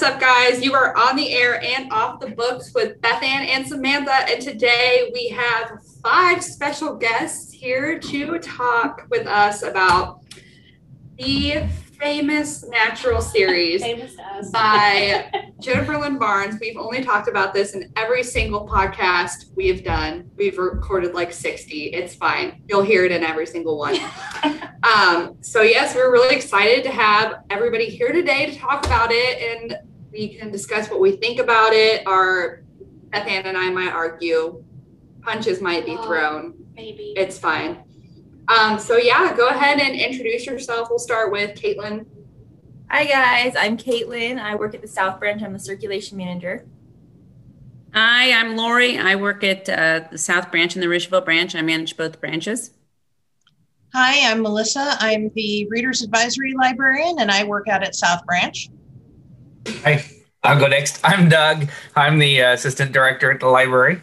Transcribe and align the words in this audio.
What's 0.00 0.14
up, 0.14 0.18
guys? 0.18 0.64
You 0.64 0.72
are 0.72 0.96
on 0.96 1.14
the 1.14 1.30
air 1.30 1.62
and 1.62 1.92
off 1.92 2.20
the 2.20 2.30
books 2.30 2.72
with 2.74 2.98
Beth 3.02 3.22
Ann 3.22 3.46
and 3.46 3.68
Samantha. 3.68 4.30
And 4.30 4.40
today 4.40 5.10
we 5.12 5.28
have 5.28 5.78
five 6.02 6.42
special 6.42 6.96
guests 6.96 7.52
here 7.52 7.98
to 7.98 8.38
talk 8.38 9.06
with 9.10 9.26
us 9.26 9.62
about 9.62 10.24
the 11.18 11.66
famous 12.00 12.64
natural 12.66 13.20
series 13.20 13.82
Famous 13.82 14.16
by 14.50 15.30
Jennifer 15.60 15.98
Lynn 15.98 16.16
Barnes. 16.16 16.58
We've 16.58 16.78
only 16.78 17.04
talked 17.04 17.28
about 17.28 17.52
this 17.52 17.74
in 17.74 17.92
every 17.94 18.22
single 18.22 18.66
podcast 18.66 19.54
we've 19.54 19.84
done. 19.84 20.30
We've 20.34 20.56
recorded 20.56 21.12
like 21.12 21.30
60. 21.30 21.88
It's 21.88 22.14
fine. 22.14 22.62
You'll 22.70 22.84
hear 22.84 23.04
it 23.04 23.12
in 23.12 23.22
every 23.22 23.46
single 23.46 23.76
one. 23.76 23.98
Um, 24.82 25.36
so 25.42 25.60
yes, 25.60 25.94
we're 25.94 26.10
really 26.10 26.34
excited 26.34 26.82
to 26.84 26.90
have 26.90 27.44
everybody 27.50 27.84
here 27.84 28.12
today 28.12 28.46
to 28.46 28.58
talk 28.58 28.86
about 28.86 29.10
it 29.12 29.38
and 29.38 29.78
we 30.12 30.34
can 30.36 30.50
discuss 30.50 30.90
what 30.90 31.00
we 31.00 31.12
think 31.12 31.38
about 31.40 31.72
it. 31.72 32.06
Our 32.06 32.62
Beth 33.10 33.26
Ann 33.26 33.46
and 33.46 33.56
I 33.56 33.70
might 33.70 33.92
argue. 33.92 34.62
Punches 35.22 35.60
might 35.60 35.84
be 35.84 35.96
Oh. 35.98 36.04
thrown. 36.06 36.54
Maybe. 36.74 37.12
It's 37.16 37.38
fine. 37.38 37.78
Um, 38.48 38.78
so 38.78 38.96
yeah, 38.96 39.34
go 39.36 39.48
ahead 39.48 39.78
and 39.78 39.94
introduce 39.94 40.46
yourself. 40.46 40.88
We'll 40.90 40.98
start 40.98 41.30
with 41.30 41.56
Caitlin. 41.60 42.06
Hi 42.90 43.04
guys, 43.04 43.54
I'm 43.56 43.76
Caitlin. 43.76 44.40
I 44.40 44.56
work 44.56 44.74
at 44.74 44.82
the 44.82 44.88
South 44.88 45.20
Branch. 45.20 45.40
I'm 45.42 45.52
the 45.52 45.58
circulation 45.60 46.16
manager. 46.18 46.66
Hi, 47.94 48.32
I'm 48.32 48.56
Lori. 48.56 48.98
I 48.98 49.16
work 49.16 49.42
at 49.44 49.68
uh, 49.68 50.08
the 50.10 50.18
South 50.18 50.50
Branch 50.50 50.74
and 50.74 50.82
the 50.82 50.86
Richville 50.88 51.24
Branch. 51.24 51.54
I 51.54 51.62
manage 51.62 51.96
both 51.96 52.20
branches. 52.20 52.70
Hi, 53.94 54.30
I'm 54.30 54.42
Melissa. 54.42 54.96
I'm 55.00 55.30
the 55.34 55.66
Reader's 55.68 56.02
Advisory 56.02 56.54
Librarian 56.54 57.18
and 57.20 57.30
I 57.30 57.42
work 57.44 57.68
out 57.68 57.82
at 57.82 57.94
South 57.96 58.24
Branch. 58.26 58.68
Hi, 59.68 60.04
I'll 60.42 60.58
go 60.58 60.66
next. 60.66 61.00
I'm 61.04 61.28
Doug. 61.28 61.68
I'm 61.96 62.18
the 62.18 62.40
assistant 62.40 62.92
director 62.92 63.30
at 63.30 63.40
the 63.40 63.46
library. 63.46 64.00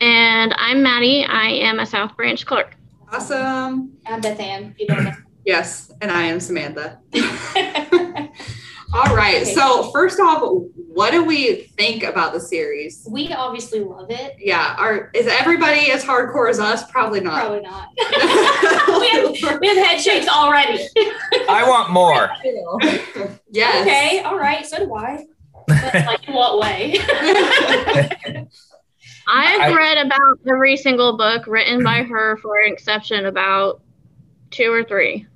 And 0.00 0.54
I'm 0.56 0.82
Maddie. 0.82 1.24
I 1.24 1.48
am 1.48 1.80
a 1.80 1.86
South 1.86 2.16
Branch 2.16 2.44
clerk. 2.44 2.76
Awesome. 3.12 3.92
I'm 4.06 4.20
Beth 4.20 4.40
Ann. 4.40 4.74
You 4.78 4.86
don't 4.86 5.04
know. 5.04 5.12
Yes, 5.44 5.92
and 6.00 6.10
I 6.10 6.22
am 6.22 6.40
Samantha. 6.40 7.00
All 8.94 9.16
right. 9.16 9.46
So 9.46 9.90
first 9.90 10.20
off, 10.20 10.42
what 10.74 11.12
do 11.12 11.24
we 11.24 11.62
think 11.78 12.02
about 12.02 12.34
the 12.34 12.40
series? 12.40 13.06
we 13.10 13.32
obviously 13.32 13.80
love 13.80 14.10
it. 14.10 14.36
Yeah, 14.38 14.76
are 14.78 15.10
is 15.14 15.26
everybody 15.26 15.90
as 15.90 16.04
hardcore 16.04 16.50
as 16.50 16.60
us? 16.60 16.90
Probably 16.90 17.20
not. 17.20 17.40
Probably 17.40 17.60
not. 17.60 17.88
we, 19.00 19.08
have, 19.08 19.60
we 19.60 19.68
have 19.68 19.76
head 19.86 20.00
shakes 20.00 20.28
already. 20.28 20.86
I 21.48 21.64
want 21.66 21.90
more. 21.90 22.30
yes. 23.50 23.82
Okay, 23.82 24.20
all 24.24 24.36
right. 24.38 24.66
So 24.66 24.84
do 24.84 24.94
I. 24.94 25.24
But, 25.66 25.94
like 26.06 26.28
in 26.28 26.34
what 26.34 26.58
way? 26.58 26.98
I've 29.28 29.60
I- 29.60 29.74
read 29.74 30.04
about 30.06 30.38
every 30.46 30.76
single 30.76 31.16
book 31.16 31.46
written 31.46 31.82
by 31.82 32.02
her 32.02 32.36
for 32.38 32.58
an 32.60 32.70
exception 32.72 33.24
about 33.24 33.80
two 34.50 34.70
or 34.70 34.84
three. 34.84 35.26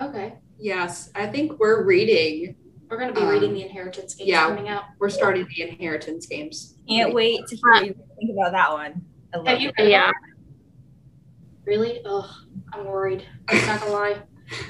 okay. 0.00 0.34
Yes, 0.62 1.10
I 1.14 1.26
think 1.26 1.58
we're 1.58 1.84
reading. 1.84 2.54
We're 2.90 2.98
gonna 2.98 3.12
be 3.12 3.20
Um, 3.20 3.28
reading 3.28 3.54
the 3.54 3.62
inheritance 3.62 4.14
games 4.14 4.28
yeah. 4.28 4.48
coming 4.48 4.68
out. 4.68 4.82
We're 4.98 5.10
starting 5.10 5.46
the 5.54 5.62
inheritance 5.62 6.26
games. 6.26 6.74
Can't 6.88 7.14
wait 7.14 7.46
to 7.46 7.56
hear 7.56 7.84
you 7.84 7.94
think 8.18 8.32
about 8.32 8.50
that 8.52 8.72
one. 8.72 9.02
I 9.32 9.36
love 9.36 9.46
Have 9.46 9.60
you 9.60 9.68
it. 9.68 9.74
read 9.78 9.90
Yeah. 9.90 10.10
Really? 11.64 12.00
Ugh, 12.04 12.28
I'm 12.72 12.84
worried. 12.84 13.24
I'm 13.48 13.64
not 13.66 13.80
gonna 13.80 13.92
lie. 13.92 14.16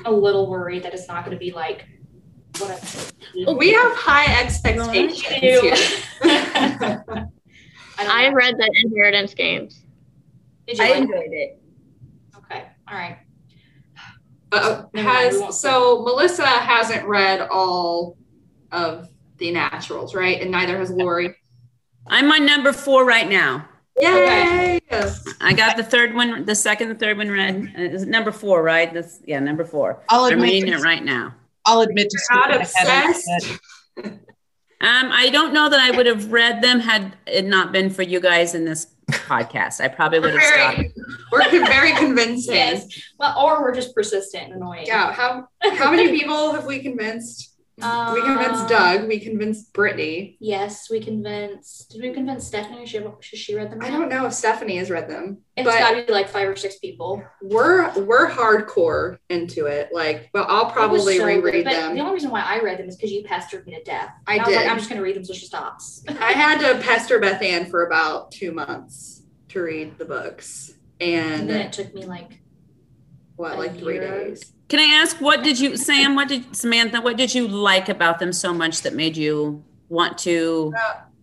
A 0.04 0.12
little 0.12 0.50
worried 0.50 0.82
that 0.82 0.92
it's 0.92 1.08
not 1.08 1.24
gonna 1.24 1.38
be 1.38 1.50
like 1.50 1.86
what 2.58 2.70
I 2.70 3.52
We 3.54 3.72
have 3.72 3.92
high 3.96 4.27
expectations 4.42 5.22
You 5.42 5.60
here. 5.62 5.72
I, 7.98 8.27
I 8.27 8.28
read 8.32 8.56
the 8.58 8.70
inheritance 8.84 9.32
games. 9.32 9.86
Did 10.66 10.77
you 10.78 10.84
I 10.84 10.88
like 10.90 10.98
it? 10.98 11.02
enjoyed 11.05 11.32
it. 11.32 11.62
Okay. 12.36 12.64
All 12.86 12.98
right. 12.98 13.16
Uh, 14.52 14.84
Never 14.92 15.08
mind, 15.08 15.33
we 15.34 15.42
has 15.44 15.61
so 15.61 16.02
Melissa 16.02 16.46
hasn't 16.46 17.06
read 17.06 17.40
all 17.50 18.16
of 18.72 19.08
the 19.38 19.50
naturals, 19.52 20.14
right? 20.14 20.40
And 20.40 20.50
neither 20.50 20.78
has 20.78 20.90
Lori. 20.90 21.34
I'm 22.06 22.30
on 22.33 22.44
number 22.46 22.72
four 22.72 23.05
right 23.05 23.28
now. 23.28 23.68
Yay! 23.98 24.80
I 25.40 25.52
got 25.52 25.77
the 25.77 25.84
third 25.84 26.14
one, 26.14 26.44
the 26.44 26.55
second 26.55 26.90
and 26.90 26.98
third 26.98 27.18
one 27.18 27.30
read. 27.30 27.72
Uh, 27.77 27.83
Is 27.83 28.02
it 28.05 28.08
number 28.08 28.33
four, 28.33 28.62
right? 28.62 28.92
That's 28.92 29.20
yeah, 29.27 29.39
number 29.39 29.64
four. 29.64 30.02
I'll 30.08 30.24
I'm 30.24 30.34
admit, 30.34 30.50
reading 30.50 30.72
it 30.72 30.80
right 30.80 31.05
now. 31.05 31.34
I'll 31.66 31.83
admit 31.83 32.10
to 32.10 32.18
You're 32.30 32.48
not 32.48 32.68
skipping 32.68 32.89
ahead 32.89 33.02
a 33.02 33.10
obsessed? 33.10 33.60
Um, 34.83 35.10
I 35.12 35.28
don't 35.28 35.52
know 35.52 35.68
that 35.68 35.78
I 35.78 35.94
would 35.94 36.06
have 36.06 36.33
read 36.33 36.62
them 36.62 36.80
had 36.80 37.14
it 37.27 37.44
not 37.44 37.70
been 37.70 37.90
for 37.90 38.02
you 38.02 38.18
guys 38.18 38.55
in 38.55 38.64
this 38.64 38.86
podcast. 39.10 39.80
I 39.80 39.88
probably 39.88 40.20
would 40.20 40.34
have 40.34 40.42
stopped. 40.42 40.90
we're 41.32 41.48
very 41.50 41.92
convincing. 41.92 42.54
Yes. 42.54 42.86
Well, 43.18 43.38
or 43.38 43.62
we're 43.62 43.74
just 43.74 43.94
persistent 43.94 44.44
and 44.44 44.54
annoying. 44.54 44.86
Yeah. 44.86 45.12
How 45.12 45.48
how 45.74 45.90
many 45.90 46.08
people 46.08 46.52
have 46.52 46.66
we 46.66 46.80
convinced? 46.80 47.49
Um, 47.83 48.14
we 48.14 48.23
convinced 48.23 48.68
Doug. 48.68 49.08
We 49.08 49.20
convinced 49.20 49.73
Brittany. 49.73 50.36
Yes, 50.41 50.91
we 50.91 51.01
convinced. 51.01 51.91
Did 51.91 52.02
we 52.02 52.13
convince 52.13 52.46
Stephanie? 52.46 52.86
She, 52.86 53.01
she, 53.20 53.36
she 53.36 53.55
read 53.55 53.70
them. 53.70 53.80
I 53.83 53.91
don't 53.91 54.08
know 54.08 54.27
if 54.27 54.33
Stephanie 54.33 54.77
has 54.77 54.91
read 54.91 55.08
them, 55.08 55.39
It's 55.57 55.68
got 55.68 55.92
to 55.95 56.05
be 56.05 56.13
like 56.13 56.29
five 56.29 56.48
or 56.48 56.57
six 56.57 56.79
people. 56.79 57.23
we're 57.42 57.92
we're 58.05 58.29
hardcore 58.29 59.19
into 59.29 59.67
it. 59.67 59.90
Like, 59.92 60.30
but 60.33 60.46
I'll 60.48 60.70
probably 60.70 61.19
so 61.19 61.27
reread 61.27 61.64
but 61.64 61.73
them. 61.73 61.95
The 61.95 62.01
only 62.01 62.14
reason 62.14 62.30
why 62.30 62.42
I 62.42 62.61
read 62.61 62.79
them 62.79 62.89
is 62.89 62.96
because 62.96 63.13
you 63.13 63.24
pestered 63.24 63.67
me 63.67 63.74
to 63.74 63.83
death. 63.83 64.11
I 64.27 64.36
And 64.36 64.46
was 64.46 64.55
like, 64.55 64.64
did. 64.64 64.70
I'm 64.70 64.79
just 64.79 64.89
gonna 64.89 65.02
read 65.02 65.17
them 65.17 65.24
so 65.24 65.33
she 65.33 65.46
stops. 65.46 66.05
I 66.08 66.33
had 66.33 66.58
to 66.61 66.80
pester 66.83 67.19
Beth 67.19 67.42
Ann 67.42 67.67
for 67.67 67.86
about 67.86 68.33
two 68.33 68.52
months 68.52 69.23
to 69.48 69.61
read 69.63 69.98
the 69.98 70.05
books, 70.05 70.73
and 71.01 71.48
then 71.48 71.61
it 71.63 71.73
took 71.73 71.92
me 71.95 72.05
like 72.05 72.40
what, 73.36 73.58
like 73.58 73.79
three 73.79 73.98
days. 73.98 74.52
Can 74.70 74.79
I 74.79 75.01
ask 75.03 75.20
what 75.20 75.42
did 75.42 75.58
you, 75.58 75.77
Sam? 75.77 76.14
What 76.14 76.29
did 76.29 76.55
Samantha? 76.55 77.01
What 77.01 77.17
did 77.17 77.35
you 77.35 77.48
like 77.48 77.89
about 77.89 78.20
them 78.20 78.33
so 78.33 78.55
much 78.55 78.83
that 78.83 78.95
made 78.95 79.17
you 79.17 79.64
want 79.89 80.17
to? 80.19 80.73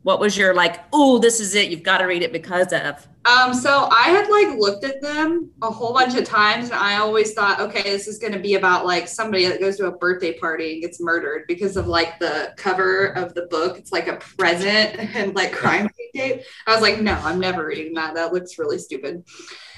What 0.03 0.19
was 0.19 0.37
your 0.37 0.53
like? 0.53 0.83
Oh, 0.91 1.17
this 1.17 1.39
is 1.39 1.55
it. 1.55 1.71
You've 1.71 1.83
got 1.83 1.99
to 1.99 2.05
read 2.05 2.23
it 2.23 2.33
because 2.33 2.73
of. 2.73 3.07
Um, 3.23 3.53
so 3.53 3.87
I 3.89 4.09
had 4.09 4.27
like 4.29 4.57
looked 4.59 4.83
at 4.83 5.01
them 5.01 5.49
a 5.61 5.71
whole 5.71 5.93
bunch 5.93 6.17
of 6.17 6.25
times, 6.25 6.65
and 6.71 6.79
I 6.79 6.97
always 6.97 7.33
thought, 7.33 7.61
okay, 7.61 7.83
this 7.83 8.09
is 8.09 8.19
going 8.19 8.33
to 8.33 8.39
be 8.39 8.55
about 8.55 8.85
like 8.85 9.07
somebody 9.07 9.45
that 9.47 9.61
goes 9.61 9.77
to 9.77 9.87
a 9.87 9.91
birthday 9.91 10.37
party 10.37 10.73
and 10.73 10.81
gets 10.81 10.99
murdered 10.99 11.45
because 11.47 11.77
of 11.77 11.87
like 11.87 12.19
the 12.19 12.53
cover 12.57 13.07
of 13.07 13.33
the 13.33 13.43
book. 13.43 13.77
It's 13.77 13.93
like 13.93 14.09
a 14.09 14.17
present 14.17 14.99
and 15.15 15.33
like 15.35 15.53
crime 15.53 15.89
tape. 16.15 16.41
I 16.65 16.73
was 16.73 16.81
like, 16.81 16.99
no, 16.99 17.13
I'm 17.13 17.39
never 17.39 17.65
reading 17.65 17.93
that. 17.93 18.15
That 18.15 18.33
looks 18.33 18.59
really 18.59 18.77
stupid. 18.77 19.23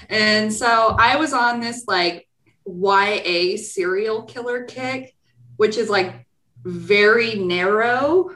And 0.08 0.52
so 0.52 0.96
I 0.98 1.16
was 1.16 1.32
on 1.32 1.60
this 1.60 1.84
like 1.86 2.26
YA 2.78 3.56
serial 3.56 4.22
killer 4.22 4.64
kick, 4.64 5.14
which 5.56 5.76
is 5.76 5.88
like 5.88 6.26
very 6.64 7.36
narrow. 7.36 8.30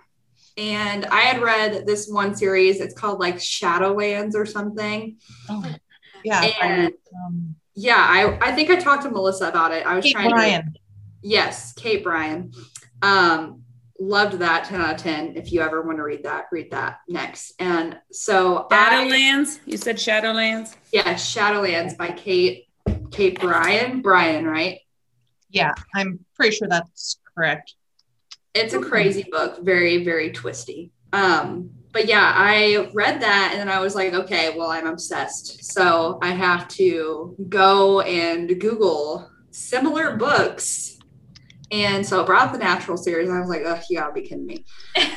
And 0.56 1.04
I 1.06 1.22
had 1.22 1.42
read 1.42 1.86
this 1.86 2.08
one 2.08 2.34
series, 2.34 2.80
it's 2.80 2.94
called 2.94 3.18
like 3.18 3.36
Shadowlands 3.36 4.34
or 4.34 4.46
something. 4.46 5.16
Yeah. 6.24 6.40
And 6.62 6.92
um, 7.14 7.56
yeah, 7.74 7.96
I, 7.98 8.38
I 8.40 8.52
think 8.52 8.70
I 8.70 8.76
talked 8.76 9.02
to 9.02 9.10
Melissa 9.10 9.48
about 9.48 9.72
it. 9.72 9.84
I 9.84 9.96
was 9.96 10.04
Kate 10.04 10.12
trying 10.12 10.62
to 10.62 10.72
Yes, 11.22 11.72
Kate 11.72 12.04
Brian. 12.04 12.52
Um, 13.02 13.62
loved 13.98 14.38
that 14.40 14.64
10 14.64 14.80
out 14.80 14.94
of 14.94 15.00
10. 15.00 15.36
If 15.36 15.52
you 15.52 15.60
ever 15.60 15.82
want 15.82 15.98
to 15.98 16.02
read 16.02 16.24
that, 16.24 16.46
read 16.52 16.70
that 16.70 17.00
next. 17.08 17.54
And 17.58 17.98
so 18.12 18.66
I, 18.70 19.06
Shadowlands. 19.06 19.60
You 19.66 19.76
said 19.76 19.96
Shadowlands. 19.96 20.76
yeah, 20.92 21.14
Shadowlands 21.14 21.96
by 21.96 22.10
Kate 22.10 22.63
Kate 23.14 23.40
Brian. 23.40 24.02
Brian, 24.02 24.44
right? 24.44 24.80
Yeah, 25.48 25.72
I'm 25.94 26.24
pretty 26.34 26.56
sure 26.56 26.66
that's 26.68 27.20
correct. 27.36 27.74
It's 28.54 28.74
a 28.74 28.80
crazy 28.80 29.24
book, 29.30 29.62
very, 29.62 30.04
very 30.04 30.32
twisty. 30.32 30.90
Um, 31.12 31.70
but 31.92 32.08
yeah, 32.08 32.32
I 32.34 32.90
read 32.92 33.22
that 33.22 33.50
and 33.52 33.60
then 33.60 33.68
I 33.68 33.78
was 33.78 33.94
like, 33.94 34.14
okay, 34.14 34.56
well, 34.56 34.68
I'm 34.68 34.88
obsessed. 34.88 35.64
So 35.64 36.18
I 36.22 36.32
have 36.32 36.66
to 36.68 37.36
go 37.48 38.00
and 38.00 38.60
Google 38.60 39.30
similar 39.52 40.16
books. 40.16 40.98
And 41.70 42.04
so 42.04 42.22
I 42.22 42.26
brought 42.26 42.52
the 42.52 42.58
natural 42.58 42.96
series. 42.96 43.28
And 43.28 43.38
I 43.38 43.40
was 43.40 43.48
like, 43.48 43.62
oh, 43.64 43.80
you 43.88 43.98
gotta 43.98 44.12
be 44.12 44.22
kidding 44.22 44.44
me. 44.44 44.64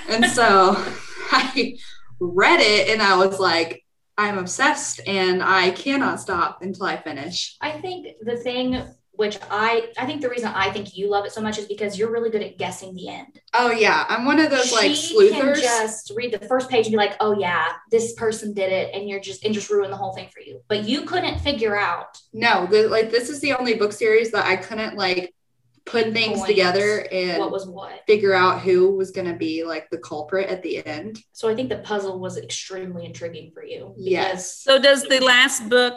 and 0.07 0.25
so 0.25 0.75
I 1.31 1.77
read 2.19 2.59
it 2.59 2.89
and 2.89 3.01
I 3.01 3.17
was 3.17 3.39
like, 3.39 3.83
I'm 4.17 4.37
obsessed 4.37 5.01
and 5.05 5.43
I 5.43 5.71
cannot 5.71 6.19
stop 6.19 6.61
until 6.61 6.85
I 6.85 6.97
finish. 6.97 7.55
I 7.61 7.71
think 7.71 8.07
the 8.21 8.37
thing 8.37 8.83
which 9.17 9.39
I 9.49 9.89
I 9.97 10.05
think 10.05 10.21
the 10.21 10.29
reason 10.29 10.49
I 10.53 10.71
think 10.71 10.95
you 10.95 11.09
love 11.09 11.25
it 11.25 11.31
so 11.31 11.41
much 11.41 11.57
is 11.57 11.65
because 11.65 11.97
you're 11.97 12.11
really 12.11 12.29
good 12.29 12.43
at 12.43 12.57
guessing 12.57 12.95
the 12.95 13.09
end. 13.09 13.41
Oh 13.53 13.71
yeah, 13.71 14.05
I'm 14.07 14.25
one 14.25 14.39
of 14.39 14.51
those 14.51 14.71
like 14.71 14.93
she 14.93 15.31
can 15.31 15.39
sleuthers. 15.39 15.61
just 15.61 16.11
read 16.15 16.31
the 16.31 16.45
first 16.47 16.69
page 16.69 16.85
and 16.85 16.93
be 16.93 16.97
like, 16.97 17.15
"Oh 17.19 17.37
yeah, 17.37 17.73
this 17.89 18.13
person 18.13 18.53
did 18.53 18.71
it," 18.71 18.93
and 18.93 19.09
you're 19.09 19.19
just 19.19 19.43
and 19.43 19.53
just 19.53 19.69
ruin 19.71 19.89
the 19.89 19.97
whole 19.97 20.13
thing 20.13 20.29
for 20.31 20.39
you. 20.39 20.61
But 20.67 20.83
you 20.83 21.01
couldn't 21.01 21.39
figure 21.39 21.75
out. 21.75 22.21
No, 22.31 22.67
the, 22.67 22.87
like 22.87 23.09
this 23.09 23.29
is 23.29 23.41
the 23.41 23.53
only 23.53 23.73
book 23.73 23.91
series 23.91 24.31
that 24.31 24.45
I 24.45 24.55
couldn't 24.55 24.95
like 24.95 25.33
put 25.87 26.13
things 26.13 26.39
Points, 26.39 26.47
together 26.47 26.97
what 27.01 27.13
and 27.13 27.51
was 27.51 27.67
what. 27.67 28.03
figure 28.05 28.33
out 28.33 28.61
who 28.61 28.91
was 28.95 29.11
going 29.11 29.27
to 29.27 29.33
be 29.33 29.63
like 29.63 29.89
the 29.89 29.97
culprit 29.97 30.49
at 30.49 30.61
the 30.61 30.85
end. 30.85 31.19
So 31.31 31.49
I 31.49 31.55
think 31.55 31.69
the 31.69 31.77
puzzle 31.79 32.19
was 32.19 32.37
extremely 32.37 33.05
intriguing 33.05 33.51
for 33.53 33.63
you. 33.63 33.93
Yes. 33.97 34.57
So 34.57 34.79
does 34.79 35.03
the 35.03 35.19
last 35.19 35.67
book 35.69 35.95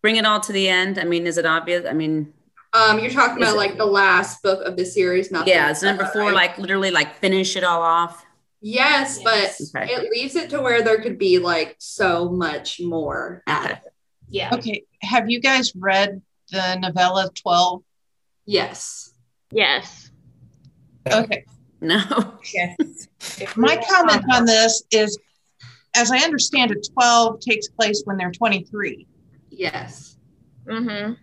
bring 0.00 0.16
it 0.16 0.24
all 0.24 0.40
to 0.40 0.52
the 0.52 0.68
end? 0.68 0.98
I 0.98 1.04
mean, 1.04 1.26
is 1.26 1.36
it 1.38 1.44
obvious? 1.46 1.84
I 1.86 1.92
mean, 1.92 2.32
Um, 2.72 3.00
you're 3.00 3.10
talking 3.10 3.38
about 3.42 3.54
it- 3.54 3.58
like 3.58 3.76
the 3.76 3.84
last 3.86 4.42
book 4.42 4.64
of 4.64 4.76
the 4.76 4.84
series, 4.86 5.30
not 5.32 5.46
yeah, 5.46 5.66
the- 5.66 5.72
is 5.72 5.82
number 5.82 6.06
four 6.06 6.22
right? 6.22 6.34
like 6.34 6.58
literally 6.58 6.90
like 6.92 7.16
finish 7.16 7.56
it 7.56 7.64
all 7.64 7.82
off? 7.82 8.24
Yes, 8.62 9.18
Yes. 9.24 9.70
but 9.72 9.80
Okay. 9.82 9.92
it 9.92 10.10
leaves 10.12 10.36
it 10.36 10.50
to 10.50 10.60
where 10.60 10.82
there 10.82 11.00
could 11.00 11.18
be 11.18 11.38
like 11.38 11.74
so 11.78 12.28
much 12.28 12.80
more. 12.80 13.42
Okay. 13.48 13.80
Yeah. 14.28 14.50
Okay, 14.54 14.84
have 15.02 15.28
you 15.28 15.40
guys 15.40 15.72
read 15.74 16.22
the 16.52 16.76
novella 16.76 17.28
12? 17.34 17.82
Yes. 18.46 19.12
Yes. 19.52 20.10
Okay. 21.10 21.44
No. 21.80 22.00
If 23.38 23.56
we 23.56 23.62
My 23.62 23.76
comment 23.76 24.22
on 24.32 24.44
this 24.44 24.82
is, 24.90 25.18
as 25.94 26.10
I 26.10 26.18
understand 26.18 26.70
it, 26.72 26.86
12 26.92 27.40
takes 27.40 27.68
place 27.68 28.02
when 28.04 28.16
they're 28.16 28.30
23. 28.30 29.06
Yes. 29.50 30.16
Mm-hmm. 30.66 31.14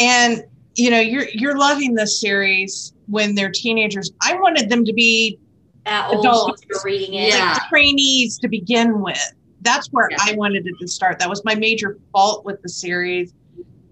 And 0.00 0.44
you 0.74 0.90
know, 0.90 1.00
you're 1.00 1.28
you're 1.34 1.56
loving 1.58 1.94
this 1.94 2.20
series 2.20 2.94
when 3.06 3.34
they're 3.34 3.50
teenagers. 3.50 4.10
I 4.22 4.34
wanted 4.36 4.68
them 4.70 4.84
to 4.84 4.92
be 4.92 5.38
That 5.84 6.08
old 6.10 6.24
Adults. 6.24 6.62
you're 6.68 6.80
reading 6.84 7.14
it. 7.14 7.28
Yeah. 7.28 7.52
like 7.52 7.68
trainees 7.68 8.38
to 8.38 8.48
begin 8.48 9.00
with. 9.02 9.18
That's 9.60 9.88
where 9.88 10.08
Yeah. 10.10 10.16
I 10.20 10.34
wanted 10.34 10.66
it 10.66 10.74
to 10.80 10.88
start. 10.88 11.18
That 11.18 11.28
was 11.28 11.44
my 11.44 11.54
major 11.54 11.98
fault 12.12 12.44
with 12.44 12.60
the 12.62 12.68
series 12.68 13.34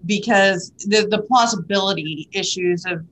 because 0.05 0.71
the 0.87 1.07
the 1.09 1.21
plausibility 1.23 2.27
issues 2.31 2.85
of 2.85 3.05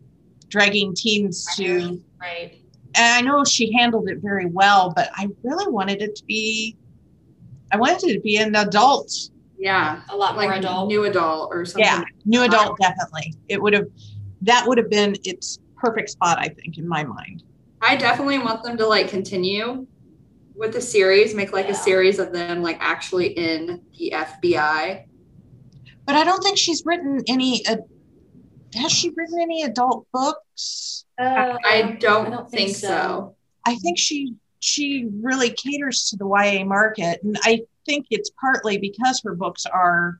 dragging 0.49 0.93
teens 0.95 1.45
to 1.55 2.01
Right. 2.19 2.61
and 2.95 3.05
I 3.15 3.21
know 3.21 3.43
she 3.45 3.71
handled 3.73 4.09
it 4.09 4.17
very 4.21 4.45
well, 4.47 4.91
but 4.95 5.09
I 5.15 5.27
really 5.43 5.71
wanted 5.71 6.01
it 6.01 6.15
to 6.15 6.25
be 6.25 6.75
I 7.71 7.77
wanted 7.77 8.09
it 8.09 8.13
to 8.15 8.19
be 8.21 8.37
an 8.37 8.55
adult. 8.55 9.11
Yeah. 9.57 10.01
A 10.09 10.15
lot 10.15 10.35
more 10.35 10.45
Like 10.45 10.57
adult. 10.59 10.87
new 10.87 11.03
adult 11.03 11.49
or 11.53 11.65
something. 11.65 11.83
Yeah, 11.85 12.03
new 12.25 12.39
uh-huh. 12.39 12.47
adult 12.47 12.79
definitely. 12.79 13.35
It 13.47 13.61
would 13.61 13.73
have 13.73 13.87
that 14.41 14.65
would 14.67 14.77
have 14.77 14.89
been 14.89 15.15
its 15.25 15.59
perfect 15.77 16.09
spot, 16.09 16.39
I 16.39 16.47
think, 16.49 16.77
in 16.77 16.87
my 16.87 17.03
mind. 17.03 17.43
I 17.81 17.95
definitely 17.95 18.39
want 18.39 18.63
them 18.63 18.77
to 18.77 18.87
like 18.87 19.07
continue 19.09 19.85
with 20.55 20.73
the 20.73 20.81
series, 20.81 21.33
make 21.35 21.53
like 21.53 21.67
Yeah. 21.67 21.71
a 21.73 21.75
series 21.75 22.19
of 22.19 22.33
them 22.33 22.61
like 22.61 22.77
actually 22.81 23.27
in 23.27 23.81
the 23.97 24.11
FBI. 24.15 25.05
But 26.09 26.15
I 26.15 26.23
don't 26.23 26.41
think 26.41 26.57
she's 26.57 26.81
written 26.87 27.21
any 27.27 27.63
uh, 27.67 27.77
has 28.73 28.91
she 28.91 29.11
written 29.15 29.39
any 29.39 29.61
adult 29.61 30.07
books? 30.11 31.05
Uh, 31.21 31.55
I 31.63 31.97
don't, 31.99 32.49
think, 32.49 32.75
so. 32.75 33.35
I 33.67 33.75
think 33.75 33.99
she 33.99 34.33
she 34.59 35.07
really 35.21 35.51
caters 35.51 36.09
to 36.09 36.17
the 36.17 36.25
YA 36.25 36.65
market, 36.65 37.21
and 37.21 37.37
I 37.43 37.61
think 37.85 38.07
it's 38.09 38.31
partly 38.41 38.79
because 38.79 39.21
her 39.23 39.35
books 39.35 39.67
are 39.67 40.19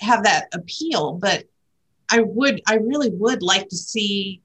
have 0.00 0.24
that 0.24 0.48
appeal. 0.52 1.14
But 1.14 1.44
I 2.10 2.20
would, 2.20 2.60
I 2.68 2.74
really 2.74 3.08
would 3.08 3.42
like 3.42 3.70
to 3.70 3.76
see. 3.76 4.42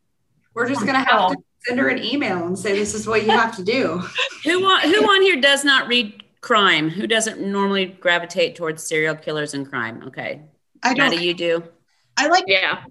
We're 0.54 0.70
just 0.70 0.86
gonna 0.86 1.04
have 1.04 1.32
to 1.32 1.38
send 1.68 1.82
her 1.82 1.90
an 1.90 2.02
email 2.02 2.48
and 2.48 2.58
say 2.58 2.80
this 2.80 2.94
is 2.94 3.06
what 3.06 3.26
you 3.26 3.32
have 3.32 3.58
to 3.58 3.64
do. 3.66 4.02
Who 4.46 4.64
on 4.64 4.82
who 4.84 5.04
on 5.04 5.22
here 5.22 5.42
does 5.42 5.66
not 5.66 5.90
read 5.90 6.24
crime? 6.42 6.90
Who 6.90 7.08
doesn't 7.08 7.40
normally 7.42 7.86
gravitate 7.86 8.56
towards 8.56 8.84
serial 8.84 9.16
killers 9.16 9.54
and 9.54 9.68
crime? 9.70 10.04
Okay. 10.08 10.42
I 10.84 10.94
Maddie, 10.94 11.16
don't. 11.18 11.26
you 11.26 11.34
do? 11.34 11.64
I 12.18 12.28
like. 12.28 12.46
Yeah. 12.48 12.84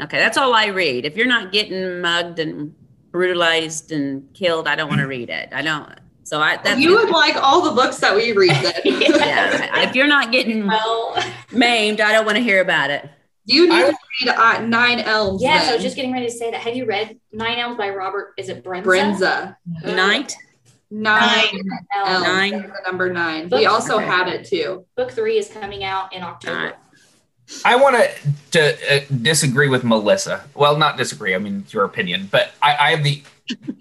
Okay, 0.00 0.18
that's 0.18 0.36
all 0.36 0.54
I 0.54 0.66
read. 0.66 1.04
If 1.06 1.16
you're 1.16 1.26
not 1.26 1.52
getting 1.52 2.00
mugged 2.00 2.38
and 2.38 2.74
brutalized 3.10 3.92
and 3.92 4.32
killed, 4.34 4.68
I 4.68 4.74
don't 4.76 4.88
want 4.88 5.00
to 5.00 5.06
read 5.06 5.30
it. 5.30 5.48
I 5.52 5.62
don't. 5.62 5.88
So 6.24 6.40
I 6.40 6.56
that's 6.56 6.80
you 6.80 6.94
would 6.96 7.10
like 7.10 7.36
all 7.36 7.62
the 7.62 7.70
books 7.70 7.98
that 7.98 8.14
we 8.14 8.32
read 8.32 8.50
then. 8.56 8.72
yeah. 8.84 9.88
If 9.88 9.94
you're 9.94 10.08
not 10.08 10.32
getting 10.32 10.66
Well, 10.66 11.16
maimed, 11.52 12.00
I 12.00 12.12
don't 12.12 12.24
want 12.26 12.36
to 12.36 12.42
hear 12.42 12.60
about 12.60 12.90
it. 12.90 13.08
You 13.44 13.68
need 13.68 13.74
I- 13.84 13.90
to 13.90 13.96
read 14.26 14.34
uh, 14.34 14.60
Nine 14.66 15.00
Elms. 15.00 15.40
yes, 15.40 15.68
I 15.70 15.74
was 15.74 15.82
just 15.82 15.94
getting 15.94 16.12
ready 16.12 16.26
to 16.26 16.32
say 16.32 16.50
that. 16.50 16.60
Have 16.60 16.74
you 16.74 16.84
read 16.84 17.18
Nine 17.32 17.58
Elms 17.58 17.76
by 17.78 17.90
Robert? 17.90 18.34
Is 18.36 18.48
it 18.48 18.64
Bryndza? 18.64 18.84
Bryndza. 19.84 19.94
Night. 19.94 20.34
Nine, 20.90 21.62
Elms. 21.94 22.08
Elms. 22.08 22.24
Nine. 22.24 22.52
The 22.62 22.80
number 22.86 23.12
nine. 23.12 23.48
Book- 23.48 23.58
we 23.58 23.66
also 23.66 23.96
okay. 23.96 24.06
have 24.06 24.28
it 24.28 24.46
too. 24.46 24.86
Book 24.96 25.10
three 25.10 25.38
is 25.38 25.48
coming 25.48 25.82
out 25.82 26.12
in 26.12 26.22
October. 26.22 26.56
Alright. 26.56 26.74
I 27.64 27.76
want 27.76 27.96
to 27.96 28.10
to 28.52 28.96
uh, 28.96 29.04
disagree 29.22 29.68
with 29.68 29.84
Melissa. 29.84 30.44
Well, 30.54 30.76
not 30.76 30.96
disagree. 30.96 31.34
I 31.34 31.38
mean, 31.38 31.62
it's 31.64 31.72
your 31.72 31.84
opinion, 31.84 32.28
but 32.30 32.52
I, 32.60 32.76
I 32.76 32.90
have 32.90 33.04
the 33.04 33.22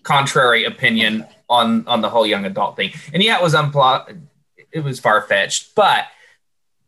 contrary 0.04 0.66
opinion 0.66 1.26
on 1.50 1.88
on 1.88 2.02
the 2.02 2.10
whole 2.10 2.26
young 2.26 2.46
adult 2.46 2.76
thing. 2.76 2.92
And 3.14 3.24
yeah, 3.24 3.38
it 3.38 3.44
was 3.44 3.54
unplot. 3.54 4.20
It 4.72 4.82
was 4.82 5.00
far 5.00 5.22
fetched, 5.24 5.74
but 5.74 6.06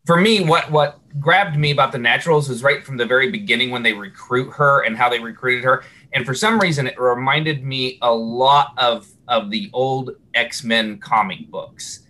for 0.05 0.19
me, 0.19 0.43
what 0.43 0.71
what 0.71 0.99
grabbed 1.19 1.57
me 1.57 1.71
about 1.71 1.91
the 1.91 1.97
Naturals 1.97 2.47
was 2.47 2.61
right 2.61 2.83
from 2.83 2.97
the 2.97 3.05
very 3.05 3.31
beginning 3.31 3.71
when 3.71 3.81
they 3.81 3.93
recruit 3.93 4.51
her 4.51 4.83
and 4.83 4.95
how 4.95 5.09
they 5.09 5.19
recruited 5.19 5.63
her. 5.63 5.83
And 6.13 6.25
for 6.25 6.33
some 6.33 6.59
reason, 6.59 6.87
it 6.87 6.99
reminded 6.99 7.63
me 7.63 7.97
a 8.01 8.13
lot 8.13 8.73
of 8.77 9.07
of 9.27 9.49
the 9.49 9.69
old 9.73 10.11
X 10.33 10.63
Men 10.63 10.99
comic 10.99 11.49
books, 11.49 12.05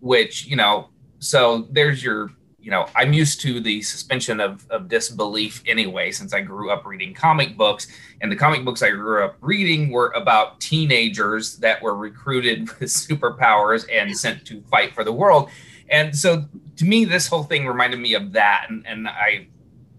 which 0.00 0.46
you 0.46 0.56
know. 0.56 0.88
So 1.18 1.68
there's 1.70 2.04
your 2.04 2.30
you 2.64 2.70
know, 2.70 2.86
I'm 2.96 3.12
used 3.12 3.42
to 3.42 3.60
the 3.60 3.82
suspension 3.82 4.40
of, 4.40 4.66
of 4.70 4.88
disbelief 4.88 5.62
anyway, 5.66 6.10
since 6.10 6.32
I 6.32 6.40
grew 6.40 6.70
up 6.70 6.86
reading 6.86 7.12
comic 7.12 7.58
books. 7.58 7.88
And 8.22 8.32
the 8.32 8.36
comic 8.36 8.64
books 8.64 8.82
I 8.82 8.88
grew 8.88 9.22
up 9.22 9.36
reading 9.42 9.90
were 9.90 10.12
about 10.12 10.60
teenagers 10.60 11.58
that 11.58 11.82
were 11.82 11.94
recruited 11.94 12.70
with 12.80 12.88
superpowers 12.88 13.84
and 13.92 14.16
sent 14.16 14.46
to 14.46 14.62
fight 14.62 14.94
for 14.94 15.04
the 15.04 15.12
world. 15.12 15.50
And 15.90 16.16
so 16.16 16.46
to 16.76 16.84
me, 16.86 17.04
this 17.04 17.26
whole 17.26 17.42
thing 17.42 17.66
reminded 17.66 18.00
me 18.00 18.14
of 18.14 18.32
that. 18.32 18.68
And, 18.70 18.86
and 18.86 19.08
I, 19.08 19.48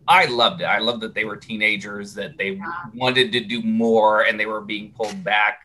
I 0.07 0.25
loved 0.25 0.61
it. 0.61 0.65
I 0.65 0.79
loved 0.79 1.01
that 1.01 1.13
they 1.13 1.25
were 1.25 1.37
teenagers, 1.37 2.15
that 2.15 2.35
they 2.35 2.59
wanted 2.95 3.31
to 3.33 3.41
do 3.41 3.61
more 3.61 4.23
and 4.23 4.39
they 4.39 4.47
were 4.47 4.61
being 4.61 4.91
pulled 4.91 5.23
back 5.23 5.64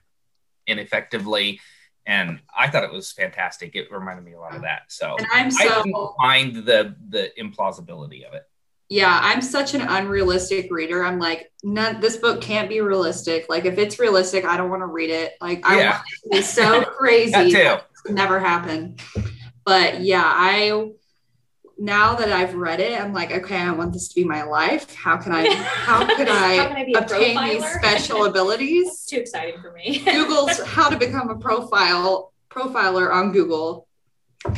ineffectively. 0.71 1.61
And 2.07 2.41
I 2.57 2.69
thought 2.69 2.85
it 2.85 2.93
was 2.93 3.13
fantastic. 3.13 3.77
It 3.77 3.93
reminded 3.93 4.25
me 4.25 4.33
a 4.33 4.41
lot 4.41 4.55
of 4.57 4.63
that. 4.63 4.83
So 4.89 5.17
And 5.19 5.27
I'm 5.33 5.47
I 5.47 5.51
so 5.51 6.15
find 6.21 6.57
the 6.57 6.97
the 7.09 7.31
implausibility 7.39 8.25
of 8.27 8.33
it. 8.35 8.45
yeah, 8.89 9.21
I'm 9.23 9.43
such 9.43 9.75
an 9.75 9.83
unrealistic 9.83 10.69
reader. 10.73 11.05
I'm 11.05 11.19
like, 11.21 11.53
none, 11.63 12.01
this 12.01 12.17
book 12.17 12.41
can't 12.41 12.69
be 12.69 12.81
realistic. 12.81 13.47
Like, 13.49 13.65
if 13.67 13.79
it's 13.79 13.99
realistic, 14.01 14.45
I 14.45 14.57
don't 14.57 14.71
want 14.71 14.83
to 14.83 14.87
read 14.87 15.11
it. 15.11 15.35
Like, 15.41 15.61
I 15.65 15.79
Yeah. 15.79 15.91
want 15.91 16.03
it 16.09 16.23
to 16.25 16.39
be 16.39 16.43
so 16.43 16.83
crazy. 16.99 17.33
That 17.33 17.45
too. 17.51 17.53
that 18.07 18.13
never 18.13 18.41
happen. 18.41 18.97
But 19.65 20.01
yeah, 20.01 20.25
I 20.25 20.91
now 21.81 22.15
that 22.15 22.31
I've 22.31 22.55
read 22.55 22.79
it, 22.79 23.01
I'm 23.01 23.15
like, 23.15 23.33
okay, 23.33 23.57
I 23.57 23.73
want 23.73 23.95
this 23.95 24.09
to 24.09 24.15
be 24.15 24.23
my 24.23 24.43
life. 24.43 24.95
How 24.95 25.17
can 25.17 25.33
I? 25.33 25.51
How 25.55 26.05
could 26.17 26.29
I, 26.29 26.57
How 26.59 26.69
can 26.69 26.77
I 26.77 26.85
be 26.85 26.93
a 26.93 26.99
obtain 26.99 27.43
these 27.43 27.67
special 27.73 28.25
abilities? 28.27 28.87
It's 28.89 29.07
too 29.07 29.17
exciting 29.17 29.61
for 29.63 29.73
me. 29.73 29.99
Google's 30.05 30.61
how 30.61 30.91
to 30.91 30.99
become 30.99 31.31
a 31.31 31.37
profile 31.37 32.33
profiler 32.51 33.11
on 33.13 33.33
Google. 33.33 33.89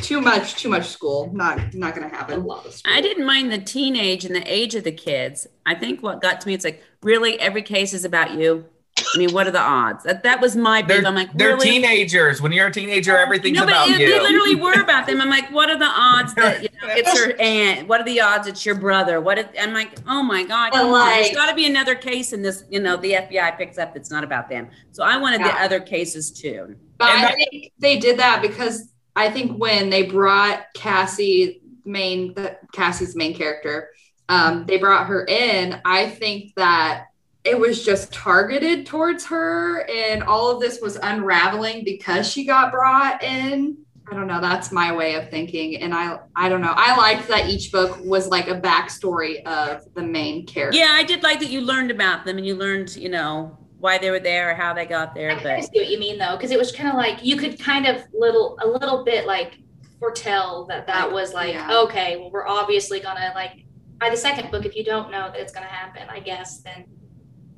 Too 0.01 0.21
much, 0.21 0.57
too 0.57 0.69
much 0.69 0.87
school. 0.89 1.31
Not 1.33 1.75
not 1.75 1.95
gonna 1.95 2.09
a 2.09 2.11
happen. 2.11 2.45
lot 2.45 2.67
of 2.67 2.81
I 2.85 3.01
didn't 3.01 3.25
mind 3.25 3.53
the 3.53 3.59
teenage 3.59 4.25
and 4.25 4.35
the 4.35 4.53
age 4.53 4.75
of 4.75 4.83
the 4.83 4.93
kids. 4.93 5.47
I 5.65 5.77
think 5.77 6.03
what 6.03 6.21
got 6.21 6.41
to 6.41 6.49
me, 6.49 6.55
it's 6.55 6.65
like, 6.65 6.83
really, 7.03 7.39
every 7.39 7.63
case 7.63 7.93
is 7.93 8.05
about 8.05 8.35
you. 8.35 8.67
I 9.15 9.19
mean, 9.19 9.33
what 9.33 9.47
are 9.47 9.51
the 9.51 9.61
odds? 9.61 10.05
That 10.05 10.23
that 10.23 10.41
was 10.41 10.57
my 10.57 10.81
big. 10.83 10.89
They're, 11.03 11.07
I'm 11.07 11.15
like, 11.15 11.33
they're 11.35 11.55
really? 11.55 11.71
teenagers. 11.71 12.41
When 12.41 12.53
you're 12.53 12.69
a 12.69 12.73
teenager, 12.73 13.17
everything's 13.19 13.59
No, 13.59 13.65
but 13.65 13.73
about 13.73 13.89
it, 13.91 14.01
you. 14.01 14.07
they 14.09 14.21
literally 14.21 14.55
were 14.55 14.81
about 14.81 15.07
them. 15.07 15.21
I'm 15.21 15.29
like, 15.29 15.51
what 15.51 15.69
are 15.71 15.79
the 15.79 15.85
odds 15.85 16.35
that 16.35 16.63
you 16.63 16.69
know, 16.81 16.89
it's 16.95 17.19
her 17.19 17.35
aunt? 17.39 17.89
What 17.89 18.01
are 18.01 18.05
the 18.05 18.21
odds 18.21 18.47
it's 18.47 18.65
your 18.65 18.75
brother? 18.75 19.21
What? 19.21 19.39
Is, 19.39 19.47
I'm 19.61 19.73
like, 19.75 19.91
oh 20.09 20.23
my 20.23 20.45
god, 20.45 20.73
well, 20.73 20.91
like, 20.91 21.25
there's 21.25 21.37
got 21.37 21.51
to 21.51 21.55
be 21.55 21.67
another 21.67 21.95
case 21.95 22.33
in 22.33 22.43
this. 22.43 22.65
You 22.71 22.81
know, 22.81 22.97
the 22.97 23.13
FBI 23.13 23.59
picks 23.59 23.79
up 23.79 23.97
it's 23.97 24.11
not 24.11 24.25
about 24.25 24.49
them. 24.49 24.69
So 24.93 25.03
I 25.03 25.17
wanted 25.19 25.41
the 25.41 25.53
other 25.61 25.81
cases 25.81 26.31
too. 26.31 26.77
But 26.99 27.11
And 27.11 27.19
I 27.19 27.23
that- 27.29 27.37
think 27.37 27.73
they 27.79 27.99
did 27.99 28.19
that 28.19 28.41
because 28.43 28.93
I 29.15 29.31
think 29.31 29.59
when 29.59 29.91
they 29.91 30.05
brought 30.05 30.65
Cassie, 30.75 31.61
main 31.85 32.33
the, 32.35 32.57
Cassie's 32.73 33.15
main 33.15 33.35
character, 33.35 33.91
um, 34.29 34.65
they 34.67 34.79
brought 34.79 35.07
her 35.09 35.27
in. 35.27 35.81
I 35.85 36.09
think 36.09 36.53
that 36.57 37.07
it 37.45 37.59
was 37.59 37.85
just 37.85 38.13
targeted 38.13 38.87
towards 38.87 39.27
her, 39.27 39.89
and 39.91 40.23
all 40.23 40.51
of 40.51 40.61
this 40.61 40.81
was 40.81 40.97
unraveling 40.97 41.85
because 41.85 42.31
she 42.31 42.45
got 42.45 42.71
brought 42.71 43.23
in. 43.23 43.77
I 44.11 44.15
don't 44.15 44.27
know. 44.27 44.41
That's 44.41 44.71
my 44.73 44.95
way 44.95 45.15
of 45.15 45.31
thinking, 45.31 45.77
and 45.77 45.95
I 45.95 46.19
I 46.37 46.49
don't 46.49 46.61
know. 46.61 46.75
I 46.77 46.97
liked 46.97 47.29
that 47.29 47.49
each 47.49 47.73
book 47.73 47.99
was 48.05 48.29
like 48.29 48.49
a 48.49 48.61
backstory 48.61 49.43
of 49.45 49.83
the 49.95 50.03
main 50.03 50.47
character. 50.47 50.79
Yeah, 50.79 50.91
I 50.91 51.03
did 51.03 51.23
like 51.23 51.41
that 51.41 51.51
you 51.51 51.61
learned 51.63 51.91
about 51.91 52.25
them 52.25 52.37
and 52.37 52.47
you 52.47 52.55
learned, 52.55 52.95
you 52.97 53.09
know, 53.09 53.57
why 53.79 53.99
they 53.99 54.11
were 54.11 54.21
there 54.21 54.51
or 54.51 54.55
how 54.55 54.73
they 54.73 54.87
got 54.87 55.15
there. 55.15 55.31
I 55.31 55.35
kind 55.35 55.47
of 55.47 55.57
But 55.63 55.73
see 55.73 55.81
what 55.81 55.89
you 55.89 55.99
mean 55.99 56.19
though, 56.19 56.37
because 56.37 56.51
it 56.53 56.59
was 56.59 56.71
kind 56.71 56.89
of 56.89 56.95
like 56.95 57.25
you 57.25 57.37
could 57.37 57.59
kind 57.59 57.87
of 57.87 58.03
little 58.13 58.57
a 58.63 58.67
little 58.67 59.03
bit 59.05 59.27
like 59.27 59.59
foretell 59.99 60.67
that 60.67 60.87
that 60.87 61.11
was 61.11 61.33
like 61.33 61.55
Yeah. 61.55 61.81
okay, 61.85 62.17
well 62.17 62.31
we're 62.31 62.47
obviously 62.47 63.01
gonna 63.01 63.33
like 63.35 63.65
by 63.99 64.11
the 64.11 64.17
second 64.17 64.51
book 64.51 64.65
if 64.67 64.77
you 64.77 64.85
don't 64.85 65.11
know 65.11 65.31
that 65.31 65.41
it's 65.41 65.53
gonna 65.53 65.67
happen, 65.67 66.03
I 66.09 66.21
guess 66.21 66.61
then 66.61 66.85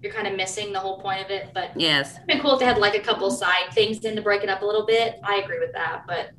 you're 0.05 0.13
kind 0.13 0.27
of 0.27 0.37
missing 0.37 0.71
the 0.73 0.79
whole 0.79 0.99
point 1.01 1.25
of 1.25 1.31
it. 1.31 1.49
But 1.55 1.71
Yes. 1.75 2.17
it'd 2.17 2.27
been 2.27 2.41
cool 2.41 2.53
if 2.53 2.61
they 2.61 2.67
had 2.67 2.77
like 2.79 2.95
a 2.95 3.01
couple 3.01 3.31
side 3.31 3.73
things 3.73 4.05
in 4.05 4.15
to 4.15 4.23
break 4.23 4.43
it 4.43 4.51
up 4.51 4.61
a 4.61 4.67
little 4.67 4.85
bit. 4.85 5.19
I 5.25 5.37
agree 5.37 5.59
with 5.59 5.73
that, 5.73 6.03
but 6.07 6.31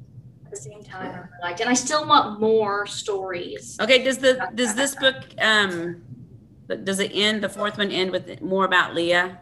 at 0.46 0.52
the 0.52 0.56
same 0.56 0.84
time, 0.84 1.08
I 1.12 1.18
really 1.18 1.30
liked 1.42 1.60
it. 1.60 1.64
And 1.64 1.72
I 1.72 1.74
still 1.74 2.08
want 2.08 2.40
more 2.40 2.86
stories. 2.86 3.76
Okay, 3.82 4.04
does 4.04 4.20
the 4.20 4.50
does 4.54 4.76
this 4.76 4.96
book 4.96 5.16
um 5.42 6.04
does 6.84 7.00
it 7.00 7.12
end 7.14 7.44
the 7.44 7.50
fourth 7.50 7.78
one 7.80 7.90
end 7.92 8.12
with 8.12 8.40
more 8.42 8.66
about 8.66 8.94
Leah? 8.94 9.40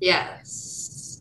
Yes. 0.00 1.20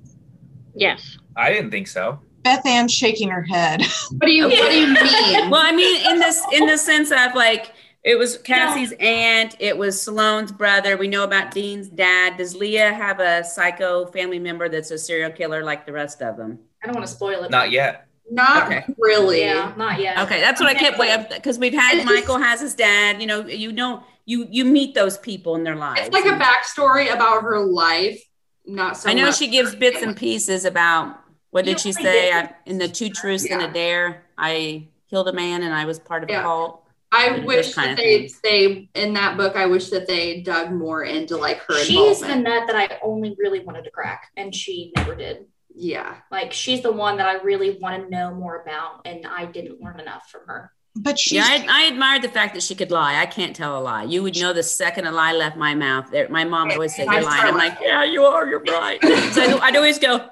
Yes. 0.73 1.17
I 1.35 1.51
didn't 1.51 1.71
think 1.71 1.87
so. 1.87 2.19
Beth 2.43 2.65
Ann's 2.65 2.93
shaking 2.93 3.29
her 3.29 3.41
head. 3.43 3.81
What 4.11 4.27
do 4.27 4.31
you 4.31 4.45
What 4.47 4.69
do 4.71 4.77
you 4.79 4.87
mean? 4.87 5.49
Well, 5.49 5.61
I 5.61 5.73
mean 5.73 6.09
in 6.09 6.19
this 6.19 6.41
in 6.53 6.67
the 6.67 6.77
sense 6.77 7.11
of 7.11 7.35
like 7.35 7.72
it 8.03 8.17
was 8.17 8.37
Cassie's 8.37 8.93
aunt, 8.99 9.55
it 9.59 9.77
was 9.77 10.01
Sloane's 10.01 10.51
brother. 10.51 10.97
We 10.97 11.07
know 11.07 11.23
about 11.23 11.51
Dean's 11.51 11.87
dad. 11.87 12.37
Does 12.37 12.55
Leah 12.55 12.93
have 12.93 13.19
a 13.19 13.43
psycho 13.43 14.05
family 14.07 14.39
member 14.39 14.67
that's 14.69 14.91
a 14.91 14.97
serial 14.97 15.31
killer 15.31 15.63
like 15.63 15.85
the 15.85 15.93
rest 15.93 16.21
of 16.21 16.37
them? 16.37 16.59
I 16.83 16.87
don't 16.87 16.95
want 16.95 17.07
to 17.07 17.13
spoil 17.13 17.43
it. 17.43 17.51
Not 17.51 17.71
yet. 17.71 18.07
Not 18.29 18.67
Okay. 18.67 18.85
really. 18.97 19.41
Yeah, 19.41 19.73
not 19.77 19.99
yet. 19.99 20.17
Okay, 20.19 20.39
that's 20.39 20.59
what 20.59 20.69
I 20.69 20.73
kept 20.73 20.97
waiting 20.97 21.25
because 21.29 21.59
we've 21.59 21.73
had 21.73 22.05
Michael 22.05 22.37
has 22.37 22.61
his 22.61 22.73
dad. 22.73 23.21
You 23.21 23.27
know, 23.27 23.45
you 23.45 23.71
know, 23.71 24.03
you 24.25 24.47
you 24.49 24.65
meet 24.65 24.95
those 24.95 25.17
people 25.17 25.55
in 25.55 25.63
their 25.63 25.75
lives. 25.75 26.07
It's 26.07 26.13
like 26.13 26.25
a 26.25 26.37
backstory 26.39 27.13
about 27.13 27.43
her 27.43 27.59
life. 27.59 28.21
Not 28.65 28.97
so. 28.97 29.09
I 29.09 29.13
know 29.13 29.25
much. 29.25 29.37
she 29.37 29.47
gives 29.49 29.75
bits 29.75 30.01
and 30.01 30.15
pieces 30.15 30.63
about 30.65 31.19
what 31.51 31.65
You 31.65 31.73
did 31.73 31.81
she 31.81 31.91
say 31.91 32.31
I, 32.31 32.53
in 32.65 32.77
the 32.77 32.87
two 32.87 33.09
truths 33.09 33.45
and 33.49 33.61
a 33.61 33.71
dare. 33.71 34.23
I 34.37 34.87
killed 35.09 35.27
a 35.27 35.33
man 35.33 35.61
and 35.63 35.73
I 35.73 35.85
was 35.85 35.99
part 35.99 36.23
of 36.23 36.29
a 36.29 36.41
cult. 36.41 36.82
I 37.13 37.39
wish 37.45 37.75
that 37.75 37.95
they 37.97 38.19
things. 38.27 38.39
they 38.43 38.89
in 38.95 39.13
that 39.13 39.37
book. 39.37 39.55
I 39.55 39.65
wish 39.67 39.89
that 39.89 40.07
they 40.07 40.41
dug 40.41 40.71
more 40.71 41.03
into 41.03 41.37
like 41.37 41.59
her 41.67 41.75
She's 41.83 42.19
the 42.21 42.35
nut 42.35 42.63
that 42.67 42.75
I 42.75 42.97
only 43.03 43.35
really 43.37 43.59
wanted 43.61 43.83
to 43.85 43.91
crack, 43.91 44.31
and 44.35 44.53
she 44.53 44.91
never 44.97 45.15
did. 45.15 45.45
yeah. 45.75 46.15
Like 46.31 46.51
she's 46.53 46.81
the 46.81 46.91
one 46.91 47.17
that 47.17 47.27
I 47.27 47.35
really 47.43 47.77
want 47.79 48.03
to 48.03 48.09
know 48.09 48.33
more 48.33 48.61
about, 48.61 49.01
and 49.05 49.25
I 49.27 49.45
didn't 49.45 49.81
learn 49.81 49.99
enough 49.99 50.29
from 50.29 50.41
her. 50.47 50.71
But 50.95 51.17
she, 51.17 51.37
Yeah, 51.37 51.45
I, 51.47 51.65
I 51.67 51.81
admired 51.85 52.21
the 52.21 52.29
fact 52.29 52.53
that 52.53 52.61
she 52.61 52.75
could 52.75 52.91
lie. 52.91 53.15
I 53.19 53.25
can't 53.25 53.55
tell 53.55 53.79
a 53.79 53.81
lie. 53.81 54.03
You 54.03 54.21
would 54.21 54.37
know 54.39 54.53
the 54.53 54.61
second 54.61 55.07
a 55.07 55.11
lie 55.11 55.33
left 55.33 55.57
my 55.57 55.73
mouth. 55.73 56.11
There- 56.11 56.29
My 56.29 56.43
mom 56.43 56.69
always 56.69 56.95
said 56.95 57.07
"You're 57.11 57.23
lying." 57.23 57.45
I'm 57.45 57.57
like, 57.57 57.77
"Yeah, 57.81 58.03
you 58.03 58.23
are. 58.23 58.47
You're 58.47 58.59
right." 58.61 58.99
So 59.33 59.41
I'd, 59.41 59.59
I'd 59.61 59.75
always 59.75 59.97
go, 59.97 60.29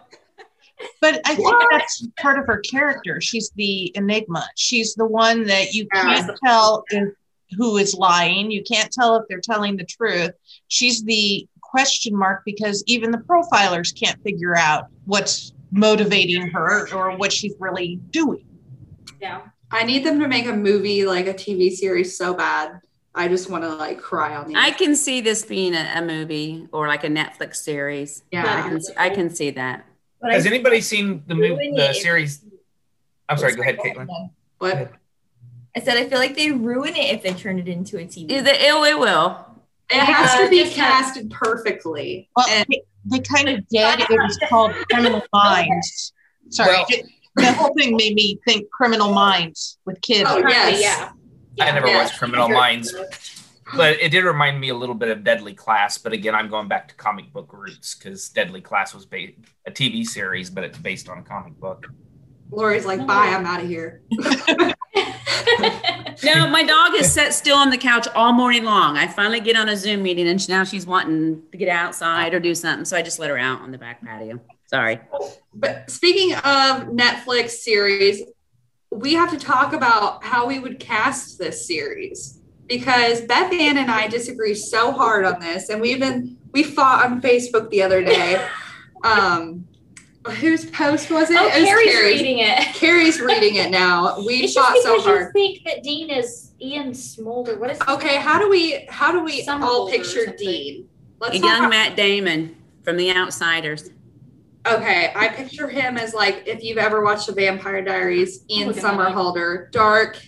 But 1.02 1.22
I 1.26 1.36
think 1.36 1.48
What? 1.48 1.68
that's 1.72 2.06
part 2.20 2.38
of 2.40 2.46
her 2.48 2.60
character. 2.60 3.20
She's 3.22 3.50
the 3.56 3.92
enigma. 3.96 4.48
She's 4.56 4.94
the 4.96 5.06
one 5.06 5.44
that 5.46 5.74
you 5.74 5.88
Yeah. 5.94 6.02
can't 6.02 6.32
tell 6.44 6.84
if, 6.90 7.10
who 7.58 7.78
is 7.78 7.94
lying. 7.96 8.52
You 8.52 8.64
can't 8.64 8.92
tell 8.92 9.16
if 9.18 9.24
they're 9.28 9.42
telling 9.42 9.78
the 9.78 9.84
truth. 9.86 10.32
She's 10.68 11.04
the 11.04 11.48
question 11.62 12.16
mark 12.16 12.44
because 12.46 12.84
even 12.88 13.12
the 13.12 13.18
profilers 13.18 13.98
can't 13.98 14.22
figure 14.24 14.56
out 14.56 14.88
what's 15.06 15.54
motivating 15.72 16.48
her 16.50 16.94
or 16.94 17.16
what 17.18 17.32
she's 17.32 17.54
really 17.60 17.96
doing. 18.12 18.46
Yeah. 19.22 19.42
I 19.72 19.84
need 19.84 20.06
them 20.06 20.20
to 20.20 20.28
make 20.28 20.48
a 20.48 20.54
movie 20.54 21.06
like 21.06 21.28
a 21.28 21.34
TV 21.34 21.72
series 21.72 22.18
so 22.18 22.34
bad. 22.34 22.82
I 23.14 23.28
just 23.28 23.50
want 23.50 23.64
to 23.64 23.76
like 23.76 24.00
cry 24.00 24.36
on 24.36 24.48
the. 24.48 24.56
I 24.56 24.72
can 24.72 24.96
see 24.96 25.22
this 25.22 25.44
being 25.44 25.74
a, 25.74 25.94
a 25.96 26.02
movie 26.02 26.68
or 26.72 26.88
like 26.88 27.04
a 27.04 27.10
Netflix 27.10 27.58
series. 27.58 28.24
I 28.34 28.38
yeah. 28.38 28.62
can, 28.70 28.80
I 28.98 29.10
can 29.10 29.30
see 29.30 29.50
that. 29.52 29.86
But 30.22 30.32
Has 30.34 30.46
I- 30.46 30.50
anybody 30.50 30.82
seen 30.82 31.24
the 31.28 31.36
movie, 31.36 31.72
the 31.76 31.94
series? 31.94 32.44
I'm 33.28 33.38
sorry. 33.38 33.56
Go 33.56 33.62
ahead, 33.62 33.78
Caitlin. 33.80 34.08
What? 34.60 34.92
I 35.76 35.80
said 35.80 35.98
I 35.98 36.08
feel 36.10 36.20
like 36.20 36.36
they 36.36 36.52
ruin 36.52 36.96
it 36.96 37.16
if 37.16 37.24
they 37.24 37.34
turn 37.34 37.58
it 37.58 37.68
into 37.68 37.98
a 37.98 38.02
TV. 38.06 38.30
It, 38.30 38.46
it, 38.46 38.62
it 38.62 39.00
will. 39.00 39.46
It 39.90 40.00
has 40.00 40.34
to 40.40 40.46
Uh, 40.46 40.50
be 40.50 40.60
just 40.64 40.76
have- 40.78 41.06
casted 41.06 41.32
perfectly. 41.32 42.30
Well, 42.36 42.46
And- 42.50 42.66
they, 42.70 42.82
they 43.06 43.20
kind 43.20 43.50
of 43.50 43.68
did. 43.70 44.00
It 44.02 44.10
was 44.10 44.38
called 44.50 44.74
Criminal 44.92 45.24
Minds. 45.34 46.14
Sorry, 46.50 46.70
Well- 46.72 46.86
it- 46.90 47.06
the 47.36 47.52
whole 47.54 47.74
thing 47.76 47.96
made 47.96 48.14
me 48.14 48.38
think 48.46 48.70
Criminal 48.72 49.14
Minds 49.14 49.78
with 49.86 50.02
kids. 50.02 50.30
Oh, 50.30 50.38
yes. 50.46 50.82
Yeah. 50.82 51.66
I 51.66 51.72
never 51.72 51.88
Yeah. 51.88 52.04
watched 52.04 52.20
Criminal 52.20 52.50
Minds, 52.50 52.94
but 53.76 54.00
it 54.00 54.10
did 54.10 54.24
remind 54.24 54.60
me 54.60 54.70
a 54.70 54.76
little 54.76 54.96
bit 54.96 55.10
of 55.10 55.24
Deadly 55.24 55.54
Class. 55.54 55.98
But 55.98 56.14
again, 56.14 56.36
I'm 56.36 56.50
going 56.50 56.68
back 56.68 56.88
to 56.90 56.96
comic 56.96 57.32
book 57.32 57.54
roots 57.54 57.96
because 57.96 58.30
Deadly 58.30 58.62
Class 58.62 58.94
was 58.94 59.06
ba- 59.06 59.34
a 59.66 59.72
TV 59.72 60.06
series, 60.06 60.50
but 60.50 60.64
it's 60.64 60.78
based 60.78 61.10
on 61.10 61.20
a 61.20 61.24
comic 61.24 61.60
book. 61.60 61.88
Lori's 62.52 62.86
like, 62.86 63.06
bye, 63.08 63.34
I'm 63.34 63.46
out 63.46 63.62
of 63.62 63.68
here. 63.68 64.02
No, 66.24 66.48
my 66.48 66.64
dog 66.64 66.94
is 66.96 67.12
set 67.12 67.34
still 67.34 67.58
on 67.58 67.72
the 67.72 67.78
couch 67.78 68.08
all 68.14 68.32
morning 68.32 68.64
long. 68.64 68.98
I 68.98 69.08
finally 69.08 69.40
get 69.40 69.56
on 69.56 69.70
a 69.70 69.76
Zoom 69.76 70.04
meeting 70.04 70.28
and 70.28 70.50
now 70.50 70.64
she's 70.64 70.86
wanting 70.86 71.42
to 71.52 71.58
get 71.58 71.68
outside 71.68 72.34
or 72.34 72.40
do 72.40 72.54
something. 72.54 72.86
So 72.86 72.96
I 72.96 73.02
just 73.02 73.18
let 73.18 73.30
her 73.30 73.38
out 73.38 73.62
on 73.62 73.72
the 73.72 73.78
back 73.78 74.04
patio. 74.06 74.40
Sorry. 74.68 75.00
But 75.54 75.90
speaking 75.90 76.34
of 76.34 76.90
Netflix 76.90 77.52
series, 77.52 78.22
we 78.92 79.14
have 79.14 79.32
to 79.32 79.38
talk 79.38 79.74
about 79.74 80.24
how 80.24 80.46
we 80.46 80.60
would 80.60 80.80
cast 80.80 81.40
this 81.40 81.66
series 81.66 82.41
because 82.72 83.20
Beth 83.22 83.52
Ann 83.52 83.78
and 83.78 83.92
I 83.92 84.08
disagree 84.08 84.56
so 84.56 84.94
hard 84.94 85.26
on 85.26 85.42
this, 85.42 85.68
and 85.70 85.82
we 85.82 85.92
even 85.92 86.38
we 86.54 86.64
fought 86.64 87.06
on 87.06 87.22
Facebook 87.22 87.70
the 87.70 87.82
other 87.84 88.04
day. 88.04 88.44
Um, 89.04 89.68
whose 90.40 90.66
post 90.70 91.10
was 91.10 91.32
it? 91.32 91.38
Oh, 91.40 91.48
it 91.48 91.62
was 91.62 91.68
Carrie's 91.70 91.92
Carrie's. 91.92 92.22
reading 92.22 92.38
it. 92.38 92.58
Carrie's 92.76 93.20
reading 93.20 93.56
it 93.56 93.72
now. 93.72 94.20
We 94.20 94.44
It's 94.44 94.54
just 94.54 94.68
fought 94.68 94.78
so 94.84 94.98
because 94.98 95.26
you 95.26 95.32
think 95.34 95.64
that 95.66 95.82
Dean 95.82 96.12
is 96.12 96.52
Ian 96.62 96.94
Smolder. 96.94 97.58
What 97.58 97.72
is 97.72 97.80
his 97.80 97.88
Okay, 97.96 98.10
name? 98.10 98.22
how 98.22 98.38
do 98.38 98.48
we 98.48 98.86
how 98.92 99.12
do 99.12 99.24
we 99.24 99.42
Some 99.42 99.64
all 99.64 99.90
picture. 99.90 100.28
Dean? 100.38 100.88
Let's 101.20 101.34
young 101.40 101.62
talk 101.62 101.70
Matt 101.72 101.96
Damon 101.96 102.56
from 102.84 102.96
The 102.98 103.10
Outsiders. 103.12 103.90
Okay, 104.68 105.12
I 105.16 105.30
picture 105.30 105.68
him 105.68 105.98
as 105.98 106.14
like 106.14 106.44
if 106.46 106.64
you've 106.64 106.78
ever 106.78 107.04
watched 107.04 107.26
The 107.26 107.34
Vampire 107.34 107.82
Diaries, 107.84 108.44
Ian 108.52 108.68
Look 108.68 108.78
at. 108.78 108.84
Somerhalder, 108.84 109.72
dark, 109.72 110.22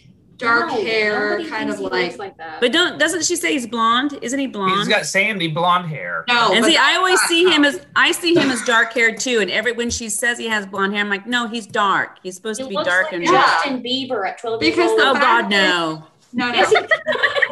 dark 0.43 0.67
No, 0.69 0.83
hair, 0.83 1.43
kind 1.45 1.69
of 1.69 1.79
like 1.79 2.17
like 2.17 2.37
that. 2.37 2.59
But 2.61 2.71
don't 2.71 2.99
doesn't 2.99 3.23
she 3.23 3.35
say 3.35 3.53
he's 3.53 3.65
blonde? 3.67 4.17
Isn't 4.21 4.39
he 4.39 4.47
blonde? 4.47 4.77
He's 4.79 4.87
got 4.87 5.05
sandy 5.05 5.47
blonde 5.47 5.87
hair. 5.87 6.25
no. 6.27 6.51
and 6.53 6.61
but 6.61 6.69
see, 6.69 6.77
I 6.77 6.95
always 6.95 7.19
that's 7.19 7.27
see 7.29 7.43
not- 7.45 7.53
him 7.55 7.65
as 7.65 7.85
I 7.95 8.11
see 8.11 8.35
him 8.35 8.49
as 8.51 8.61
dark 8.63 8.93
haired 8.93 9.19
too. 9.19 9.39
And 9.39 9.49
every 9.49 9.71
when 9.71 9.89
she 9.89 10.09
says 10.09 10.37
he 10.37 10.47
has 10.47 10.65
blonde 10.65 10.93
hair, 10.93 11.01
I'm 11.01 11.09
like, 11.09 11.25
no, 11.25 11.47
he's 11.47 11.65
dark. 11.65 12.17
He's 12.23 12.35
supposed 12.35 12.59
he 12.59 12.65
to 12.65 12.69
be 12.69 12.75
dark 12.75 13.05
like 13.05 13.13
and 13.13 13.23
Yeah. 13.23 13.31
Justin 13.31 13.81
Bieber 13.83 14.27
at 14.27 14.37
12 14.39 14.59
Because 14.59 14.77
years 14.77 14.91
old. 14.91 14.99
Oh 15.01 15.13
God, 15.19 15.49
no. 15.49 16.03
No, 16.33 16.51
no. 16.51 16.59
Is 16.61 16.69
he- 16.69 16.77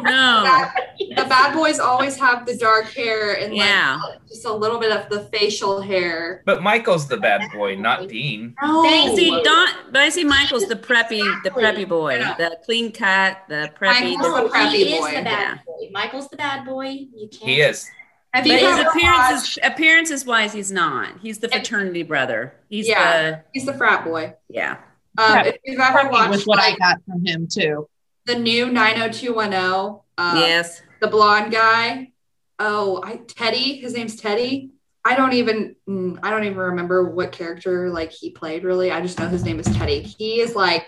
No. 0.02 0.68
The 1.16 1.24
bad 1.28 1.54
boys 1.54 1.78
always 1.78 2.16
have 2.18 2.44
the 2.46 2.56
dark 2.56 2.86
hair 2.86 3.34
and 3.34 3.52
like 3.52 3.60
Yeah. 3.68 4.00
just 4.28 4.44
a 4.44 4.52
little 4.52 4.78
bit 4.78 4.90
of 4.90 5.08
the 5.10 5.20
facial 5.36 5.80
hair. 5.80 6.42
But 6.46 6.62
Michael's 6.62 7.06
the 7.08 7.16
bad 7.18 7.42
boy, 7.52 7.76
not 7.76 8.08
Dean. 8.08 8.54
No, 8.62 8.82
Thank 8.82 9.16
See, 9.16 9.26
you. 9.30 9.42
Don, 9.44 9.68
but 9.92 10.00
I 10.02 10.08
see 10.08 10.24
Michael's 10.24 10.66
the 10.66 10.74
preppy, 10.76 11.22
the 11.44 11.50
preppy 11.50 11.88
boy, 11.88 12.16
Yeah. 12.16 12.34
the 12.34 12.58
clean 12.64 12.90
cut, 12.92 13.38
the 13.48 13.70
preppy. 13.78 14.16
Michael's 14.16 14.34
The, 14.34 14.42
the 14.42 14.48
preppy 14.48 14.70
he 14.72 14.98
boy, 14.98 15.06
is 15.08 15.14
the 15.14 15.22
bad 15.22 15.26
yeah. 15.26 15.58
boy. 15.66 15.90
Michael's 15.92 16.28
the 16.28 16.36
bad 16.36 16.64
boy. 16.64 16.88
You 16.88 17.28
can't. 17.30 17.42
He 17.50 17.60
is. 17.60 17.88
Have 18.34 18.44
but 18.44 18.50
his 18.52 18.62
ever 18.62 18.88
appearances, 18.88 19.42
watched- 19.42 19.58
appearances 19.62 20.24
wise, 20.24 20.52
he's 20.54 20.72
not. 20.72 21.18
He's 21.20 21.38
the 21.38 21.48
fraternity 21.50 22.02
brother. 22.02 22.54
He's 22.70 22.88
Yeah. 22.88 23.40
He's 23.52 23.66
the 23.66 23.74
frat 23.74 24.04
boy. 24.04 24.34
yeah. 24.48 24.78
Um, 25.18 25.38
if 25.44 25.56
you've 25.66 25.78
ever 25.78 26.08
watched 26.08 26.30
was 26.30 26.46
what 26.46 26.58
I 26.58 26.74
got 26.76 26.96
from 27.04 27.24
him 27.26 27.46
too. 27.46 27.86
The 28.26 28.36
new 28.36 28.70
90210, 28.70 30.00
uh, 30.18 30.34
yes. 30.38 30.82
the 31.00 31.08
blonde 31.08 31.52
guy. 31.52 32.12
Oh, 32.58 33.02
I 33.04 33.16
Teddy. 33.16 33.78
His 33.78 33.94
name's 33.94 34.16
Teddy. 34.16 34.70
I 35.04 35.16
don't 35.16 35.32
even 35.32 35.74
mm, 35.88 36.18
I 36.22 36.30
don't 36.30 36.44
even 36.44 36.58
remember 36.58 37.10
what 37.10 37.32
character 37.32 37.90
like 37.90 38.12
he 38.12 38.30
played 38.30 38.62
really. 38.62 38.92
I 38.92 39.00
just 39.00 39.18
know 39.18 39.28
his 39.28 39.44
name 39.44 39.58
is 39.58 39.66
Teddy. 39.66 40.02
He 40.02 40.40
is 40.40 40.54
like 40.54 40.86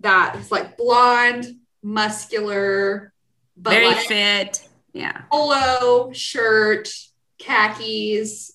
that. 0.00 0.36
He's 0.36 0.50
like 0.50 0.76
blonde, 0.78 1.56
muscular, 1.82 3.12
but 3.56 3.70
Very 3.70 3.88
like 3.88 4.06
fit. 4.06 4.66
Yeah. 4.94 5.22
polo 5.30 6.12
shirt, 6.12 6.90
khakis. 7.38 8.52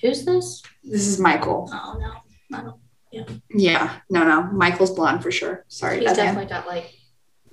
Who's 0.00 0.24
this? 0.24 0.62
This 0.84 1.06
is 1.06 1.18
Michael. 1.18 1.68
Oh 1.72 1.98
no, 1.98 2.56
I 2.56 2.62
don't. 2.62 2.76
Yeah, 3.52 3.96
no, 4.08 4.22
no, 4.22 4.44
Michael's 4.44 4.92
blonde 4.92 5.22
for 5.24 5.32
sure. 5.32 5.64
Sorry, 5.66 5.96
He's 5.96 6.04
that's 6.06 6.18
him. 6.20 6.26
definitely 6.26 6.50
got 6.50 6.66
like 6.68 6.94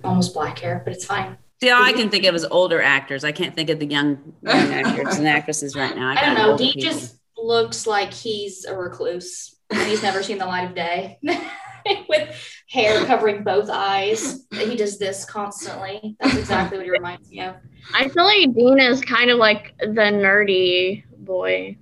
almost 0.04 0.34
black 0.34 0.58
hair, 0.58 0.82
but 0.84 0.92
it's 0.94 1.04
fine. 1.04 1.36
See, 1.60 1.70
all 1.70 1.82
I 1.82 1.92
can 1.92 2.08
think 2.08 2.24
of 2.24 2.34
is 2.34 2.44
older 2.44 2.80
actors. 2.80 3.24
I 3.24 3.32
can't 3.32 3.54
think 3.54 3.68
of 3.68 3.80
the 3.80 3.86
young, 3.86 4.34
young 4.42 4.72
actors 4.72 5.16
and 5.16 5.26
actresses 5.26 5.74
right 5.74 5.94
now. 5.94 6.10
I 6.10 6.14
don't 6.24 6.34
know. 6.34 6.50
older 6.52 6.62
Dean 6.62 6.74
people. 6.74 6.90
just 6.90 7.16
looks 7.36 7.86
like 7.86 8.12
he's 8.12 8.64
a 8.64 8.76
recluse. 8.76 9.56
He's 9.72 10.02
never 10.02 10.22
seen 10.22 10.38
the 10.38 10.46
light 10.46 10.64
of 10.64 10.74
day. 10.74 11.18
With 12.08 12.36
hair 12.68 13.04
covering 13.06 13.42
both 13.42 13.70
eyes. 13.70 14.46
He 14.52 14.76
does 14.76 14.98
this 14.98 15.24
constantly. 15.24 16.16
That's 16.20 16.36
exactly 16.36 16.78
what 16.78 16.84
he 16.84 16.90
reminds 16.90 17.30
me 17.30 17.40
of. 17.40 17.56
I 17.94 18.08
feel 18.08 18.24
like 18.24 18.54
Dean 18.54 18.78
is 18.78 19.00
kind 19.00 19.30
of 19.30 19.38
like 19.38 19.74
the 19.78 19.86
nerdy 19.86 21.04
boy. 21.16 21.76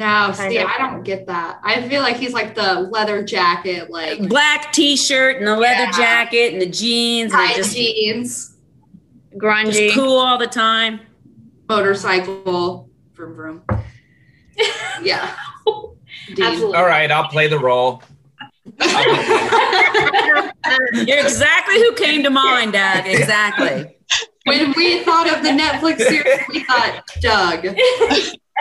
No, 0.00 0.32
Kind 0.34 0.50
see, 0.50 0.56
of. 0.56 0.66
I 0.66 0.78
don't 0.78 1.02
get 1.02 1.26
that. 1.26 1.60
I 1.62 1.86
feel 1.86 2.00
like 2.00 2.16
he's 2.16 2.32
like 2.32 2.54
the 2.54 2.88
leather 2.90 3.22
jacket, 3.22 3.90
like 3.90 4.26
black 4.30 4.72
T-shirt 4.72 5.36
and 5.36 5.46
the 5.46 5.54
leather 5.58 5.84
Yeah. 5.84 5.90
jacket 5.90 6.54
and 6.54 6.62
the 6.62 6.70
jeans 6.70 7.34
and 7.34 7.54
just, 7.54 7.76
jeans, 7.76 8.56
Grungy. 9.36 9.72
just 9.72 9.94
cool 9.94 10.16
all 10.18 10.38
the 10.38 10.46
time. 10.46 11.00
motorcycle 11.68 12.88
Vroom 13.14 13.34
vroom. 13.34 13.62
Yeah. 15.02 15.34
Absolutely. 16.30 16.76
All 16.76 16.86
right, 16.86 17.10
I'll 17.12 17.28
play 17.28 17.48
the 17.48 17.58
role. 17.58 18.02
You're 20.94 21.18
exactly 21.18 21.76
who 21.78 21.92
came 21.94 22.22
to 22.22 22.30
mind, 22.30 22.72
Doug. 22.72 23.06
Exactly. 23.06 23.96
When 24.46 24.72
we 24.76 25.04
thought 25.04 25.28
of 25.30 25.42
the 25.42 25.50
Netflix 25.50 25.98
series, 25.98 26.40
we 26.48 26.64
thought 26.64 27.02
Doug. 27.20 27.66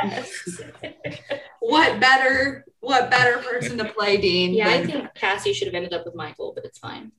What 1.59 1.99
better 1.99 2.65
what 2.79 3.11
better 3.11 3.37
person 3.39 3.77
to 3.77 3.85
play 3.85 4.17
Dean 4.17 4.53
yeah, 4.53 4.69
I 4.69 4.85
think 4.85 5.13
Cassie 5.13 5.53
should 5.53 5.67
have 5.67 5.75
ended 5.75 5.93
up 5.93 6.05
with 6.05 6.15
Michael, 6.15 6.53
but 6.55 6.65
it's 6.65 6.79
fine. 6.79 7.11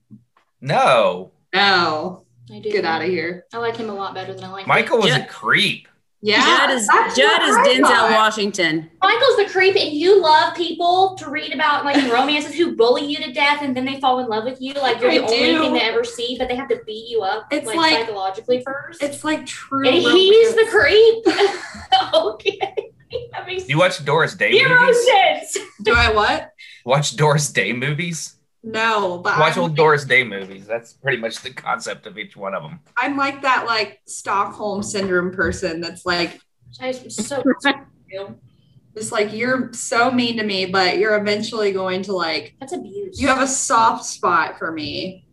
No, 0.61 1.31
no. 1.55 2.25
I 2.53 2.59
do. 2.59 2.73
Get 2.73 2.85
out 2.85 3.03
of 3.03 3.09
here. 3.09 3.45
I 3.53 3.59
like 3.59 3.77
him 3.77 3.91
a 3.91 3.95
lot 3.95 4.13
better 4.15 4.35
than 4.35 4.43
I 4.43 4.49
like 4.49 4.67
Michael 4.67 4.99
was 4.99 5.15
a 5.15 5.25
creep. 5.25 5.87
Yeah. 6.23 6.45
Judd 6.67 6.71
is 6.73 6.87
Judd 7.17 7.41
what 7.41 7.43
is 7.49 7.57
I 7.57 7.67
Denzel 7.67 7.83
thought. 7.89 8.11
Washington. 8.11 8.91
Michael's 9.03 9.37
the 9.39 9.47
creep, 9.51 9.75
and 9.75 9.91
you 9.93 10.21
love 10.21 10.55
people 10.55 11.17
to 11.19 11.31
read 11.31 11.55
about 11.55 11.85
like 11.87 11.97
romances 12.13 12.55
who 12.55 12.77
bully 12.77 13.07
you 13.07 13.17
to 13.19 13.33
death, 13.33 13.63
and 13.63 13.75
then 13.75 13.87
they 13.87 13.99
fall 14.01 14.19
in 14.19 14.27
love 14.27 14.45
with 14.45 14.61
you. 14.61 14.75
Like 14.75 15.01
you're 15.01 15.11
I 15.11 15.19
the 15.19 15.25
only 15.25 15.59
thing 15.59 15.73
they 15.73 15.81
ever 15.81 16.05
see, 16.05 16.37
but 16.39 16.49
they 16.49 16.57
have 16.57 16.69
to 16.69 16.81
beat 16.87 17.09
you 17.09 17.23
up 17.23 17.47
It's 17.51 17.67
like, 17.67 17.77
like- 17.77 17.95
psychologically 18.01 18.63
first. 18.63 19.03
It's 19.03 19.25
like 19.25 19.47
true. 19.47 19.87
and 19.89 19.95
he's 19.97 20.55
the 20.55 20.67
creep. 20.71 21.25
okay, 22.15 22.93
that 23.33 23.47
makes 23.47 23.69
You 23.69 23.79
watch 23.79 24.05
Doris 24.05 24.35
Day 24.35 24.53
zero 24.53 24.79
movies? 24.81 25.07
sense. 25.07 25.59
Do 25.83 25.95
I 25.95 26.13
what? 26.13 26.53
Watch 26.85 27.17
Doris 27.17 27.51
Day 27.51 27.73
movies? 27.73 28.35
No, 28.63 29.19
but 29.19 29.39
Watch 29.39 29.57
I'm, 29.57 29.63
old 29.63 29.77
Doris 29.77 30.05
Day 30.05 30.23
movies. 30.23 30.67
That's 30.67 30.93
pretty 30.93 31.17
much 31.17 31.41
the 31.41 31.51
concept 31.51 32.07
of 32.07 32.19
each 32.19 32.37
one 32.37 32.55
of 32.55 32.63
them. 32.63 32.81
I'm 32.97 33.17
like 33.17 33.41
that 33.43 33.67
like 33.67 34.01
Stockholm 34.07 34.83
syndrome 34.83 35.33
person 35.33 35.81
that's 35.81 36.05
like 36.05 36.41
I'm 36.79 36.93
so 37.11 37.43
it's 38.95 39.13
like 39.13 39.33
you're 39.33 39.73
so 39.73 40.11
mean 40.11 40.37
to 40.37 40.45
me, 40.45 40.67
but 40.67 40.99
you're 40.99 41.17
eventually 41.17 41.73
going 41.73 42.03
to 42.03 42.13
like 42.13 42.55
that's 42.61 42.73
abuse. 42.73 43.21
you 43.21 43.29
have 43.29 43.41
a 43.41 43.47
soft 43.47 44.05
spot 44.05 44.59
for 44.59 44.71
me. 44.71 45.27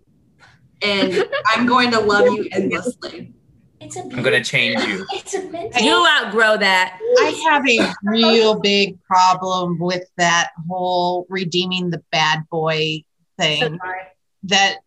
And 0.81 1.25
I'm 1.47 1.65
going 1.65 1.91
to 1.91 1.99
love 1.99 2.27
you 2.27 2.47
endlessly. 2.53 3.33
it's 3.81 3.97
abuse. 3.97 4.13
I'm 4.13 4.23
gonna 4.23 4.43
change 4.43 4.81
you. 4.83 5.05
It's 5.13 5.33
a 5.33 5.43
mental. 5.49 5.81
You'll 5.81 6.07
outgrow 6.07 6.55
that. 6.57 6.97
I 7.19 7.49
have 7.49 7.67
a 7.67 7.93
real 8.03 8.57
big 8.57 9.03
problem 9.03 9.79
with 9.79 10.03
that 10.15 10.51
whole 10.69 11.25
redeeming 11.29 11.89
the 11.89 12.01
bad 12.11 12.47
boy 12.49 13.03
thing 13.37 13.79
that 14.43 14.77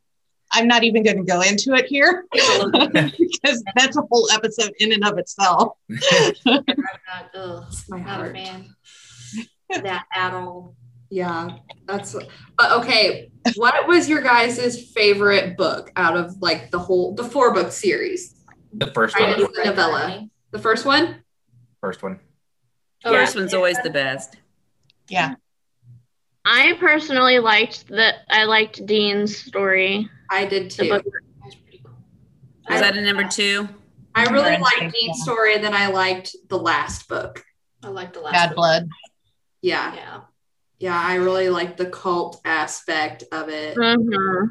I'm 0.53 0.67
not 0.67 0.83
even 0.83 1.05
going 1.05 1.19
to 1.19 1.23
go 1.25 1.43
into 1.43 1.75
it 1.75 1.87
here 1.87 2.25
because 2.33 3.63
that's 3.77 3.97
a 3.97 4.03
whole 4.11 4.29
episode 4.33 4.73
in 4.81 4.93
and 4.93 5.05
of 5.05 5.17
itself. 5.19 5.75
Ugh, 6.47 7.65
my 7.89 7.99
not 7.99 8.01
a 8.01 8.03
heart. 8.03 8.37
fan. 8.37 8.75
that 9.83 10.07
at 10.15 10.35
all. 10.35 10.75
Yeah, 11.13 11.49
that's 11.87 12.15
but 12.57 12.73
okay. 12.73 13.31
What 13.57 13.89
was 13.89 14.09
your 14.09 14.23
guys' 14.23 14.91
favorite 14.93 15.57
book 15.57 15.91
out 15.97 16.17
of 16.17 16.41
like 16.41 16.71
the 16.71 16.79
whole 16.79 17.15
the 17.15 17.25
four 17.25 17.53
book 17.53 17.73
series? 17.73 18.37
The 18.73 18.87
first 18.89 19.19
one. 19.19 19.31
It's 19.31 19.57
the 19.57 19.65
novella. 19.65 20.29
The 20.53 20.59
first 20.61 20.87
one? 20.87 21.23
First 21.81 22.03
one. 22.03 22.21
Oh, 23.05 23.13
First 23.13 23.35
one's 23.35 23.55
always 23.55 23.79
the 23.83 23.91
best. 23.91 24.37
Yeah. 25.09 25.35
I 26.45 26.75
personally 26.81 27.39
liked 27.39 27.89
that. 27.89 28.17
I 28.31 28.45
liked 28.45 28.85
Dean's 28.87 29.37
story. 29.37 30.09
I 30.31 30.47
did 30.47 30.71
too. 30.71 30.89
book. 30.89 31.05
That's 31.45 31.57
cool. 31.85 32.75
Is 32.75 32.81
that 32.81 32.97
a 32.97 33.03
number 33.03 33.27
two? 33.29 33.69
I 34.15 34.25
really 34.25 34.57
liked 34.59 34.93
Dean's 34.95 35.23
story, 35.23 35.55
and 35.55 35.63
then 35.63 35.75
I 35.75 35.89
liked 35.89 36.35
the 36.49 36.59
last 36.59 37.09
book. 37.09 37.45
I 37.83 37.89
liked 37.89 38.15
the 38.15 38.21
last 38.21 38.33
Bad 38.33 38.49
book. 38.51 38.57
blood. 38.57 38.89
Yeah, 39.63 39.95
Yeah. 39.95 40.21
yeah, 40.79 40.99
I 41.01 41.15
really 41.17 41.51
liked 41.51 41.77
the 41.77 41.87
cult 41.87 42.41
aspect 42.45 43.25
of 43.33 43.49
it. 43.49 43.77
Mhm. 43.77 44.51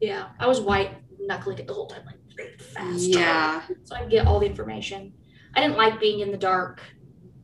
Yeah. 0.00 0.28
I 0.38 0.46
was 0.46 0.60
white 0.60 0.90
knuckling 1.20 1.58
it 1.58 1.66
the 1.66 1.74
whole 1.74 1.86
time, 1.86 2.02
like 2.06 2.16
very 2.36 2.56
fast. 2.58 3.00
Yeah, 3.00 3.62
So 3.84 3.94
I 3.94 4.04
get 4.06 4.26
all 4.26 4.40
the 4.40 4.46
information. 4.46 5.12
I 5.54 5.60
didn't 5.60 5.76
like 5.76 6.00
being 6.00 6.20
in 6.20 6.30
the 6.32 6.38
dark. 6.38 6.80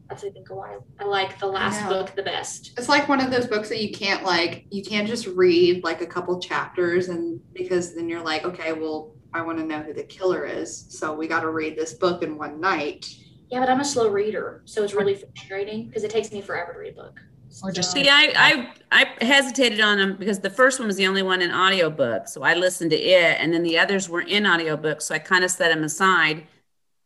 That's 0.08 0.24
I 0.24 0.30
think 0.30 0.48
why 0.48 0.78
I 0.98 1.04
like 1.04 1.38
the 1.38 1.46
last 1.46 1.86
book 1.88 2.14
the 2.14 2.22
best. 2.22 2.72
it's 2.78 2.88
like 2.88 3.08
one 3.08 3.20
of 3.20 3.30
those 3.30 3.46
books 3.46 3.68
that 3.68 3.82
you 3.82 3.92
can't 3.92 4.24
like 4.24 4.64
you 4.70 4.82
can't 4.82 5.06
just 5.06 5.26
read 5.26 5.84
like 5.84 6.00
a 6.00 6.06
couple 6.06 6.40
chapters 6.40 7.08
and 7.08 7.40
because 7.52 7.94
then 7.94 8.08
you're 8.08 8.22
like, 8.22 8.44
okay, 8.44 8.72
well, 8.72 9.12
I 9.34 9.42
want 9.42 9.58
to 9.58 9.64
know 9.64 9.80
who 9.82 9.92
the 9.92 10.04
killer 10.04 10.46
is, 10.46 10.86
so 10.88 11.14
we 11.14 11.28
got 11.28 11.40
to 11.40 11.50
read 11.50 11.76
this 11.76 11.92
book 11.92 12.22
in 12.22 12.38
one 12.38 12.60
night. 12.60 13.06
Yeah, 13.50 13.60
but 13.60 13.68
I'm 13.68 13.80
a 13.80 13.84
slow 13.84 14.08
reader, 14.08 14.62
so 14.64 14.82
it's 14.82 14.94
really 14.94 15.14
frustrating 15.14 15.88
because 15.88 16.04
it 16.04 16.10
takes 16.10 16.32
me 16.32 16.40
forever 16.40 16.72
to 16.72 16.78
read 16.78 16.92
a 16.94 17.02
book. 17.02 17.20
Or 17.62 17.70
just 17.72 17.90
So- 17.92 17.98
See, 18.02 18.08
I, 18.08 18.32
I 18.34 18.72
I 19.20 19.24
hesitated 19.24 19.80
on 19.80 19.98
them 19.98 20.16
because 20.18 20.40
the 20.40 20.50
first 20.50 20.78
one 20.78 20.86
was 20.86 20.96
the 20.96 21.06
only 21.06 21.22
one 21.22 21.42
in 21.42 21.50
audiobook. 21.50 22.28
So 22.28 22.42
I 22.42 22.54
listened 22.54 22.90
to 22.92 22.96
it 22.96 23.36
and 23.40 23.52
then 23.52 23.62
the 23.62 23.78
others 23.78 24.08
were 24.08 24.20
in 24.22 24.46
audiobook. 24.46 25.00
So 25.00 25.14
I 25.14 25.18
kind 25.18 25.44
of 25.44 25.50
set 25.50 25.68
them 25.72 25.82
aside 25.84 26.46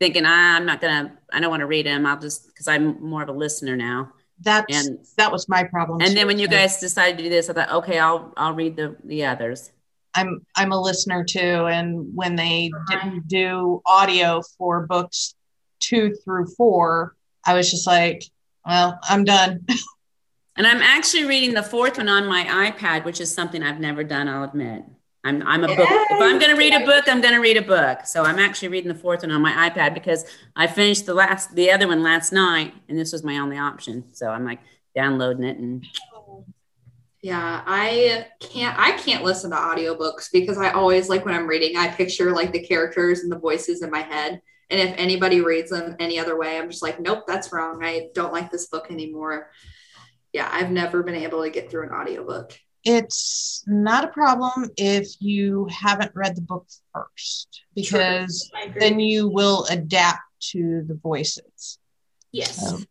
thinking 0.03 0.25
ah, 0.27 0.57
I'm 0.57 0.67
not 0.67 0.81
gonna 0.81 1.17
I 1.33 1.39
don't 1.39 1.51
want 1.51 1.61
to 1.61 1.67
read 1.67 1.87
them. 1.87 2.05
I'll 2.07 2.19
just 2.19 2.49
because 2.49 2.67
I'm 2.67 3.01
more 3.01 3.23
of 3.23 3.29
a 3.29 3.33
listener 3.33 3.77
now. 3.77 4.13
That's 4.41 4.89
And 4.89 4.99
that 5.19 5.31
was 5.31 5.49
my 5.49 5.63
problem. 5.63 6.01
and 6.01 6.09
too. 6.11 6.15
then 6.17 6.27
when 6.27 6.41
you 6.41 6.49
guys 6.49 6.81
decided 6.81 7.17
to 7.19 7.23
do 7.23 7.31
this, 7.31 7.49
I 7.49 7.53
thought, 7.53 7.71
okay, 7.71 7.99
I'll 8.01 8.33
I'll 8.37 8.55
read 8.55 8.75
the 8.77 8.97
the 9.05 9.25
others. 9.25 9.71
I'm 10.15 10.45
I'm 10.57 10.73
a 10.73 10.81
listener 10.81 11.23
too, 11.25 11.39
and 11.77 12.15
when 12.15 12.35
they 12.35 12.73
didn't 12.91 13.29
do 13.29 13.81
audio 13.87 14.43
for 14.59 14.87
books 14.89 15.37
two 15.79 16.15
through 16.25 16.47
four, 16.57 17.15
I 17.45 17.55
was 17.55 17.71
just 17.71 17.87
like, 17.87 18.25
well, 18.67 18.99
I'm 19.09 19.25
done. 19.25 19.65
And 20.55 20.67
I'm 20.67 20.83
actually 20.83 21.25
reading 21.25 21.55
the 21.55 21.63
fourth 21.63 21.97
one 21.97 22.11
on 22.11 22.27
my 22.27 22.45
iPad, 22.71 23.07
which 23.07 23.23
is 23.23 23.33
something 23.33 23.63
I've 23.63 23.81
never 23.81 24.05
done, 24.05 24.29
I'll 24.29 24.45
admit. 24.45 24.85
I'm, 25.25 25.43
I'm 25.47 25.63
a 25.63 25.69
book. 25.69 25.89
If 25.89 26.21
I'm 26.21 26.39
going 26.39 26.51
to 26.51 26.57
read 26.57 26.75
a 26.75 26.85
book, 26.85 27.05
I'm 27.07 27.21
going 27.21 27.35
to 27.35 27.41
read 27.41 27.57
a 27.57 27.63
book. 27.63 28.07
So 28.07 28.25
I'm 28.25 28.39
actually 28.41 28.69
reading 28.69 28.89
the 28.89 28.99
fourth 28.99 29.23
one 29.23 29.31
on 29.31 29.41
my 29.41 29.71
iPad 29.71 29.95
because 29.95 30.25
I 30.57 30.67
finished 30.67 31.07
the 31.07 31.15
last, 31.15 31.55
the 31.55 31.71
other 31.71 31.87
one 31.87 32.03
last 32.03 32.33
night, 32.33 32.75
and 32.89 32.99
this 32.99 33.13
was 33.13 33.23
my 33.23 33.39
only 33.39 33.57
option. 33.57 34.05
So 34.13 34.29
I'm 34.31 34.45
like 34.45 34.61
downloading 34.97 35.45
it, 35.45 35.59
and 35.59 35.85
Yeah, 37.23 37.63
I 37.65 38.27
can't 38.41 38.77
I 38.79 38.93
can't 38.93 39.23
listen 39.23 39.53
to 39.53 39.57
audiobooks 39.57 40.29
because 40.33 40.59
I 40.59 40.71
always 40.73 41.09
like 41.09 41.25
when 41.25 41.35
I'm 41.35 41.47
reading, 41.47 41.77
I 41.77 41.89
picture 41.89 42.33
like 42.33 42.53
the 42.53 42.67
characters 42.67 43.21
and 43.21 43.31
the 43.31 43.39
voices 43.39 43.83
in 43.83 43.91
my 43.91 44.03
head. 44.03 44.43
And 44.71 44.81
if 44.81 44.95
anybody 44.99 45.41
reads 45.41 45.71
them 45.71 45.95
any 46.01 46.19
other 46.19 46.37
way, 46.37 46.59
I'm 46.59 46.69
just 46.71 46.83
like, 46.83 46.99
nope, 46.99 47.25
that's 47.29 47.53
wrong. 47.53 47.85
I 47.85 48.09
don't 48.15 48.33
like 48.33 48.51
this 48.51 48.67
book 48.67 48.91
anymore. 48.91 49.51
Yeah, 50.33 50.49
I've 50.51 50.71
never 50.71 51.03
been 51.03 51.15
able 51.15 51.43
to 51.43 51.51
get 51.51 51.71
through 51.71 51.85
an 51.85 51.93
audiobook. 51.93 52.59
It's 52.85 53.63
not 53.67 54.05
a 54.05 54.09
problem 54.09 54.71
if 54.77 55.09
you 55.21 55.69
haven't 55.71 56.13
read 56.15 56.35
the 56.37 56.43
book 56.43 56.67
first, 56.93 57.63
because 57.75 58.51
then 58.79 58.99
you 58.99 59.29
will 59.29 59.67
adapt 59.71 60.21
to 60.51 60.83
the 60.87 60.95
voices. 60.95 61.79
yes. 62.33 62.73
Um, 62.73 62.87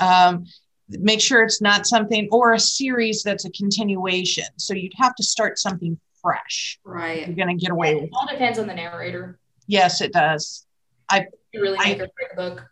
um, 0.00 0.44
make 0.88 1.20
sure 1.20 1.42
it's 1.42 1.60
not 1.60 1.86
something 1.86 2.28
or 2.32 2.54
a 2.54 2.58
series 2.58 3.22
that's 3.22 3.44
a 3.44 3.50
continuation. 3.50 4.44
So 4.56 4.74
you'd 4.74 4.94
have 4.96 5.14
to 5.16 5.22
start 5.22 5.58
something 5.58 6.00
fresh. 6.20 6.78
Right. 6.84 7.26
You're 7.26 7.36
going 7.36 7.56
to 7.56 7.62
get 7.62 7.70
away 7.70 7.94
with. 7.94 8.04
It 8.04 8.10
all 8.12 8.26
depends 8.26 8.58
on 8.58 8.66
the 8.66 8.74
narrator. 8.74 9.38
Yes, 9.66 10.00
it 10.00 10.12
does. 10.12 10.66
You 11.52 11.60
really 11.62 11.78
I- 11.78 11.88
make 11.90 11.98
break 11.98 12.32
a 12.32 12.36
book. 12.36 12.64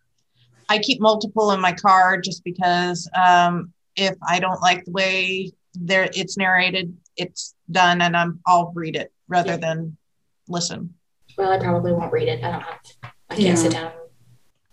I 0.71 0.79
keep 0.79 1.01
multiple 1.01 1.53
in 1.53 1.61
my 1.61 1.73
car 1.73 2.21
just 2.21 2.45
because 2.45 3.09
um, 3.15 3.73
if 3.97 4.15
I 4.27 4.39
don't 4.39 4.61
like 4.61 4.85
the 4.85 4.91
way 4.91 5.53
there 5.75 6.09
it's 6.15 6.37
narrated, 6.37 6.97
it's 7.17 7.55
done, 7.71 8.01
and 8.03 8.17
I'm 8.17 8.41
I'll 8.47 8.73
read 8.75 8.97
it 8.97 9.13
rather 9.29 9.51
Yeah. 9.53 9.57
than 9.59 9.97
listen. 10.49 10.95
Well, 11.37 11.53
I 11.53 11.59
probably 11.59 11.93
won't 11.93 12.13
read 12.13 12.29
it. 12.29 12.43
I 12.43 12.51
don't 12.51 12.61
have. 12.63 12.79
I 13.03 13.35
can't 13.35 13.41
Yeah. 13.41 13.55
sit 13.55 13.73
down 13.73 13.85
and 13.87 13.93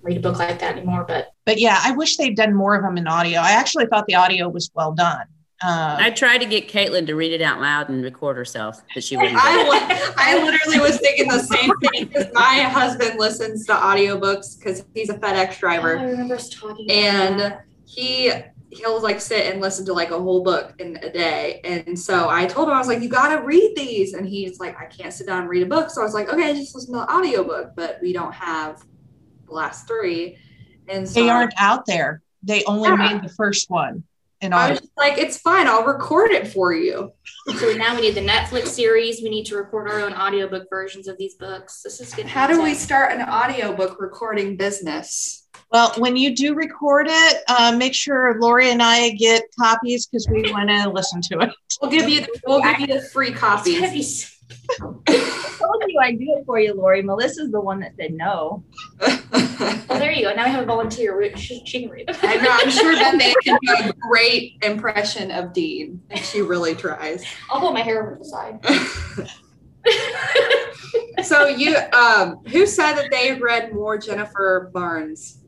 read 0.02 0.18
a 0.18 0.20
book 0.22 0.40
like 0.40 0.60
that 0.60 0.78
anymore. 0.78 1.06
But 1.08 1.28
But 1.46 1.60
yeah, 1.60 1.80
I 1.84 1.92
wish 1.92 2.18
they'd 2.18 2.36
done 2.36 2.54
more 2.54 2.76
of 2.76 2.84
them 2.84 2.98
in 2.98 3.08
audio. 3.08 3.40
I 3.40 3.52
actually 3.52 3.86
thought 3.88 4.06
the 4.08 4.16
audio 4.16 4.50
was 4.50 4.72
well 4.74 4.92
done. 4.94 5.26
Uh, 5.64 5.96
I 6.00 6.10
tried 6.12 6.40
to 6.40 6.46
get 6.46 6.68
Caitlin 6.68 7.08
to 7.08 7.16
read 7.16 7.32
it 7.32 7.42
out 7.42 7.62
loud 7.62 7.88
and 7.90 8.04
record 8.04 8.36
herself, 8.36 8.82
but 8.94 9.04
she 9.04 9.16
wouldn't. 9.16 9.38
I, 9.40 10.14
I 10.18 10.44
literally 10.44 10.80
was 10.82 11.00
thinking 11.00 11.30
the 11.30 11.40
same 11.40 11.72
thing 11.80 12.06
because 12.08 12.28
my 12.34 12.60
husband 12.62 13.18
listens 13.18 13.66
to 13.68 13.74
audiobooks 13.74 14.58
because 14.60 14.84
he's 14.94 15.10
a 15.10 15.14
FedEx 15.14 15.54
Oh, 15.54 15.60
driver. 15.62 15.98
I 15.98 16.04
remember 16.04 16.36
us 16.36 16.50
talking. 16.50 16.86
about 16.86 16.98
and 16.98 17.40
that. 17.40 17.66
he 17.86 18.32
he'll 18.76 19.02
like 19.02 19.22
sit 19.22 19.52
and 19.52 19.62
listen 19.62 19.86
to 19.86 19.94
like 19.94 20.12
a 20.12 20.20
whole 20.20 20.44
book 20.44 20.74
in 20.80 20.98
a 20.98 21.12
day. 21.12 21.62
And 21.64 21.98
so 21.98 22.30
i 22.30 22.46
told 22.46 22.68
him 22.68 22.74
i 22.76 22.78
was 22.78 22.88
like 22.88 23.02
you 23.02 23.10
gotta 23.10 23.42
read 23.42 23.74
these. 23.76 24.14
And 24.14 24.28
he's 24.28 24.60
like 24.60 24.80
i 24.80 24.86
can't 24.86 25.14
sit 25.14 25.28
down 25.28 25.42
and 25.42 25.50
read 25.50 25.64
a 25.64 25.66
book. 25.66 25.90
So 25.90 26.02
i 26.02 26.04
was 26.04 26.14
like 26.14 26.30
okay 26.30 26.54
just 26.54 26.76
listen 26.76 26.94
to 26.94 27.00
the 27.00 27.12
audiobook 27.14 27.74
but 27.76 28.00
we 28.02 28.14
don't 28.14 28.34
have 28.34 28.84
the 29.48 29.54
last 29.54 29.88
three. 29.88 30.38
And 30.88 31.08
so 31.08 31.22
they 31.24 31.30
aren't 31.30 31.54
out 31.58 31.86
there. 31.86 32.22
They 32.44 32.64
only 32.66 32.90
Yeah. 32.90 32.96
made 33.14 33.24
the 33.24 33.34
first 33.34 33.70
one, 33.70 34.04
in 34.46 34.54
I 34.54 34.64
audio. 34.64 34.74
was 34.76 34.90
like, 34.98 35.18
it's 35.18 35.38
fine. 35.38 35.68
I'll 35.68 35.86
record 35.86 36.32
it 36.32 36.48
for 36.48 36.74
you. 36.74 37.12
So 37.60 37.74
now 37.74 37.96
we 37.96 38.02
need 38.02 38.16
the 38.16 38.26
Netflix 38.26 38.68
series. 38.68 39.22
We 39.22 39.30
need 39.30 39.46
to 39.48 39.58
record 39.58 39.90
our 39.90 40.00
own 40.00 40.14
audiobook 40.14 40.68
versions 40.70 41.08
of 41.08 41.18
these 41.18 41.36
books. 41.36 41.82
This 41.84 42.00
is 42.00 42.14
good. 42.14 42.26
How 42.26 42.48
do 42.48 42.62
we 42.62 42.74
start 42.74 43.12
an 43.12 43.22
audiobook 43.28 44.00
recording 44.00 44.56
business? 44.56 45.48
Well, 45.72 45.94
when 45.98 46.16
you 46.16 46.36
do 46.36 46.54
record 46.54 47.08
it, 47.10 47.44
uh, 47.48 47.76
make 47.78 47.94
sure 47.94 48.40
Lori 48.40 48.72
and 48.72 48.82
I 48.82 49.10
get 49.12 49.44
copies 49.60 50.06
because 50.06 50.28
we 50.30 50.52
want 50.52 50.70
to 50.70 50.90
listen 50.90 51.22
to 51.22 51.40
it. 51.40 51.50
We'll 51.82 51.92
give 51.92 52.08
you 52.08 52.26
we'll 52.48 52.62
give 52.62 52.80
you 52.80 52.88
the 52.88 53.02
free 53.02 53.32
copies. 53.32 54.32
I 54.80 55.58
told 55.60 55.84
you 55.88 56.00
I'd 56.02 56.20
do 56.20 56.38
it 56.38 56.46
for 56.46 56.60
you, 56.60 56.74
Lori. 56.74 57.02
Melissa's 57.02 57.52
the 57.52 57.60
one 57.60 57.80
that 57.80 57.94
said 57.98 58.14
no. 58.14 58.64
Well, 59.90 60.00
there 60.00 60.12
you 60.12 60.24
go. 60.24 60.34
Now 60.34 60.46
we 60.46 60.52
have 60.52 60.64
a 60.64 60.66
volunteer. 60.66 61.18
We- 61.18 61.36
She, 61.36 61.64
she 61.66 61.82
can 61.84 61.90
read. 61.90 62.10
I 62.24 62.36
know, 62.38 62.50
I'm 62.52 62.70
sure 62.70 62.94
that 62.96 63.18
they 63.20 63.34
can 63.44 63.58
do 63.62 63.90
a 63.90 63.94
great 63.94 64.58
impression 64.64 65.32
of 65.32 65.54
Dean. 65.54 66.02
And 66.10 66.20
she 66.20 66.42
really 66.42 66.76
tries. 66.76 67.24
I'll 67.50 67.62
put 67.62 67.74
my 67.74 67.82
hair 67.82 68.02
over 68.02 68.16
to 68.16 68.20
the 68.20 68.26
side. 68.26 69.26
so 71.24 71.48
you 71.48 71.76
um 71.94 72.38
who 72.48 72.66
said 72.66 72.94
that 72.94 73.10
they 73.12 73.34
read 73.40 73.74
more 73.74 73.98
Jennifer 73.98 74.70
Barnes 74.74 75.40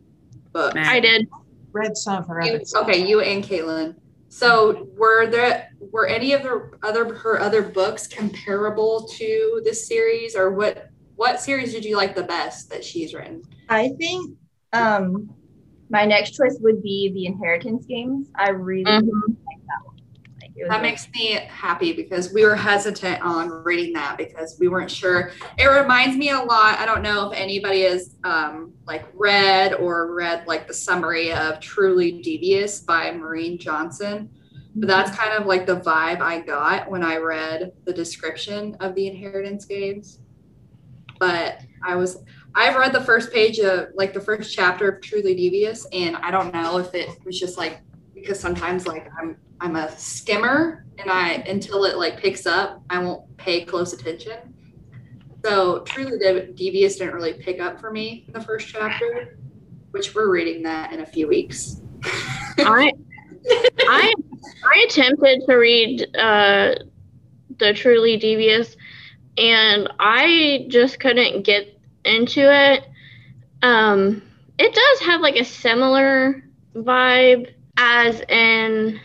books? 0.53 0.75
I 0.77 0.99
did. 0.99 1.27
Read 1.71 1.97
some 1.97 2.17
of 2.17 2.27
her 2.27 2.41
You- 2.45 2.61
okay, 2.77 3.05
you 3.07 3.21
and 3.21 3.43
Caitlin. 3.43 3.95
So 4.29 4.87
were 4.97 5.27
there 5.27 5.69
were 5.91 6.05
any 6.07 6.33
of 6.33 6.41
her 6.41 6.77
other 6.83 7.13
her 7.15 7.39
other 7.39 7.61
books 7.63 8.07
comparable 8.07 9.07
to 9.17 9.61
this 9.63 9.87
series, 9.87 10.35
or 10.35 10.51
what 10.51 10.89
what 11.15 11.39
series 11.41 11.73
did 11.73 11.83
you 11.85 11.97
like 11.97 12.15
the 12.15 12.23
best 12.23 12.69
that 12.69 12.83
she's 12.85 13.13
written? 13.13 13.41
I 13.69 13.89
think 13.97 14.37
um 14.73 15.29
my 15.89 16.05
next 16.05 16.31
choice 16.31 16.57
would 16.61 16.81
be 16.83 17.11
the 17.13 17.25
inheritance 17.25 17.85
games. 17.85 18.27
I 18.35 18.49
really 18.49 18.83
Mhm. 18.83 19.09
like 19.45 19.61
that 19.67 19.85
one. 19.85 19.95
Like, 20.41 20.51
That 20.57 20.67
like- 20.69 20.81
makes 20.81 21.07
me 21.15 21.31
happy 21.47 21.93
because 21.93 22.33
we 22.33 22.43
were 22.43 22.55
hesitant 22.57 23.21
on 23.21 23.49
reading 23.63 23.93
that 23.93 24.17
because 24.17 24.57
we 24.59 24.67
weren't 24.67 24.91
sure. 24.91 25.31
It 25.57 25.65
reminds 25.67 26.17
me 26.17 26.29
a 26.31 26.39
lot. 26.41 26.77
I 26.79 26.85
don't 26.85 27.01
know 27.01 27.31
if 27.31 27.37
anybody 27.39 27.83
has 27.83 28.15
um, 28.25 28.73
like 28.85 29.05
read 29.13 29.75
or 29.75 30.13
read 30.13 30.45
like 30.45 30.67
the 30.67 30.73
summary 30.73 31.31
of 31.31 31.61
Truly 31.61 32.21
Devious 32.21 32.81
by 32.81 33.11
Maureen 33.11 33.57
Johnson. 33.57 34.29
But 34.75 34.87
that's 34.87 35.17
kind 35.17 35.33
of 35.33 35.47
like 35.47 35.65
the 35.65 35.77
vibe 35.77 36.19
I 36.19 36.41
got 36.41 36.91
when 36.91 37.01
I 37.01 37.15
read 37.17 37.71
the 37.85 37.93
description 37.93 38.75
of 38.81 38.93
the 38.93 39.07
inheritance 39.07 39.63
games. 39.65 40.19
But 41.19 41.61
I 41.83 41.95
was 41.95 42.23
I've 42.57 42.75
read 42.75 42.91
the 42.91 43.01
first 43.01 43.31
page 43.31 43.59
of 43.59 43.89
like 43.93 44.15
the 44.15 44.19
first 44.19 44.51
chapter 44.51 44.89
of 44.89 45.01
Truly 45.01 45.35
Devious, 45.35 45.85
and 45.93 46.15
I 46.17 46.31
don't 46.31 46.51
know 46.51 46.79
if 46.79 46.95
it 46.95 47.07
was 47.23 47.39
just 47.39 47.55
like 47.55 47.81
because 48.15 48.39
sometimes 48.39 48.87
like 48.87 49.07
I'm 49.21 49.37
I'm 49.61 49.75
a 49.75 49.95
skimmer 49.95 50.83
and 50.97 51.11
I 51.11 51.33
until 51.33 51.85
it 51.85 51.97
like 51.97 52.17
picks 52.19 52.47
up, 52.47 52.81
I 52.89 52.97
won't 52.97 53.37
pay 53.37 53.63
close 53.63 53.93
attention. 53.93 54.55
So 55.45 55.81
Truly 55.81 56.17
De- 56.17 56.51
Devious 56.53 56.95
didn't 56.95 57.13
really 57.13 57.33
pick 57.33 57.61
up 57.61 57.79
for 57.79 57.91
me 57.91 58.25
in 58.25 58.33
the 58.33 58.41
first 58.41 58.67
chapter, 58.67 59.37
which 59.91 60.15
we're 60.15 60.31
reading 60.31 60.63
that 60.63 60.91
in 60.91 61.01
a 61.01 61.05
few 61.05 61.27
weeks. 61.27 61.81
I 62.57 62.91
I 63.81 64.13
I 64.65 64.85
attempted 64.89 65.43
to 65.47 65.55
read 65.57 66.07
uh, 66.17 66.73
the 67.59 67.73
Truly 67.75 68.17
Devious, 68.17 68.75
and 69.37 69.87
I 69.99 70.65
just 70.69 70.99
couldn't 70.99 71.43
get 71.43 71.76
into 72.07 72.41
it. 72.41 72.87
Um, 73.61 74.21
it 74.57 74.73
does 74.73 75.07
have 75.07 75.21
like 75.21 75.35
a 75.37 75.45
similar 75.45 76.43
vibe 76.75 77.53
as 77.77 78.21
in 78.29 78.99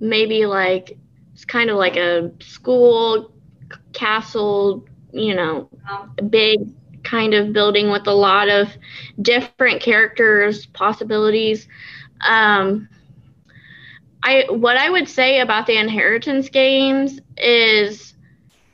maybe 0.00 0.46
like 0.46 0.98
it's 1.32 1.44
kind 1.44 1.70
of 1.70 1.76
like 1.76 1.96
a 1.96 2.32
school 2.40 3.32
castle, 3.92 4.86
you 5.12 5.34
know, 5.34 5.70
big 6.28 6.60
kind 7.04 7.34
of 7.34 7.52
building 7.52 7.90
with 7.90 8.06
a 8.06 8.12
lot 8.12 8.48
of 8.48 8.68
different 9.22 9.70
characters, 9.70 10.66
possibilities. 10.66 11.68
Um, 12.26 12.88
I 14.22 14.46
what 14.48 14.76
I 14.76 14.90
would 14.90 15.08
say 15.08 15.40
about 15.40 15.66
the 15.66 15.78
inheritance 15.78 16.48
games 16.48 17.20
is 17.36 18.14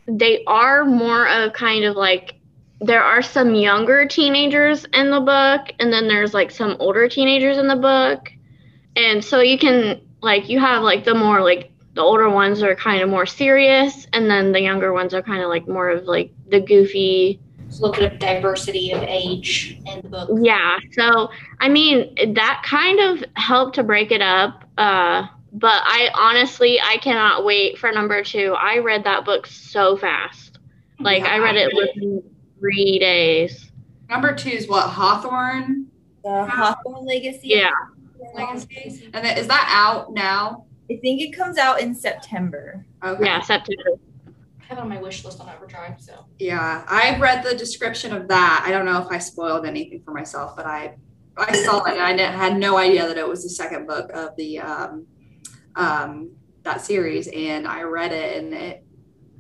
they 0.07 0.45
are 0.47 0.85
more 0.85 1.29
of 1.29 1.53
kind 1.53 1.85
of 1.85 1.97
like 1.97 2.35
there 2.81 3.03
are 3.03 3.23
some 3.23 3.55
younger 3.55 4.07
teenagers 4.07 4.85
in 4.93 5.11
the 5.11 5.21
book 5.21 5.73
and 5.79 5.93
then 5.93 6.09
there's 6.09 6.35
like 6.35 6.51
some 6.51 6.77
older 6.81 7.09
teenagers 7.09 7.57
in 7.59 7.69
the 7.69 7.77
book. 7.77 8.31
And 8.97 9.25
so 9.25 9.41
you 9.41 9.59
can 9.59 10.01
like 10.23 10.49
you 10.49 10.59
have 10.61 10.83
like 10.83 11.05
the 11.05 11.15
more 11.15 11.41
like 11.43 11.71
the 11.95 12.01
older 12.03 12.29
ones 12.29 12.63
are 12.63 12.75
kind 12.75 13.03
of 13.03 13.09
more 13.09 13.27
serious 13.27 14.07
and 14.13 14.29
then 14.29 14.53
the 14.53 14.61
younger 14.61 14.93
ones 14.93 15.15
are 15.15 15.23
kind 15.23 15.43
of 15.43 15.49
like 15.49 15.69
more 15.69 15.89
of 15.91 16.05
like 16.05 16.33
the 16.51 16.61
goofy 16.61 17.41
a 17.71 17.73
little 17.83 17.93
bit 17.93 18.13
of 18.13 18.19
diversity 18.19 18.93
of 18.93 19.03
age 19.03 19.81
in 19.87 20.01
the 20.03 20.09
book. 20.09 20.29
yeah 20.43 20.79
so 20.93 21.29
i 21.61 21.69
mean 21.69 22.15
that 22.35 22.63
kind 22.65 23.01
of 23.01 23.25
helped 23.37 23.75
to 23.77 23.83
break 23.83 24.11
it 24.13 24.21
up 24.23 24.65
uh 24.79 25.27
but 25.53 25.83
i 25.85 26.09
honestly 26.15 26.81
i 26.81 26.97
cannot 26.99 27.45
wait 27.45 27.79
for 27.79 27.91
number 27.93 28.23
two 28.23 28.55
i 28.59 28.79
read 28.79 29.05
that 29.05 29.25
book 29.25 29.47
so 29.47 29.97
fast 29.97 30.59
like 31.01 31.23
Yeah, 31.23 31.35
i 31.35 31.39
read 31.39 31.57
I 31.57 31.61
it 31.61 31.67
read 31.67 31.89
it. 31.89 31.95
within 31.97 32.34
three 32.65 32.99
days 32.99 33.71
Number 34.09 34.35
two 34.35 34.51
is 34.51 34.69
what 34.69 34.89
Hawthorne 34.89 35.87
the 36.25 36.47
Hawthorne 36.47 37.05
Legacy. 37.05 37.49
Yeah. 37.49 37.71
Legacy, 38.35 39.11
and 39.13 39.25
then, 39.25 39.37
is 39.37 39.47
that 39.47 39.69
out 39.71 40.13
now? 40.15 40.65
I 40.91 40.97
think 40.97 41.21
it 41.21 41.37
comes 41.37 41.59
out 41.59 41.81
in 41.81 41.95
September. 41.95 42.85
Okay. 43.05 43.25
yeah 43.25 43.41
september 43.41 43.83
I 44.27 44.67
have 44.67 44.79
it 44.79 44.81
on 44.81 44.89
my 44.89 45.01
wish 45.01 45.25
list 45.25 45.41
on 45.41 45.49
Overdrive. 45.55 46.01
So 46.01 46.25
Yeah, 46.39 46.85
I 46.89 47.19
read 47.19 47.45
the 47.45 47.55
description 47.55 48.15
of 48.15 48.29
that. 48.29 48.65
I 48.67 48.71
don't 48.71 48.87
know 48.87 48.99
if 49.03 49.09
I 49.11 49.19
spoiled 49.19 49.67
anything 49.67 50.01
for 50.03 50.13
myself, 50.13 50.57
but 50.57 50.65
I 50.65 50.97
I 51.37 51.55
saw 51.65 51.85
it 51.85 51.99
and 51.99 52.21
I 52.21 52.31
had 52.31 52.57
no 52.57 52.79
idea 52.79 53.07
that 53.07 53.19
it 53.19 53.29
was 53.29 53.43
the 53.43 53.51
second 53.51 53.87
book 53.87 54.11
of 54.15 54.35
the 54.37 54.61
um, 54.61 55.07
um, 55.77 56.31
that 56.63 56.81
series, 56.81 57.29
and 57.29 57.69
I 57.69 57.83
read 57.83 58.13
it 58.13 58.43
and 58.43 58.55
it 58.55 58.87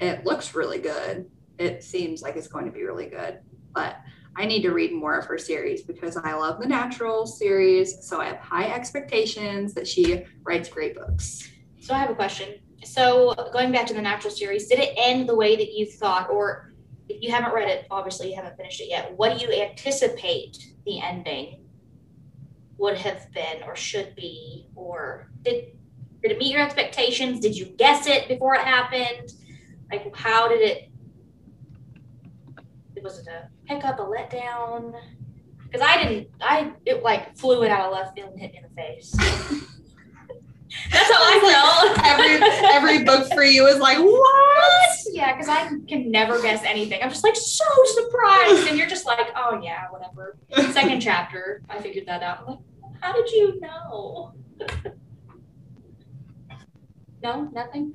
it 0.00 0.26
looks 0.26 0.54
really 0.54 0.78
good. 0.78 1.30
It 1.58 1.82
seems 1.82 2.22
like 2.22 2.36
it's 2.36 2.48
going 2.48 2.66
to 2.66 2.72
be 2.72 2.82
really 2.82 3.06
good, 3.06 3.40
but 3.72 3.96
I 4.36 4.46
need 4.46 4.62
to 4.62 4.72
read 4.72 4.92
more 4.92 5.16
of 5.16 5.26
her 5.26 5.38
series 5.38 5.82
because 5.82 6.16
I 6.16 6.34
love 6.34 6.60
the 6.60 6.66
Natural 6.66 7.26
series, 7.26 8.06
so 8.08 8.20
I 8.20 8.26
have 8.26 8.38
high 8.38 8.72
expectations 8.72 9.74
that 9.74 9.86
she 9.86 10.24
writes 10.42 10.68
great 10.68 10.96
books. 10.96 11.48
So 11.80 11.94
I 11.94 11.98
have 11.98 12.10
a 12.10 12.14
question. 12.14 12.54
So 12.82 13.34
going 13.52 13.70
back 13.70 13.86
to 13.86 13.94
the 13.94 14.02
natural 14.02 14.32
series, 14.32 14.66
did 14.66 14.78
it 14.78 14.94
end 14.96 15.28
the 15.28 15.34
way 15.36 15.56
that 15.56 15.72
you 15.72 15.86
thought, 15.86 16.28
or 16.30 16.72
if 17.08 17.22
you 17.22 17.30
haven't 17.30 17.54
read 17.54 17.68
it, 17.68 17.86
obviously 17.90 18.30
you 18.30 18.36
haven't 18.36 18.56
finished 18.56 18.80
it 18.80 18.88
yet. 18.88 19.12
What 19.16 19.38
do 19.38 19.44
you 19.44 19.52
anticipate 19.52 20.58
the 20.84 21.00
ending 21.00 21.60
would 22.76 22.98
have 22.98 23.30
been, 23.32 23.62
or 23.64 23.76
should 23.76 24.14
be, 24.16 24.68
or 24.74 25.30
did 25.42 25.76
did 26.22 26.32
it 26.32 26.38
meet 26.38 26.52
your 26.52 26.62
expectations? 26.62 27.38
Did 27.38 27.54
you 27.54 27.66
guess 27.66 28.06
it 28.06 28.28
before 28.28 28.54
it 28.54 28.62
happened? 28.62 29.30
Like 29.92 30.14
how 30.16 30.48
did 30.48 30.62
it? 30.62 30.90
Was 33.04 33.18
it 33.18 33.26
a 33.26 33.48
pickup, 33.66 33.98
a 33.98 34.02
letdown? 34.02 34.98
Because 35.64 35.86
I 35.86 36.02
didn't. 36.02 36.28
I 36.40 36.72
it 36.86 37.02
like 37.02 37.36
flew 37.36 37.62
it 37.62 37.70
out 37.70 37.86
of 37.86 37.92
left 37.92 38.16
field 38.16 38.30
and 38.30 38.40
hit 38.40 38.52
me 38.52 38.58
in 38.58 38.64
the 38.64 38.70
face. 38.70 39.12
That's 40.90 41.12
how 41.12 41.20
I 41.20 41.92
felt. 41.92 41.98
Every 42.06 42.40
every 42.72 43.04
book 43.04 43.30
for 43.34 43.44
you 43.44 43.66
is 43.66 43.76
like 43.76 43.98
what? 43.98 44.90
Yeah, 45.12 45.36
because 45.36 45.50
I 45.50 45.68
can 45.86 46.10
never 46.10 46.40
guess 46.40 46.64
anything. 46.64 47.02
I'm 47.02 47.10
just 47.10 47.24
like 47.24 47.36
so 47.36 47.64
surprised, 47.84 48.68
and 48.68 48.78
you're 48.78 48.88
just 48.88 49.04
like, 49.04 49.28
oh 49.36 49.60
yeah, 49.62 49.88
whatever. 49.90 50.38
Second 50.72 51.00
chapter, 51.00 51.60
I 51.68 51.82
figured 51.82 52.06
that 52.06 52.22
out. 52.22 52.40
I'm 52.40 52.46
like, 52.46 52.58
how 53.00 53.12
did 53.12 53.30
you 53.30 53.60
know? 53.60 54.32
no, 57.22 57.50
nothing. 57.52 57.94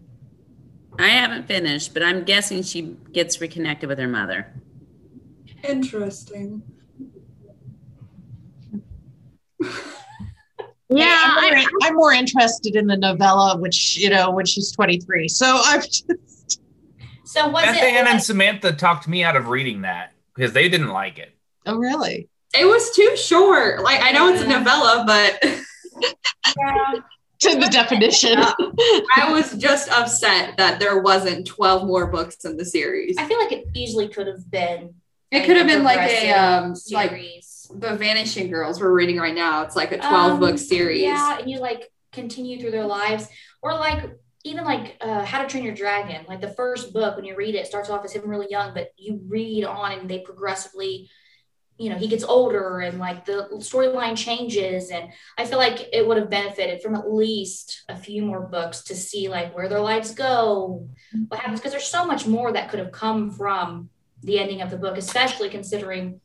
I 1.00 1.08
haven't 1.08 1.48
finished, 1.48 1.96
but 1.96 2.04
I'm 2.04 2.24
guessing 2.26 2.62
she 2.62 2.96
gets 3.12 3.42
reconnected 3.42 3.90
with 3.90 3.98
her 3.98 4.08
mother. 4.08 4.54
Interesting. 5.68 6.64
yeah 10.90 11.22
I'm, 11.38 11.54
more, 11.54 11.68
I'm 11.84 11.96
more 11.96 12.14
interested 12.14 12.76
in 12.76 12.88
the 12.88 12.98
novella, 12.98 13.58
which 13.60 13.98
you 13.98 14.10
know, 14.10 14.32
when 14.32 14.46
she's 14.46 14.72
23. 14.72 15.28
So 15.28 15.62
I'm 15.64 15.82
just 15.82 16.62
So 17.26 17.48
was 17.50 17.64
Beth 17.64 17.76
it? 17.76 17.84
Ann 17.84 18.08
and 18.08 18.22
Samantha 18.24 18.72
talked 18.72 19.08
me 19.08 19.24
out 19.24 19.36
of 19.36 19.50
reading 19.50 19.82
that 19.82 20.14
because 20.36 20.54
they 20.54 20.70
didn't 20.70 20.90
like 20.90 21.20
it. 21.20 21.36
oh 21.66 21.76
really 21.78 22.30
It 22.58 22.66
was 22.66 22.96
too 22.96 23.16
short. 23.18 23.84
Like 23.84 24.02
I 24.02 24.12
know 24.12 24.30
it's 24.30 24.42
a 24.42 24.48
novella, 24.48 25.04
but 25.06 25.44
yeah, 26.58 26.94
to 27.40 27.60
the 27.60 27.68
definition. 27.72 28.38
I 28.40 29.32
was 29.32 29.54
just 29.58 29.90
upset 29.92 30.58
that 30.58 30.80
there 30.80 31.00
wasn't 31.02 31.46
12 31.48 31.86
more 31.86 32.08
books 32.08 32.44
in 32.46 32.58
the 32.58 32.66
series. 32.66 33.18
I 33.18 33.26
feel 33.26 33.40
like 33.40 33.52
it 33.52 33.66
easily 33.76 34.08
could 34.08 34.28
have 34.28 34.50
been. 34.50 34.94
It 35.32 35.46
could 35.46 35.58
have 35.58 35.68
been 35.68 35.84
like 35.84 36.00
a 36.00 36.32
um 36.32 36.74
like 36.92 37.12
the 37.72 37.96
Vanishing 37.96 38.50
Girls 38.50 38.82
we're 38.82 38.92
reading 38.92 39.18
right 39.18 39.36
now. 39.36 39.64
It's 39.64 39.76
like 39.76 39.92
a 39.92 39.98
12 39.98 40.12
Um, 40.34 40.40
book 40.40 40.58
series. 40.58 41.04
Yeah, 41.04 41.40
and 41.40 41.50
you 41.50 41.60
like 41.60 41.92
continue 42.12 42.60
through 42.60 42.72
their 42.72 42.86
lives, 42.86 43.28
or 43.62 43.74
like 43.74 44.10
even 44.44 44.64
like 44.64 44.98
uh, 45.02 45.24
How 45.24 45.42
to 45.42 45.48
Train 45.48 45.64
Your 45.64 45.76
Dragon. 45.76 46.26
Like 46.28 46.42
the 46.42 46.54
first 46.54 46.94
book, 46.94 47.16
when 47.16 47.26
you 47.26 47.36
read 47.36 47.56
it, 47.56 47.60
it 47.60 47.68
starts 47.68 47.90
off 47.90 48.04
as 48.06 48.14
him 48.14 48.28
really 48.28 48.48
young, 48.50 48.74
but 48.74 48.90
you 48.98 49.22
read 49.28 49.66
on 49.66 49.92
and 49.92 50.10
they 50.10 50.20
progressively 50.20 51.10
you 51.78 51.90
know 51.90 51.96
he 51.98 52.08
gets 52.10 52.26
older 52.26 52.82
and 52.82 53.00
like 53.00 53.24
the 53.26 53.48
storyline 53.60 54.16
changes 54.18 54.92
and 54.92 55.10
i 55.38 55.46
feel 55.46 55.58
like 55.58 55.88
it 55.94 56.06
would 56.06 56.18
have 56.18 56.30
benefited 56.30 56.82
from 56.82 56.94
at 56.94 57.10
least 57.10 57.84
a 57.88 57.96
few 57.96 58.22
more 58.22 58.42
books 58.42 58.84
to 58.84 58.94
see 58.94 59.30
like 59.30 59.56
where 59.56 59.70
their 59.70 59.80
lives 59.80 60.14
go 60.14 60.86
what 61.30 61.40
happens 61.40 61.62
because 61.62 61.72
there's 61.72 61.86
so 61.88 62.06
much 62.06 62.28
more 62.28 62.52
that 62.52 62.70
could 62.70 62.80
have 62.80 62.92
come 62.92 63.32
from 63.32 63.90
the 64.24 64.40
ending 64.40 64.62
of 64.62 64.70
the 64.70 64.78
book 64.78 64.98
especially 64.98 65.50
considering 65.50 66.20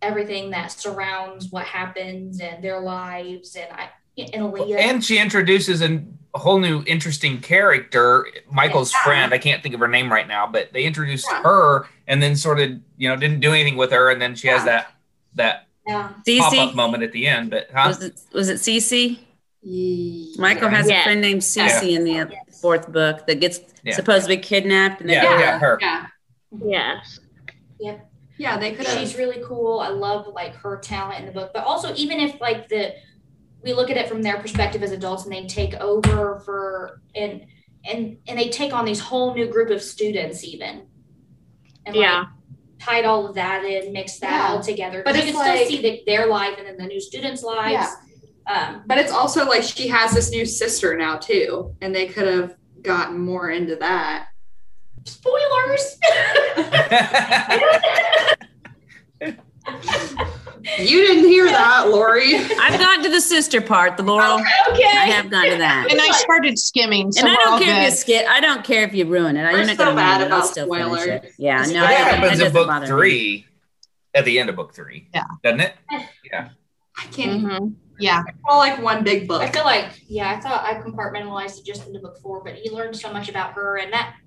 everything 0.00 0.50
that 0.50 0.72
surrounds 0.72 1.50
what 1.50 1.64
happens 1.64 2.40
and 2.40 2.62
their 2.62 2.80
lives 2.80 3.54
and 3.56 3.70
i 3.72 3.88
and 4.18 4.30
Aaliyah. 4.30 4.78
And 4.78 5.04
she 5.04 5.18
introduces 5.18 5.82
a 5.82 6.02
whole 6.34 6.58
new 6.58 6.82
interesting 6.86 7.40
character, 7.40 8.26
Michael's 8.50 8.92
yeah. 8.92 9.02
friend. 9.02 9.34
I 9.34 9.38
can't 9.38 9.62
think 9.62 9.74
of 9.74 9.80
her 9.80 9.88
name 9.88 10.10
right 10.10 10.28
now, 10.28 10.46
but 10.46 10.72
they 10.72 10.84
introduced 10.84 11.26
yeah. 11.30 11.42
her 11.42 11.86
and 12.06 12.22
then 12.22 12.36
sort 12.36 12.60
of, 12.60 12.70
you 12.96 13.08
know, 13.08 13.16
didn't 13.16 13.40
do 13.40 13.52
anything 13.52 13.76
with 13.76 13.90
her, 13.92 14.10
and 14.10 14.20
then 14.20 14.34
she 14.34 14.48
yeah. 14.48 14.56
has 14.56 14.64
that 14.64 14.92
that 15.34 15.66
pop 15.86 16.58
up 16.58 16.74
moment 16.74 17.02
at 17.02 17.12
the 17.12 17.26
end. 17.26 17.50
But 17.50 17.68
huh? 17.74 17.88
was 17.88 18.02
it 18.02 18.20
was 18.32 18.48
it 18.48 18.56
Cece? 18.56 19.18
Michael 20.38 20.68
has 20.68 20.88
a 20.90 21.02
friend 21.02 21.20
named 21.20 21.42
Cece 21.42 21.94
in 21.94 22.04
the 22.04 22.12
yes. 22.12 22.60
fourth 22.60 22.90
book 22.92 23.26
that 23.28 23.40
gets 23.40 23.60
supposed 23.92 24.24
to 24.24 24.28
be 24.28 24.36
kidnapped. 24.36 25.00
And 25.00 25.10
yeah, 25.10 25.22
yeah, 25.22 25.38
yeah, 25.38 25.58
her. 25.58 25.78
Yeah. 25.80 26.06
Yes. 26.64 27.20
Yep. 27.80 28.08
Yeah, 28.38 28.58
they 28.58 28.72
could. 28.72 28.86
She's 28.86 29.16
really 29.16 29.42
cool. 29.44 29.80
I 29.80 29.88
love 29.88 30.26
like 30.28 30.54
her 30.56 30.78
talent 30.78 31.20
in 31.20 31.26
the 31.26 31.32
book, 31.32 31.52
but 31.52 31.64
also 31.64 31.94
even 31.94 32.18
if 32.18 32.40
like 32.40 32.68
the 32.68 32.94
we 33.62 33.72
look 33.72 33.90
at 33.90 33.96
it 33.96 34.08
from 34.08 34.22
their 34.22 34.38
perspective 34.38 34.82
as 34.82 34.92
adults 34.92 35.24
and 35.24 35.32
they 35.32 35.46
take 35.46 35.74
over 35.74 36.40
for 36.40 37.00
and 37.14 37.46
and 37.84 38.18
and 38.26 38.38
they 38.38 38.48
take 38.48 38.72
on 38.72 38.84
these 38.84 39.00
whole 39.00 39.34
new 39.34 39.46
group 39.46 39.70
of 39.70 39.82
students 39.82 40.44
even 40.44 40.86
and 41.86 41.94
yeah 41.94 42.20
like, 42.20 42.28
tied 42.78 43.04
all 43.04 43.26
of 43.28 43.34
that 43.34 43.64
in 43.64 43.92
mix 43.92 44.18
that 44.18 44.30
yeah. 44.30 44.48
all 44.48 44.60
together 44.60 45.02
but 45.04 45.14
you 45.16 45.22
can 45.22 45.34
like, 45.34 45.56
still 45.56 45.68
see 45.68 45.82
the, 45.82 46.02
their 46.06 46.26
life 46.26 46.56
and 46.58 46.66
then 46.66 46.76
the 46.76 46.86
new 46.86 47.00
students 47.00 47.42
lives 47.42 47.72
yeah. 47.72 47.94
Um, 48.44 48.82
but 48.86 48.98
it's 48.98 49.12
also 49.12 49.46
like 49.46 49.62
she 49.62 49.86
has 49.86 50.12
this 50.12 50.32
new 50.32 50.44
sister 50.44 50.96
now 50.96 51.16
too 51.16 51.76
and 51.80 51.94
they 51.94 52.08
could 52.08 52.26
have 52.26 52.56
gotten 52.82 53.20
more 53.20 53.50
into 53.50 53.76
that 53.76 54.30
spoilers 55.04 55.98
You 60.78 61.06
didn't 61.06 61.24
hear 61.24 61.46
that, 61.46 61.88
Lori. 61.88 62.36
I've 62.36 62.78
gotten 62.78 63.04
to 63.04 63.10
the 63.10 63.20
sister 63.20 63.60
part, 63.60 63.96
the 63.96 64.02
Laurel. 64.02 64.40
Okay. 64.70 64.84
I 64.84 65.06
have 65.06 65.30
gone 65.30 65.44
to 65.50 65.56
that. 65.56 65.88
And 65.90 66.00
I 66.00 66.10
started 66.12 66.58
skimming. 66.58 67.10
So 67.12 67.26
and 67.26 67.30
I 67.30 67.34
don't 67.34 67.62
care 67.62 67.82
if 67.82 67.90
you 67.90 67.96
skip. 67.96 68.26
I 68.28 68.40
don't 68.40 68.64
care 68.64 68.84
if 68.84 68.94
you 68.94 69.06
ruin 69.06 69.36
it. 69.36 69.42
We're 69.42 69.58
You're 69.58 69.66
not 69.66 69.76
so 69.76 69.94
bad 69.94 70.24
about 70.26 70.46
still 70.46 70.66
spoilers. 70.66 71.06
It. 71.06 71.32
Yeah, 71.36 71.64
no. 71.66 71.82
What 71.82 71.90
happens 71.90 72.40
in 72.40 72.52
book 72.52 72.86
three? 72.86 73.10
Me. 73.10 73.46
At 74.14 74.24
the 74.24 74.38
end 74.38 74.50
of 74.50 74.56
book 74.56 74.74
three. 74.74 75.08
Yeah. 75.14 75.24
Doesn't 75.42 75.60
it? 75.60 75.74
Yeah. 76.30 76.50
I 76.98 77.06
can't. 77.06 77.44
Mm-hmm. 77.44 77.66
Yeah. 77.98 78.22
All 78.48 78.58
like 78.58 78.80
one 78.82 79.04
big 79.04 79.26
book. 79.26 79.42
I 79.42 79.50
feel 79.50 79.64
like, 79.64 80.02
yeah, 80.06 80.30
I 80.30 80.40
thought 80.40 80.64
I 80.64 80.74
compartmentalized 80.80 81.58
it 81.58 81.64
just 81.64 81.86
into 81.86 82.00
book 82.00 82.18
four, 82.18 82.42
but 82.42 82.54
he 82.54 82.70
learned 82.70 82.96
so 82.96 83.12
much 83.12 83.28
about 83.28 83.52
her 83.52 83.78
and 83.78 83.92
that 83.92 84.14
I 84.16 84.21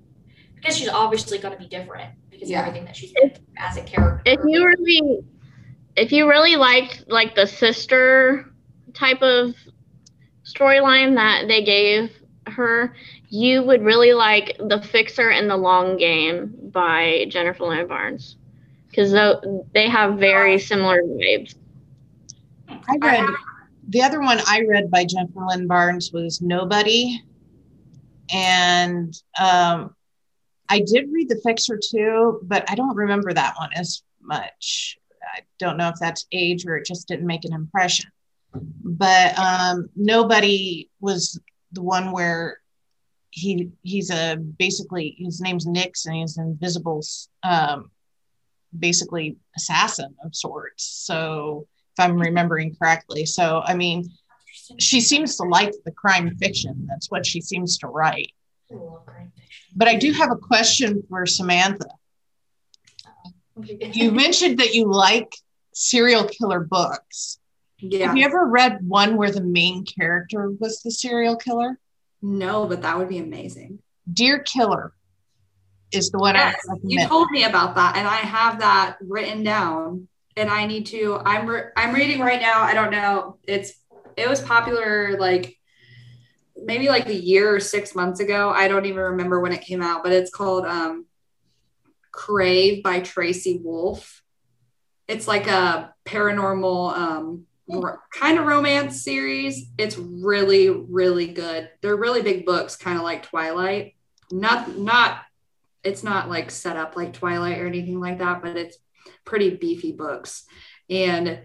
guess 0.66 0.78
she's 0.78 0.90
obviously 0.90 1.38
going 1.38 1.54
to 1.54 1.60
be 1.60 1.68
different 1.68 2.12
because 2.30 2.50
yeah. 2.50 2.62
of 2.62 2.68
everything 2.68 2.86
that 2.86 2.96
she's 2.96 3.14
as 3.58 3.78
a 3.78 3.84
character. 3.84 4.22
If 4.26 4.40
you 4.46 4.66
really 4.66 5.24
if 5.96 6.12
you 6.12 6.28
really 6.28 6.56
liked 6.56 7.06
like 7.08 7.36
the 7.36 7.46
sister 7.46 8.52
type 8.94 9.22
of 9.22 9.56
storyline 10.44 11.16
that 11.16 11.48
they 11.48 11.64
gave 11.64 12.12
her, 12.48 12.96
you 13.30 13.64
would 13.64 13.82
really 13.82 14.14
like 14.14 14.58
The 14.60 14.82
Fixer 14.82 15.30
and 15.30 15.50
The 15.50 15.58
Long 15.58 15.98
Game 15.98 16.54
by 16.72 17.26
Jennifer 17.30 17.66
Lynn 17.66 17.88
Barnes 17.88 18.38
because 18.90 19.12
they 19.74 19.90
have 19.90 20.18
very 20.20 20.60
similar 20.60 21.02
vibes. 21.04 21.56
I 22.68 22.98
read 23.02 23.30
the 23.90 24.02
other 24.02 24.20
one 24.20 24.40
I 24.48 24.64
read 24.68 24.90
by 24.90 25.06
Jennifer 25.06 25.46
Lynn 25.48 25.68
Barnes 25.68 26.12
was 26.12 26.42
Nobody, 26.42 27.22
and 28.32 29.16
um, 29.40 29.95
I 30.70 30.80
did 30.80 31.12
read 31.12 31.30
The 31.30 31.40
Fixer 31.44 31.80
too, 31.84 32.40
but 32.44 32.70
I 32.70 32.76
don't 32.76 32.96
remember 32.96 33.34
that 33.34 33.56
one 33.58 33.72
as 33.76 34.04
much. 34.22 34.98
I 35.24 35.42
don't 35.60 35.78
know 35.78 35.90
if 35.90 35.96
that's 36.00 36.26
age 36.32 36.66
or 36.66 36.78
it 36.78 36.86
just 36.86 37.08
didn't 37.08 37.28
make 37.28 37.46
an 37.46 37.54
impression. 37.54 38.12
But 38.54 39.38
um, 39.38 39.90
nobody 39.96 40.90
was 41.00 41.40
the 41.72 41.82
one 41.82 42.12
where 42.12 42.60
he 43.32 43.72
he's 43.84 44.12
a 44.12 44.38
basically 44.38 45.16
his 45.20 45.42
name's 45.42 45.66
Nix 45.66 46.06
and 46.06 46.16
he's 46.16 46.38
an 46.38 46.48
invisible 46.48 47.02
um, 47.44 47.92
basically 48.78 49.36
assassin 49.58 50.16
of 50.24 50.34
sorts. 50.34 50.86
So 50.86 51.68
if 51.98 52.04
I'm 52.04 52.18
remembering 52.18 52.76
correctly, 52.76 53.26
so 53.26 53.62
I 53.66 53.76
mean, 53.76 54.10
she 54.80 55.02
seems 55.02 55.36
to 55.38 55.44
like 55.44 55.74
the 55.84 55.92
crime 55.92 56.36
fiction. 56.38 56.88
That's 56.88 57.12
what 57.12 57.26
she 57.26 57.42
seems 57.42 57.78
to 57.80 57.88
write. 57.88 58.32
But 59.76 59.88
I 59.88 59.96
do 59.96 60.12
have 60.14 60.32
a 60.32 60.36
question 60.36 61.04
for 61.10 61.26
Samantha 61.26 61.88
you 63.58 64.12
mentioned 64.12 64.60
that 64.60 64.74
you 64.74 64.92
like 64.92 65.34
serial 65.74 66.26
killer 66.26 66.60
books. 66.60 67.40
Yeah. 67.80 68.08
Have 68.08 68.18
you 68.18 68.26
ever 68.26 68.46
read 68.46 68.80
one 68.88 69.18
where 69.18 69.32
the 69.32 69.44
main 69.44 69.86
character 69.86 70.52
was 70.60 70.82
the 70.82 70.92
serial 70.92 71.36
killer? 71.36 71.80
No, 72.22 72.66
but 72.66 72.82
that 72.82 72.98
would 72.98 73.10
be 73.10 73.20
amazing. 73.20 73.80
Dear 74.12 74.40
Killer 74.40 74.94
is 75.92 76.10
the 76.10 76.18
one 76.18 76.36
yes, 76.36 76.56
I 76.70 76.76
You 76.84 77.08
told 77.08 77.30
me 77.32 77.44
about 77.44 77.76
that, 77.76 77.98
and 77.98 78.08
I 78.08 78.18
have 78.18 78.60
that 78.60 78.98
written 79.02 79.44
down. 79.44 80.08
And 80.38 80.50
I 80.50 80.66
need 80.66 80.88
to. 80.88 81.22
I'm 81.24 81.48
re- 81.48 81.70
I'm 81.78 81.94
reading 81.94 82.20
right 82.20 82.42
now. 82.42 82.62
I 82.62 82.74
don't 82.74 82.92
know. 82.92 83.38
It's 83.44 83.74
it 84.18 84.28
was 84.28 84.42
popular 84.42 85.18
like 85.18 85.58
maybe 86.66 86.90
like 86.90 87.08
a 87.08 87.16
year 87.16 87.56
or 87.56 87.60
six 87.60 87.96
months 87.96 88.20
ago. 88.20 88.50
I 88.50 88.68
don't 88.68 88.86
even 88.86 89.02
remember 89.02 89.40
when 89.40 89.54
it 89.54 89.62
came 89.62 89.82
out, 89.82 90.04
but 90.04 90.12
it's 90.12 90.32
called 90.32 90.66
um 90.66 91.06
Crave 92.12 92.82
by 92.82 93.02
Tracy 93.02 93.60
Wolff. 93.64 94.24
It's 95.08 95.28
like 95.28 95.48
a 95.48 95.94
paranormal 96.06 96.98
um, 96.98 97.46
kind 98.12 98.40
of 98.40 98.46
romance 98.46 99.04
series. 99.04 99.68
It's 99.78 99.98
really, 99.98 100.70
really 100.70 101.28
good. 101.28 101.70
They're 101.82 101.96
really 101.96 102.22
big 102.22 102.46
books, 102.46 102.76
kind 102.76 102.98
of 102.98 103.04
like 103.04 103.24
Twilight. 103.24 103.96
Not, 104.32 104.78
not, 104.78 105.20
it's 105.84 106.04
not 106.04 106.30
like 106.30 106.50
set 106.50 106.78
up 106.78 106.96
like 106.96 107.14
Twilight 107.14 107.60
or 107.60 107.68
anything 107.68 108.00
like 108.00 108.20
that, 108.20 108.42
but 108.42 108.58
it's 108.58 108.78
pretty 109.26 109.52
beefy 109.52 109.92
books. 109.92 110.46
And 110.90 111.42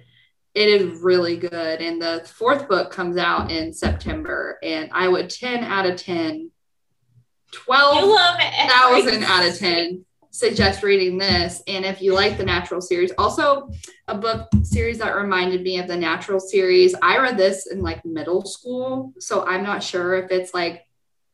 it 0.54 0.68
is 0.68 1.00
really 1.00 1.36
good. 1.36 1.80
And 1.80 2.00
the 2.00 2.28
fourth 2.36 2.68
book 2.68 2.90
comes 2.90 3.16
out 3.16 3.50
in 3.50 3.72
September, 3.72 4.58
and 4.62 4.90
I 4.92 5.08
would 5.08 5.30
10 5.30 5.64
out 5.64 5.86
of 5.86 5.96
10, 5.96 6.50
12,000 7.52 9.22
out 9.24 9.48
of 9.48 9.58
10 9.58 10.04
suggest 10.30 10.82
reading 10.82 11.18
this. 11.18 11.62
And 11.66 11.84
if 11.84 12.00
you 12.00 12.14
like 12.14 12.36
the 12.36 12.44
Natural 12.44 12.80
series, 12.80 13.12
also 13.18 13.70
a 14.08 14.16
book 14.16 14.48
series 14.62 14.98
that 14.98 15.16
reminded 15.16 15.62
me 15.62 15.78
of 15.78 15.88
the 15.88 15.96
Natural 15.96 16.40
series. 16.40 16.94
I 17.02 17.18
read 17.18 17.36
this 17.36 17.66
in 17.66 17.82
like 17.82 18.04
middle 18.04 18.44
school. 18.44 19.12
So 19.18 19.44
I'm 19.46 19.62
not 19.62 19.82
sure 19.82 20.14
if 20.14 20.30
it's 20.30 20.54
like 20.54 20.86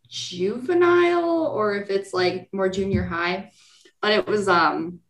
juvenile 0.08 1.46
or 1.46 1.74
if 1.74 1.90
it's 1.90 2.12
like 2.12 2.48
more 2.52 2.68
junior 2.68 3.04
high. 3.04 3.52
But 4.00 4.12
it 4.12 4.26
was 4.26 4.48
um 4.48 5.00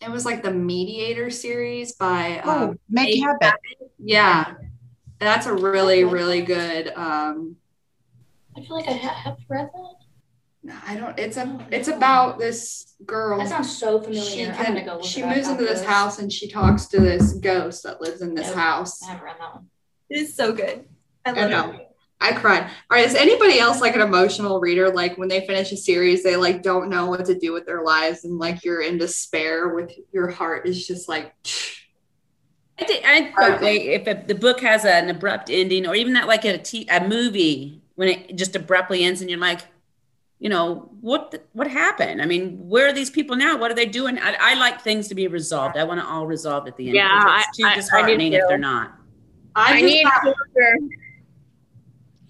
it 0.00 0.10
was 0.10 0.24
like 0.24 0.42
the 0.42 0.52
Mediator 0.52 1.30
series 1.30 1.92
by 1.92 2.40
oh, 2.44 2.50
um, 2.50 2.78
Meg 2.88 3.20
Cabot. 3.20 3.54
Yeah. 3.98 4.54
That's 5.18 5.46
a 5.46 5.54
really, 5.54 6.04
really 6.04 6.42
good 6.42 6.92
um 6.94 7.56
I 8.58 8.60
feel 8.62 8.76
like 8.76 8.88
I 8.88 8.92
have 8.92 9.36
read 9.48 9.68
that. 9.72 9.94
No, 10.64 10.74
I 10.86 10.96
don't. 10.96 11.18
It's 11.18 11.36
a. 11.36 11.66
It's 11.70 11.88
about 11.88 12.38
this 12.38 12.94
girl. 13.06 13.38
That 13.38 13.48
sounds 13.48 13.78
so 13.78 14.00
familiar. 14.00 14.22
She, 14.22 14.44
can, 14.44 14.84
go 14.84 15.00
she 15.00 15.22
moves 15.22 15.48
into 15.48 15.64
this 15.64 15.84
house 15.84 16.18
and 16.18 16.32
she 16.32 16.48
talks 16.48 16.86
to 16.86 17.00
this 17.00 17.34
ghost 17.34 17.84
that 17.84 18.00
lives 18.00 18.20
in 18.20 18.34
this 18.34 18.48
nope. 18.48 18.56
house. 18.56 19.02
I 19.04 19.12
haven't 19.12 19.24
read 19.24 19.36
that 19.38 19.54
one. 19.54 19.66
It 20.10 20.18
is 20.18 20.34
so 20.34 20.52
good. 20.52 20.84
I 21.24 21.30
love 21.30 21.52
I 21.52 21.76
it. 21.76 21.87
I 22.20 22.32
cried. 22.32 22.64
All 22.64 22.70
right. 22.90 23.06
Is 23.06 23.14
anybody 23.14 23.60
else 23.60 23.80
like 23.80 23.94
an 23.94 24.00
emotional 24.00 24.60
reader? 24.60 24.90
Like 24.90 25.16
when 25.18 25.28
they 25.28 25.46
finish 25.46 25.70
a 25.70 25.76
series, 25.76 26.22
they 26.22 26.36
like 26.36 26.62
don't 26.62 26.90
know 26.90 27.06
what 27.06 27.24
to 27.26 27.38
do 27.38 27.52
with 27.52 27.64
their 27.64 27.82
lives, 27.82 28.24
and 28.24 28.38
like 28.38 28.64
you're 28.64 28.82
in 28.82 28.98
despair 28.98 29.68
with 29.68 29.92
your 30.12 30.28
heart 30.28 30.66
is 30.66 30.86
just 30.86 31.08
like. 31.08 31.34
I 32.80 32.84
think 32.84 33.04
I 33.04 33.32
thought 33.32 33.62
if 33.62 34.06
a, 34.06 34.24
the 34.26 34.34
book 34.34 34.60
has 34.60 34.84
an 34.84 35.10
abrupt 35.10 35.50
ending, 35.50 35.86
or 35.86 35.94
even 35.94 36.12
that 36.14 36.28
like 36.28 36.44
a, 36.44 36.58
t- 36.58 36.86
a 36.88 37.06
movie 37.06 37.82
when 37.96 38.08
it 38.08 38.36
just 38.36 38.54
abruptly 38.54 39.04
ends, 39.04 39.20
and 39.20 39.28
you're 39.30 39.38
like, 39.38 39.62
you 40.38 40.48
know 40.48 40.88
what 41.00 41.48
what 41.52 41.66
happened 41.66 42.22
i 42.22 42.24
mean 42.24 42.56
where 42.68 42.88
are 42.88 42.92
these 42.92 43.10
people 43.10 43.34
now 43.34 43.58
what 43.58 43.70
are 43.70 43.74
they 43.74 43.86
doing 43.86 44.18
i, 44.20 44.36
I 44.40 44.54
like 44.54 44.80
things 44.80 45.08
to 45.08 45.14
be 45.16 45.26
resolved 45.26 45.76
i 45.76 45.82
want 45.82 45.98
it 45.98 46.06
all 46.06 46.26
resolved 46.26 46.68
at 46.68 46.76
the 46.76 46.86
end 46.86 46.94
yeah 46.94 47.40
it's 47.40 47.56
too 47.56 47.66
I, 47.66 47.74
disheartening 47.74 48.34
I 48.34 48.38
if 48.38 48.44
they're 48.48 48.56
not 48.56 48.94
i, 49.56 49.78
I 49.78 49.80
need 49.80 50.06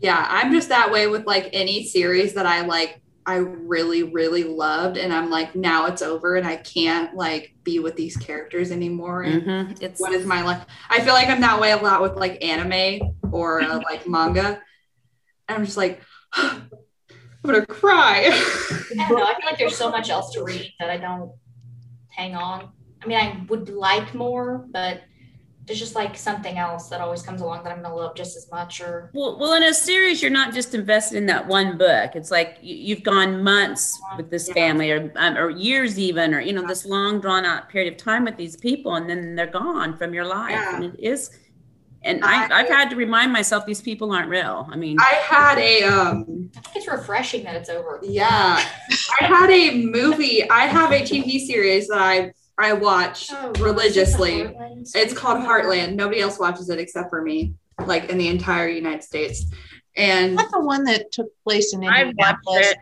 Yeah, 0.01 0.25
I'm 0.29 0.53
just 0.53 0.69
that 0.69 0.91
way 0.93 1.07
with 1.09 1.27
like 1.27 1.51
any 1.53 1.85
series 1.87 2.35
that 2.35 2.47
I 2.47 2.63
like 2.63 3.01
I 3.27 3.37
really 3.37 4.05
really 4.05 4.45
loved 4.45 4.97
and 4.97 5.13
I'm 5.13 5.29
like 5.29 5.55
now 5.55 5.85
it's 5.87 6.01
over 6.01 6.37
and 6.37 6.47
I 6.47 6.57
can't 6.57 7.15
like 7.15 7.55
be 7.63 7.79
with 7.79 7.95
these 7.95 8.17
characters 8.17 8.71
anymore 8.71 9.23
and 9.23 9.43
Mhm. 9.43 9.83
It's 9.83 10.01
what 10.01 10.13
is 10.13 10.25
my 10.25 10.43
life? 10.43 10.65
I 10.89 11.01
feel 11.01 11.13
like 11.13 11.29
I'm 11.29 11.41
that 11.43 11.61
way 11.61 11.73
a 11.73 11.77
lot 11.77 12.01
with 12.01 12.17
like 12.17 12.43
anime 12.43 13.03
or 13.31 13.61
uh, 13.61 13.81
like 13.91 14.09
manga. 14.09 14.63
And 15.49 15.59
I'm 15.59 15.65
just 15.65 15.77
like 15.77 16.01
I'm 16.33 16.71
going 17.43 17.61
to 17.61 17.67
cry. 17.67 18.29
I 18.31 19.09
don't 19.09 19.19
know. 19.19 19.25
I 19.25 19.35
feel 19.35 19.47
like 19.47 19.59
there's 19.59 19.77
so 19.77 19.91
much 19.91 20.11
else 20.11 20.33
to 20.33 20.43
read 20.43 20.73
that 20.81 20.91
I 20.91 20.97
don't 20.97 21.33
hang 22.09 22.35
on. 22.35 22.71
I 23.03 23.07
mean, 23.07 23.17
I 23.19 23.45
would 23.49 23.69
like 23.69 24.13
more, 24.15 24.67
but 24.71 25.03
there's 25.69 25.79
just 25.79 25.95
like 25.95 26.17
something 26.17 26.59
else 26.59 26.89
that 26.89 27.01
always 27.01 27.23
comes 27.23 27.41
along 27.41 27.63
that 27.65 27.73
I'm 27.73 27.83
gonna 27.83 27.95
love 27.95 28.17
just 28.17 28.37
as 28.37 28.51
much. 28.51 28.81
Or 28.81 29.11
Well, 29.15 29.39
well, 29.39 29.53
in 29.53 29.63
a 29.63 29.73
series, 29.75 30.21
you're 30.23 30.31
not 30.31 30.53
just 30.55 30.75
invested 30.75 31.19
in 31.19 31.27
that 31.27 31.47
one 31.47 31.79
book. 31.79 32.17
It's 32.17 32.31
like 32.31 32.59
you, 32.63 32.75
you've 32.75 33.03
gone 33.05 33.43
months 33.45 33.97
with 34.17 34.31
this 34.31 34.49
Yeah. 34.49 34.55
family, 34.55 34.91
or 34.91 35.13
um, 35.17 35.37
or 35.37 35.51
years 35.51 35.99
even, 35.99 36.35
or 36.35 36.41
you 36.41 36.53
know, 36.53 36.67
this 36.67 36.85
long 36.87 37.21
drawn 37.21 37.45
out 37.45 37.69
period 37.69 37.93
of 37.93 37.99
time 37.99 38.25
with 38.25 38.37
these 38.37 38.57
people, 38.57 38.97
and 38.97 39.09
then 39.09 39.37
they're 39.37 39.47
gone 39.47 39.97
from 39.97 40.15
your 40.15 40.25
life, 40.25 40.51
Yeah. 40.53 40.77
and 40.77 40.85
it 40.87 40.99
is. 40.99 41.31
And 42.05 42.25
I, 42.25 42.47
I- 42.47 42.61
I've 42.61 42.69
had 42.69 42.91
to 42.91 42.97
remind 42.97 43.33
myself 43.33 43.67
these 43.67 43.83
people 43.83 44.13
aren't 44.13 44.29
real. 44.29 44.69
I 44.71 44.77
mean, 44.77 44.97
I 45.01 45.15
had 45.17 45.59
a 45.59 45.83
um 45.83 46.51
I 46.57 46.61
think 46.61 46.77
it's 46.77 46.89
refreshing 46.89 47.45
that 47.45 47.57
it's 47.57 47.69
over. 47.69 48.01
yeah. 48.05 48.65
I 49.21 49.25
had 49.25 49.51
a 49.51 49.85
movie. 49.85 50.49
I 50.49 50.67
have 50.67 50.93
a 50.93 51.01
TV 51.03 51.39
series 51.45 51.89
that 51.89 51.99
I 51.99 52.33
I 52.59 52.73
watch 52.73 53.29
Oh, 53.33 53.53
religiously. 53.61 54.41
Heartland. 54.43 54.91
It's 54.95 55.13
called 55.15 55.39
Heartland. 55.45 55.95
Nobody 55.95 56.21
else 56.21 56.39
watches 56.39 56.69
it 56.71 56.79
except 56.79 57.09
for 57.11 57.23
me, 57.23 57.55
like 57.87 58.11
in 58.11 58.19
the 58.19 58.29
entire 58.29 58.69
United 58.69 59.03
States. 59.05 59.45
And 59.97 60.35
Not 60.35 60.51
the 60.51 60.61
one 60.61 60.85
that 60.85 61.11
took 61.13 61.29
place 61.45 61.73
in 61.73 61.83
Indianapolis. 61.83 62.71
it. 62.71 62.79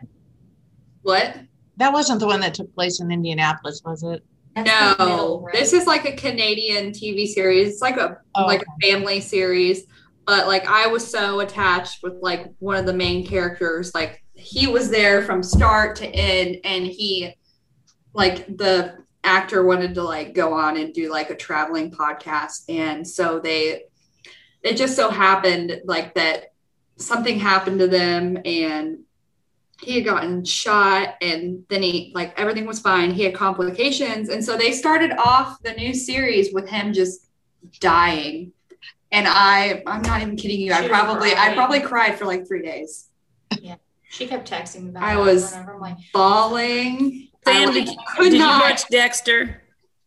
what? 1.02 1.36
That 1.76 1.92
wasn't 1.92 2.20
the 2.20 2.26
one 2.26 2.40
that 2.40 2.54
took 2.54 2.74
place 2.74 3.00
in 3.00 3.10
Indianapolis, 3.10 3.82
was 3.84 4.02
it? 4.02 4.24
That's 4.54 4.98
No, 4.98 5.04
middle, 5.06 5.42
right? 5.42 5.54
this 5.54 5.74
is 5.74 5.86
like 5.86 6.06
a 6.06 6.16
Canadian 6.16 6.90
TV 6.92 7.26
series. 7.26 7.68
It's 7.68 7.82
like 7.82 7.98
a 7.98 8.18
Oh, 8.34 8.46
like 8.46 8.62
a 8.62 8.86
family 8.86 9.20
series, 9.20 9.84
but 10.26 10.46
like 10.46 10.66
I 10.66 10.86
was 10.86 11.06
so 11.06 11.40
attached 11.40 12.02
with 12.02 12.14
like 12.22 12.50
one 12.60 12.76
of 12.76 12.86
the 12.86 12.94
main 12.94 13.26
characters. 13.26 13.94
Like 13.94 14.22
he 14.34 14.66
was 14.66 14.88
there 14.90 15.20
from 15.22 15.42
start 15.42 15.96
to 15.96 16.06
end, 16.06 16.56
and 16.64 16.86
he 16.86 17.34
like 18.14 18.46
the 18.56 18.96
actor 19.26 19.64
wanted 19.64 19.94
to 19.94 20.02
like 20.02 20.34
go 20.34 20.52
on 20.54 20.76
and 20.76 20.94
do 20.94 21.10
like 21.10 21.30
a 21.30 21.36
traveling 21.36 21.90
podcast, 21.90 22.64
and 22.68 23.06
so 23.06 23.38
they 23.38 23.84
it 24.62 24.76
just 24.76 24.96
so 24.96 25.10
happened 25.10 25.80
like 25.84 26.14
that 26.14 26.52
something 26.96 27.38
happened 27.38 27.78
to 27.78 27.86
them 27.86 28.38
and 28.44 28.98
he 29.80 29.96
had 29.96 30.04
gotten 30.04 30.44
shot 30.44 31.14
and 31.20 31.64
then 31.68 31.82
he 31.82 32.10
like 32.14 32.38
everything 32.38 32.66
was 32.66 32.80
fine. 32.80 33.10
He 33.12 33.22
had 33.24 33.34
complications. 33.34 34.28
And 34.30 34.44
so 34.44 34.56
they 34.56 34.72
started 34.72 35.12
off 35.12 35.62
the 35.62 35.72
new 35.74 35.92
series 35.92 36.52
with 36.52 36.68
him 36.68 36.92
just 36.92 37.28
dying. 37.80 38.52
And 39.12 39.26
i 39.28 39.82
i'm 39.86 40.02
not 40.02 40.22
even 40.22 40.36
kidding 40.36 40.60
you. 40.60 40.72
I 40.72 40.76
She 40.76 40.82
was 40.88 40.90
probably 40.90 41.34
i 41.34 41.52
probably 41.54 41.80
cried 41.80 42.18
for 42.18 42.24
like 42.24 42.48
three 42.48 42.62
days. 42.62 43.08
Yeah. 43.60 43.76
She 44.08 44.26
kept 44.26 44.50
texting 44.50 44.84
me 44.84 44.90
about 44.90 45.02
I 45.02 45.16
was- 45.16 45.52
over. 45.54 45.74
I'm 45.74 45.80
like, 45.80 45.98
bawling 46.12 47.28
Sam, 47.46 47.72
did, 47.72 47.88
you- 47.88 47.96
could 48.16 48.30
did 48.30 48.38
not 48.38 48.62
you 48.64 48.70
watch 48.70 48.88
Dexter? 48.88 49.62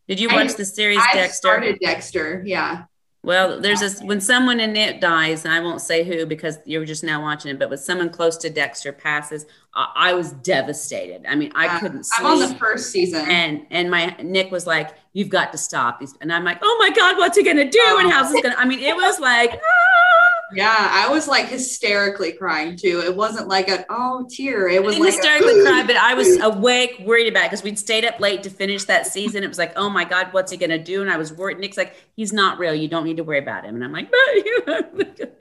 Did 0.07 0.19
you 0.19 0.29
I- 0.29 0.35
watch 0.35 0.55
the 0.55 0.65
series 0.65 0.99
i 0.99 1.13
Dexter? 1.13 1.33
started 1.35 1.77
dexter 1.81 2.41
yeah 2.45 2.83
Well, 3.21 3.59
there's 3.59 3.81
this 3.81 4.01
when 4.01 4.21
someone 4.21 4.59
in 4.61 4.75
it 4.77 5.01
dies, 5.01 5.43
and 5.45 5.53
I 5.53 5.59
won't 5.59 5.81
say 5.81 6.03
who 6.03 6.25
because 6.25 6.57
you're 6.65 6.85
just 6.85 7.03
now 7.03 7.21
watching 7.21 7.51
it, 7.51 7.59
but 7.59 7.69
when 7.69 7.77
someone 7.77 8.09
close 8.09 8.37
to 8.37 8.49
Dexter 8.49 8.93
passes, 8.93 9.45
I, 9.75 10.09
I 10.09 10.13
was 10.13 10.31
devastated. 10.31 11.25
I 11.27 11.35
mean, 11.35 11.51
I 11.53 11.67
Uh, 11.67 11.79
couldn't 11.79 12.05
i'm 12.17 12.25
on 12.25 12.39
the 12.39 12.55
first 12.55 12.91
season 12.91 13.29
And 13.29 13.65
and 13.71 13.91
my 13.91 14.15
Nick 14.23 14.51
was 14.51 14.65
like, 14.65 14.89
"You've 15.13 15.29
got 15.29 15.51
to 15.51 15.57
stop 15.57 16.01
and 16.21 16.31
I'm 16.31 16.45
like, 16.45 16.59
"Oh 16.61 16.75
my 16.79 16.91
God, 16.91 17.17
what's 17.17 17.37
he 17.37 17.43
gonna 17.43 17.69
do? 17.69 17.97
And 17.99 18.09
how's 18.11 18.31
this 18.31 18.41
gonna?" 18.41 18.55
I 18.57 18.65
mean, 18.65 18.79
it 18.79 18.95
was 18.95 19.19
like, 19.19 19.51
ah! 19.51 19.59
yeah 20.55 20.87
i 20.91 21.07
was 21.09 21.27
like 21.27 21.45
hysterically 21.47 22.31
crying 22.31 22.75
too 22.75 23.01
it 23.05 23.15
wasn't 23.15 23.47
like 23.47 23.69
a 23.69 23.85
oh 23.89 24.27
tear 24.29 24.67
it 24.67 24.77
I 24.77 24.79
was 24.79 24.95
didn't 24.95 25.05
like 25.05 25.13
a- 25.13 25.17
hysterically 25.17 25.61
cry, 25.65 25.83
but 25.85 25.95
I 25.95 26.13
was 26.13 26.39
awake, 26.39 27.01
worried 27.05 27.27
about 27.27 27.43
because 27.43 27.63
we'd 27.63 27.77
stayed 27.77 28.05
up 28.05 28.19
late 28.19 28.43
to 28.43 28.49
finish 28.49 28.85
that 28.85 29.05
season. 29.07 29.43
It 29.43 29.47
was 29.47 29.57
like, 29.57 29.73
oh 29.75 29.89
my 29.89 30.03
God, 30.05 30.27
what's 30.31 30.51
he 30.51 30.57
gonna 30.57 30.77
do? 30.83 31.01
And 31.01 31.11
I 31.11 31.17
was 31.17 31.31
worried. 31.33 31.59
Nick's 31.59 31.77
like, 31.77 31.95
he's 32.15 32.31
not 32.33 32.57
real. 32.59 32.73
You 32.73 32.87
don't 32.87 33.03
need 33.05 33.17
to 33.17 33.23
worry 33.23 33.39
about 33.39 33.63
him. 33.65 33.75
And 33.75 33.83
I'm 33.83 33.91
like, 33.91 34.09
but 34.65 35.35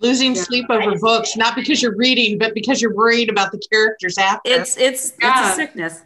Losing 0.00 0.34
Yeah. 0.34 0.42
sleep 0.42 0.66
over 0.70 0.96
books, 0.98 1.36
not 1.36 1.56
because 1.56 1.82
you're 1.82 1.96
reading, 1.96 2.38
but 2.38 2.54
because 2.54 2.80
you're 2.80 2.94
worried 2.94 3.28
about 3.30 3.50
the 3.52 3.58
characters 3.70 4.16
after. 4.18 4.48
it's 4.50 4.76
it's 4.76 5.12
Yeah. 5.20 5.40
it's 5.48 5.52
a 5.52 5.54
sickness. 5.56 6.02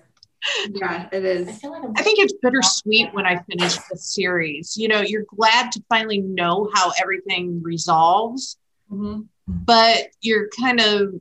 Yeah 0.74 1.08
it 1.12 1.24
is. 1.24 1.48
I 1.64 1.68
like 1.68 1.82
I'm 1.84 1.94
think 1.94 2.18
it's 2.18 2.34
bittersweet 2.42 3.12
when 3.14 3.26
I 3.26 3.38
finish 3.42 3.76
the 3.90 3.96
series. 3.96 4.76
You 4.76 4.88
know, 4.88 5.00
you're 5.00 5.24
glad 5.36 5.72
to 5.72 5.82
finally 5.88 6.20
know 6.20 6.70
how 6.74 6.92
everything 7.00 7.62
resolves, 7.62 8.58
Mhm. 8.90 9.26
but 9.46 10.08
you're 10.20 10.48
kind 10.58 10.80
of 10.80 11.14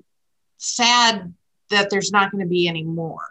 sad 0.57 1.33
that 1.69 1.89
there's 1.89 2.11
not 2.11 2.31
going 2.31 2.43
to 2.43 2.49
be 2.49 2.67
any 2.67 2.83
more. 2.83 3.25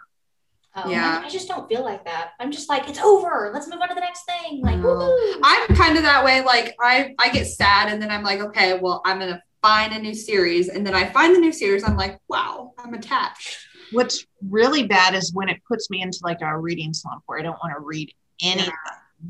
Oh, 0.75 0.89
Yeah. 0.89 1.19
I, 1.21 1.27
I 1.27 1.29
just 1.29 1.47
don't 1.47 1.67
feel 1.67 1.83
like 1.83 2.05
that. 2.05 2.31
I'm 2.39 2.51
just 2.51 2.69
like, 2.69 2.89
it's 2.89 2.99
over. 2.99 3.51
Let's 3.53 3.67
move 3.67 3.79
on 3.81 3.89
to 3.89 3.93
the 3.95 4.01
next 4.01 4.23
thing. 4.25 4.61
Like, 4.61 4.77
No. 4.79 5.37
I'm 5.43 5.75
kind 5.75 5.97
of 5.97 6.03
that 6.03 6.23
way. 6.23 6.43
Like 6.43 6.75
I, 6.79 7.13
I 7.19 7.29
get 7.29 7.45
sad 7.45 7.91
and 7.91 8.01
then 8.01 8.09
I'm 8.09 8.23
like, 8.23 8.39
okay, 8.39 8.79
well, 8.79 9.01
I'm 9.05 9.19
gonna 9.19 9.41
find 9.61 9.93
a 9.93 9.99
new 9.99 10.15
series, 10.15 10.69
and 10.69 10.87
then 10.87 10.95
I 10.95 11.05
find 11.11 11.35
the 11.35 11.39
new 11.39 11.51
series. 11.51 11.83
I'm 11.83 11.95
like, 11.95 12.17
wow, 12.27 12.73
I'm 12.79 12.95
attached. 12.95 13.57
What's 13.91 14.25
really 14.49 14.83
bad 14.87 15.13
is 15.15 15.33
when 15.33 15.49
it 15.49 15.61
puts 15.67 15.89
me 15.89 16.01
into 16.01 16.19
like 16.23 16.41
a 16.41 16.57
reading 16.57 16.93
slump 16.93 17.23
where 17.25 17.39
I 17.39 17.41
don't 17.41 17.57
want 17.63 17.73
to 17.75 17.79
read 17.81 18.13
anything 18.41 18.71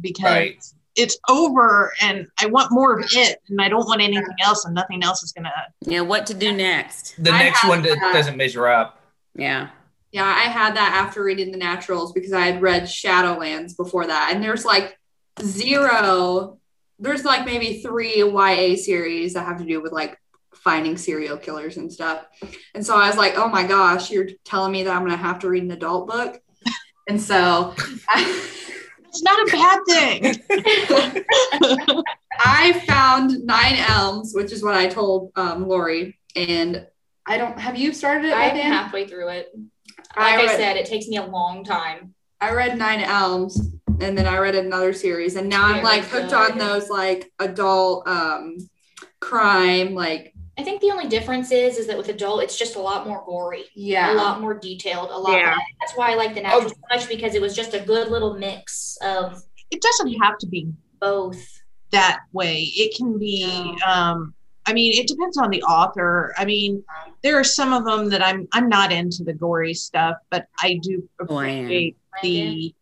because 0.02 0.24
Right. 0.24 0.64
it's 0.96 1.18
over 1.30 1.92
and 2.02 2.28
I 2.40 2.46
want 2.48 2.72
more 2.72 2.98
of 3.00 3.06
it 3.12 3.40
and 3.50 3.62
I 3.62 3.70
don't 3.70 3.86
want 3.88 4.02
anything 4.02 4.26
else 4.44 4.66
and 4.66 4.74
nothing 4.76 5.04
else 5.04 5.24
is 5.24 5.32
going 5.32 5.46
to. 5.46 5.52
Yeah, 5.92 6.02
what 6.02 6.26
to 6.28 6.34
do 6.34 6.52
next. 6.52 7.16
The 7.24 7.32
I 7.32 7.44
next 7.44 7.64
one 7.68 7.82
that 7.84 7.98
that. 8.00 8.14
doesn't 8.14 8.38
measure 8.38 8.68
up. 8.68 9.02
Yeah. 9.36 9.70
Yeah, 10.12 10.26
I 10.26 10.50
had 10.50 10.76
that 10.76 10.92
after 10.94 11.24
reading 11.24 11.52
the 11.52 11.58
Naturals 11.58 12.12
because 12.12 12.34
I 12.34 12.42
had 12.42 12.62
read 12.62 12.84
Shadowlands 12.84 13.78
before 13.78 14.08
that, 14.08 14.32
and 14.34 14.44
there's 14.44 14.66
like 14.66 15.00
zero. 15.42 16.58
There's 17.00 17.24
like 17.24 17.46
maybe 17.46 17.82
three 17.82 18.22
YA 18.22 18.76
series 18.76 19.34
that 19.34 19.46
have 19.46 19.58
to 19.60 19.66
do 19.66 19.82
with 19.82 19.92
like 19.94 20.18
finding 20.64 20.98
serial 20.98 21.38
killers 21.38 21.78
and 21.78 21.92
stuff. 21.92 22.26
And 22.76 22.86
so 22.86 22.96
I 22.96 23.08
was 23.08 23.18
like, 23.18 23.34
oh 23.38 23.48
my 23.48 23.66
gosh, 23.66 24.12
you're 24.12 24.28
telling 24.46 24.72
me 24.72 24.84
that 24.84 24.96
I'm 24.96 25.02
gonna 25.04 25.18
have 25.18 25.40
to 25.40 25.50
read 25.50 25.64
an 25.64 25.72
adult 25.72 26.08
book. 26.08 26.40
And 27.08 27.20
so 27.20 27.74
I, 28.08 28.50
It's 29.14 29.24
not 29.24 29.46
a 29.46 29.52
bad 29.52 29.80
thing. 29.90 30.24
I 32.40 32.72
found 32.88 33.46
Nine 33.46 33.76
Elms, 33.76 34.32
which 34.34 34.54
is 34.54 34.64
what 34.64 34.74
I 34.74 34.88
told 34.88 35.34
um, 35.36 35.68
Lori. 35.68 36.18
And 36.34 36.88
I 37.28 37.38
don't 37.38 37.60
have 37.60 37.78
you 37.78 37.92
started 37.94 38.30
it? 38.30 38.34
I'm 38.34 38.56
Megan? 38.56 38.72
halfway 38.72 39.06
through 39.08 39.28
it. 39.30 39.50
Like 40.16 40.40
I 40.40 40.44
I, 40.44 40.48
said, 40.56 40.78
it 40.78 40.86
takes 40.86 41.08
me 41.08 41.18
a 41.18 41.26
long 41.26 41.66
time. 41.66 42.14
I 42.40 42.54
read 42.54 42.78
Nine 42.78 43.02
Elms 43.02 43.60
and 44.00 44.18
then 44.18 44.28
I 44.28 44.38
read 44.38 44.56
another 44.56 44.94
series 44.94 45.36
and 45.36 45.50
now 45.50 45.66
I'm 45.66 45.84
like 45.84 46.06
hooked 46.06 46.30
good. 46.30 46.52
on 46.54 46.58
those 46.58 46.90
like 46.90 47.30
adult 47.40 48.08
um 48.08 48.56
crime 49.20 49.94
like 49.94 50.34
I 50.62 50.64
think 50.64 50.80
the 50.80 50.92
only 50.92 51.08
difference 51.08 51.52
is, 51.52 51.78
is 51.80 51.88
that 51.88 51.98
with 51.98 52.08
adult, 52.10 52.44
it's 52.44 52.56
just 52.56 52.76
a 52.76 52.80
lot 52.80 53.08
more 53.08 53.24
gory, 53.26 53.64
Yeah. 53.74 54.14
a 54.14 54.16
lot 54.16 54.42
more 54.42 54.54
detailed, 54.54 55.10
a 55.10 55.18
lot. 55.18 55.32
Yeah. 55.34 55.56
That's 55.80 55.94
why 55.96 56.12
I 56.12 56.16
like 56.16 56.36
the 56.36 56.42
natural 56.42 56.70
so 56.70 56.76
much 56.92 57.10
because 57.10 57.34
it 57.34 57.42
was 57.42 57.56
just 57.56 57.74
a 57.74 57.80
good 57.80 58.10
little 58.10 58.36
mix 58.38 58.96
of 59.02 59.42
it 59.72 59.82
doesn't 59.82 60.14
have 60.22 60.38
to 60.38 60.48
be 60.48 60.68
both. 61.00 61.42
that 61.92 62.20
way. 62.32 62.72
It 62.76 62.96
can 62.96 63.18
be 63.18 63.76
um 63.88 64.36
I 64.68 64.74
mean, 64.74 64.94
it 64.94 65.08
depends 65.08 65.38
on 65.40 65.50
the 65.50 65.64
author. 65.64 66.36
I 66.38 66.46
mean, 66.46 66.84
there 67.24 67.40
are 67.40 67.44
some 67.44 67.74
of 67.74 67.84
them 67.84 68.10
that 68.10 68.24
I'm 68.24 68.48
I'm 68.54 68.70
not 68.70 68.92
into 68.92 69.24
the 69.24 69.34
gory 69.34 69.74
stuff, 69.74 70.18
but 70.30 70.46
I 70.60 70.80
do 70.84 71.10
Oh, 71.28 71.38
I 71.38 71.48
am. 71.48 71.66
appreciate 71.66 71.96
the 72.22 72.76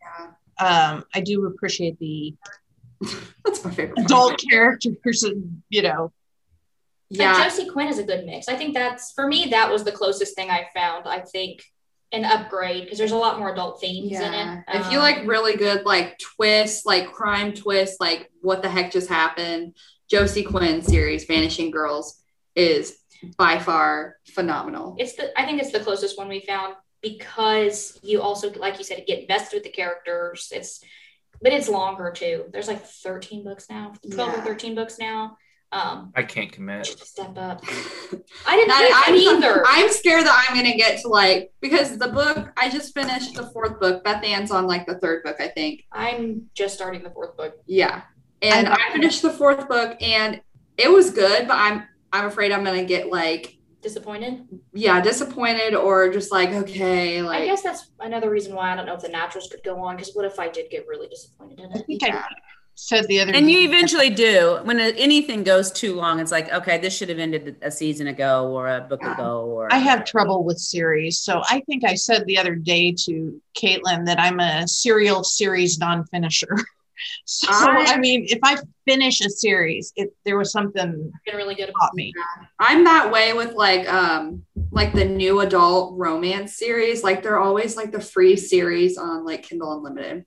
um 0.60 1.06
I 1.16 1.22
do 1.22 1.46
appreciate 1.46 1.98
the 2.00 2.36
that's 3.46 3.64
my 3.64 3.72
favorite 3.72 4.00
adult 4.00 4.38
characters 4.52 5.24
and 5.24 5.62
you 5.70 5.82
know 5.84 6.12
But 7.12 7.20
yeah 7.20 7.44
Josie 7.44 7.70
Quinn 7.70 7.88
is 7.88 7.98
a 8.00 8.04
good 8.04 8.26
mix. 8.26 8.48
I 8.48 8.56
think 8.56 8.74
that's 8.74 9.12
for 9.14 9.28
me. 9.28 9.48
That 9.52 9.72
was 9.72 9.84
the 9.84 9.92
closest 9.92 10.36
thing 10.36 10.50
I 10.52 10.68
found. 10.76 11.08
I 11.08 11.20
think 11.22 11.64
an 12.12 12.26
upgrade 12.26 12.84
because 12.84 12.98
there's 12.98 13.12
a 13.12 13.16
lot 13.18 13.38
more 13.40 13.52
adult 13.54 13.80
themes 13.80 14.14
in 14.14 14.34
yeah 14.34 14.62
it. 14.68 14.80
if 14.80 14.92
you 14.92 14.98
Um, 14.98 15.04
like 15.04 15.28
really 15.28 15.56
good 15.56 15.86
like 15.86 16.18
twists 16.18 16.84
like 16.86 17.12
crime 17.12 17.54
twists 17.54 17.98
like 18.00 18.32
what 18.42 18.64
the 18.64 18.70
heck 18.70 18.92
just 18.92 19.10
happened 19.10 19.76
Josie 20.10 20.42
Quinn 20.44 20.82
series 20.82 21.26
Vanishing 21.26 21.70
Girls 21.70 22.20
is 22.56 22.98
by 23.38 23.60
far 23.60 24.16
phenomenal 24.34 24.96
it's 24.98 25.14
the 25.14 25.40
I 25.40 25.46
think 25.46 25.62
it's 25.62 25.72
the 25.72 25.82
closest 25.82 26.18
one 26.18 26.30
we 26.30 26.40
found 26.40 26.74
because 27.02 28.00
you 28.02 28.22
also 28.22 28.52
like 28.54 28.78
you 28.78 28.84
said 28.84 29.04
get 29.06 29.20
invested 29.20 29.58
with 29.58 29.64
the 29.64 29.70
characters. 29.70 30.52
It's 30.52 30.84
but 31.42 31.54
it's 31.54 31.70
longer 31.70 32.12
too. 32.12 32.46
There's 32.52 32.68
like 32.68 32.84
13 32.84 33.44
books 33.44 33.68
now, 33.70 33.94
12 34.12 34.34
Yeah. 34.34 34.42
or 34.42 34.46
13 34.46 34.76
books 34.76 34.98
now. 35.00 35.38
Um, 35.72 36.12
I 36.16 36.24
can't 36.24 36.52
commit. 36.52 36.88
step 36.88 37.38
up. 37.38 37.64
I 38.48 38.56
didn't 38.56 38.72
I, 38.72 39.04
think 39.06 39.30
I'm, 39.30 39.38
either. 39.38 39.64
I'm 39.68 39.90
scared 39.92 40.26
that 40.26 40.46
I'm 40.50 40.56
gonna 40.56 40.76
get 40.76 41.00
to 41.02 41.08
like 41.08 41.52
because 41.62 41.98
the 41.98 42.08
book 42.08 42.52
I 42.58 42.70
just 42.70 42.94
finished 42.94 43.36
the 43.36 43.46
fourth 43.52 43.80
book. 43.80 44.04
Beth 44.04 44.24
Ann's 44.24 44.50
on 44.52 44.66
like 44.66 44.88
the 44.88 44.98
third 44.98 45.24
book, 45.24 45.36
I 45.40 45.48
think. 45.50 45.86
I'm 45.92 46.50
just 46.56 46.74
starting 46.74 47.04
the 47.04 47.12
fourth 47.12 47.38
book. 47.38 47.54
Yeah, 47.68 48.02
and 48.42 48.68
I- 48.68 48.74
I, 48.90 48.94
finished 48.94 49.22
the 49.22 49.30
fourth 49.32 49.68
book 49.70 50.02
and 50.02 50.42
it 50.78 50.90
was 50.92 51.12
good, 51.12 51.48
but 51.48 51.58
I'm 51.58 51.84
I'm 52.12 52.26
afraid 52.26 52.52
I'm 52.52 52.64
gonna 52.64 52.84
get 52.86 53.10
like 53.12 53.56
Disappointed. 53.82 54.46
yeah 54.74 55.00
disappointed 55.00 55.74
or 55.74 56.12
just 56.12 56.34
like 56.34 56.50
okay 56.50 57.22
like 57.22 57.44
I 57.44 57.46
guess 57.46 57.62
that's 57.62 57.92
another 58.02 58.30
reason 58.30 58.54
why 58.54 58.74
I 58.74 58.76
don't 58.76 58.86
know 58.86 58.96
if 58.96 59.02
the 59.02 59.08
naturals 59.08 59.48
could 59.50 59.64
go 59.64 59.80
on. 59.82 59.96
Because 59.96 60.14
what 60.16 60.26
if 60.26 60.38
I 60.40 60.50
did 60.50 60.70
get 60.70 60.86
really 60.88 61.08
disappointed 61.08 61.60
in 61.60 61.72
it? 61.72 61.86
think 61.86 62.02
I 62.80 62.98
said 62.98 63.08
the 63.08 63.20
other 63.20 63.34
And 63.34 63.46
day 63.46 63.52
you 63.52 63.68
eventually 63.68 64.10
do. 64.10 64.60
When 64.64 64.80
anything 64.80 65.44
goes 65.44 65.72
too 65.72 65.96
long, 65.96 66.20
it's 66.20 66.32
like, 66.32 66.52
okay, 66.52 66.78
this 66.78 66.96
should 66.96 67.10
have 67.10 67.20
ended 67.20 67.58
a 67.62 67.70
season 67.70 68.08
ago 68.08 68.50
or 68.52 68.68
a 68.70 68.82
book 68.82 69.04
ago. 69.04 69.46
Or 69.48 69.72
I 69.72 69.78
have 69.78 70.06
trouble 70.06 70.44
with 70.44 70.58
series. 70.60 71.20
So 71.20 71.42
I 71.50 71.62
think 71.68 71.84
I 71.84 71.96
said 71.96 72.26
the 72.26 72.38
other 72.38 72.56
day 72.56 72.94
to 73.06 73.40
Caitlin 73.56 74.06
that 74.06 74.20
I'm 74.20 74.40
a 74.40 74.68
serial 74.68 75.24
series 75.24 75.78
non-finisher. 75.80 76.56
So 77.24 77.48
I- 77.50 77.86
I 77.94 77.98
mean, 77.98 78.26
if 78.28 78.40
I 78.44 78.58
finish 78.86 79.22
a 79.22 79.30
series, 79.30 79.94
if 79.96 80.10
there 80.26 80.38
was 80.38 80.52
something 80.52 81.14
Been 81.26 81.36
really 81.38 81.56
good. 81.56 81.70
about 81.70 81.94
me. 81.94 82.12
I'm 82.60 82.84
that 82.84 83.10
way 83.10 83.32
with 83.32 83.54
like 83.54 83.88
um 83.88 84.44
like 84.72 84.92
the 84.94 85.06
new 85.06 85.40
adult 85.40 85.98
romance 85.98 86.58
series. 86.58 87.02
Like 87.02 87.24
they're 87.24 87.40
always 87.40 87.78
like 87.78 87.94
the 87.94 88.02
free 88.02 88.36
series 88.36 88.98
on 88.98 89.24
like 89.24 89.44
Kindle 89.44 89.78
Unlimited. 89.78 90.26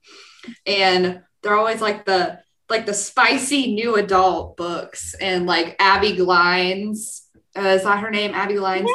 And 0.64 1.20
they're 1.42 1.56
always 1.56 1.80
like 1.80 2.04
the 2.04 2.40
like 2.68 2.86
the 2.86 2.94
spicy 2.94 3.74
new 3.74 3.96
adult 3.96 4.56
books 4.56 5.14
and 5.20 5.46
like 5.46 5.76
Abby 5.78 6.12
Glines. 6.12 7.26
Uh, 7.56 7.68
is 7.68 7.82
that 7.82 8.00
her 8.00 8.10
name? 8.10 8.32
Abby 8.34 8.54
Glines. 8.54 8.88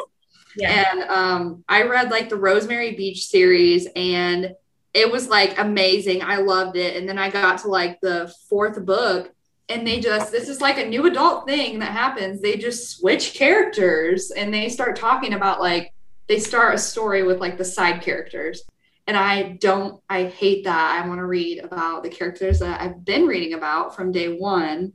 Yeah. 0.55 0.85
And 0.91 1.03
um 1.09 1.63
I 1.69 1.83
read 1.83 2.09
like 2.09 2.29
the 2.29 2.37
Rosemary 2.37 2.95
Beach 2.95 3.27
series 3.27 3.87
and 3.95 4.55
it 4.93 5.11
was 5.11 5.27
like 5.27 5.59
amazing. 5.59 6.23
I 6.23 6.37
loved 6.37 6.75
it. 6.75 6.95
And 6.95 7.07
then 7.07 7.19
I 7.19 7.29
got 7.29 7.59
to 7.59 7.67
like 7.67 8.01
the 8.01 8.33
fourth 8.49 8.83
book 8.83 9.31
and 9.69 9.85
they 9.85 9.99
just 9.99 10.31
this 10.31 10.49
is 10.49 10.61
like 10.61 10.77
a 10.77 10.85
new 10.85 11.05
adult 11.05 11.47
thing 11.47 11.79
that 11.79 11.91
happens 11.91 12.41
they 12.41 12.55
just 12.55 12.89
switch 12.89 13.33
characters 13.33 14.31
and 14.31 14.53
they 14.53 14.69
start 14.69 14.95
talking 14.95 15.33
about 15.33 15.59
like 15.59 15.93
they 16.27 16.39
start 16.39 16.75
a 16.75 16.77
story 16.77 17.23
with 17.23 17.39
like 17.39 17.57
the 17.57 17.65
side 17.65 18.01
characters 18.01 18.63
and 19.07 19.17
i 19.17 19.43
don't 19.61 20.01
i 20.09 20.25
hate 20.25 20.65
that 20.65 21.01
i 21.03 21.07
want 21.07 21.19
to 21.19 21.25
read 21.25 21.59
about 21.63 22.03
the 22.03 22.09
characters 22.09 22.59
that 22.59 22.79
i've 22.81 23.03
been 23.03 23.25
reading 23.25 23.53
about 23.53 23.95
from 23.95 24.11
day 24.11 24.27
one 24.37 24.93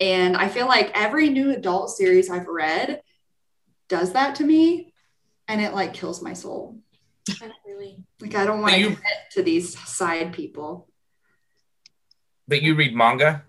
and 0.00 0.36
i 0.36 0.48
feel 0.48 0.66
like 0.66 0.90
every 0.94 1.28
new 1.30 1.50
adult 1.54 1.90
series 1.90 2.30
i've 2.30 2.46
read 2.48 3.00
does 3.88 4.12
that 4.12 4.34
to 4.36 4.44
me 4.44 4.92
and 5.48 5.60
it 5.60 5.74
like 5.74 5.94
kills 5.94 6.22
my 6.22 6.32
soul 6.32 6.78
really. 7.66 8.04
like 8.20 8.34
i 8.34 8.44
don't 8.44 8.60
want 8.62 8.74
to 8.74 8.80
you- 8.80 8.86
commit 8.88 9.30
to 9.32 9.42
these 9.42 9.78
side 9.88 10.32
people 10.32 10.88
But 12.48 12.62
you 12.62 12.74
read 12.74 12.94
manga 12.94 13.44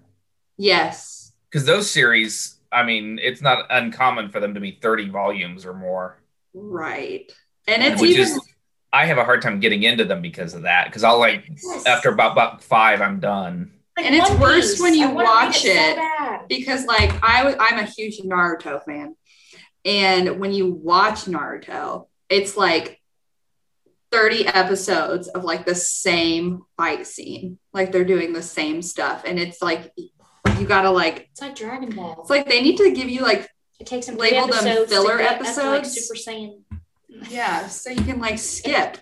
yes 0.57 1.31
because 1.49 1.65
those 1.65 1.89
series. 1.89 2.57
I 2.73 2.83
mean, 2.83 3.19
it's 3.21 3.41
not 3.41 3.65
uncommon 3.69 4.29
for 4.29 4.39
them 4.39 4.53
to 4.53 4.61
be 4.61 4.79
thirty 4.81 5.09
volumes 5.09 5.65
or 5.65 5.73
more. 5.73 6.21
right 6.53 7.29
and 7.67 7.83
it's 7.83 7.99
which 8.01 8.11
even 8.11 8.23
is 8.23 8.39
I 8.93 9.05
have 9.05 9.17
a 9.17 9.23
hard 9.23 9.41
time 9.41 9.59
getting 9.59 9.83
into 9.83 10.03
them 10.05 10.21
because 10.21 10.53
of 10.53 10.63
that. 10.63 10.85
Because 10.85 11.03
I'll 11.03 11.19
like 11.19 11.45
Yes. 11.47 11.85
after 11.85 12.09
about, 12.09 12.33
about 12.33 12.63
five, 12.63 13.01
I'm 13.01 13.19
done. 13.19 13.71
Like 13.97 14.05
And 14.05 14.15
it's 14.15 14.29
One 14.31 14.39
worse 14.39 14.71
Piece. 14.73 14.81
when 14.81 14.95
you 14.95 15.09
I 15.09 15.11
wanna 15.13 15.27
read 15.29 15.45
watch 15.47 15.61
so 15.61 15.67
it. 15.69 15.95
bad. 15.95 16.47
because 16.49 16.85
like 16.85 17.11
I 17.23 17.43
was 17.45 17.55
I'm 17.59 17.79
a 17.79 17.83
huge 17.85 18.19
Naruto 18.19 18.83
fan. 18.83 19.15
And 19.85 20.39
when 20.39 20.51
you 20.53 20.71
watch 20.71 21.21
Naruto, 21.25 22.07
it's 22.29 22.55
like 22.57 22.99
30 24.11 24.47
episodes 24.47 25.27
of 25.29 25.43
like 25.43 25.65
the 25.65 25.75
same 25.75 26.63
fight 26.77 27.07
scene. 27.07 27.57
Like 27.73 27.91
they're 27.91 28.03
doing 28.05 28.33
the 28.33 28.41
same 28.43 28.81
stuff. 28.81 29.23
And 29.25 29.39
it's 29.39 29.61
like 29.61 29.93
you 30.59 30.65
gotta 30.67 30.89
like 30.91 31.29
It's 31.31 31.41
like 31.41 31.55
Dragon 31.55 31.95
Ball. 31.95 32.17
it's 32.19 32.29
like 32.29 32.47
they 32.47 32.61
need 32.61 32.77
to 32.77 32.91
give 32.91 33.09
you 33.09 33.21
like 33.21 33.47
it 33.79 33.87
takes 33.87 34.05
them 34.05 34.17
label 34.17 34.47
them 34.47 34.85
filler 34.87 35.17
to 35.17 35.23
get 35.23 35.31
up 35.31 35.37
to, 35.39 35.43
like, 35.63 35.81
episodes. 35.83 36.07
Super 36.07 36.19
Saiyan. 36.19 36.61
Yeah, 37.29 37.67
so 37.67 37.89
you 37.89 38.03
can 38.03 38.19
like 38.19 38.39
skip 38.39 38.97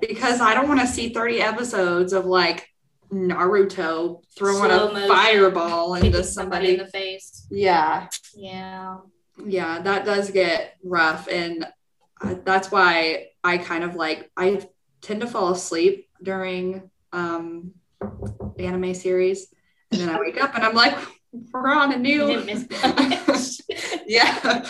because 0.00 0.40
I 0.40 0.54
don't 0.54 0.68
want 0.68 0.80
to 0.80 0.86
see 0.86 1.12
30 1.12 1.40
episodes 1.40 2.12
of 2.12 2.26
like 2.26 2.68
Naruto 3.12 4.22
throwing 4.36 4.70
Slow 4.70 4.88
a 4.88 4.92
motion, 4.92 5.08
fireball 5.08 5.94
into 6.02 6.22
somebody 6.22 6.74
in 6.74 6.78
the 6.78 6.86
face. 6.86 7.46
Yeah. 7.50 8.08
Yeah. 8.34 8.98
yeah 9.44 9.80
that 9.80 10.04
does 10.04 10.30
get 10.30 10.76
rough 10.84 11.28
and 11.28 11.66
uh, 12.20 12.34
that's 12.44 12.70
why 12.70 13.26
i 13.42 13.58
kind 13.58 13.84
of 13.84 13.94
like 13.94 14.30
i 14.36 14.60
tend 15.00 15.22
to 15.22 15.26
fall 15.26 15.50
asleep 15.50 16.08
during 16.22 16.90
um 17.12 17.72
anime 18.58 18.94
series 18.94 19.48
and 19.90 20.00
then 20.00 20.10
i 20.10 20.18
wake 20.18 20.40
up 20.42 20.54
and 20.54 20.64
i'm 20.64 20.74
like 20.74 20.96
we're 21.32 21.72
on 21.72 21.92
a 21.92 21.96
new 21.96 22.26
didn't 22.26 22.46
miss 22.46 22.66
much. 22.82 23.60
yeah 24.06 24.68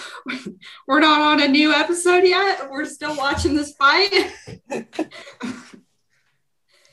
we're 0.86 1.00
not 1.00 1.20
on 1.20 1.40
a 1.40 1.48
new 1.48 1.72
episode 1.72 2.24
yet 2.24 2.70
we're 2.70 2.84
still 2.84 3.16
watching 3.16 3.54
this 3.54 3.74
fight 3.74 4.32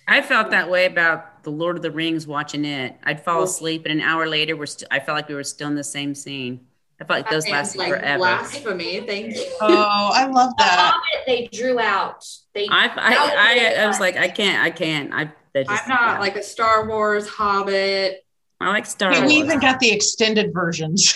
I 0.09 0.21
felt 0.21 0.51
that 0.51 0.69
way 0.69 0.85
about 0.85 1.43
the 1.43 1.49
Lord 1.51 1.75
of 1.75 1.81
the 1.81 1.91
Rings 1.91 2.25
watching 2.25 2.63
it. 2.63 2.95
I'd 3.03 3.23
fall 3.25 3.41
oh. 3.41 3.43
asleep, 3.43 3.85
and 3.85 3.99
an 3.99 4.07
hour 4.07 4.25
later, 4.25 4.55
we're 4.55 4.65
st- 4.65 4.87
I 4.89 5.01
felt 5.01 5.17
like 5.17 5.27
we 5.27 5.35
were 5.35 5.43
still 5.43 5.67
in 5.67 5.75
the 5.75 5.83
same 5.83 6.15
scene. 6.15 6.65
I 6.99 7.03
felt 7.03 7.19
like 7.19 7.29
those 7.29 7.43
That 7.43 7.51
lasted 7.51 7.77
man's, 7.79 7.91
like 7.91 7.99
forever. 7.99 8.17
blasphemy 8.17 9.01
thank 9.01 9.35
you 9.35 9.45
Oh, 9.61 10.11
I 10.13 10.25
love 10.27 10.51
The 10.57 10.63
that. 10.63 10.93
Hobbit 10.93 11.25
they 11.27 11.47
drew 11.47 11.79
out. 11.79 12.25
They 12.53 12.67
I, 12.67 12.87
I, 12.87 13.75
I, 13.77 13.83
I 13.83 13.87
was 13.87 13.99
like, 13.99 14.17
I 14.17 14.29
can't, 14.29 14.63
I 14.63 14.71
can't. 14.71 15.13
I, 15.13 15.31
just, 15.55 15.69
i'm 15.71 15.89
not 15.89 16.01
yeah. 16.01 16.19
like 16.19 16.35
a 16.35 16.43
star 16.43 16.87
wars 16.87 17.27
hobbit 17.27 18.23
I 18.59 18.69
like 18.69 18.85
Star 18.85 19.11
Hey, 19.11 19.19
Wars. 19.19 19.31
we 19.31 19.37
even 19.39 19.59
got 19.59 19.79
the 19.79 19.91
extended 19.91 20.53
versions. 20.53 21.15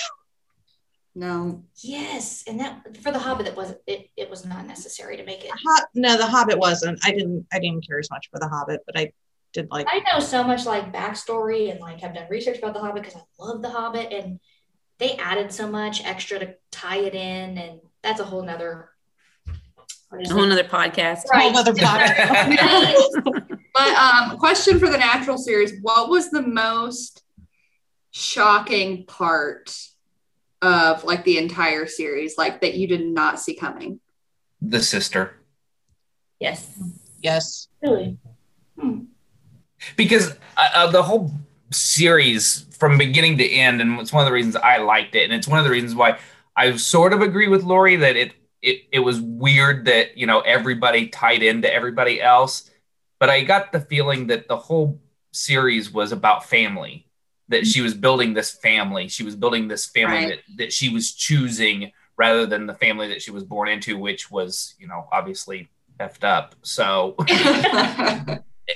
no 1.16 1.64
Yes, 1.84 2.44
and 2.48 2.60
that 2.60 2.98
for 3.02 3.12
the 3.12 3.20
Hobbit, 3.20 3.48
it 3.48 3.56
wasn't. 3.56 3.80
It, 3.88 4.08
it 4.16 4.30
was 4.30 4.46
not 4.46 4.68
necessary 4.68 5.18
to 5.18 5.26
make 5.26 5.44
it. 5.44 5.52
Hot, 5.52 5.88
no, 5.96 6.16
the 6.18 6.28
Hobbit 6.28 6.60
wasn't. 6.60 7.00
I 7.04 7.12
didn't. 7.12 7.48
I 7.52 7.60
didn't 7.60 7.86
care 7.88 8.00
as 8.00 8.10
much 8.12 8.30
for 8.32 8.40
the 8.40 8.48
Hobbit, 8.48 8.82
but 8.86 8.98
I 8.98 9.12
did 9.54 9.70
like. 9.72 9.88
I 9.90 10.04
know 10.12 10.20
so 10.20 10.44
much 10.44 10.66
like 10.66 10.94
backstory 10.94 11.72
and 11.72 11.80
like 11.80 12.00
have 12.02 12.14
done 12.14 12.28
research 12.30 12.60
about 12.60 12.74
the 12.76 12.80
Hobbit 12.80 13.04
because 13.04 13.18
I 13.18 13.24
love 13.40 13.62
the 13.64 13.70
Hobbit, 13.72 14.14
and 14.14 14.40
they 15.00 15.14
added 15.18 15.52
so 15.52 15.68
much 15.68 16.06
extra 16.06 16.38
to 16.38 16.56
tie 16.72 17.00
it 17.00 17.16
in, 17.16 17.58
and 17.58 17.80
that's 18.04 18.20
a 18.20 18.24
whole 18.24 18.44
nother. 18.44 18.90
a 20.14 20.32
whole 20.32 20.46
nother 20.46 20.64
podcast. 20.64 21.22
Whole 21.34 21.58
other 21.58 21.74
podcast. 21.74 23.48
But 23.74 23.94
um, 23.96 24.38
question 24.38 24.80
for 24.80 24.90
the 24.90 24.98
natural 24.98 25.38
series: 25.38 25.82
What 25.82 26.10
was 26.10 26.30
the 26.30 26.42
most 26.42 27.21
shocking 28.12 29.06
part 29.06 29.76
of 30.62 31.04
like 31.04 31.24
the 31.24 31.38
entire 31.38 31.88
series, 31.88 32.38
like 32.38 32.62
that 32.62 32.76
you 32.76 32.88
did 32.88 33.06
not 33.06 33.40
see 33.40 33.56
coming? 33.56 34.00
The 34.62 34.82
sister. 34.82 35.36
Yes. 36.40 36.80
yes. 37.22 37.68
Really? 37.82 38.18
because 39.96 40.32
uh, 40.58 40.70
uh, 40.76 40.92
the 40.92 41.04
whole 41.04 41.32
series 41.72 42.66
from 42.78 42.98
beginning 42.98 43.38
to 43.38 43.50
end 43.50 43.82
and 43.82 44.00
it's 44.00 44.12
one 44.12 44.22
of 44.22 44.26
the 44.26 44.34
reasons 44.34 44.56
i 44.58 44.78
liked 44.78 45.16
it 45.16 45.24
and 45.24 45.34
it's 45.34 45.48
one 45.48 45.58
of 45.58 45.64
the 45.64 45.72
reasons 45.72 45.96
why 45.96 46.18
i 46.56 46.76
sort 46.76 47.14
of 47.14 47.22
agree 47.22 47.48
with 47.48 47.64
lori 47.64 47.96
that 47.96 48.16
it 48.16 48.34
it, 48.62 48.82
it 48.92 49.00
was 49.00 49.22
weird 49.22 49.86
that 49.86 50.18
you 50.18 50.28
know 50.28 50.42
everybody 50.42 51.08
tied 51.08 51.42
into 51.42 51.74
everybody 51.74 52.22
else 52.22 52.70
but 53.20 53.30
i 53.30 53.42
got 53.42 53.72
the 53.72 53.80
feeling 53.80 54.28
that 54.28 54.48
the 54.50 54.58
whole 54.58 55.00
series 55.32 55.92
was 55.92 56.12
about 56.12 56.46
family 56.46 57.08
that 57.52 57.66
she 57.68 57.82
was 57.82 57.94
building 57.94 58.34
this 58.34 58.52
family 58.52 59.08
she 59.08 59.24
was 59.24 59.36
building 59.36 59.68
this 59.68 59.86
family 59.86 60.16
Right. 60.26 60.30
that, 60.30 60.58
that 60.58 60.74
she 60.74 60.90
was 60.90 61.14
choosing 61.14 61.92
rather 62.18 62.46
than 62.46 62.66
the 62.66 62.74
family 62.74 63.08
that 63.10 63.22
she 63.22 63.32
was 63.32 63.44
born 63.44 63.68
into 63.70 63.98
which 63.98 64.30
was 64.32 64.76
you 64.80 64.88
know 64.88 65.08
obviously 65.12 65.70
effed 66.00 66.24
up 66.24 66.56
so 66.64 67.16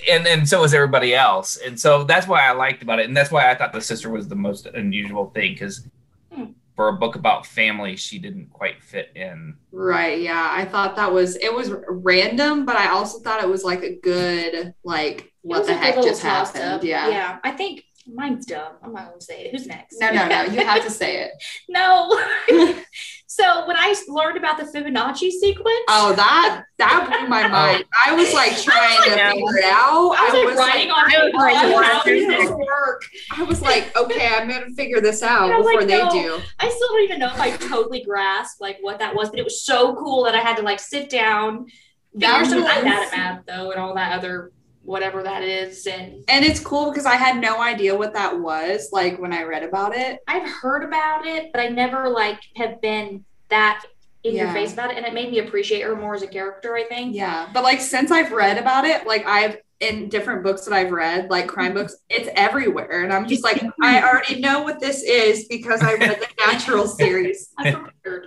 and 0.10 0.28
and 0.28 0.48
so 0.48 0.62
was 0.62 0.74
everybody 0.74 1.16
else 1.16 1.58
and 1.58 1.80
so 1.80 2.04
that's 2.04 2.28
why 2.28 2.46
i 2.48 2.52
liked 2.52 2.84
about 2.84 3.00
it 3.00 3.06
and 3.08 3.16
that's 3.16 3.32
why 3.32 3.50
i 3.50 3.56
thought 3.56 3.74
the 3.74 3.82
sister 3.82 4.10
was 4.10 4.28
the 4.28 4.36
most 4.36 4.66
unusual 4.68 5.30
thing 5.32 5.54
because 5.54 5.88
Hmm. 6.34 6.52
for 6.76 6.90
a 6.90 6.94
book 6.94 7.16
about 7.16 7.46
family 7.46 7.96
she 7.96 8.20
didn't 8.20 8.50
quite 8.52 8.84
fit 8.84 9.12
in 9.16 9.56
right? 9.72 10.20
Yeah, 10.20 10.50
I 10.52 10.66
thought 10.66 10.96
that 10.98 11.14
was 11.14 11.38
it 11.38 11.54
was 11.54 11.72
random, 11.88 12.66
but 12.66 12.76
I 12.76 12.88
also 12.90 13.20
thought 13.20 13.42
it 13.44 13.48
was 13.48 13.64
like 13.64 13.84
a 13.84 13.96
good 13.96 14.74
like 14.84 15.32
what 15.44 15.66
the 15.66 15.74
heck 15.76 15.96
just 15.96 16.22
happened? 16.24 16.64
up. 16.64 16.84
Yeah. 16.84 17.08
Yeah. 17.08 17.40
I 17.44 17.52
think 17.52 17.84
mine's 18.08 18.46
dumb. 18.46 18.74
I'm 18.84 18.94
not 18.94 19.10
gonna 19.10 19.22
say 19.22 19.46
it. 19.46 19.52
Who's 19.52 19.66
next? 19.68 19.98
No, 20.00 20.12
no, 20.12 20.28
no. 20.28 20.44
You 20.44 20.66
have 20.66 20.84
to 20.84 20.90
say 20.92 21.24
it. 21.24 21.32
No. 21.70 22.20
So 23.28 23.68
when 23.68 23.76
I 23.76 23.94
learned 24.08 24.38
about 24.38 24.58
the 24.58 24.64
Fibonacci 24.64 25.30
sequence, 25.30 25.68
Oh, 25.90 26.14
that 26.16 26.64
that 26.78 27.06
blew 27.10 27.28
my 27.28 27.46
mind. 27.50 27.84
I 28.06 28.14
was 28.16 28.34
like 28.34 28.58
trying 28.62 28.96
to 29.04 29.10
figure 29.10 29.58
it 29.58 29.66
out. 29.66 30.16
I 30.18 30.46
was 30.46 30.56
like 30.56 30.70
writing 30.70 30.90
on 30.92 31.04
I 31.14 31.26
was 31.26 31.34
like, 31.34 31.56
how 31.58 31.74
wow. 31.74 31.82
does 31.82 31.92
How 31.92 32.04
this 32.06 32.26
does 32.28 32.40
this 32.48 32.50
work? 32.52 33.02
I 33.38 33.44
was 33.44 33.62
like, 33.62 33.98
okay, 33.98 34.28
I'm 34.34 34.48
gonna 34.48 34.70
figure 34.78 35.02
this 35.02 35.22
out 35.22 35.48
before 35.50 35.80
like, 35.82 35.88
they 35.88 35.98
no. 35.98 36.10
do. 36.12 36.40
I 36.60 36.70
still 36.70 36.88
don't 36.88 37.04
even 37.04 37.20
know 37.20 37.28
if 37.28 37.42
I 37.42 37.58
totally 37.58 38.04
grasped 38.06 38.62
like 38.62 38.78
what 38.80 39.00
that 39.00 39.14
was, 39.14 39.30
but 39.32 39.40
it 39.40 39.44
was 39.44 39.66
so 39.66 39.96
cool 39.96 40.24
that 40.24 40.36
I 40.36 40.40
had 40.40 40.56
to 40.56 40.64
like 40.64 40.80
sit 40.80 41.10
down, 41.10 41.66
That 42.14 42.46
some. 42.46 42.60
I'm 42.60 42.64
was- 42.64 43.12
at 43.12 43.12
math 43.18 43.46
though, 43.46 43.72
and 43.72 43.82
all 43.82 43.96
that 43.96 44.14
other 44.18 44.54
whatever 44.86 45.24
that 45.24 45.44
is, 45.44 45.86
and 45.88 46.24
And 46.28 46.46
it's 46.46 46.60
cool 46.60 46.92
because 46.92 47.06
I 47.06 47.16
had 47.16 47.40
no 47.40 47.62
idea 47.62 47.96
what 47.96 48.14
that 48.14 48.40
was 48.40 48.90
like 48.92 49.20
when 49.20 49.34
I 49.34 49.44
read 49.44 49.64
about 49.64 49.96
it. 49.96 50.20
I've 50.28 50.48
heard 50.48 50.84
about 50.84 51.26
it, 51.26 51.52
but 51.52 51.62
I 51.62 51.68
never 51.68 52.10
like 52.10 52.40
have 52.56 52.82
been 52.82 53.26
that 53.50 53.84
in 54.24 54.36
your 54.36 54.52
face 54.54 54.74
about 54.74 54.92
it, 54.92 54.98
and 54.98 55.06
it 55.06 55.14
made 55.14 55.30
me 55.30 55.40
appreciate 55.40 55.82
her 55.82 55.96
more 55.96 56.16
as 56.16 56.24
a 56.24 56.28
character. 56.28 56.76
I 56.76 56.84
think. 56.86 57.16
Yeah, 57.16 57.50
but 57.54 57.64
like 57.64 57.82
since 57.82 58.12
I've 58.12 58.32
read 58.32 58.58
about 58.58 58.86
it, 58.86 59.06
like 59.06 59.26
I've 59.26 59.58
in 59.82 60.08
different 60.10 60.42
books 60.42 60.66
that 60.66 60.74
I've 60.74 60.92
read, 60.92 61.30
like 61.30 61.48
crime 61.48 61.74
mm-hmm. 61.74 61.80
books, 61.80 61.98
it's 62.10 62.30
everywhere, 62.36 63.04
and 63.04 63.14
I'm 63.14 63.28
just 63.28 63.44
like, 63.44 63.64
I 63.82 64.02
already 64.02 64.40
know 64.40 64.64
what 64.64 64.80
this 64.80 65.04
is 65.04 65.46
because 65.46 65.82
I 65.82 65.94
read 65.94 66.20
the 66.20 66.28
Natural 66.46 66.88
series. 67.02 67.50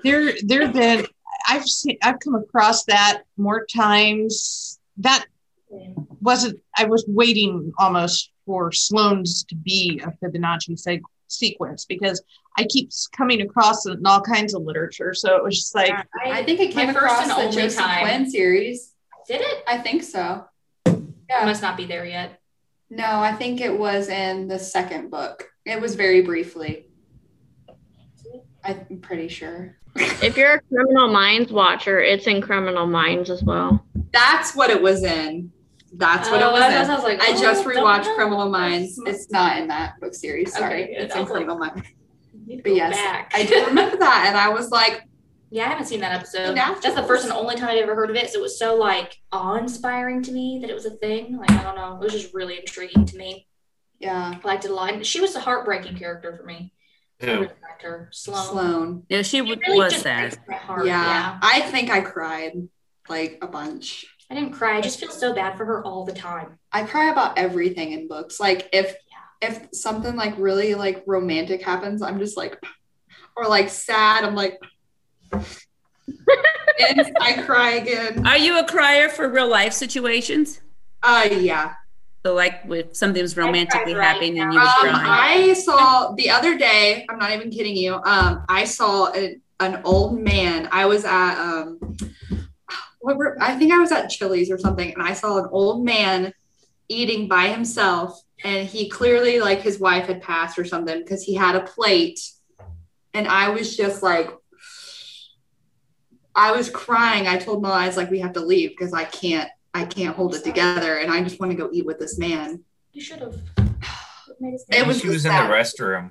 There 0.03 0.33
there 0.43 0.63
have 0.63 0.75
been 0.75 1.07
i've 1.49 1.65
seen 1.65 1.99
i've 2.03 2.21
come 2.21 2.35
across 2.35 2.85
that 2.85 3.23
more 3.37 3.65
times 3.65 4.79
that 4.99 5.27
wasn't 6.21 6.59
i 6.77 6.85
was 6.85 7.05
waiting 7.09 7.73
almost 7.79 8.31
for 8.47 8.73
sloane's 8.73 9.45
to 9.45 9.55
be 9.55 10.01
a 10.05 10.11
fibonacci 10.25 10.79
se- 10.79 11.01
sequence 11.29 11.85
because 11.85 12.23
i 12.57 12.65
keep 12.71 12.91
coming 13.17 13.41
across 13.43 13.85
it 13.87 13.99
in 13.99 14.07
all 14.07 14.21
kinds 14.21 14.55
of 14.55 14.63
literature 14.63 15.13
so 15.15 15.37
it 15.37 15.45
was 15.45 15.57
just 15.57 15.75
like 15.75 15.93
I 16.25 16.43
think 16.43 16.61
it 16.61 16.73
came 16.73 16.87
first 16.89 16.97
across 16.97 17.23
and 17.23 17.31
the 17.31 17.35
only 17.37 17.53
Josie 17.57 17.77
time. 17.77 18.01
Quinn 18.07 18.31
series. 18.31 18.95
Did 19.27 19.43
it? 19.43 19.63
I 19.69 19.79
think 19.79 20.03
so. 20.03 20.45
I 20.87 20.97
Yeah. 21.29 21.45
must 21.45 21.61
not 21.63 21.77
be 21.77 21.85
there 21.85 22.07
yet. 22.07 22.41
No, 22.91 23.05
I 23.05 23.33
think 23.35 23.61
it 23.61 23.79
was 23.79 24.09
in 24.09 24.49
the 24.49 24.59
second 24.59 25.11
book. 25.11 25.51
It 25.67 25.79
was 25.81 25.95
very 25.95 26.23
briefly. 26.23 26.87
I'm 28.65 28.99
pretty 29.01 29.29
sure. 29.29 29.77
If 29.97 30.37
you're 30.37 30.55
a 30.55 30.61
Criminal 30.63 31.09
Minds 31.13 31.53
watcher, 31.53 32.01
it's 32.01 32.27
in 32.27 32.41
Criminal 32.41 32.87
Minds 32.87 33.31
as 33.31 33.43
well. 33.43 33.85
That's 34.13 34.55
what 34.57 34.71
it 34.71 34.81
was 34.81 35.03
in. 35.05 35.53
That's 35.95 36.29
what 36.31 36.43
Oh, 36.43 36.51
it 36.51 36.53
was 36.53 36.63
I, 36.63 36.83
in. 36.85 36.91
I 36.91 36.95
was 36.95 37.05
like, 37.05 37.21
I 37.21 37.29
oh, 37.31 37.41
just 37.41 37.65
don't 37.65 37.75
rewatched. 37.77 38.05
Oh, 38.07 38.15
Criminal 38.15 38.49
Minds. 38.51 39.01
It's 39.07 39.31
not 39.31 39.59
in 39.59 39.69
that 39.69 39.99
book 40.01 40.15
series. 40.15 40.53
Sorry, 40.53 40.85
Okay, 40.85 40.95
it's 40.97 41.15
in 41.15 41.21
was 41.23 41.31
like- 41.31 41.37
Criminal 41.47 41.59
Minds. 41.59 41.83
But 42.63 42.75
yes, 42.75 42.95
back. 42.95 43.31
I 43.35 43.45
do 43.45 43.67
remember 43.67 43.97
that, 43.99 44.25
and 44.29 44.37
I 44.37 44.49
was 44.49 44.71
like, 44.71 45.03
Yeah, 45.51 45.65
I 45.67 45.69
haven't 45.69 45.87
seen 45.87 46.01
that 46.01 46.13
episode. 46.13 46.55
Naturals. 46.55 46.83
That's 46.83 46.95
the 46.97 47.03
first 47.03 47.25
and 47.25 47.33
only 47.33 47.57
time 47.57 47.71
I've 47.71 47.79
ever 47.83 47.95
heard 47.95 48.11
of 48.11 48.17
it. 48.17 48.31
So 48.31 48.39
it 48.39 48.43
was 48.43 48.59
so 48.59 48.75
like 48.77 49.17
awe-inspiring 49.33 50.23
to 50.25 50.33
me 50.33 50.59
that 50.61 50.71
it 50.71 50.75
was 50.75 50.87
a 50.87 50.91
thing. 50.91 51.37
Like 51.37 51.51
I 51.51 51.63
don't 51.63 51.75
know, 51.77 51.95
it 51.95 52.01
was 52.01 52.13
just 52.13 52.33
really 52.35 52.59
intriguing 52.59 53.05
to 53.07 53.17
me. 53.17 53.47
yeah, 53.99 54.35
I 54.43 54.47
liked 54.47 54.65
it 54.65 54.71
a 54.71 54.75
lot. 54.75 54.93
And 54.95 55.05
she 55.07 55.21
was 55.21 55.35
a 55.37 55.41
heartbreaking 55.41 55.97
character 55.97 56.37
for 56.37 56.45
me. 56.45 56.73
I 57.21 57.27
really 57.27 57.41
liked 57.49 57.83
her. 57.83 58.09
Sloane. 58.13 58.47
Sloane. 58.47 59.03
Yeah, 59.09 59.23
she 59.23 59.39
It 59.39 59.41
w- 59.41 59.61
really 59.67 59.79
was 59.79 59.93
just 59.93 60.05
sad. 60.05 60.21
breaks 60.31 60.39
my 60.49 60.55
heart. 60.57 60.87
yeah. 60.87 61.03
yeah. 61.05 61.39
I 61.43 61.61
think 61.63 61.91
I 61.91 62.01
cried 62.03 62.53
like 63.09 63.39
a 63.43 63.47
bunch. 63.47 64.07
I 64.31 64.35
didn't 64.35 64.53
cry. 64.53 64.77
I 64.77 64.81
just 64.81 65.01
feel 65.01 65.11
so 65.11 65.35
bad 65.35 65.57
for 65.57 65.65
her 65.65 65.83
all 65.85 66.05
the 66.05 66.13
time. 66.13 66.59
I 66.71 66.85
cry 66.85 67.11
about 67.11 67.39
everything 67.39 67.93
in 67.93 68.09
books. 68.09 68.39
Like 68.39 68.69
if 68.73 68.95
if 69.41 69.69
something 69.73 70.17
like 70.17 70.35
really 70.37 70.75
like 70.75 71.03
romantic 71.07 71.63
happens, 71.63 72.03
I'm 72.03 72.19
just 72.19 72.37
like, 72.37 72.59
or 73.37 73.47
like 73.47 73.69
sad, 73.71 74.25
I'm 74.25 74.35
like, 74.35 74.59
and 75.33 77.17
I 77.21 77.43
cry 77.45 77.71
again. 77.73 78.27
Are 78.27 78.37
you 78.39 78.59
a 78.59 78.67
crier 78.67 79.09
for 79.09 79.29
real 79.29 79.49
life 79.49 79.73
situations? 79.73 80.61
Uh, 81.03 81.29
yeah. 81.31 81.75
So 82.27 82.35
like 82.35 82.65
with 82.65 82.97
something's 82.97 83.37
romantically 83.37 83.95
right 83.95 84.05
happening 84.09 84.41
and 84.41 84.53
you 84.53 84.59
Um, 84.59 84.65
was 84.67 84.75
crying. 84.81 85.51
I 85.51 85.53
saw 85.55 86.13
the 86.13 86.31
other 86.31 86.59
day. 86.59 87.07
I'm 87.09 87.19
not 87.19 87.31
even 87.31 87.51
kidding 87.51 87.77
you. 87.77 87.95
Um, 87.95 88.45
I 88.49 88.65
saw 88.65 89.13
a, 89.15 89.37
an 89.61 89.81
old 89.85 90.21
man. 90.21 90.69
I 90.73 90.87
was 90.87 91.05
at 91.05 91.39
um, 91.41 91.79
what 93.01 93.17
were, 93.17 93.37
I 93.41 93.57
think 93.57 93.73
I 93.73 93.79
was 93.79 93.93
at 93.93 94.09
Chili's 94.09 94.51
or 94.51 94.59
something, 94.59 94.93
and 94.93 95.03
I 95.03 95.13
saw 95.13 95.39
an 95.39 95.49
old 95.51 95.85
man 95.85 96.33
eating 96.89 97.29
by 97.29 97.49
himself, 97.49 98.21
and 98.45 98.67
he 98.67 98.89
clearly 98.89 99.41
like 99.41 99.61
his 99.61 99.79
wife 99.79 100.07
had 100.07 100.23
passed 100.23 100.59
or 100.59 100.65
something 100.65 100.99
because 100.99 101.23
he 101.23 101.35
had 101.35 101.57
a 101.57 101.61
plate, 101.61 102.21
and 103.15 103.27
I 103.29 103.51
was 103.51 103.77
just 103.77 104.03
like. 104.03 104.31
I 106.35 106.53
was 106.53 106.71
crying. 106.71 107.27
I 107.27 107.37
told 107.37 107.63
Mel 107.63 107.73
I 107.73 107.89
was 107.89 107.97
like, 107.97 108.13
we 108.13 108.21
have 108.21 108.35
to 108.35 108.41
leave 108.41 108.71
because 108.71 108.93
I 108.93 109.03
can't, 109.03 109.51
I 109.75 109.85
can't 109.85 110.15
hold 110.15 110.37
it 110.37 110.45
together, 110.45 110.99
and 110.99 111.11
I 111.11 111.21
just 111.25 111.41
want 111.41 111.51
to 111.51 111.59
go 111.59 111.69
eat 111.73 111.85
with 111.85 111.99
this 111.99 112.17
man. 112.17 112.63
You 112.93 113.01
should 113.01 113.19
have. 113.19 113.35
It 114.41 114.87
was 114.87 115.01
she 115.01 115.09
was 115.09 115.25
just 115.25 115.27
in 115.27 115.33
the 115.33 115.53
restroom. 115.53 116.11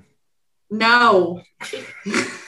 No. 0.70 1.40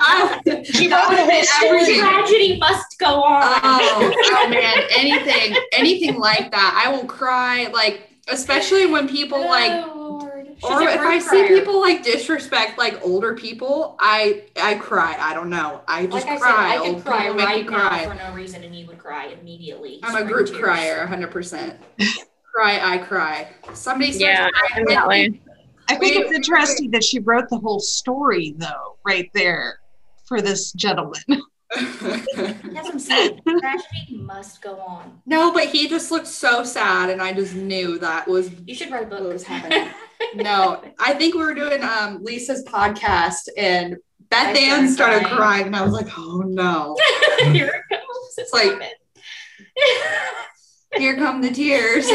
I, 0.00 0.40
She 0.64 0.88
that 0.88 1.08
wrote 1.08 1.08
would 1.08 1.18
the 1.18 1.22
have 1.22 1.86
been. 1.86 1.98
Tragedy 1.98 2.58
must 2.58 2.98
go 2.98 3.22
on. 3.22 3.42
Oh, 3.64 4.12
oh 4.24 4.48
man, 4.48 4.78
anything, 4.96 5.56
anything 5.72 6.18
like 6.18 6.50
that. 6.52 6.82
I 6.86 6.90
will 6.90 7.04
cry, 7.06 7.66
like 7.72 8.08
especially 8.28 8.86
when 8.86 9.08
people 9.08 9.38
oh, 9.38 9.46
like, 9.48 9.72
Oh, 9.72 10.18
Lord. 10.20 10.46
Or 10.62 10.80
if 10.82 10.98
group 10.98 11.10
I 11.10 11.18
see 11.18 11.46
people 11.46 11.80
like 11.80 12.02
disrespect 12.02 12.78
like 12.78 12.98
older 13.02 13.34
people, 13.34 13.96
I 14.00 14.44
I 14.60 14.74
cry. 14.76 15.16
I 15.18 15.34
don't 15.34 15.50
know. 15.50 15.82
I 15.86 16.06
just 16.06 16.26
like 16.26 16.36
I 16.36 16.38
cry. 16.38 16.50
said, 16.50 16.58
I 16.58 16.76
could 16.78 16.94
Old 16.94 17.04
cry 17.04 17.22
people 17.22 17.34
make 17.36 17.48
me 17.48 17.54
right 17.54 17.70
now 17.70 17.88
cry. 17.88 18.04
for 18.04 18.14
no 18.14 18.32
reason, 18.32 18.62
and 18.62 18.74
you 18.74 18.86
would 18.86 18.98
cry 18.98 19.26
immediately. 19.26 20.00
I'm 20.02 20.16
a 20.16 20.24
group 20.26 20.46
tears. 20.48 20.58
crier, 20.58 20.98
100. 21.00 21.30
percent 21.30 21.76
Cry, 22.54 22.80
I 22.94 22.98
cry. 22.98 23.48
Somebody 23.74 24.12
starts 24.12 24.40
Yeah, 24.40 24.48
crying, 24.50 24.86
definitely. 24.86 25.40
I 25.88 25.94
think 25.96 26.16
it's 26.16 26.32
interesting 26.32 26.90
that 26.92 27.04
she 27.04 27.18
wrote 27.20 27.48
the 27.48 27.58
whole 27.58 27.80
story, 27.80 28.54
though, 28.56 28.98
right 29.06 29.30
there 29.34 29.78
for 30.26 30.40
this 30.40 30.72
gentleman. 30.72 31.22
That's 31.74 32.02
what 32.34 32.92
I'm 32.92 32.98
saying. 32.98 33.40
Tragedy 33.60 34.16
must 34.18 34.62
go 34.62 34.78
on. 34.78 35.20
no, 35.26 35.52
but 35.52 35.64
he 35.64 35.88
just 35.88 36.10
looked 36.10 36.26
so 36.28 36.62
sad, 36.64 37.10
and 37.10 37.20
I 37.20 37.32
just 37.32 37.54
knew 37.54 37.98
that 37.98 38.26
was 38.28 38.50
You 38.66 38.74
should 38.74 38.90
write 38.90 39.04
a 39.04 39.06
book. 39.06 39.20
What 39.20 39.32
was 39.32 39.42
happening? 39.44 39.88
no. 40.34 40.82
I 40.98 41.14
think 41.14 41.34
we 41.34 41.40
were 41.44 41.54
doing 41.54 41.82
um 41.82 42.22
Lisa's 42.22 42.64
podcast, 42.64 43.48
and 43.56 43.96
Beth 44.30 44.56
I 44.56 44.60
Ann 44.60 44.88
started 44.88 44.92
started 44.92 45.24
crying. 45.26 45.36
crying, 45.36 45.66
and 45.66 45.76
I 45.76 45.82
was 45.82 45.92
like, 45.92 46.08
oh 46.16 46.42
no, 46.46 46.96
Here 47.52 47.66
it 47.90 47.96
comes. 47.96 48.34
It's 48.38 48.52
like- 48.52 48.80
here 51.00 51.16
come 51.16 51.42
the 51.42 51.50
tears. 51.50 52.08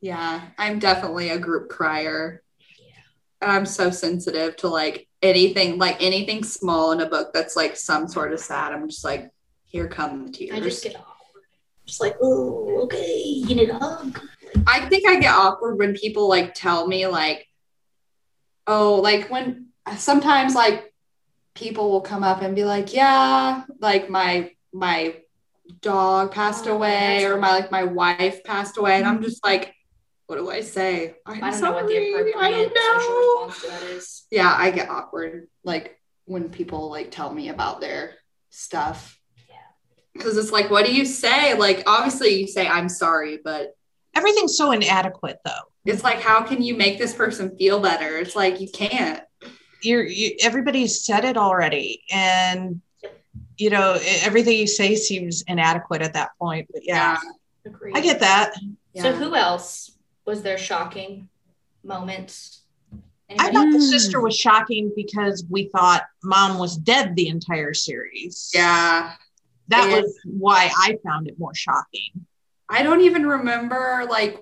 Yeah, 0.00 0.42
I'm 0.58 0.78
definitely 0.78 1.30
a 1.30 1.38
group 1.38 1.68
crier. 1.68 2.42
Yeah. 2.78 3.48
I'm 3.48 3.66
so 3.66 3.90
sensitive 3.90 4.56
to 4.56 4.68
like 4.68 5.08
anything, 5.22 5.78
like 5.78 6.02
anything 6.02 6.42
small 6.44 6.92
in 6.92 7.00
a 7.00 7.08
book 7.08 7.32
that's 7.32 7.56
like 7.56 7.76
some 7.76 8.08
sort 8.08 8.32
of 8.32 8.40
sad. 8.40 8.72
I'm 8.72 8.88
just 8.88 9.04
like, 9.04 9.30
here 9.64 9.88
come 9.88 10.26
the 10.26 10.32
tears. 10.32 10.56
I 10.56 10.60
just 10.60 10.82
get 10.82 10.96
awkward. 10.96 11.44
Just 11.86 12.00
like, 12.00 12.16
oh, 12.22 12.82
okay, 12.84 13.22
you 13.22 13.54
need 13.54 13.70
a 13.70 13.78
hug. 13.78 14.20
I 14.66 14.88
think 14.88 15.08
I 15.08 15.20
get 15.20 15.34
awkward 15.34 15.78
when 15.78 15.94
people 15.94 16.28
like 16.28 16.54
tell 16.54 16.86
me 16.86 17.06
like, 17.06 17.46
oh, 18.66 18.96
like 18.96 19.30
when 19.30 19.66
sometimes 19.96 20.54
like 20.54 20.92
people 21.54 21.90
will 21.90 22.00
come 22.00 22.22
up 22.22 22.42
and 22.42 22.54
be 22.54 22.64
like, 22.64 22.92
yeah, 22.94 23.64
like 23.80 24.08
my 24.08 24.50
my 24.72 25.16
dog 25.80 26.32
passed 26.32 26.66
Oh, 26.66 26.74
away 26.74 27.24
or 27.24 27.38
my 27.38 27.50
like 27.50 27.70
my 27.70 27.84
wife 27.84 28.42
passed 28.44 28.76
away, 28.76 28.96
and 28.96 29.06
I'm 29.06 29.22
just 29.22 29.44
like, 29.44 29.74
what 30.30 30.36
do 30.36 30.48
I 30.48 30.60
say? 30.60 31.16
I'm 31.26 31.42
I 31.42 31.50
don't 31.50 31.60
know 31.60 31.72
what 31.72 31.88
the 31.88 31.92
sorry, 31.94 32.10
appropriate 32.12 32.36
I 32.36 32.50
don't 32.52 32.76
social 32.76 33.10
know. 33.10 33.44
response 33.46 33.62
to 33.62 33.68
that 33.68 33.82
is. 33.82 34.26
Yeah, 34.30 34.54
I 34.56 34.70
get 34.70 34.88
awkward 34.88 35.48
like 35.64 35.98
when 36.26 36.50
people 36.50 36.88
like 36.88 37.10
tell 37.10 37.34
me 37.34 37.48
about 37.48 37.80
their 37.80 38.14
stuff. 38.50 39.18
Yeah. 39.48 39.56
Because 40.14 40.36
it's 40.36 40.52
like, 40.52 40.70
what 40.70 40.86
do 40.86 40.94
you 40.94 41.04
say? 41.04 41.54
Like, 41.54 41.82
obviously, 41.88 42.40
you 42.40 42.46
say, 42.46 42.68
I'm 42.68 42.88
sorry, 42.88 43.40
but 43.42 43.74
Everything's 44.14 44.56
so 44.56 44.70
inadequate, 44.70 45.38
though. 45.44 45.50
it's 45.84 46.04
like 46.04 46.20
how 46.20 46.42
can 46.44 46.62
you 46.62 46.76
make 46.76 46.98
this 46.98 47.12
person 47.14 47.56
feel 47.56 47.80
better 47.80 48.18
it's 48.18 48.34
like 48.36 48.60
you 48.60 48.68
can't 48.70 49.22
You're 49.82 50.04
you, 50.04 50.36
everybody's 50.42 51.04
said 51.04 51.24
it 51.24 51.36
already, 51.36 52.02
and 52.12 52.80
you 53.56 53.70
know 53.70 53.98
everything 54.22 54.56
you 54.58 54.66
say 54.68 54.94
seems 54.94 55.42
inadequate 55.48 56.02
at 56.02 56.12
that 56.14 56.30
point. 56.40 56.68
But 56.72 56.82
yeah, 56.84 57.18
Agreed. 57.66 57.96
I 57.96 58.00
get 58.00 58.20
that. 58.20 58.54
yeah. 58.92 59.02
So 59.02 59.12
who 59.12 59.34
else 59.34 59.96
was 60.30 60.42
there 60.42 60.56
shocking 60.58 61.28
moments? 61.82 62.60
I 62.92 62.96
Anybody? 63.34 63.52
thought 63.54 63.72
the 63.72 63.80
sister 63.82 64.20
was 64.20 64.36
shocking 64.36 64.92
because 64.94 65.44
we 65.50 65.68
thought 65.74 66.04
mom 66.22 66.56
was 66.58 66.76
dead 66.76 67.16
the 67.16 67.26
entire 67.28 67.74
series. 67.74 68.50
yeah 68.54 69.14
that 69.68 69.84
And- 69.84 69.92
was 70.04 70.18
why 70.24 70.70
I 70.78 70.98
found 71.04 71.26
it 71.28 71.34
more 71.38 71.54
shocking. 71.54 72.10
i 72.68 72.82
don't 72.84 73.00
even 73.02 73.26
remember 73.26 74.06
like 74.08 74.34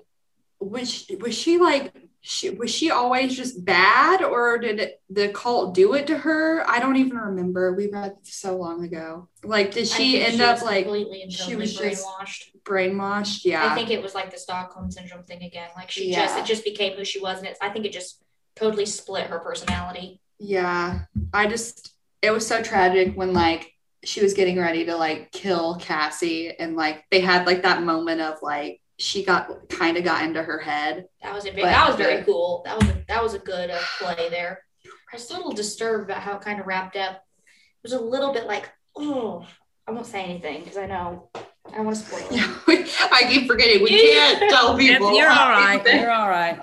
was 0.59 0.87
she, 0.93 1.15
was 1.15 1.33
she 1.35 1.57
like 1.57 1.91
she 2.21 2.49
was 2.49 2.69
she 2.69 2.91
always 2.91 3.35
just 3.35 3.63
bad 3.63 4.21
or 4.21 4.57
did 4.57 4.79
it, 4.79 5.01
the 5.09 5.29
cult 5.29 5.73
do 5.73 5.93
it 5.93 6.07
to 6.07 6.17
her? 6.17 6.69
I 6.69 6.79
don't 6.79 6.97
even 6.97 7.17
remember. 7.17 7.73
We 7.73 7.89
read 7.89 8.17
so 8.23 8.57
long 8.57 8.83
ago. 8.83 9.29
Like 9.43 9.71
did 9.71 9.87
she 9.87 10.21
end 10.21 10.35
she 10.35 10.43
up 10.43 10.61
like 10.61 10.85
completely 10.85 11.21
and 11.23 11.31
she 11.31 11.55
was 11.55 11.77
brainwashed? 11.77 12.49
brainwashed? 12.63 13.45
Yeah. 13.45 13.65
I 13.65 13.73
think 13.75 13.89
it 13.89 14.03
was 14.03 14.13
like 14.13 14.31
the 14.31 14.37
Stockholm 14.37 14.91
syndrome 14.91 15.23
thing 15.23 15.43
again. 15.43 15.69
Like 15.75 15.89
she 15.91 16.11
Yeah. 16.11 16.25
just 16.25 16.37
it 16.39 16.45
just 16.45 16.63
became 16.63 16.97
who 16.97 17.05
she 17.05 17.19
was, 17.19 17.37
and 17.39 17.47
it's 17.47 17.59
I 17.61 17.69
think 17.69 17.85
it 17.85 17.93
just 17.93 18.21
totally 18.55 18.85
split 18.85 19.27
her 19.27 19.39
personality. 19.39 20.19
Yeah, 20.39 21.01
I 21.33 21.47
just 21.47 21.93
it 22.21 22.31
was 22.31 22.45
so 22.45 22.61
tragic 22.61 23.15
when 23.15 23.33
like 23.33 23.71
she 24.03 24.21
was 24.21 24.33
getting 24.33 24.57
ready 24.59 24.85
to 24.85 24.95
like 24.95 25.31
kill 25.31 25.75
Cassie 25.75 26.53
and 26.57 26.75
like 26.75 27.05
they 27.11 27.21
had 27.21 27.45
like 27.45 27.63
that 27.63 27.83
moment 27.83 28.21
of 28.21 28.35
like 28.41 28.81
she 28.99 29.23
got 29.23 29.69
kind 29.69 29.97
of 29.97 30.03
got 30.03 30.23
into 30.23 30.43
her 30.43 30.59
head. 30.59 31.05
That 31.23 31.33
was 31.33 31.45
a 31.45 31.49
But 31.49 31.55
big, 31.55 31.65
that 31.65 31.87
was 31.87 31.95
very 31.95 32.17
the- 32.17 32.23
cool. 32.25 32.61
That 32.65 32.77
was 32.79 32.89
a, 32.89 33.03
that 33.07 33.23
was 33.23 33.33
a 33.33 33.39
good 33.39 33.69
uh, 33.71 33.79
play 33.99 34.27
there. 34.29 34.63
I 34.85 35.15
was 35.15 35.29
a 35.29 35.33
little 35.33 35.51
disturbed 35.53 36.09
about 36.09 36.21
how 36.21 36.35
it 36.35 36.41
kind 36.41 36.59
of 36.59 36.67
wrapped 36.67 36.95
up. 36.95 37.15
It 37.45 37.83
was 37.83 37.93
a 37.93 37.99
little 37.99 38.33
bit 38.33 38.45
like, 38.45 38.69
oh, 38.97 39.47
I 39.87 39.91
won't 39.91 40.05
say 40.05 40.23
anything 40.23 40.59
because 40.63 40.77
I 40.77 40.85
know 40.85 41.29
I 41.33 41.75
don't 41.77 41.85
want 41.85 41.97
to 41.97 42.03
spoil 42.03 42.27
it. 42.29 42.89
I 43.11 43.23
keep 43.31 43.47
forgetting 43.47 43.81
we 43.83 43.89
can't 43.89 44.39
tell 44.51 44.73
That's- 44.73 44.77
people. 44.77 45.13
You're 45.15 45.29
all 45.29 45.49
right. 45.49 45.81
You're 45.93 46.11
all 46.11 46.29
right. 46.29 46.59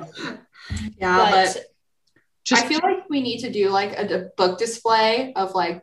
Yeah, 0.98 1.16
but, 1.18 1.30
But, 1.54 1.56
Just 2.44 2.64
I 2.64 2.68
feel 2.68 2.80
like 2.82 3.08
we 3.08 3.20
need 3.22 3.38
to 3.40 3.50
do 3.50 3.70
like 3.70 3.98
a 3.98 4.30
book 4.36 4.58
display 4.58 5.32
of 5.34 5.54
like 5.54 5.82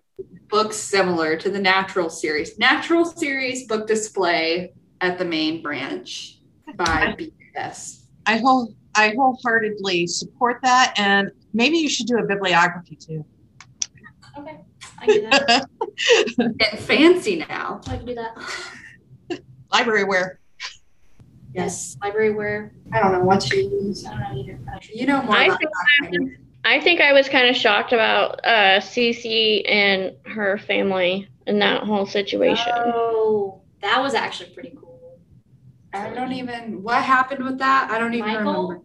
books 0.50 0.78
similar 0.78 1.36
to 1.38 1.50
the 1.50 1.60
Natural 1.60 2.10
series. 2.10 2.58
Natural 2.60 3.06
series 3.06 3.68
book 3.68 3.88
display 3.88 4.74
at 5.02 5.18
the 5.18 5.26
main 5.26 5.62
branch 5.62 6.40
by 6.76 7.16
BS. 7.56 8.06
I 8.26 8.38
whole 8.38 8.74
I 8.96 9.14
wholeheartedly 9.16 10.08
support 10.08 10.60
that, 10.64 10.94
and 10.98 11.32
maybe 11.54 11.78
you 11.78 11.90
should 11.90 12.08
do 12.08 12.18
a 12.18 12.26
bibliography 12.26 12.96
too. 12.96 13.26
okay, 14.38 14.60
I 15.00 15.06
do 15.06 15.22
that. 15.22 15.70
And 16.40 16.80
fancy 16.80 17.46
now. 17.48 17.80
I 17.88 17.98
can 17.98 18.06
do 18.06 18.16
that. 18.16 18.36
Library 19.72 20.06
where 20.06 20.40
Yes, 21.54 21.98
library 22.02 22.34
where 22.34 22.72
I 22.92 23.00
don't 23.00 23.12
know 23.12 23.20
what 23.20 23.50
you 23.52 23.70
use. 23.84 24.06
I 24.06 24.12
don't 24.12 24.22
know 24.22 24.42
either. 24.42 24.60
You 24.92 25.06
know 25.06 25.22
more 25.22 25.36
I 25.36 25.46
about 25.46 25.60
think 25.60 25.72
that. 26.02 26.20
I. 26.20 26.40
I 26.66 26.80
think 26.80 27.02
I 27.02 27.12
was 27.12 27.28
kind 27.28 27.50
of 27.50 27.58
shocked 27.58 27.92
about 27.92 28.40
uh, 28.46 28.80
Cece 28.80 29.70
and 29.70 30.16
her 30.26 30.58
family 30.58 31.28
in 31.46 31.60
that 31.60 31.84
whole 31.84 32.06
situation. 32.06 32.72
Oh, 32.74 33.62
that 33.82 34.02
was 34.02 34.14
actually 34.14 34.52
pretty 34.52 34.74
cool. 34.80 34.93
I 35.94 36.10
don't 36.10 36.32
even 36.34 36.82
what 36.84 37.04
happened 37.04 37.44
with 37.44 37.60
that. 37.60 37.92
I 37.92 38.00
don't 38.00 38.14
even 38.14 38.34
Michael? 38.34 38.70
remember. 38.70 38.84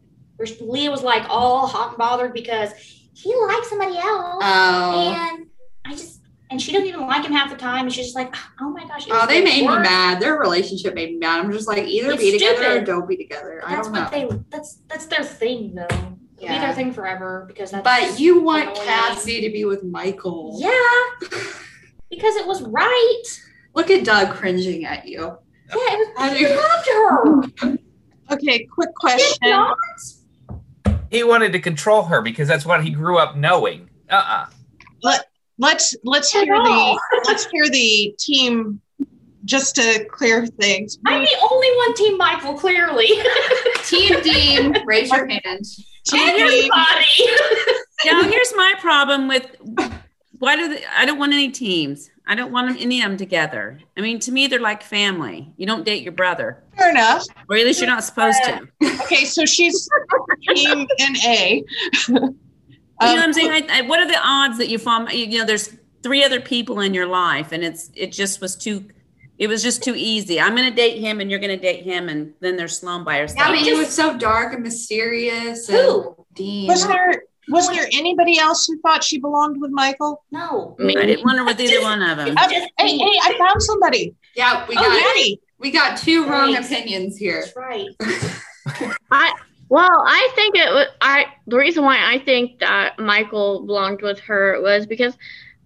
Leah 0.60 0.90
was 0.90 1.02
like 1.02 1.24
all 1.28 1.66
hot 1.66 1.88
and 1.88 1.98
bothered 1.98 2.32
because 2.32 2.72
he 3.12 3.34
likes 3.46 3.68
somebody 3.70 3.96
else, 3.96 4.42
Oh, 4.44 5.14
and 5.16 5.46
I 5.84 5.90
just 5.92 6.20
and 6.50 6.60
she 6.62 6.72
doesn't 6.72 6.86
even 6.86 7.00
like 7.00 7.24
him 7.24 7.32
half 7.32 7.50
the 7.50 7.56
time, 7.56 7.84
and 7.84 7.92
she's 7.92 8.06
just 8.06 8.16
like, 8.16 8.30
ah, 8.34 8.52
oh 8.60 8.70
my 8.70 8.86
gosh. 8.86 9.06
oh, 9.10 9.26
they 9.26 9.40
the 9.40 9.44
made 9.44 9.60
me 9.62 9.78
mad. 9.78 10.20
Their 10.20 10.38
relationship 10.38 10.94
made 10.94 11.10
me 11.10 11.18
mad. 11.18 11.40
I'm 11.40 11.52
just 11.52 11.68
like 11.68 11.84
either 11.86 12.12
It's 12.12 12.22
be 12.22 12.32
together 12.32 12.78
or 12.78 12.84
don't 12.84 13.08
be 13.08 13.16
together. 13.16 13.60
I 13.64 13.76
That's 13.76 13.88
don't 13.88 13.94
know. 13.94 14.02
what 14.02 14.12
they. 14.12 14.28
That's 14.50 14.76
that's 14.88 15.06
their 15.06 15.24
thing 15.24 15.74
though. 15.74 15.86
It'll 16.40 16.54
Be 16.54 16.60
their 16.60 16.72
thing 16.72 16.92
forever 16.92 17.44
because 17.48 17.70
that's. 17.72 17.82
But 17.84 18.20
you 18.20 18.40
want. 18.40 18.74
Cassie 18.76 19.40
to 19.40 19.50
be 19.50 19.64
with 19.64 19.82
Michael. 19.82 20.56
Yeah, 20.60 21.28
because 22.10 22.36
it 22.36 22.46
was 22.46 22.62
right. 22.62 23.22
Look 23.74 23.90
at 23.90 24.04
Doug 24.04 24.34
cringing 24.34 24.84
at 24.86 25.06
you. 25.06 25.36
Yeah, 25.70 25.76
it 25.80 26.08
How 26.16 26.28
was. 26.28 26.38
do 26.38 26.44
He 26.44 26.50
you- 26.50 26.56
loved 26.56 27.58
her. 27.62 27.78
Okay, 28.30 28.66
quick 28.66 28.94
question. 28.94 29.54
He 31.10 31.24
wanted 31.24 31.52
to 31.52 31.60
control 31.60 32.02
her 32.02 32.20
because 32.20 32.46
that's 32.46 32.66
what 32.66 32.84
he 32.84 32.90
grew 32.90 33.16
up 33.16 33.36
knowing. 33.38 33.88
Uh 34.10 34.14
uh 34.16 34.46
Let's 35.60 35.96
let's 36.04 36.30
hear 36.30 36.44
the 36.44 37.00
let's 37.26 37.46
hear 37.46 37.68
the 37.70 38.14
team 38.18 38.80
just 39.46 39.76
to 39.76 40.04
clear 40.10 40.46
things. 40.46 40.98
I'm 41.06 41.22
the 41.22 41.48
only 41.50 41.68
one, 41.78 41.94
Team 41.94 42.18
Michael. 42.18 42.52
Clearly, 42.54 43.08
Team 43.86 44.20
Dean, 44.22 44.76
raise 44.84 45.10
your 45.10 45.26
hand. 45.26 45.64
Team 46.06 46.28
everybody. 46.28 47.06
Now, 48.04 48.22
here's 48.22 48.52
my 48.56 48.74
problem 48.78 49.26
with 49.26 49.46
why 50.38 50.54
do 50.54 50.68
they, 50.68 50.84
I 50.96 51.04
don't 51.06 51.18
want 51.18 51.32
any 51.32 51.50
teams. 51.50 52.10
I 52.28 52.34
don't 52.34 52.52
want 52.52 52.78
any 52.80 53.00
of 53.02 53.08
them 53.08 53.16
together. 53.16 53.80
I 53.96 54.02
mean, 54.02 54.18
to 54.20 54.30
me, 54.32 54.46
they're 54.46 54.60
like 54.60 54.82
family. 54.82 55.52
You 55.56 55.66
don't 55.66 55.84
date 55.84 56.02
your 56.02 56.12
brother, 56.12 56.62
fair 56.76 56.90
enough. 56.90 57.24
or 57.48 57.56
at 57.56 57.64
least 57.64 57.80
you're 57.80 57.88
not 57.90 58.04
supposed 58.04 58.38
to. 58.44 58.68
Okay, 59.02 59.24
so 59.24 59.46
she's 59.46 59.88
team 60.54 60.86
NA. 61.00 61.32
you 61.32 61.64
know 62.08 62.20
what 62.20 62.30
Um, 63.00 63.18
I'm 63.20 63.32
saying? 63.32 63.50
I, 63.70 63.78
I, 63.78 63.80
what 63.82 64.00
are 64.00 64.06
the 64.06 64.18
odds 64.22 64.58
that 64.58 64.68
you 64.68 64.78
fall? 64.78 65.08
You 65.10 65.38
know, 65.38 65.44
there's 65.46 65.74
three 66.02 66.22
other 66.22 66.40
people 66.40 66.80
in 66.80 66.92
your 66.94 67.06
life, 67.06 67.50
and 67.52 67.64
it's 67.64 67.90
it 67.94 68.12
just 68.12 68.40
was 68.40 68.54
too. 68.56 68.84
It 69.38 69.46
was 69.46 69.62
just 69.62 69.82
too 69.84 69.94
easy. 69.96 70.40
I'm 70.40 70.56
going 70.56 70.68
to 70.68 70.74
date 70.74 70.98
him, 70.98 71.20
and 71.20 71.30
you're 71.30 71.38
going 71.40 71.56
to 71.56 71.62
date 71.62 71.84
him, 71.84 72.08
and 72.08 72.34
then 72.40 72.56
there's 72.56 72.76
Sloane 72.78 73.04
by 73.04 73.18
herself. 73.18 73.38
Yeah, 73.38 73.54
but 73.54 73.58
he 73.60 73.72
was 73.72 73.88
so 73.88 74.18
dark 74.18 74.52
and 74.52 74.62
mysterious. 74.64 75.68
Who? 75.68 76.08
And 76.08 76.16
Dean. 76.34 76.66
was 76.66 76.86
there 76.86 77.22
was 77.50 77.68
there 77.68 77.86
anybody 77.92 78.38
else 78.38 78.66
who 78.66 78.78
thought 78.80 79.02
she 79.04 79.18
belonged 79.18 79.60
with 79.60 79.70
Michael? 79.70 80.24
No. 80.30 80.76
I 80.80 80.84
didn't 81.06 81.24
want 81.24 81.38
her 81.38 81.44
with 81.44 81.60
either 81.60 81.82
one 81.82 82.02
of 82.02 82.16
them. 82.18 82.34
Uh, 82.36 82.48
hey, 82.48 82.68
hey, 82.78 83.18
I 83.22 83.34
found 83.38 83.62
somebody. 83.62 84.14
Yeah, 84.34 84.66
we 84.68 84.76
Oh, 84.76 84.80
got 84.80 84.88
Daddy. 84.98 85.40
we 85.58 85.70
got 85.70 85.96
two 85.98 86.26
wrong 86.28 86.54
opinions 86.56 87.16
here. 87.16 87.40
That's 87.42 87.56
right. 87.56 87.88
Well, 89.70 90.02
I 90.06 90.30
think 90.34 90.56
it 90.56 90.72
was 90.72 90.86
I 91.02 91.26
the 91.46 91.58
reason 91.58 91.84
why 91.84 91.98
I 91.98 92.18
think 92.20 92.60
that 92.60 92.98
Michael 92.98 93.66
belonged 93.66 94.00
with 94.00 94.18
her 94.20 94.60
was 94.62 94.86
because 94.86 95.14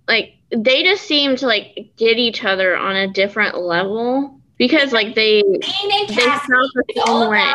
like 0.09 0.35
they 0.51 0.83
just 0.83 1.05
seemed 1.05 1.39
to 1.39 1.47
like 1.47 1.93
get 1.97 2.19
each 2.19 2.45
other 2.45 2.77
on 2.77 2.97
a 2.97 3.07
different 3.13 3.57
level 3.59 4.41
because 4.59 4.93
like 4.93 5.15
they 5.15 5.43
Dean 5.43 5.55
and 5.63 6.09
they 6.09 6.15
Cassie. 6.15 6.47
felt 6.53 6.73
the 6.75 7.03
same 7.07 7.29
way. 7.31 7.53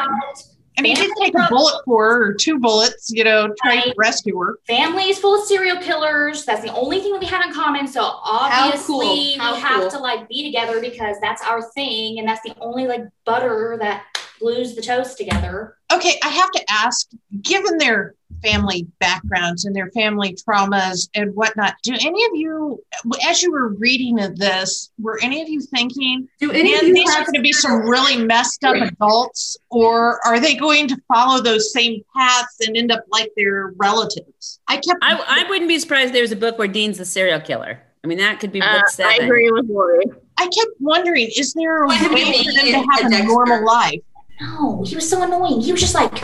And 0.78 0.86
he 0.86 0.94
did 0.94 1.12
take 1.20 1.34
a 1.36 1.48
bullet 1.50 1.82
for 1.86 2.04
her, 2.04 2.28
or 2.28 2.34
two 2.34 2.60
bullets, 2.60 3.10
you 3.12 3.24
know, 3.24 3.54
trying 3.64 3.82
to 3.82 3.94
rescue 3.98 4.38
her. 4.40 4.60
families 4.68 5.18
full 5.18 5.40
of 5.42 5.48
serial 5.48 5.78
killers. 5.78 6.46
That's 6.46 6.62
the 6.62 6.74
only 6.74 7.00
thing 7.00 7.14
that 7.14 7.20
we 7.20 7.26
have 7.26 7.44
in 7.46 7.54
common. 7.54 7.88
So 7.88 8.02
obviously 8.04 8.88
cool. 8.88 9.00
We 9.00 9.34
have 9.38 9.90
to 9.92 9.98
like 9.98 10.30
be 10.30 10.44
together 10.44 10.80
because 10.80 11.18
that's 11.20 11.42
our 11.42 11.64
thing, 11.72 12.20
and 12.20 12.28
that's 12.28 12.42
the 12.44 12.54
only 12.62 12.86
like 12.86 13.02
butter 13.26 13.78
that 13.80 14.04
glues 14.40 14.76
the 14.76 14.82
toast 14.82 15.18
together. 15.18 15.78
Okay, 15.92 16.20
I 16.24 16.30
have 16.30 16.52
to 16.52 16.64
ask, 16.70 17.08
given 17.42 17.78
their 17.78 18.14
family 18.44 18.86
backgrounds 19.00 19.66
and 19.66 19.76
their 19.76 19.90
family 19.92 20.36
traumas 20.48 21.10
and 21.16 21.34
whatnot, 21.34 21.74
do 21.82 21.94
any 21.94 22.24
of 22.26 22.32
you, 22.34 22.84
as 23.28 23.42
you 23.42 23.52
were 23.52 23.70
reading 23.76 24.16
this, 24.36 24.92
were 25.00 25.20
any 25.24 25.42
of 25.42 25.50
you 25.50 25.62
thinking, 25.62 26.28
Do 26.40 26.52
any 26.52 26.76
of 26.76 26.82
these 26.82 27.10
are 27.16 27.24
going 27.24 27.34
to 27.36 27.42
be 27.42 27.54
some 27.54 27.82
really 27.90 28.18
messed 28.24 28.64
up 28.64 28.76
adults, 28.76 29.58
or 29.72 30.20
are 30.26 30.40
they 30.40 30.56
going 30.56 30.88
to 30.90 30.98
follow 31.08 31.42
those 31.42 31.72
same 31.74 32.02
paths 32.16 32.58
and 32.68 32.76
end 32.78 32.92
up 32.92 33.06
like 33.10 33.32
their 33.38 33.74
relatives? 33.78 34.60
I 34.68 34.76
kept, 34.76 35.00
I, 35.02 35.24
I 35.46 35.50
wouldn't 35.50 35.70
be 35.70 35.80
surprised 35.80 36.08
if 36.08 36.14
there 36.14 36.22
was 36.22 36.32
a 36.32 36.36
book 36.36 36.60
where 36.60 36.68
Dean's 36.68 36.98
the 36.98 37.06
serial 37.06 37.40
killer. 37.40 37.82
I 38.04 38.08
mean, 38.08 38.20
that 38.20 38.40
could 38.40 38.52
be 38.52 38.60
book 38.60 38.70
Uh, 38.70 38.82
I 38.86 38.92
seven. 38.92 39.26
agree 39.26 39.50
with 39.52 39.66
Lori. 39.68 40.04
I 40.38 40.44
kept 40.44 40.72
wondering, 40.80 41.30
is 41.36 41.54
there 41.54 41.84
a 41.84 41.88
way 41.88 41.98
for 41.98 42.10
them 42.10 42.16
to 42.18 42.86
have 42.92 43.04
a 43.04 43.08
a 43.08 43.10
Dexter? 43.10 43.24
normal 43.26 43.66
life? 43.66 44.00
No, 44.40 44.84
he 44.86 44.96
was 44.96 45.10
so 45.10 45.24
annoying. 45.24 45.62
He 45.62 45.72
was 45.72 45.82
just 45.82 45.96
like, 45.96 46.18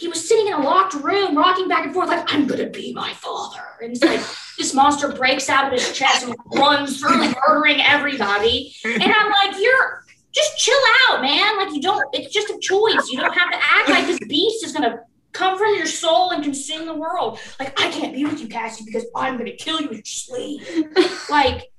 he 0.00 0.08
was 0.08 0.26
sitting 0.26 0.48
in 0.48 0.54
a 0.54 0.60
locked 0.60 0.94
room, 0.94 1.36
rocking 1.36 1.68
back 1.68 1.84
and 1.84 1.94
forth, 1.94 2.08
like, 2.08 2.32
I'm 2.32 2.46
gonna 2.46 2.68
be 2.68 2.92
my 2.92 3.12
father. 3.12 3.62
And 3.80 3.92
it's 3.92 4.02
like, 4.02 4.20
this 4.58 4.74
monster 4.74 5.08
breaks 5.12 5.48
out 5.48 5.66
of 5.66 5.72
his 5.72 5.92
chest 5.92 6.24
and 6.24 6.34
runs 6.54 7.00
through, 7.00 7.32
murdering 7.46 7.80
everybody. 7.80 8.74
And 8.84 9.02
I'm 9.02 9.30
like, 9.30 9.60
you're 9.60 10.04
just 10.32 10.58
chill 10.58 10.78
out, 11.08 11.22
man. 11.22 11.56
Like, 11.58 11.72
you 11.72 11.80
don't, 11.80 12.04
it's 12.12 12.32
just 12.32 12.50
a 12.50 12.58
choice. 12.60 13.08
You 13.08 13.20
don't 13.20 13.36
have 13.36 13.50
to 13.50 13.58
act 13.60 13.88
like 13.88 14.06
this 14.06 14.18
beast 14.28 14.64
is 14.64 14.72
gonna 14.72 15.00
come 15.32 15.58
from 15.58 15.74
your 15.76 15.86
soul 15.86 16.30
and 16.30 16.42
consume 16.42 16.86
the 16.86 16.94
world. 16.94 17.38
Like, 17.58 17.78
I 17.80 17.90
can't 17.90 18.14
be 18.14 18.24
with 18.24 18.40
you, 18.40 18.48
Cassie, 18.48 18.84
because 18.84 19.06
I'm 19.14 19.36
gonna 19.36 19.52
kill 19.52 19.80
you 19.80 19.88
in 19.88 19.94
your 19.94 20.04
sleep. 20.04 20.62
Like, 21.30 21.70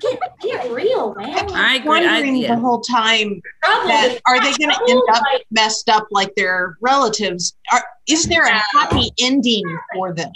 get, 0.00 0.20
get 0.42 0.70
real, 0.70 1.14
man. 1.14 1.50
I 1.52 1.76
agree. 1.76 1.90
I, 1.90 2.02
Wondering 2.10 2.36
yeah. 2.36 2.54
the 2.54 2.60
whole 2.60 2.80
time 2.80 3.40
Trouble 3.64 3.88
that 3.88 4.20
are 4.26 4.38
they 4.40 4.52
going 4.54 4.70
to 4.70 4.86
end 4.88 5.02
up 5.10 5.22
Like, 5.22 5.46
messed 5.50 5.88
up 5.88 6.06
like 6.10 6.34
their 6.34 6.76
relatives? 6.82 7.56
Are, 7.72 7.82
is 8.06 8.26
there 8.26 8.44
a 8.44 8.60
happy 8.74 9.10
ending 9.18 9.64
for 9.94 10.12
them? 10.12 10.30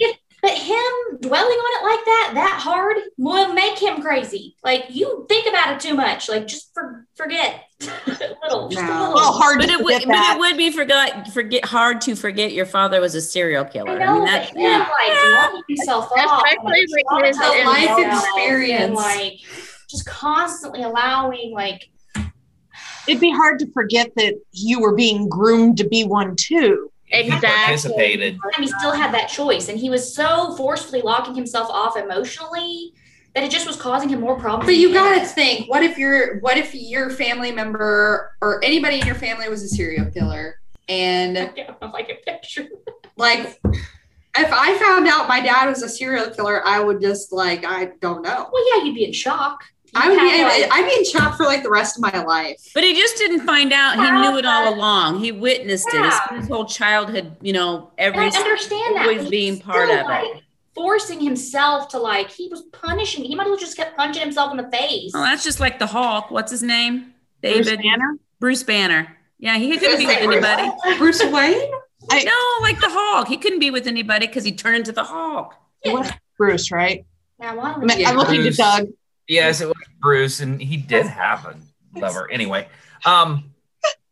But 0.45 0.59
him 0.59 1.17
dwelling 1.21 1.57
on 1.57 1.81
it 1.81 1.95
like 1.95 2.05
that, 2.05 2.31
that 2.35 2.59
hard, 2.61 2.97
will 3.17 3.51
make 3.53 3.79
him 3.79 3.99
crazy. 3.99 4.55
Like 4.63 4.85
you 4.89 5.25
think 5.27 5.47
about 5.47 5.73
it 5.73 5.79
too 5.79 5.95
much. 5.95 6.29
Like 6.29 6.45
just 6.45 6.71
for, 6.71 7.07
forget 7.15 7.63
a 7.81 7.87
little, 8.43 8.69
just 8.69 8.83
a 8.83 8.87
little. 8.87 9.15
Well, 9.15 9.31
hard 9.31 9.57
But 9.57 9.69
to 9.69 9.73
it 9.73 9.83
would, 9.83 10.03
forget 10.03 10.07
but 10.07 10.35
it 10.35 10.39
would 10.39 10.55
be 10.55 10.69
forgot, 10.69 11.29
forget 11.29 11.65
hard 11.65 11.99
to 12.01 12.13
forget 12.15 12.51
your 12.51 12.67
father 12.67 13.01
was 13.01 13.15
a 13.15 13.21
serial 13.21 13.65
killer. 13.65 13.99
I 13.99 14.05
I, 14.05 14.13
mean, 14.13 14.21
but 14.21 14.25
that, 14.27 14.55
him 14.55 14.79
like 14.81 15.49
blowing 15.49 15.63
himself 15.67 16.11
off, 16.15 16.43
Especially 16.45 17.03
like, 17.09 17.11
like 17.11 17.25
his 17.25 17.37
traumatizing 17.39 17.65
life 17.65 18.13
experience. 18.23 18.83
and 18.83 18.93
like 18.93 19.33
just 19.89 20.05
constantly 20.05 20.83
allowing 20.83 21.53
like 21.53 21.89
It'd 23.07 23.19
be 23.19 23.31
hard 23.31 23.57
to 23.59 23.71
forget 23.71 24.11
that 24.15 24.39
you 24.51 24.79
were 24.79 24.93
being 24.93 25.27
groomed 25.27 25.77
to 25.79 25.87
be 25.87 26.03
one 26.03 26.35
too. 26.35 26.91
Exactly. 27.15 27.49
Anticipated. 27.49 28.39
time 28.53 28.63
he 28.63 28.67
still 28.67 28.91
had 28.91 29.13
that 29.13 29.27
choice 29.27 29.69
and 29.69 29.79
he 29.79 29.89
was 29.89 30.13
so 30.13 30.55
forcefully 30.55 31.01
locking 31.01 31.35
himself 31.35 31.69
off 31.69 31.97
emotionally 31.97 32.93
that 33.33 33.43
it 33.43 33.51
just 33.51 33.67
was 33.67 33.75
causing 33.75 34.09
him 34.09 34.21
more 34.21 34.39
problems 34.39 34.65
But 34.65 34.75
you 34.75 34.93
gotta 34.93 35.25
think, 35.25 35.69
what 35.69 35.83
if 35.83 35.97
your 35.97 36.39
what 36.39 36.57
if 36.57 36.73
your 36.73 37.09
family 37.09 37.51
member 37.51 38.31
or 38.41 38.63
anybody 38.63 38.99
in 38.99 39.05
your 39.05 39.15
family 39.15 39.49
was 39.49 39.63
a 39.63 39.67
serial 39.67 40.05
killer? 40.11 40.59
And 40.87 41.37
I'm 41.81 41.91
like 41.91 42.09
a 42.09 42.15
picture 42.29 42.67
like 43.17 43.59
if 44.37 44.51
I 44.51 44.77
found 44.77 45.07
out 45.07 45.27
my 45.29 45.39
dad 45.39 45.69
was 45.69 45.81
a 45.81 45.89
serial 45.89 46.29
killer, 46.29 46.65
I 46.67 46.79
would 46.81 46.99
just 47.01 47.31
like 47.31 47.65
I 47.65 47.91
don't 48.01 48.21
know. 48.21 48.49
well 48.51 48.77
yeah 48.77 48.83
you'd 48.83 48.95
be 48.95 49.05
in 49.05 49.13
shock 49.13 49.63
I 49.95 50.09
would 50.09 50.19
be 50.19 50.43
like- 50.43 50.71
I'd 50.71 50.87
be 50.89 50.95
in 50.97 51.05
shock 51.05 51.37
for 51.37 51.43
like 51.45 51.63
the 51.63 51.69
rest 51.69 51.97
of 51.97 52.01
my 52.01 52.23
life. 52.23 52.57
But 52.73 52.83
he 52.83 52.93
just 52.93 53.17
didn't 53.17 53.45
find 53.45 53.71
out. 53.73 53.95
He 53.95 54.11
knew 54.11 54.37
it 54.37 54.45
all 54.45 54.73
along. 54.73 55.19
He 55.19 55.31
witnessed 55.31 55.87
it. 55.87 55.95
Yeah. 55.95 56.27
His, 56.29 56.39
his 56.41 56.47
whole 56.49 56.65
childhood, 56.65 57.35
you 57.41 57.53
know, 57.53 57.91
And 57.97 58.13
every 58.13 58.25
I 58.25 58.37
understand 58.37 58.95
that. 58.97 59.01
always 59.03 59.17
but 59.17 59.21
he's 59.23 59.29
being 59.31 59.59
part 59.59 59.89
still, 59.89 59.99
of 60.09 60.23
it. 60.23 60.43
Forcing 60.75 61.21
himself 61.21 61.87
to 61.89 61.97
like, 61.99 62.29
he 62.29 62.49
was 62.49 62.63
punishing. 62.73 63.23
He 63.23 63.33
might 63.35 63.45
as 63.45 63.49
well 63.51 63.57
just 63.59 63.77
kept 63.77 63.95
punching 63.95 64.21
himself 64.21 64.51
in 64.51 64.57
the 64.57 64.69
face. 64.69 65.11
Oh, 65.15 65.21
that's 65.21 65.43
just 65.43 65.59
like 65.61 65.79
the 65.79 65.87
Hulk. 65.87 66.29
What's 66.31 66.51
his 66.51 66.61
name? 66.63 67.13
Bruce 67.41 67.69
Banner? 67.69 68.17
Bruce 68.39 68.63
Banner. 68.63 69.15
Yeah, 69.39 69.57
he 69.57 69.77
couldn't 69.77 69.97
be 69.99 70.05
with 70.05 70.17
anybody. 70.17 70.69
Bruce 70.97 71.23
Wayne? 71.23 71.71
No, 72.11 72.57
like 72.61 72.79
the 72.79 72.89
Hulk. 72.89 73.27
He 73.27 73.37
couldn't 73.37 73.59
be 73.59 73.71
with 73.71 73.87
anybody 73.87 74.27
because 74.27 74.43
he 74.43 74.51
turned 74.51 74.77
into 74.77 74.91
the 74.91 75.03
Hulk. 75.03 75.53
It 75.83 75.93
was 75.93 76.11
Bruce, 76.37 76.71
right? 76.71 77.05
Now, 77.39 77.55
why 77.57 77.73
don't 77.73 77.89
I'm, 77.91 77.99
Yeah. 77.99 78.09
I'm 78.09 78.17
looking 78.17 78.41
Bruce. 78.41 78.57
to 78.57 78.61
Doug. 78.61 78.87
Yes, 79.27 79.61
it 79.61 79.67
was 79.67 79.75
Bruce, 79.99 80.39
and 80.39 80.61
he 80.61 80.77
did 80.77 81.05
have 81.07 81.45
a 81.45 81.55
lover. 81.99 82.29
Anyway, 82.31 82.67
um, 83.05 83.53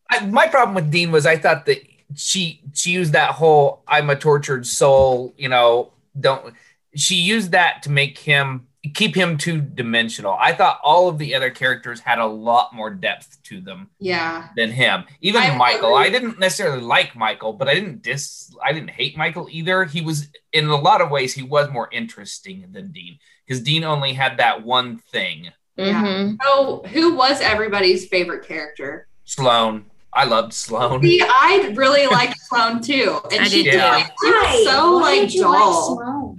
I, 0.10 0.26
my 0.26 0.48
problem 0.48 0.76
with 0.76 0.92
Dean 0.92 1.12
was 1.12 1.26
I 1.26 1.38
thought 1.38 1.66
that 1.68 1.80
she 2.16 2.62
she 2.74 2.92
used 2.92 3.14
that 3.14 3.32
whole 3.32 3.84
"I'm 3.88 4.10
a 4.10 4.16
tortured 4.16 4.66
soul," 4.66 5.34
you 5.38 5.50
know, 5.50 5.94
don't. 6.20 6.54
She 6.96 7.16
used 7.16 7.52
that 7.52 7.84
to 7.84 7.92
make 7.92 8.18
him 8.18 8.68
keep 8.94 9.16
him 9.16 9.38
two 9.38 9.62
dimensional. 9.62 10.36
I 10.40 10.52
thought 10.54 10.80
all 10.84 11.08
of 11.08 11.18
the 11.18 11.34
other 11.36 11.50
characters 11.50 12.02
had 12.02 12.20
a 12.20 12.26
lot 12.26 12.74
more 12.74 12.90
depth 12.90 13.42
to 13.44 13.62
them 13.62 13.90
Yeah. 14.00 14.50
than 14.58 14.72
him. 14.72 15.06
Even 15.22 15.42
I 15.42 15.56
Michael, 15.56 15.96
agree. 15.96 16.08
I 16.08 16.10
didn't 16.10 16.38
necessarily 16.38 16.82
like 16.82 17.16
Michael, 17.16 17.54
but 17.54 17.70
I 17.70 17.76
didn't 17.76 18.02
dis 18.02 18.54
I 18.64 18.74
didn't 18.74 18.90
hate 18.90 19.16
Michael 19.18 19.48
either. 19.50 19.86
He 19.86 20.02
was 20.02 20.28
in 20.52 20.68
a 20.68 20.76
lot 20.76 21.00
of 21.02 21.10
ways 21.12 21.34
he 21.34 21.44
was 21.44 21.70
more 21.72 21.88
interesting 21.94 22.66
than 22.72 22.92
Dean 22.92 23.18
because 23.48 23.62
Dean 23.62 23.84
only 23.86 24.12
had 24.14 24.38
that 24.38 24.64
one 24.66 24.98
thing. 24.98 25.50
Yeah. 25.78 26.04
Mhm. 26.04 26.38
So 26.44 26.84
who 26.92 27.16
was 27.16 27.40
everybody's 27.42 28.08
favorite 28.08 28.46
character? 28.46 29.08
Sloane. 29.24 29.86
I 30.16 30.26
loved 30.26 30.54
Sloane. 30.54 31.02
See, 31.02 31.22
I 31.26 31.74
really 31.76 32.06
liked 32.06 32.38
Sloane 32.42 32.82
too. 32.82 33.20
And 33.32 33.42
I 33.42 33.48
she 33.48 33.64
did 33.64 33.72
did 33.72 33.82
too. 33.82 34.12
she 34.22 34.32
was 34.32 34.64
so 34.66 34.98
Why 34.98 35.02
like 35.02 35.22
did 35.22 35.34
you 35.34 35.48
like 35.50 35.60
dull. 35.60 36.38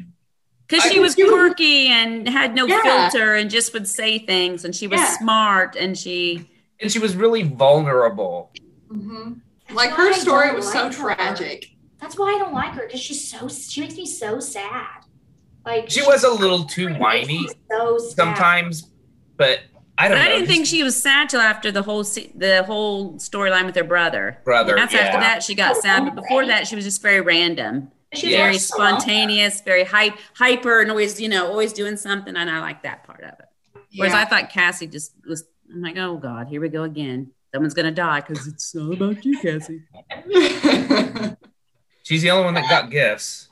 Sloane? 0.69 0.81
Because 0.81 0.91
she 0.93 0.99
was 1.01 1.15
she 1.15 1.25
was- 1.25 1.33
quirky 1.33 1.89
and 1.89 2.29
had 2.29 2.55
no 2.55 2.67
Yeah. 2.67 2.83
filter 3.11 3.35
and 3.35 3.51
just 3.51 3.73
would 3.73 3.89
say 3.89 4.19
things 4.19 4.65
and 4.65 4.75
she 4.75 4.87
was 4.87 5.01
Yeah. 5.01 5.17
smart 5.19 5.77
and 5.77 5.97
she 5.99 6.49
And 6.81 6.91
she 6.91 6.99
was 6.99 7.15
really 7.17 7.43
vulnerable. 7.43 8.51
Mhm. 8.91 9.41
Like 9.73 9.91
her 9.91 10.13
story 10.13 10.47
don't 10.49 10.57
was 10.57 10.71
so 10.73 10.85
her. 10.87 10.91
tragic. 10.93 11.71
That's 12.01 12.19
why 12.19 12.35
I 12.35 12.39
don't 12.39 12.53
like 12.53 12.73
her 12.73 12.87
because 12.87 13.01
she's 13.01 13.27
so 13.27 13.49
she 13.49 13.81
makes 13.81 13.97
me 13.97 14.07
so 14.07 14.41
sad. 14.41 15.05
Like 15.65 15.89
She 15.91 16.03
was 16.03 16.25
a 16.25 16.31
little 16.31 16.65
too 16.65 16.89
whiny 16.95 17.49
so 17.71 17.97
sometimes, 17.99 18.91
but 19.37 19.61
I 19.97 20.09
don't 20.09 20.19
but 20.19 20.23
I 20.27 20.29
know. 20.29 20.35
didn't 20.37 20.49
think 20.49 20.67
she 20.67 20.83
was 20.83 21.01
sad 21.01 21.29
till 21.31 21.41
after 21.41 21.71
the 21.73 21.83
whole 21.83 22.05
se- 22.05 22.33
the 22.35 22.65
whole 22.65 23.15
storyline 23.15 23.65
with 23.65 23.77
her 23.77 23.85
brother. 23.85 24.39
brother. 24.45 24.75
That's 24.77 24.93
yeah. 24.93 25.01
after 25.01 25.21
that 25.21 25.43
she 25.43 25.55
got 25.55 25.77
sad, 25.77 26.05
but 26.05 26.15
before 26.17 26.45
that 26.47 26.67
she 26.67 26.75
was 26.77 26.85
just 26.85 27.01
very 27.01 27.21
random, 27.21 27.91
She 28.17 28.29
was 28.29 28.37
very 28.37 28.59
spontaneous, 28.59 29.61
very 29.61 29.85
hype, 29.85 30.15
hyper, 30.35 30.81
and 30.81 30.91
always 30.91 31.21
you 31.21 31.29
know 31.29 31.47
always 31.47 31.73
doing 31.73 31.97
something. 31.97 32.37
And 32.37 32.51
I 32.51 32.61
like 32.61 32.83
that 32.83 33.05
part 33.05 33.23
of 33.23 33.31
it. 33.39 33.47
Whereas 33.97 34.15
I 34.15 34.25
thought 34.25 34.51
Cassie 34.51 34.87
just 34.87 35.15
was. 35.27 35.45
I'm 35.73 35.83
like, 35.83 35.97
oh 35.97 36.17
God, 36.19 36.49
here 36.49 36.61
we 36.61 36.69
go 36.69 36.83
again. 36.83 37.31
Someone's 37.53 37.75
gonna 37.75 37.91
die 37.91 38.21
because 38.21 38.47
it's 38.47 38.75
all 38.75 38.93
about 38.93 39.25
you, 39.25 39.39
Cassie. 39.41 39.83
She's 42.03 42.23
the 42.23 42.31
only 42.31 42.45
one 42.45 42.55
that 42.55 42.69
got 42.69 42.91
gifts. 42.91 43.49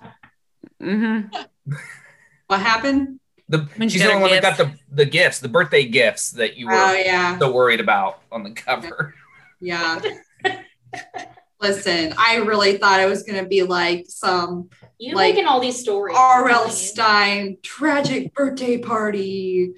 Mm-hmm. 0.81 1.73
what 2.49 2.61
happened? 2.61 3.19
The 3.49 3.69
When 3.77 3.89
she 3.89 3.99
she's 3.99 4.03
got 4.03 4.09
the 4.09 4.13
her 4.13 4.17
only 4.19 4.31
one 4.33 4.43
that 4.43 4.57
got 4.57 4.59
the 4.59 4.79
the 4.91 5.07
gifts, 5.07 5.41
the 5.41 5.49
birthday 5.49 5.85
gifts 5.85 6.33
that 6.33 6.57
you 6.57 6.67
were 6.67 6.73
Oh 6.75 6.93
yeah. 6.93 7.39
so 7.39 7.51
worried 7.53 7.81
about 7.81 8.21
on 8.31 8.43
the 8.43 8.51
cover. 8.51 9.15
Yeah. 9.61 10.01
Listen, 11.63 12.13
I 12.19 12.37
really 12.39 12.77
thought 12.77 13.01
it 13.01 13.09
was 13.09 13.23
gonna 13.23 13.47
be 13.47 13.63
like 13.63 14.07
some 14.09 14.69
You 14.99 15.15
Like, 15.15 15.35
making 15.35 15.47
all 15.47 15.61
these 15.61 15.79
stories. 15.79 16.17
R.L. 16.19 16.69
Stine 16.69 17.57
tragic 17.63 18.35
birthday 18.35 18.79
party. 18.79 19.73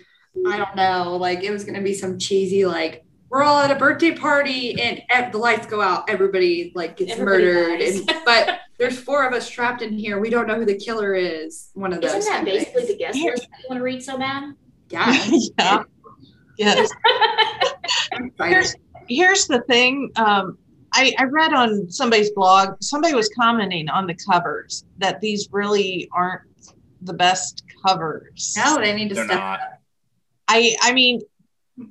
I 0.46 0.56
don't 0.56 0.74
know. 0.74 1.16
Like 1.16 1.44
it 1.44 1.50
was 1.50 1.64
gonna 1.64 1.82
be 1.82 1.94
some 1.94 2.18
cheesy 2.18 2.64
like 2.64 3.04
we're 3.28 3.42
all 3.42 3.58
at 3.58 3.70
a 3.70 3.74
birthday 3.74 4.12
party 4.12 4.80
and 4.80 5.02
ev- 5.10 5.32
the 5.32 5.38
lights 5.38 5.66
go 5.66 5.80
out. 5.80 6.08
Everybody 6.08 6.72
like 6.74 6.96
gets 6.96 7.12
Everybody 7.12 7.44
murdered. 7.44 7.80
And, 7.80 8.06
but 8.24 8.60
there's 8.78 8.98
four 8.98 9.26
of 9.26 9.34
us 9.34 9.48
trapped 9.48 9.82
in 9.82 9.92
here. 9.92 10.18
We 10.20 10.30
don't 10.30 10.46
know 10.46 10.54
who 10.54 10.64
the 10.64 10.78
killer 10.78 11.14
is. 11.14 11.70
One 11.74 11.92
of 11.92 12.00
those. 12.00 12.14
Isn't 12.14 12.30
that 12.30 12.36
kind 12.44 12.48
of 12.48 12.54
basically 12.54 12.86
the 12.86 12.96
guest 12.96 13.18
list 13.18 13.42
that 13.50 13.58
you 13.60 13.66
want 13.68 13.80
to 13.80 13.84
read 13.84 14.02
so 14.02 14.16
bad? 14.18 14.54
Yeah. 14.90 15.28
yeah. 15.58 15.82
Yes. 16.56 16.88
Here's 18.38 18.76
here's 19.08 19.48
the 19.48 19.62
thing. 19.62 20.12
Um, 20.14 20.56
I, 20.94 21.12
I 21.18 21.24
read 21.24 21.52
on 21.52 21.90
somebody's 21.90 22.30
blog, 22.30 22.76
somebody 22.80 23.14
was 23.14 23.28
commenting 23.38 23.88
on 23.88 24.06
the 24.06 24.14
covers 24.14 24.84
that 24.98 25.20
these 25.20 25.48
really 25.52 26.08
aren't 26.12 26.42
the 27.02 27.12
best 27.14 27.64
covers. 27.84 28.54
No, 28.56 28.76
they 28.78 28.94
need 28.94 29.08
to 29.10 29.14
They're 29.16 29.24
step 29.24 29.38
not. 29.38 29.60
I 30.48 30.76
I 30.80 30.92
mean, 30.92 31.20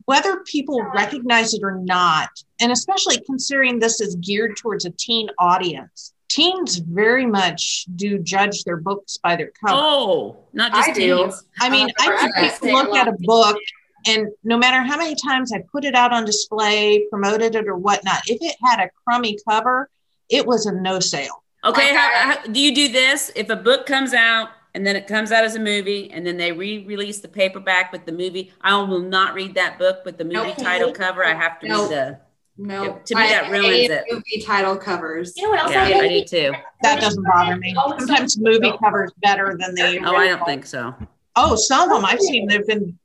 whether 0.05 0.39
people 0.45 0.81
recognize 0.95 1.53
it 1.53 1.61
or 1.63 1.77
not, 1.79 2.29
and 2.61 2.71
especially 2.71 3.19
considering 3.25 3.79
this 3.79 3.99
is 3.99 4.15
geared 4.15 4.55
towards 4.57 4.85
a 4.85 4.91
teen 4.91 5.27
audience, 5.39 6.13
teens 6.29 6.77
very 6.77 7.25
much 7.25 7.85
do 7.95 8.17
judge 8.19 8.63
their 8.63 8.77
books 8.77 9.17
by 9.21 9.35
their 9.35 9.51
cover. 9.63 9.75
Oh, 9.75 10.37
not 10.53 10.71
just 10.73 10.89
I 10.89 10.93
do. 10.93 11.17
teens. 11.17 11.43
I 11.59 11.69
mean, 11.69 11.89
Uh, 11.89 11.93
I 11.99 12.31
I 12.35 12.49
could 12.49 12.71
look 12.71 12.95
at 12.95 13.07
a 13.07 13.15
book 13.19 13.57
and 14.07 14.27
no 14.43 14.57
matter 14.57 14.81
how 14.81 14.97
many 14.97 15.15
times 15.15 15.51
I 15.53 15.63
put 15.71 15.85
it 15.85 15.95
out 15.95 16.11
on 16.13 16.25
display, 16.25 17.05
promoted 17.09 17.55
it 17.55 17.67
or 17.67 17.77
whatnot, 17.77 18.21
if 18.27 18.37
it 18.41 18.55
had 18.63 18.79
a 18.79 18.89
crummy 19.05 19.37
cover, 19.47 19.89
it 20.29 20.45
was 20.45 20.65
a 20.65 20.71
no 20.73 20.99
sale. 20.99 21.43
Okay, 21.65 21.91
Like 21.93 21.95
how, 21.95 22.31
how, 22.33 22.43
do 22.47 22.59
you 22.59 22.73
do 22.75 22.89
this? 22.89 23.31
If 23.35 23.49
a 23.49 23.55
book 23.55 23.85
comes 23.85 24.13
out 24.13 24.49
and 24.75 24.85
then 24.85 24.95
it 24.95 25.07
comes 25.07 25.31
out 25.31 25.43
as 25.45 25.55
a 25.55 25.59
movie 25.59 26.11
and 26.11 26.25
then 26.25 26.35
they 26.37 26.51
re-release 26.51 27.19
the 27.19 27.27
paperback 27.29 27.91
with 27.91 28.05
the 28.05 28.11
movie, 28.11 28.51
I 28.61 28.75
will 28.81 28.99
not 28.99 29.33
read 29.33 29.55
that 29.55 29.79
book 29.79 30.03
with 30.03 30.17
the 30.17 30.25
movie 30.25 30.35
Nope. 30.35 30.57
title 30.57 30.91
cover. 30.91 31.23
I 31.23 31.33
have 31.33 31.59
to 31.61 31.67
Nope. 31.67 31.89
read 31.89 31.97
the. 31.97 32.19
No, 32.55 32.83
Yeah, 32.83 32.97
to 33.05 33.15
me, 33.15 33.21
I 33.21 33.27
that 33.29 33.49
ruins 33.49 33.65
hate 33.65 33.91
it. 33.91 34.03
Movie 34.11 34.45
title 34.45 34.75
covers. 34.77 35.33
You 35.35 35.43
know 35.43 35.49
what 35.49 35.59
else 35.61 35.71
Yeah, 35.71 35.81
I 35.81 35.85
I 35.85 36.07
hate? 36.07 36.27
do 36.27 36.51
too. 36.51 36.53
That 36.83 37.01
doesn't 37.01 37.23
bother 37.23 37.55
me. 37.57 37.73
Oh, 37.79 37.97
Sometimes 37.97 38.37
movie 38.39 38.71
covers 38.83 39.11
better 39.23 39.57
than 39.59 39.73
the. 39.73 39.99
Oh, 40.05 40.15
I 40.15 40.27
don't 40.27 40.45
think 40.45 40.65
so. 40.67 40.93
Oh, 41.35 41.55
some 41.55 41.89
of 41.89 41.95
them 41.95 42.05
I've 42.05 42.21
seen 42.21 42.47
they've 42.47 42.65
been 42.67 42.99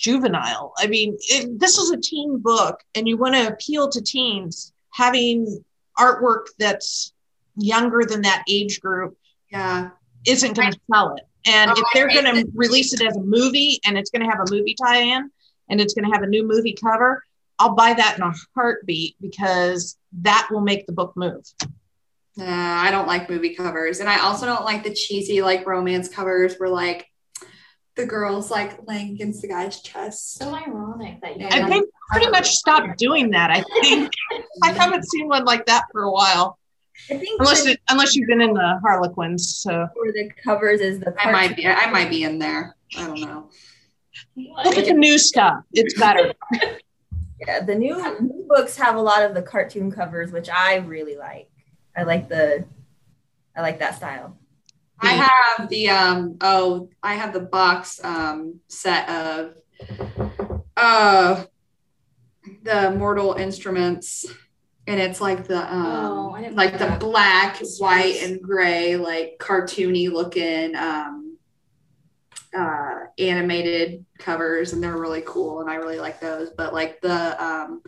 juvenile. 0.00 0.72
I 0.78 0.86
mean, 0.86 1.16
it, 1.28 1.60
this 1.60 1.78
is 1.78 1.90
a 1.90 1.96
teen 2.00 2.38
book, 2.38 2.80
and 2.94 3.06
you 3.06 3.16
want 3.16 3.34
to 3.34 3.48
appeal 3.48 3.88
to 3.90 4.00
teens. 4.00 4.72
Having 4.92 5.62
artwork 5.98 6.46
that's 6.58 7.12
younger 7.56 8.04
than 8.04 8.22
that 8.22 8.42
age 8.48 8.80
group 8.80 9.16
Yeah. 9.52 9.90
isn't 10.26 10.56
going 10.56 10.72
to 10.72 10.80
sell 10.92 11.14
it. 11.14 11.24
And 11.46 11.70
Oh, 11.70 11.74
if 11.76 11.84
they're 11.94 12.08
going 12.08 12.24
to 12.34 12.50
release 12.54 12.92
it 12.92 13.02
as 13.02 13.16
a 13.16 13.20
movie 13.20 13.78
and 13.86 13.96
it's 13.98 14.10
going 14.10 14.22
to 14.22 14.28
have 14.30 14.40
a 14.40 14.50
movie 14.50 14.74
tie-in 14.82 15.30
and 15.68 15.80
it's 15.80 15.94
going 15.94 16.04
to 16.06 16.10
have 16.12 16.22
a 16.22 16.26
new 16.26 16.46
movie 16.46 16.74
cover, 16.82 17.22
I'll 17.58 17.74
buy 17.74 17.92
that 17.94 18.16
in 18.16 18.22
a 18.22 18.32
heartbeat 18.54 19.16
because 19.20 19.96
that 20.22 20.48
will 20.50 20.60
make 20.62 20.86
the 20.86 20.92
book 20.92 21.12
move. 21.16 21.44
Uh, 22.38 22.44
I 22.46 22.90
don't 22.90 23.06
like 23.08 23.28
movie 23.28 23.54
covers, 23.54 24.00
and 24.00 24.08
I 24.08 24.20
also 24.20 24.46
don't 24.46 24.64
like 24.64 24.82
the 24.84 24.94
cheesy 24.94 25.42
like 25.42 25.66
romance 25.66 26.08
covers 26.08 26.54
where 26.56 26.70
like 26.70 27.06
the 27.96 28.06
girl's 28.06 28.50
like 28.50 28.86
laying 28.86 29.12
against 29.12 29.42
the 29.42 29.48
guy's 29.48 29.80
chest. 29.80 30.34
So 30.34 30.54
ironic 30.54 31.20
that 31.22 31.36
you. 31.36 31.46
Yeah. 31.46 31.56
And 31.56 31.72
they 31.72 31.82
pretty 32.10 32.30
much 32.30 32.50
stopped 32.50 32.98
doing 32.98 33.30
that. 33.30 33.50
I 33.50 33.62
think 33.80 34.12
I 34.62 34.72
haven't 34.72 35.08
seen 35.08 35.28
one 35.28 35.44
like 35.44 35.66
that 35.66 35.84
for 35.92 36.02
a 36.02 36.10
while, 36.10 36.58
I 37.10 37.18
think 37.18 37.40
unless 37.40 37.66
it, 37.66 37.80
unless 37.88 38.14
you've 38.14 38.28
been 38.28 38.40
in 38.40 38.52
the 38.52 38.78
Harlequins. 38.82 39.56
So 39.56 39.88
for 39.94 40.12
the 40.12 40.30
covers 40.42 40.80
is 40.80 41.00
the 41.00 41.14
I 41.18 41.30
might 41.30 41.56
be. 41.56 41.66
I 41.66 41.90
might 41.90 42.10
be 42.10 42.24
in 42.24 42.38
there. 42.38 42.76
I 42.96 43.06
don't 43.06 43.20
know. 43.20 43.48
look 44.36 44.76
at 44.76 44.84
the 44.84 44.94
new 44.94 45.18
stuff; 45.18 45.62
it's 45.72 45.98
better. 45.98 46.32
Yeah, 47.46 47.60
the 47.60 47.74
new, 47.74 47.96
new 48.20 48.44
books 48.46 48.76
have 48.76 48.96
a 48.96 49.00
lot 49.00 49.22
of 49.22 49.34
the 49.34 49.40
cartoon 49.40 49.90
covers, 49.90 50.30
which 50.30 50.50
I 50.50 50.76
really 50.76 51.16
like. 51.16 51.48
I 51.96 52.02
like 52.02 52.28
the, 52.28 52.66
I 53.56 53.62
like 53.62 53.78
that 53.78 53.96
style. 53.96 54.36
I 55.02 55.12
have 55.12 55.68
the 55.68 55.88
um 55.90 56.36
oh 56.40 56.90
I 57.02 57.14
have 57.14 57.32
the 57.32 57.40
box 57.40 58.02
um 58.04 58.60
set 58.68 59.08
of 59.08 59.54
uh 60.76 61.44
the 62.62 62.90
Mortal 62.92 63.34
Instruments 63.34 64.26
and 64.86 65.00
it's 65.00 65.20
like 65.20 65.46
the 65.46 65.72
um 65.72 66.06
Oh, 66.06 66.50
like 66.52 66.72
the 66.72 66.78
that. 66.78 67.00
black, 67.00 67.60
white, 67.78 68.22
and 68.22 68.42
gray, 68.42 68.96
like 68.96 69.36
cartoony 69.38 70.10
looking 70.10 70.74
um 70.76 71.38
uh 72.56 72.94
animated 73.18 74.04
covers 74.18 74.72
and 74.72 74.82
they're 74.82 74.96
really 74.98 75.22
cool 75.24 75.60
and 75.60 75.70
I 75.70 75.76
really 75.76 76.00
like 76.00 76.20
those. 76.20 76.50
But 76.50 76.72
like 76.74 77.00
the 77.00 77.42
um 77.42 77.82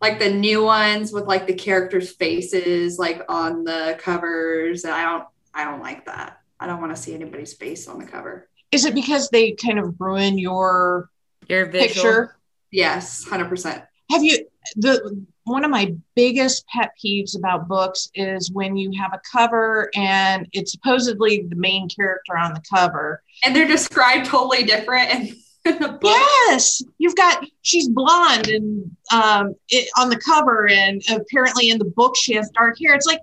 like 0.00 0.18
the 0.20 0.30
new 0.32 0.62
ones 0.62 1.12
with 1.12 1.24
like 1.24 1.46
the 1.46 1.54
characters' 1.54 2.12
faces 2.12 2.98
like 2.98 3.22
on 3.28 3.64
the 3.64 3.96
covers, 3.98 4.84
I 4.84 5.04
don't 5.04 5.24
I 5.58 5.64
don't 5.64 5.80
like 5.80 6.06
that. 6.06 6.38
I 6.60 6.66
don't 6.68 6.80
want 6.80 6.94
to 6.94 7.02
see 7.02 7.14
anybody's 7.14 7.52
face 7.52 7.88
on 7.88 7.98
the 7.98 8.06
cover. 8.06 8.48
Is 8.70 8.84
it 8.84 8.94
because 8.94 9.28
they 9.30 9.52
kind 9.52 9.78
of 9.78 10.00
ruin 10.00 10.38
your 10.38 11.10
Your 11.48 11.66
visual. 11.66 11.88
picture? 11.88 12.36
Yes, 12.70 13.24
hundred 13.24 13.48
percent. 13.48 13.82
Have 14.10 14.22
you 14.22 14.46
the 14.76 15.26
one 15.44 15.64
of 15.64 15.70
my 15.70 15.94
biggest 16.14 16.64
pet 16.68 16.90
peeves 17.02 17.36
about 17.36 17.66
books 17.66 18.08
is 18.14 18.52
when 18.52 18.76
you 18.76 18.92
have 19.00 19.12
a 19.14 19.20
cover 19.32 19.90
and 19.96 20.46
it's 20.52 20.70
supposedly 20.72 21.42
the 21.48 21.56
main 21.56 21.88
character 21.88 22.36
on 22.36 22.52
the 22.52 22.62
cover. 22.72 23.22
And 23.42 23.56
they're 23.56 23.66
described 23.66 24.26
totally 24.26 24.64
different 24.64 25.10
in, 25.10 25.20
in 25.64 25.78
the 25.80 25.88
book. 25.88 26.02
Yes, 26.04 26.82
you've 26.98 27.16
got 27.16 27.44
she's 27.62 27.88
blonde 27.88 28.46
and 28.48 28.90
um 29.12 29.54
it, 29.70 29.88
on 29.98 30.08
the 30.08 30.18
cover, 30.20 30.68
and 30.68 31.02
apparently 31.10 31.70
in 31.70 31.78
the 31.78 31.86
book 31.96 32.14
she 32.16 32.34
has 32.34 32.48
dark 32.50 32.76
hair. 32.80 32.94
It's 32.94 33.06
like, 33.06 33.20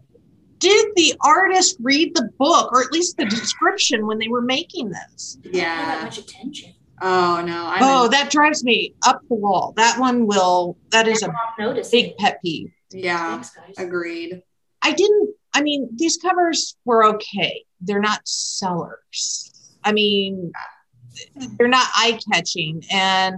did 0.66 0.86
the 0.96 1.14
artist 1.22 1.78
read 1.82 2.16
the 2.16 2.30
book 2.40 2.72
or 2.74 2.82
at 2.82 2.92
least 2.92 3.18
the 3.18 3.26
description 3.26 4.06
when 4.08 4.18
they 4.20 4.28
were 4.28 4.42
making 4.42 4.90
this? 4.90 5.38
Pay 5.44 5.52
that 5.52 5.58
Yeah. 5.58 6.02
much 6.04 6.18
attention. 6.18 6.74
Oh 7.02 7.44
no. 7.46 7.68
I'm 7.68 7.84
Oh, 7.84 8.08
that 8.10 8.32
drives 8.32 8.64
me 8.64 8.96
up 9.06 9.22
the 9.30 9.36
wall. 9.36 9.74
That 9.78 10.00
one 10.00 10.26
will. 10.28 10.78
That 10.92 11.08
is 11.08 11.22
a 11.24 11.34
big 11.92 12.06
it. 12.12 12.18
pet 12.18 12.40
peeve. 12.42 12.72
yeah. 12.92 13.32
Thanks, 13.34 13.52
guys. 13.56 13.76
Agreed. 13.78 14.42
I 14.82 14.92
didn't. 14.94 15.36
I 15.54 15.62
mean, 15.62 15.90
these 15.96 16.18
covers 16.18 16.76
were 16.86 17.04
okay. 17.16 17.64
They're 17.82 18.00
not 18.02 18.22
sellers. 18.28 19.52
I 19.84 19.92
mean, 19.92 20.52
they're 21.58 21.68
not 21.68 21.88
eye 21.96 22.20
catching, 22.32 22.84
and 22.92 23.36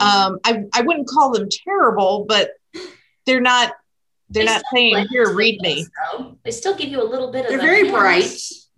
um, 0.00 0.38
I 0.44 0.64
I 0.72 0.80
wouldn't 0.82 1.08
call 1.08 1.30
them 1.32 1.48
terrible, 1.50 2.24
but 2.28 2.50
they're 3.26 3.40
not. 3.40 3.72
They're 4.34 4.44
They 4.44 4.50
not 4.52 4.62
saying 4.74 5.06
here, 5.10 5.32
read 5.32 5.60
me. 5.60 5.86
though. 6.12 6.36
They 6.44 6.50
still 6.50 6.74
give 6.76 6.88
you 6.90 7.00
a 7.00 7.04
little 7.08 7.30
bit 7.30 7.44
of. 7.44 7.50
They're 7.50 7.60
very 7.60 7.88
bright. 7.90 8.28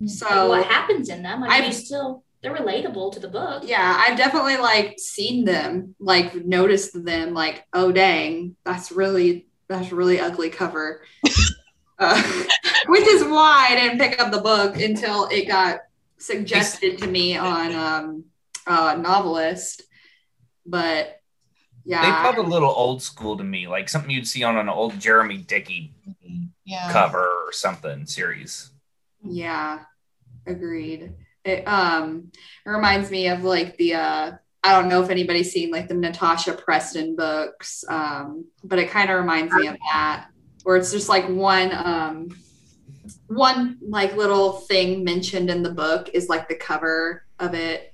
So 0.05 0.49
what 0.49 0.65
happens 0.67 1.09
in 1.09 1.23
them? 1.23 1.43
I 1.43 1.59
mean, 1.59 1.69
I've- 1.69 1.73
still 1.73 2.23
they're 2.43 2.55
relatable 2.55 3.11
to 3.13 3.19
the 3.19 3.27
book. 3.27 3.63
yeah, 3.65 3.97
I've 3.99 4.15
definitely 4.17 4.57
like 4.57 4.99
seen 4.99 5.43
them, 5.43 5.95
like 5.99 6.35
noticed 6.45 7.03
them, 7.03 7.33
like, 7.33 7.65
oh 7.73 7.91
dang, 7.91 8.55
that's 8.63 8.91
really 8.91 9.47
that's 9.67 9.91
really 9.91 10.19
ugly 10.19 10.51
cover. 10.51 11.01
uh, 11.99 12.21
which 12.87 13.07
is 13.07 13.23
why 13.23 13.67
I 13.71 13.75
didn't 13.75 13.97
pick 13.97 14.21
up 14.21 14.31
the 14.31 14.39
book 14.41 14.77
until 14.79 15.25
it 15.25 15.47
got 15.47 15.79
suggested 16.19 16.99
to 16.99 17.07
me 17.07 17.35
on 17.35 17.73
um 17.73 18.25
uh 18.67 18.93
NoveList. 18.95 19.81
But 20.67 21.19
They 21.87 22.11
felt 22.11 22.37
a 22.37 22.41
little 22.41 22.69
old 22.69 23.01
school 23.01 23.37
to 23.37 23.43
me, 23.43 23.67
like 23.67 23.89
something 23.89 24.11
you'd 24.11 24.27
see 24.27 24.43
on 24.43 24.57
an 24.57 24.69
old 24.69 24.99
Jeremy 24.99 25.37
Dickey 25.37 25.93
Yeah. 26.65 26.91
cover 26.91 27.25
or 27.25 27.51
something 27.53 28.05
series. 28.05 28.71
Yeah, 29.23 29.79
agreed. 30.45 31.13
It 31.45 31.65
um 31.67 32.31
it 32.65 32.69
reminds 32.69 33.09
me 33.09 33.29
of 33.29 33.43
like 33.43 33.77
the 33.77 33.95
uh 33.95 34.31
I 34.63 34.71
don't 34.73 34.89
know 34.89 35.01
if 35.01 35.09
anybody's 35.09 35.51
seen 35.51 35.71
like 35.71 35.87
the 35.87 35.93
Natasha 35.93 36.53
Preston 36.53 37.15
books, 37.15 37.85
um, 37.87 38.45
but 38.65 38.79
it 38.79 38.89
kind 38.89 39.09
of 39.09 39.17
reminds 39.17 39.53
me 39.53 39.67
of 39.67 39.77
that, 39.93 40.27
where 40.63 40.75
it's 40.75 40.91
just 40.91 41.07
like 41.07 41.27
one 41.29 41.71
um 41.73 42.29
one 43.27 43.77
like 43.81 44.15
little 44.15 44.53
thing 44.53 45.03
mentioned 45.03 45.49
in 45.49 45.63
the 45.63 45.71
book 45.71 46.09
is 46.13 46.27
like 46.27 46.49
the 46.49 46.55
cover 46.55 47.23
of 47.39 47.53
it, 47.53 47.93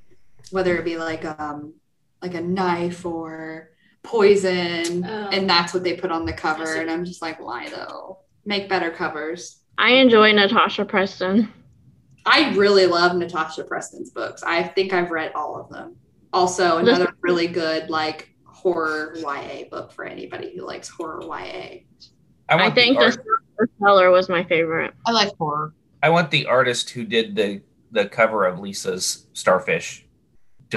whether 0.51 0.75
it 0.77 0.85
be 0.85 0.97
like 0.97 1.25
um 1.25 1.75
like 2.21 2.33
a 2.33 2.41
knife 2.41 3.05
or 3.05 3.69
poison, 4.03 5.05
Oh. 5.05 5.29
and 5.31 5.49
that's 5.49 5.73
what 5.73 5.83
they 5.83 5.95
put 5.95 6.11
on 6.11 6.25
the 6.25 6.33
cover. 6.33 6.75
And 6.75 6.89
I'm 6.91 7.05
just 7.05 7.21
like, 7.21 7.39
why 7.43 7.69
though? 7.69 8.19
Make 8.45 8.69
better 8.69 8.91
covers. 8.91 9.61
I 9.77 9.93
enjoy 9.93 10.31
Natasha 10.33 10.85
Preston. 10.85 11.51
I 12.25 12.53
really 12.55 12.85
love 12.85 13.15
Natasha 13.15 13.63
Preston's 13.63 14.11
books. 14.11 14.43
I 14.43 14.63
think 14.63 14.93
I've 14.93 15.11
read 15.11 15.31
all 15.33 15.59
of 15.59 15.69
them. 15.69 15.95
Also, 16.31 16.77
another 16.77 17.13
really 17.21 17.47
good 17.47 17.89
like 17.89 18.29
horror 18.45 19.15
YA 19.17 19.65
book 19.69 19.91
for 19.91 20.05
anybody 20.05 20.53
who 20.55 20.65
likes 20.65 20.87
horror 20.89 21.21
YA. 21.23 21.79
I 22.49 22.55
want 22.55 22.75
think 22.75 22.97
the, 22.99 23.17
the 23.57 23.67
Cellar 23.79 24.09
was 24.11 24.29
my 24.29 24.43
favorite. 24.43 24.93
I 25.05 25.11
like 25.11 25.35
horror. 25.37 25.73
I 26.01 26.09
want 26.09 26.31
the 26.31 26.45
artist 26.45 26.89
who 26.91 27.03
did 27.05 27.35
the 27.35 27.61
the 27.91 28.05
cover 28.07 28.45
of 28.45 28.59
Lisa's 28.59 29.27
Starfish. 29.33 30.05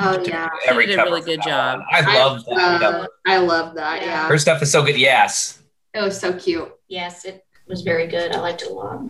To- 0.01 0.09
Oh, 0.20 0.22
to 0.22 0.30
yeah. 0.30 0.49
do 0.49 0.80
She 0.80 0.86
did 0.86 0.99
a 0.99 1.03
really 1.05 1.20
from 1.20 1.26
good 1.30 1.38
now 1.40 1.44
job. 1.47 1.80
on. 1.80 1.86
I 1.90 2.18
love 2.18 2.44
that 2.47 2.94
Uh. 2.94 3.07
I 3.26 3.36
love 3.38 3.74
that. 3.74 4.01
Yeah. 4.03 4.07
Yeah, 4.09 4.28
Her 4.28 4.38
stuff 4.38 4.62
is 4.62 4.70
so 4.72 4.82
good. 4.84 4.97
Yes. 4.97 5.59
it 5.94 6.01
was 6.01 6.18
so 6.20 6.32
cute. 6.32 6.72
Yes, 6.88 7.24
it 7.24 7.44
was 7.66 7.82
very 7.82 8.07
good. 8.07 8.32
I 8.32 8.40
liked 8.40 8.62
it 8.62 8.70
a 8.70 8.72
lot. 8.72 9.03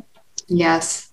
Yes, 0.49 1.13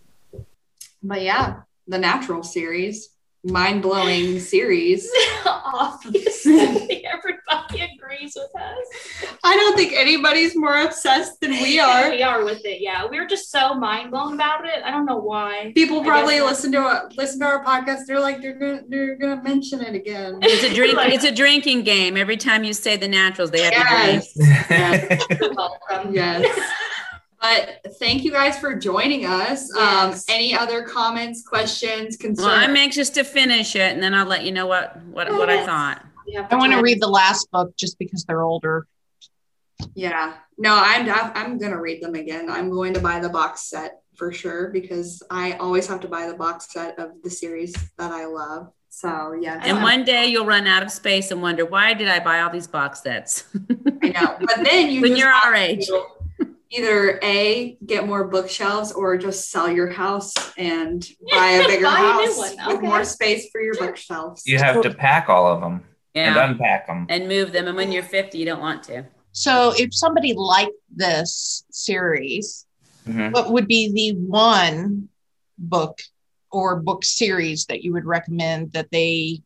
but 1.01 1.21
yeah, 1.21 1.61
the 1.87 1.97
Natural 1.97 2.43
series, 2.43 3.09
mind 3.45 3.81
blowing 3.81 4.39
series. 4.39 5.09
Obviously, 5.45 7.05
everybody 7.05 7.81
agrees 7.95 8.35
with 8.35 8.61
us. 8.61 9.29
I 9.43 9.55
don't 9.55 9.75
think 9.75 9.93
anybody's 9.93 10.55
more 10.55 10.77
obsessed 10.81 11.41
than 11.41 11.51
we 11.51 11.79
are. 11.79 12.09
we 12.11 12.21
are 12.23 12.43
with 12.45 12.63
it. 12.65 12.81
Yeah, 12.81 13.05
we 13.07 13.17
are 13.17 13.25
just 13.27 13.51
so 13.51 13.73
mind 13.73 14.11
blown 14.11 14.33
about 14.35 14.65
it. 14.65 14.83
I 14.83 14.91
don't 14.91 15.05
know 15.05 15.17
why. 15.17 15.71
People 15.75 16.03
probably 16.03 16.39
listen 16.41 16.71
to 16.73 16.79
a, 16.79 17.09
listen 17.17 17.39
to 17.41 17.45
our 17.45 17.63
podcast. 17.65 18.05
They're 18.07 18.19
like, 18.19 18.41
they're 18.41 18.57
gonna 18.57 18.81
they're 18.87 19.15
gonna 19.17 19.41
mention 19.43 19.81
it 19.81 19.95
again. 19.95 20.39
It's 20.41 20.63
a 20.63 20.73
drink. 20.73 20.95
Like- 20.95 21.13
it's 21.13 21.25
a 21.25 21.33
drinking 21.33 21.83
game. 21.83 22.15
Every 22.17 22.37
time 22.37 22.63
you 22.63 22.73
say 22.73 22.95
the 22.97 23.07
naturals, 23.07 23.51
they 23.51 23.61
have 23.61 23.73
Yes. 23.73 24.33
to 24.33 25.37
drink. 25.39 26.15
yes. 26.15 26.71
You're 27.43 27.51
welcome. 27.51 27.69
Yes. 27.73 27.79
But 27.83 27.95
thank 27.99 28.23
you 28.23 28.31
guys 28.31 28.57
for 28.57 28.75
joining 28.75 29.25
us. 29.25 29.69
Yes. 29.75 30.29
Um, 30.29 30.35
any 30.35 30.55
other 30.55 30.83
comments, 30.83 31.43
questions, 31.43 32.17
concerns? 32.17 32.45
Well, 32.45 32.55
concerns? 32.55 32.69
I'm 32.69 32.77
anxious 32.77 33.09
to 33.11 33.23
finish 33.23 33.75
it, 33.75 33.93
and 33.93 34.01
then 34.01 34.13
I'll 34.13 34.25
let 34.25 34.43
you 34.43 34.51
know 34.51 34.67
what 34.67 34.97
what 35.03 35.31
what 35.31 35.49
I 35.49 35.65
thought. 35.65 36.03
I 36.49 36.55
want 36.55 36.71
to 36.73 36.81
read 36.81 37.01
the 37.01 37.07
last 37.07 37.51
book 37.51 37.75
just 37.75 37.99
because 37.99 38.23
they're 38.25 38.43
older. 38.43 38.87
yeah. 39.93 40.35
No, 40.57 40.75
I'm 40.75 41.09
I'm 41.35 41.57
gonna 41.57 41.79
read 41.79 42.01
them 42.01 42.15
again. 42.15 42.49
I'm 42.49 42.69
going 42.69 42.93
to 42.93 42.99
buy 42.99 43.19
the 43.19 43.29
box 43.29 43.69
set 43.69 44.01
for 44.15 44.31
sure 44.31 44.69
because 44.69 45.23
I 45.29 45.53
always 45.53 45.87
have 45.87 45.99
to 46.01 46.07
buy 46.07 46.27
the 46.27 46.35
box 46.35 46.71
set 46.71 46.99
of 46.99 47.21
the 47.23 47.29
series 47.29 47.73
that 47.97 48.11
I 48.11 48.25
love. 48.25 48.71
So 48.89 49.33
yeah. 49.41 49.59
And 49.63 49.79
no, 49.79 49.83
one 49.83 50.03
day 50.03 50.27
you'll 50.27 50.45
run 50.45 50.67
out 50.67 50.83
of 50.83 50.91
space 50.91 51.31
and 51.31 51.41
wonder 51.41 51.65
why 51.65 51.95
did 51.95 52.07
I 52.07 52.19
buy 52.19 52.41
all 52.41 52.51
these 52.51 52.67
box 52.67 53.01
sets? 53.01 53.45
I 54.03 54.09
know. 54.09 54.37
But 54.39 54.63
then 54.63 54.91
you 54.91 55.01
when 55.01 55.15
you're 55.15 55.31
have 55.31 55.45
our 55.45 55.55
age. 55.55 55.87
to 55.87 56.05
Either 56.75 57.19
a 57.21 57.77
get 57.85 58.07
more 58.07 58.27
bookshelves 58.27 58.91
or 58.91 59.15
just 59.17 59.51
sell 59.51 59.69
your 59.69 59.89
house 59.91 60.33
and 60.57 61.07
buy 61.31 61.47
a 61.49 61.67
bigger 61.67 61.85
Buy 61.85 61.91
house 61.97 62.37
one. 62.37 62.55
with 62.67 62.75
Okay. 62.77 62.87
more 62.87 63.03
space 63.03 63.49
for 63.51 63.61
your 63.61 63.75
bookshelves. 63.75 64.43
You 64.45 64.57
have 64.57 64.81
to 64.81 64.93
pack 64.93 65.29
all 65.29 65.45
of 65.53 65.61
them 65.61 65.83
and 66.15 66.35
unpack 66.35 66.87
them. 66.87 67.05
and 67.09 67.27
move 67.27 67.51
them. 67.51 67.67
And 67.67 67.77
when 67.77 67.91
you're 67.91 68.01
50, 68.03 68.37
you 68.37 68.45
don't 68.45 68.59
want 68.61 68.81
to. 68.83 69.03
So, 69.33 69.73
if 69.77 69.93
somebody 69.93 70.33
liked 70.33 70.71
this 70.95 71.63
series, 71.71 72.65
Mhm. 73.07 73.31
what 73.33 73.51
would 73.51 73.67
be 73.67 73.91
the 73.91 74.17
one 74.19 75.09
book 75.57 75.99
or 76.51 76.79
book 76.79 77.03
series 77.03 77.65
that 77.65 77.83
you 77.83 77.93
would 77.93 78.05
recommend 78.05 78.71
that 78.73 78.89
they 78.91 79.41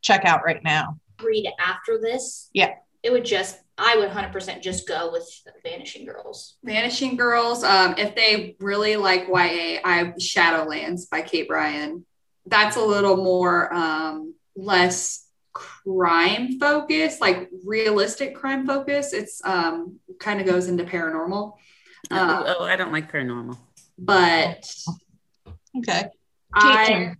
check 0.00 0.24
out 0.24 0.44
right 0.44 0.62
now? 0.62 0.98
read 1.22 1.48
after 1.58 1.98
this. 2.00 2.48
Yeah. 2.52 2.74
It 3.02 3.10
would 3.10 3.24
just, 3.24 3.58
I 3.78 3.96
would 3.96 4.10
100% 4.10 4.60
just 4.60 4.88
go 4.88 5.10
with 5.12 5.24
Vanishing 5.62 6.04
Girls. 6.04 6.56
Vanishing 6.64 7.16
Girls. 7.16 7.62
Um, 7.62 7.94
if 7.96 8.14
they 8.16 8.56
really 8.58 8.96
like 8.96 9.28
YA, 9.28 9.80
I 9.84 10.12
Shadowlands 10.20 11.08
by 11.08 11.22
Kate 11.22 11.46
Brian. 11.48 12.04
That's 12.46 12.76
a 12.76 12.82
little 12.84 13.16
more 13.16 13.72
um, 13.72 14.34
less 14.56 15.26
crime 15.52 16.58
focused, 16.58 17.20
like 17.20 17.48
realistic 17.64 18.34
crime 18.34 18.66
focus. 18.66 19.12
It's 19.12 19.40
um, 19.44 20.00
kind 20.18 20.40
of 20.40 20.46
goes 20.46 20.68
into 20.68 20.84
paranormal, 20.84 21.52
Uh, 22.10 22.54
oh, 22.58 22.64
I 22.64 22.76
don't 22.76 22.92
like 22.92 23.12
paranormal. 23.12 23.56
but 23.96 24.68
Okay. 25.76 26.08
I 26.52 26.86
Caitlin. 26.86 27.16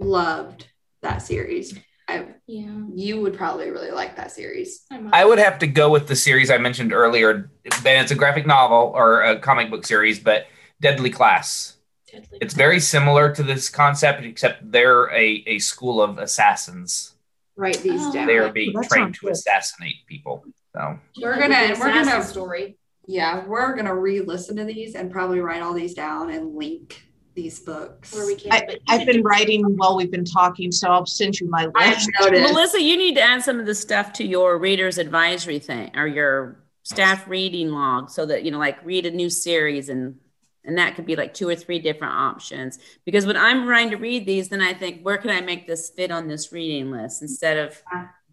loved 0.00 0.66
that 1.02 1.22
series. 1.22 1.78
I, 2.12 2.26
Yeah. 2.46 2.70
you 2.94 3.20
would 3.20 3.34
probably 3.34 3.70
really 3.70 3.90
like 3.90 4.16
that 4.16 4.30
series. 4.32 4.82
I 5.12 5.24
would 5.24 5.38
have 5.38 5.58
to 5.60 5.66
go 5.66 5.90
with 5.90 6.06
the 6.08 6.16
series 6.16 6.50
I 6.50 6.58
mentioned 6.58 6.92
earlier. 6.92 7.50
Then 7.82 8.02
it's 8.02 8.12
a 8.12 8.14
graphic 8.14 8.46
novel 8.46 8.92
or 8.94 9.22
a 9.22 9.38
comic 9.38 9.70
book 9.70 9.84
series, 9.86 10.18
but 10.18 10.46
Deadly 10.80 11.10
Class. 11.10 11.76
Deadly 12.10 12.38
It's 12.40 12.54
very 12.54 12.80
similar 12.80 13.34
to 13.34 13.42
this 13.42 13.68
concept, 13.68 14.22
except 14.24 14.70
they're 14.70 15.10
a, 15.10 15.42
a 15.46 15.58
school 15.58 16.02
of 16.02 16.18
assassins. 16.18 17.14
Write 17.56 17.78
these 17.78 18.00
Oh. 18.02 18.12
down. 18.12 18.26
They 18.26 18.38
are 18.38 18.50
being 18.52 18.72
that 18.74 18.88
trained 18.88 19.14
to 19.16 19.20
good. 19.22 19.32
assassinate 19.32 20.06
people. 20.06 20.44
So 20.74 20.98
We're 21.20 21.38
gonna- 21.38 21.74
we're 21.78 21.86
gonna- 21.88 22.00
Assassin 22.02 22.22
story. 22.30 22.78
Yeah, 23.06 23.44
we're 23.46 23.74
gonna 23.74 23.94
re-listen 23.94 24.56
to 24.56 24.64
these 24.64 24.94
and 24.94 25.10
probably 25.10 25.40
write 25.40 25.60
all 25.62 25.74
these 25.74 25.92
down 25.94 26.30
and 26.30 26.54
link 26.54 27.02
these 27.34 27.60
books. 27.60 28.14
Where 28.14 28.26
we 28.26 28.36
can. 28.36 28.52
I, 28.52 28.78
I've 28.88 29.06
been 29.06 29.22
writing 29.22 29.64
while 29.76 29.96
we've 29.96 30.10
been 30.10 30.24
talking, 30.24 30.72
so 30.72 30.88
I'll 30.88 31.06
send 31.06 31.40
you 31.40 31.48
my 31.48 31.68
I've 31.74 31.96
list. 31.96 32.10
Melissa, 32.32 32.80
you 32.80 32.96
need 32.96 33.14
to 33.16 33.22
add 33.22 33.42
some 33.42 33.60
of 33.60 33.66
the 33.66 33.74
stuff 33.74 34.12
to 34.14 34.24
your 34.24 34.58
reader's 34.58 34.98
advisory 34.98 35.58
thing 35.58 35.90
or 35.94 36.06
your 36.06 36.64
staff 36.82 37.28
reading 37.28 37.70
log 37.70 38.10
so 38.10 38.26
that, 38.26 38.44
you 38.44 38.50
know, 38.50 38.58
like 38.58 38.84
read 38.84 39.06
a 39.06 39.10
new 39.10 39.30
series 39.30 39.88
and 39.88 40.16
and 40.64 40.78
that 40.78 40.94
could 40.94 41.06
be 41.06 41.16
like 41.16 41.34
two 41.34 41.48
or 41.48 41.56
three 41.56 41.80
different 41.80 42.14
options. 42.14 42.78
Because 43.04 43.26
when 43.26 43.36
I'm 43.36 43.64
trying 43.64 43.90
to 43.90 43.96
read 43.96 44.26
these, 44.26 44.48
then 44.48 44.62
I 44.62 44.72
think, 44.72 45.02
where 45.02 45.18
can 45.18 45.30
I 45.30 45.40
make 45.40 45.66
this 45.66 45.90
fit 45.90 46.12
on 46.12 46.28
this 46.28 46.52
reading 46.52 46.92
list 46.92 47.20
instead 47.20 47.58
of 47.58 47.82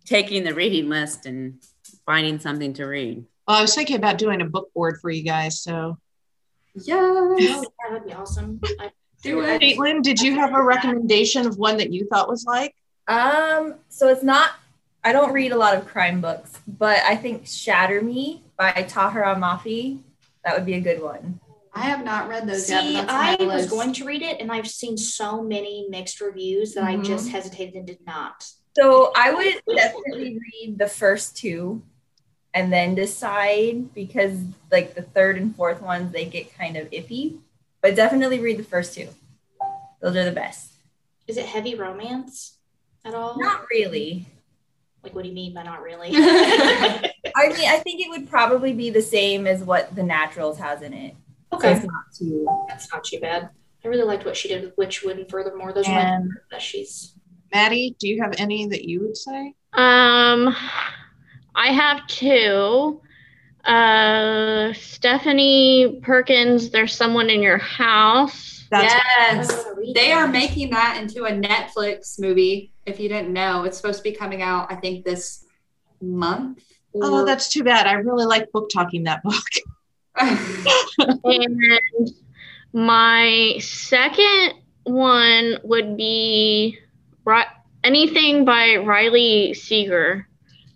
taking 0.06 0.44
the 0.44 0.54
reading 0.54 0.90
list 0.90 1.26
and 1.26 1.60
finding 2.06 2.40
something 2.40 2.74
to 2.74 2.86
read. 2.86 3.26
Well, 3.48 3.58
I 3.58 3.62
was 3.62 3.76
thinking 3.76 3.96
about 3.96 4.18
doing 4.18 4.42
a 4.42 4.46
book 4.46 4.74
board 4.74 5.00
for 5.00 5.12
you 5.12 5.24
guys. 5.24 5.62
So, 5.62 5.98
Yes. 6.76 6.96
Oh, 6.98 7.38
yeah, 7.40 7.62
that'd 7.90 8.06
be 8.08 8.14
awesome. 8.14 8.60
I, 8.80 8.92
Do 9.24 9.42
it. 9.42 9.62
Caitlin, 9.62 10.02
did 10.02 10.20
you 10.22 10.36
have 10.36 10.54
a 10.54 10.62
recommendation 10.62 11.46
of 11.46 11.58
one 11.58 11.78
that 11.78 11.92
you 11.92 12.06
thought 12.08 12.30
was 12.30 12.46
like? 12.46 12.76
Um, 13.08 13.76
so 13.90 14.08
it's 14.10 14.24
not. 14.24 14.52
I 15.04 15.12
don't 15.14 15.32
read 15.34 15.52
a 15.52 15.58
lot 15.58 15.76
of 15.76 15.88
crime 15.88 16.22
books, 16.22 16.60
but 16.68 17.00
I 17.08 17.16
think 17.16 17.48
Shatter 17.48 18.02
Me 18.02 18.44
by 18.58 18.72
Tahereh 18.72 19.38
Mafi. 19.38 20.00
That 20.44 20.56
would 20.56 20.66
be 20.66 20.74
a 20.76 20.82
good 20.82 21.02
one. 21.02 21.40
I 21.74 21.82
have 21.82 22.04
not 22.04 22.28
read 22.28 22.48
those 22.48 22.66
see, 22.68 22.74
but 22.96 23.08
that's 23.08 23.12
I 23.12 23.36
on 23.40 23.48
was 23.48 23.56
list. 23.64 23.70
going 23.70 23.94
to 23.94 24.06
read 24.06 24.22
it, 24.22 24.40
and 24.42 24.52
I've 24.52 24.68
seen 24.68 24.98
so 24.98 25.42
many 25.44 25.88
mixed 25.90 26.20
reviews 26.20 26.74
that 26.74 26.84
I 26.84 26.96
Mhm. 26.96 27.06
just 27.06 27.30
hesitated 27.30 27.76
and 27.76 27.88
did 27.88 28.00
not. 28.06 28.46
So 28.78 29.12
I 29.16 29.34
would 29.34 29.62
definitely 29.76 30.40
read 30.40 30.78
the 30.78 30.88
first 30.88 31.38
two 31.38 31.82
and 32.54 32.74
then 32.74 32.96
decide 32.96 33.94
because 33.94 34.40
like 34.72 34.96
the 34.96 35.02
third 35.02 35.38
and 35.38 35.56
fourth 35.56 35.82
ones 35.82 36.12
they 36.12 36.26
get 36.26 36.56
kind 36.58 36.78
of 36.78 36.90
iffy. 36.92 37.38
But 37.82 37.96
definitely 37.96 38.40
read 38.40 38.58
the 38.58 38.64
first 38.64 38.94
two. 38.94 39.08
Those 40.02 40.16
are 40.16 40.26
the 40.26 40.32
best. 40.32 40.74
Is 41.28 41.38
it 41.38 41.46
heavy 41.46 41.76
romance 41.76 42.58
at 43.06 43.14
all? 43.14 43.38
Not 43.40 43.66
really. 43.72 44.26
Like, 45.04 45.16
what 45.16 45.24
do 45.24 45.30
you 45.30 45.36
mean 45.36 45.54
by 45.54 45.64
not 45.64 45.82
really? 45.82 46.10
I 46.14 47.14
mean, 47.36 47.70
I 47.70 47.80
think 47.84 48.02
it 48.02 48.10
would 48.10 48.30
probably 48.30 48.74
be 48.74 48.90
the 48.90 49.02
same 49.02 49.48
as 49.48 49.64
what 49.64 49.96
the 49.96 50.04
Naturals 50.04 50.58
has 50.60 50.82
in 50.82 50.94
it. 50.94 51.16
Okay, 51.54 51.72
it's 51.74 51.86
not 51.86 52.04
too. 52.18 52.48
that's 52.68 52.92
not 52.92 53.04
too 53.04 53.20
bad. 53.20 53.50
I 53.84 53.88
really 53.88 54.04
liked 54.04 54.26
what 54.26 54.36
she 54.36 54.50
did 54.50 54.64
with 54.64 54.76
Witchwood, 54.76 55.18
and 55.18 55.30
furthermore, 55.30 55.72
those 55.72 55.88
are 55.88 55.94
my 55.94 56.02
And 56.02 56.32
that 56.52 56.62
she's. 56.62 57.14
Maddie, 57.54 57.96
do 58.00 58.08
you 58.08 58.22
have 58.22 58.36
any 58.38 58.68
that 58.68 58.84
you 58.84 59.02
would 59.02 59.18
say? 59.18 59.54
Um, 59.74 60.56
I 61.60 61.74
have 61.74 62.08
two. 62.08 63.02
Uh, 63.66 64.72
Stephanie 64.74 66.00
Perkins, 66.02 66.70
there's 66.70 66.96
someone 66.96 67.30
in 67.30 67.42
your 67.42 67.58
house. 67.58 68.66
That's 68.72 68.94
yes. 68.94 69.66
I 69.66 69.92
They 69.94 70.14
are 70.14 70.28
making 70.28 70.70
that 70.70 70.98
into 71.02 71.26
a 71.26 71.32
Netflix 71.32 72.18
movie. 72.18 72.72
If 72.86 72.98
you 73.00 73.10
didn't 73.10 73.34
know, 73.34 73.64
it's 73.64 73.76
supposed 73.76 73.98
to 73.98 74.04
be 74.04 74.16
coming 74.16 74.42
out, 74.42 74.72
I 74.72 74.76
think, 74.76 75.04
this 75.04 75.46
month. 76.02 76.64
Oh, 76.96 77.26
that's 77.26 77.50
too 77.50 77.66
bad. 77.66 77.88
I 77.88 77.94
really 77.94 78.26
like 78.26 78.50
book 78.54 78.70
talking 78.70 79.04
that 79.04 79.22
book. 79.24 79.44
And 81.24 82.10
my 82.74 83.58
second 83.60 84.54
one 84.84 85.58
would 85.64 85.98
be 85.98 86.78
anything 87.84 88.46
by 88.46 88.78
Riley 88.78 89.54
Sager. 89.54 90.29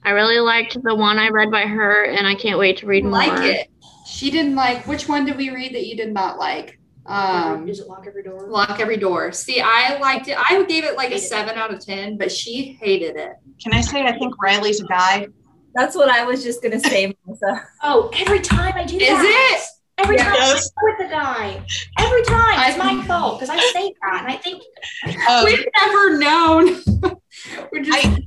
I 0.05 0.11
really 0.11 0.39
liked 0.39 0.81
the 0.83 0.95
one 0.95 1.17
I 1.17 1.29
read 1.29 1.49
by 1.51 1.61
her, 1.61 2.03
and 2.05 2.27
I 2.27 2.35
can't 2.35 2.59
wait 2.59 2.77
to 2.77 2.85
read 2.87 3.03
more. 3.03 3.13
like 3.13 3.41
it. 3.43 3.67
She 4.05 4.29
didn't 4.31 4.55
like. 4.55 4.85
Which 4.87 5.07
one 5.07 5.25
did 5.25 5.37
we 5.37 5.49
read 5.49 5.73
that 5.75 5.85
you 5.87 5.95
did 5.95 6.13
not 6.13 6.37
like? 6.37 6.79
Um, 7.05 7.65
Does 7.65 7.79
it 7.79 7.87
lock 7.87 8.05
every 8.07 8.23
door? 8.23 8.47
Lock 8.47 8.79
Every 8.79 8.95
Door. 8.97 9.33
See, 9.33 9.59
I 9.59 9.97
liked 9.99 10.29
it. 10.29 10.37
I 10.37 10.63
gave 10.63 10.85
it 10.85 10.95
like 10.95 11.07
a 11.07 11.15
Hated 11.15 11.25
it. 11.25 11.27
seven 11.27 11.57
out 11.57 11.73
of 11.73 11.85
ten, 11.85 12.17
but 12.17 12.31
she 12.31 12.77
hated 12.81 13.17
it. 13.17 13.33
Can 13.61 13.73
I 13.73 13.81
say 13.81 14.03
I 14.05 14.17
think 14.17 14.41
Riley's 14.41 14.79
a 14.79 14.85
guy? 14.85 15.27
That's 15.75 15.95
what 15.97 16.07
I 16.09 16.23
was 16.23 16.43
just 16.43 16.61
gonna 16.63 16.79
say, 16.79 17.13
Melissa. 17.25 17.61
Oh, 17.81 18.09
every 18.19 18.39
time 18.39 18.73
I 18.75 18.85
do 18.85 18.95
Is 18.97 19.09
that. 19.09 19.57
it? 19.59 19.67
Every 19.97 20.15
time 20.17 20.33
Yes. 20.33 20.69
I 20.77 20.81
go 20.81 20.87
with 20.97 21.09
the 21.09 21.13
guy. 21.13 21.65
Every 21.99 22.23
time. 22.23 22.69
It's 22.69 22.77
my 22.77 23.03
fault 23.05 23.39
because 23.39 23.49
I 23.49 23.59
say 23.73 23.93
that. 24.01 24.21
And 24.23 24.31
I 24.31 24.37
think 24.37 24.63
Um, 25.29 25.45
We've 25.45 25.65
never 25.81 26.17
known. 26.17 26.81
We're 27.71 27.83
just. 27.83 28.05
I- 28.07 28.17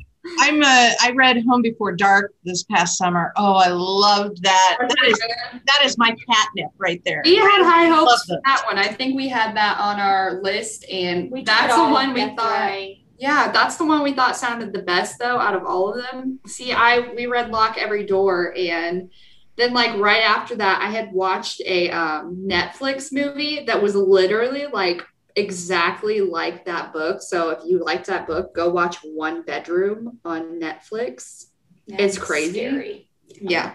I'm 0.40 0.62
uh, 0.62 0.90
I 1.02 1.12
read 1.14 1.42
Home 1.48 1.62
Before 1.62 1.92
Dark 1.92 2.32
this 2.44 2.62
past 2.64 2.98
summer. 2.98 3.32
Oh, 3.36 3.54
I 3.54 3.68
loved 3.68 4.42
that. 4.42 4.76
That 4.80 5.08
is 5.08 5.18
that 5.66 5.84
is 5.84 5.98
my 5.98 6.10
catnip 6.28 6.70
right 6.78 7.00
there. 7.04 7.22
we 7.24 7.36
had 7.36 7.62
high 7.64 7.86
hopes 7.88 8.24
for 8.26 8.40
that 8.44 8.62
one. 8.66 8.78
I 8.78 8.88
think 8.88 9.16
we 9.16 9.28
had 9.28 9.56
that 9.56 9.78
on 9.80 10.00
our 10.00 10.40
list, 10.42 10.84
and 10.90 11.30
we 11.30 11.44
that's 11.44 11.74
the 11.74 11.82
one 11.88 12.12
we 12.14 12.26
thought. 12.36 12.38
I- 12.40 12.98
Yeah, 13.18 13.50
that's 13.50 13.76
the 13.76 13.86
one 13.86 14.02
we 14.02 14.12
thought 14.12 14.36
sounded 14.36 14.72
the 14.72 14.82
best 14.82 15.18
though 15.18 15.38
out 15.38 15.54
of 15.54 15.64
all 15.64 15.92
of 15.94 16.02
them. 16.02 16.38
See, 16.46 16.72
I 16.72 17.12
we 17.14 17.26
read 17.26 17.50
Lock 17.50 17.78
Every 17.78 18.04
Door 18.04 18.54
and 18.58 19.10
then 19.56 19.72
like 19.72 19.96
right 19.98 20.22
after 20.22 20.54
that 20.56 20.82
I 20.82 20.90
had 20.90 21.12
watched 21.12 21.62
a 21.64 21.90
um, 21.90 22.44
Netflix 22.46 23.10
movie 23.10 23.64
that 23.64 23.80
was 23.82 23.94
literally 23.94 24.66
like 24.66 25.02
exactly 25.36 26.20
like 26.20 26.64
that 26.64 26.92
book. 26.92 27.22
So 27.22 27.50
if 27.50 27.60
you 27.64 27.84
liked 27.84 28.06
that 28.06 28.26
book, 28.26 28.54
go 28.54 28.70
watch 28.70 28.96
One 29.04 29.42
Bedroom 29.42 30.18
on 30.24 30.58
Netflix. 30.60 31.46
It's 31.86 32.18
crazy. 32.18 32.60
Scary. 32.60 33.10
Yeah. 33.40 33.74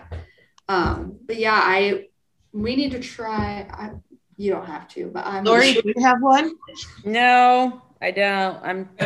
Um 0.68 1.18
but 1.26 1.38
yeah, 1.38 1.60
I 1.62 2.08
we 2.52 2.76
need 2.76 2.92
to 2.92 3.00
try 3.00 3.68
I 3.72 3.92
you 4.38 4.52
don't 4.52 4.66
have 4.66 4.88
to, 4.90 5.08
but 5.08 5.26
I'm 5.26 5.44
Lori, 5.44 5.74
do 5.74 5.82
you 5.86 6.02
have 6.04 6.22
one? 6.22 6.56
No, 7.06 7.82
I 8.02 8.10
don't. 8.10 8.58
I'm 8.64 8.90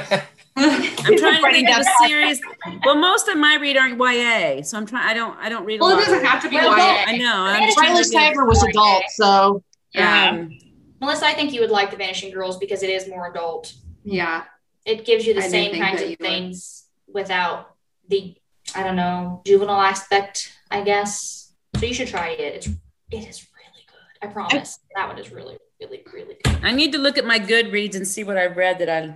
I'm 0.55 1.17
trying 1.17 1.43
to 1.43 1.51
think 1.51 1.69
of 1.69 1.79
a 1.79 2.07
series. 2.07 2.39
Well, 2.85 2.95
most 2.95 3.27
of 3.27 3.37
my 3.37 3.57
read 3.59 3.75
aren't 3.75 3.99
YA, 3.99 4.61
so 4.61 4.77
I'm 4.77 4.85
trying. 4.85 5.05
I 5.05 5.13
don't. 5.13 5.37
I 5.37 5.49
don't 5.49 5.65
read. 5.65 5.81
a 5.81 5.83
well, 5.83 5.97
it 5.97 6.05
doesn't 6.05 6.23
have 6.23 6.41
to 6.43 6.49
be 6.49 6.55
YA. 6.55 6.63
I 6.63 7.17
know. 7.17 7.35
I'm 7.35 7.63
just 7.63 7.77
trying 7.77 7.89
Riley 7.89 8.03
to 8.03 8.09
think 8.09 8.21
of- 8.21 8.27
Sager 8.27 8.45
was 8.45 8.63
adult, 8.63 9.03
so 9.09 9.63
Yeah. 9.93 10.29
Um, 10.29 10.57
Melissa, 11.05 11.25
I 11.27 11.33
think 11.33 11.53
you 11.53 11.61
would 11.61 11.69
like 11.69 11.91
The 11.91 11.97
Vanishing 11.97 12.33
Girls 12.33 12.57
because 12.57 12.83
it 12.83 12.89
is 12.89 13.07
more 13.07 13.29
adult. 13.29 13.73
Yeah. 14.03 14.43
It 14.85 15.05
gives 15.05 15.25
you 15.25 15.33
the 15.33 15.43
I 15.43 15.47
same 15.47 15.79
kinds 15.81 16.01
of 16.01 16.09
you 16.09 16.17
would. 16.19 16.27
things 16.27 16.85
without 17.11 17.75
the, 18.07 18.35
I 18.75 18.83
don't 18.83 18.95
know, 18.95 19.41
juvenile 19.45 19.81
aspect, 19.81 20.51
I 20.69 20.81
guess. 20.81 21.53
So 21.77 21.85
you 21.85 21.93
should 21.93 22.07
try 22.07 22.29
it. 22.29 22.55
It's 22.55 22.67
it 23.11 23.27
is 23.27 23.47
really 23.55 23.85
good. 23.87 24.27
I 24.27 24.27
promise. 24.31 24.79
that 24.95 25.07
one 25.07 25.17
is 25.17 25.31
really, 25.31 25.57
really, 25.79 26.03
really 26.13 26.35
good. 26.43 26.59
I 26.63 26.71
need 26.71 26.91
to 26.93 26.97
look 26.97 27.17
at 27.17 27.25
my 27.25 27.39
Goodreads 27.39 27.95
and 27.95 28.07
see 28.07 28.23
what 28.23 28.37
I've 28.37 28.57
read 28.57 28.79
that 28.79 28.89
I 28.89 29.15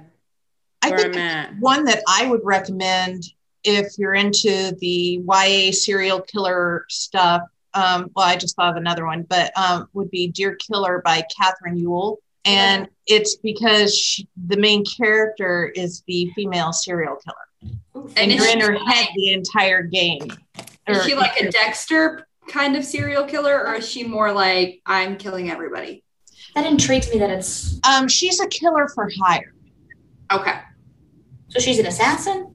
I 0.82 0.96
think 0.96 1.16
I'm 1.16 1.22
at. 1.22 1.58
one 1.60 1.86
that 1.86 2.02
I 2.08 2.28
would 2.28 2.42
recommend 2.44 3.26
if 3.64 3.98
you're 3.98 4.14
into 4.14 4.76
the 4.80 5.22
YA 5.28 5.72
serial 5.72 6.22
killer 6.22 6.86
stuff. 6.90 7.42
Um, 7.74 8.10
well, 8.16 8.26
I 8.26 8.36
just 8.36 8.56
thought 8.56 8.72
of 8.72 8.78
another 8.78 9.06
one, 9.06 9.24
but 9.30 9.52
um, 9.58 9.88
would 9.94 10.10
be 10.12 10.28
Dear 10.28 10.56
Killer 10.56 11.02
by 11.06 11.24
Katherine 11.38 11.78
Ewell. 11.78 12.20
And 12.46 12.88
it's 13.06 13.36
because 13.36 13.96
she, 13.96 14.28
the 14.48 14.58
main 14.58 14.84
character 14.86 15.72
is 15.76 16.04
the 16.08 16.32
female 16.36 16.72
serial 16.74 17.18
killer. 17.18 17.74
Oof. 17.98 18.12
And, 18.18 18.32
And 18.32 18.32
you're 18.32 18.48
in 18.50 18.60
she- 18.60 18.66
her 18.66 18.78
head 18.92 19.08
the 19.16 19.34
entire 19.34 19.84
game. 19.84 20.32
Is 20.88 20.98
Or- 20.98 21.04
she 21.04 21.16
like 21.16 21.40
a 21.40 21.52
Dexter 21.52 22.28
kind 22.48 22.76
of 22.76 22.84
serial 22.84 23.26
killer, 23.26 23.68
or 23.68 23.76
is 23.76 23.88
she 23.88 24.04
more 24.04 24.32
like 24.32 24.82
I'm 24.86 25.18
killing 25.18 25.52
everybody? 25.52 26.04
That 26.56 26.66
intrigues 26.66 27.12
me 27.14 27.20
that 27.20 27.30
it's 27.30 27.80
Um, 27.88 28.08
she's 28.08 28.40
a 28.40 28.48
killer 28.48 28.88
for 28.88 29.08
hire. 29.22 29.54
Okay. 30.32 30.56
so 31.50 31.60
she's 31.60 31.78
an 31.78 31.86
assassin. 31.86 32.54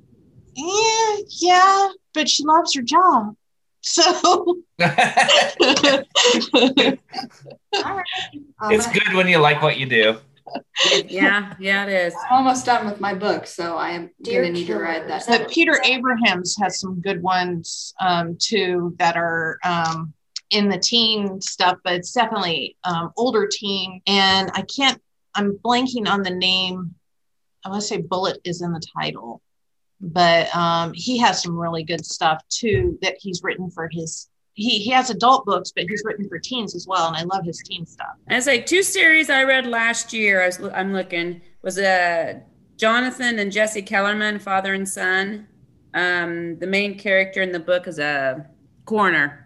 Yeah, 0.57 1.17
yeah, 1.41 1.89
but 2.13 2.29
she 2.29 2.43
loves 2.45 2.75
her 2.75 2.83
job. 2.83 3.37
So 3.87 4.03
All 4.23 4.87
right. 7.85 8.05
It's 8.71 8.87
good 8.87 9.13
when 9.13 9.29
you 9.29 9.39
like 9.39 9.61
what 9.61 9.77
you 9.79 9.85
do. 9.85 10.17
Yeah, 11.07 11.55
yeah, 11.59 11.85
it 11.85 11.93
is. 11.93 12.15
I'm 12.31 12.39
almost 12.39 12.65
done 12.65 12.87
with 12.87 12.99
my 12.99 13.15
book, 13.15 13.47
so 13.47 13.77
I 13.77 13.91
am 13.91 14.11
Dear 14.23 14.43
gonna 14.43 14.55
need 14.55 14.67
to 14.69 14.77
read 14.77 15.09
that. 15.09 15.25
but 15.29 15.51
Peter 15.51 15.81
Abrahams 15.85 16.57
has 16.63 16.81
some 16.81 17.01
good 17.03 17.23
ones 17.23 17.93
um, 18.01 18.39
too 18.41 18.95
that 18.99 19.17
are 19.17 19.59
um, 19.65 20.15
in 20.51 20.71
the 20.71 20.79
teen 20.79 21.41
stuff, 21.43 21.79
but 21.85 21.93
it's 21.93 22.13
definitely 22.13 22.77
um, 22.85 23.13
older 23.19 23.47
teen. 23.51 24.01
And 24.07 24.51
I 24.55 24.63
can't, 24.63 25.01
I'm 25.35 25.59
blanking 25.59 26.09
on 26.09 26.23
the 26.23 26.31
name. 26.31 26.95
I 27.65 27.69
want 27.69 27.83
to 27.83 27.87
say 27.87 27.99
Bullet 27.99 28.39
is 28.45 28.63
in 28.63 28.73
the 28.73 28.83
title, 28.99 29.43
but 30.13 30.55
um, 30.55 30.93
he 30.95 31.19
has 31.19 31.43
some 31.43 31.59
really 31.59 31.83
good 31.83 32.05
stuff 32.05 32.43
too 32.49 32.99
that 33.03 33.17
he's 33.19 33.43
written 33.43 33.71
for 33.71 33.89
his. 33.91 34.29
He, 34.53 34.79
he 34.79 34.91
has 34.91 35.11
adult 35.11 35.47
books, 35.47 35.73
but 35.75 35.87
he's 35.89 36.03
written 36.05 36.29
for 36.29 36.39
teens 36.39 36.77
as 36.77 36.87
well, 36.87 37.09
and 37.09 37.17
I 37.17 37.23
love 37.25 37.45
his 37.45 37.61
teen 37.65 37.85
stuff. 37.87 38.15
I 38.29 38.39
say 38.39 38.61
two 38.61 38.83
series 38.83 39.29
I 39.29 39.43
read 39.43 39.67
last 39.67 40.13
year. 40.13 40.43
I 40.43 40.47
was 40.47 40.61
I'm 40.75 40.93
looking 40.93 41.41
was 41.63 41.79
uh, 41.79 42.41
Jonathan 42.77 43.39
and 43.39 43.51
Jesse 43.51 43.83
Kellerman, 43.83 44.39
father 44.39 44.75
and 44.75 44.89
son. 44.89 45.49
Um, 45.95 46.59
the 46.59 46.67
main 46.67 46.99
character 46.99 47.41
in 47.41 47.53
the 47.53 47.61
book 47.61 47.89
is 47.89 47.99
a 47.99 48.47
coroner. 48.85 49.41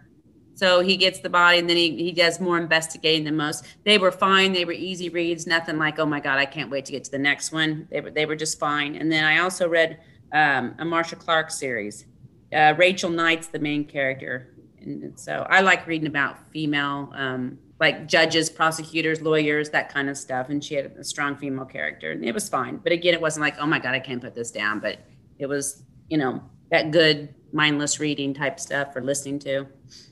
So 0.55 0.81
he 0.81 0.97
gets 0.97 1.19
the 1.19 1.29
body 1.29 1.59
and 1.59 1.69
then 1.69 1.77
he, 1.77 1.95
he 1.95 2.11
does 2.11 2.41
more 2.41 2.57
investigating 2.57 3.23
than 3.23 3.37
most. 3.37 3.65
They 3.85 3.97
were 3.97 4.11
fine. 4.11 4.51
They 4.51 4.65
were 4.65 4.73
easy 4.73 5.07
reads. 5.07 5.47
Nothing 5.47 5.77
like, 5.77 5.99
oh 5.99 6.05
my 6.05 6.19
God, 6.19 6.37
I 6.37 6.45
can't 6.45 6.69
wait 6.69 6.83
to 6.85 6.91
get 6.91 7.05
to 7.05 7.11
the 7.11 7.17
next 7.17 7.53
one. 7.53 7.87
They 7.89 8.01
were, 8.01 8.11
they 8.11 8.25
were 8.25 8.35
just 8.35 8.59
fine. 8.59 8.97
And 8.97 9.09
then 9.09 9.23
I 9.23 9.39
also 9.39 9.69
read 9.69 10.01
um, 10.33 10.75
a 10.79 10.85
Marcia 10.85 11.15
Clark 11.15 11.51
series. 11.51 12.05
Uh, 12.53 12.73
Rachel 12.77 13.09
Knight's 13.09 13.47
the 13.47 13.59
main 13.59 13.85
character. 13.85 14.53
And 14.81 15.19
so 15.19 15.45
I 15.49 15.61
like 15.61 15.85
reading 15.87 16.07
about 16.07 16.47
female, 16.51 17.11
um, 17.13 17.59
like 17.79 18.07
judges, 18.07 18.49
prosecutors, 18.49 19.21
lawyers, 19.21 19.69
that 19.69 19.89
kind 19.93 20.09
of 20.09 20.17
stuff. 20.17 20.49
And 20.49 20.63
she 20.63 20.75
had 20.75 20.85
a 20.97 21.03
strong 21.03 21.35
female 21.35 21.65
character 21.65 22.11
and 22.11 22.25
it 22.25 22.33
was 22.33 22.49
fine. 22.49 22.77
But 22.77 22.91
again, 22.91 23.13
it 23.13 23.21
wasn't 23.21 23.43
like, 23.43 23.55
oh 23.59 23.65
my 23.65 23.79
God, 23.79 23.93
I 23.93 23.99
can't 23.99 24.21
put 24.21 24.35
this 24.35 24.51
down. 24.51 24.79
But 24.79 24.99
it 25.37 25.45
was, 25.45 25.83
you 26.09 26.17
know, 26.17 26.41
that 26.71 26.91
good 26.91 27.33
mindless 27.51 27.99
reading 27.99 28.33
type 28.33 28.59
stuff 28.59 28.95
or 28.95 29.01
listening 29.01 29.39
to. 29.39 29.65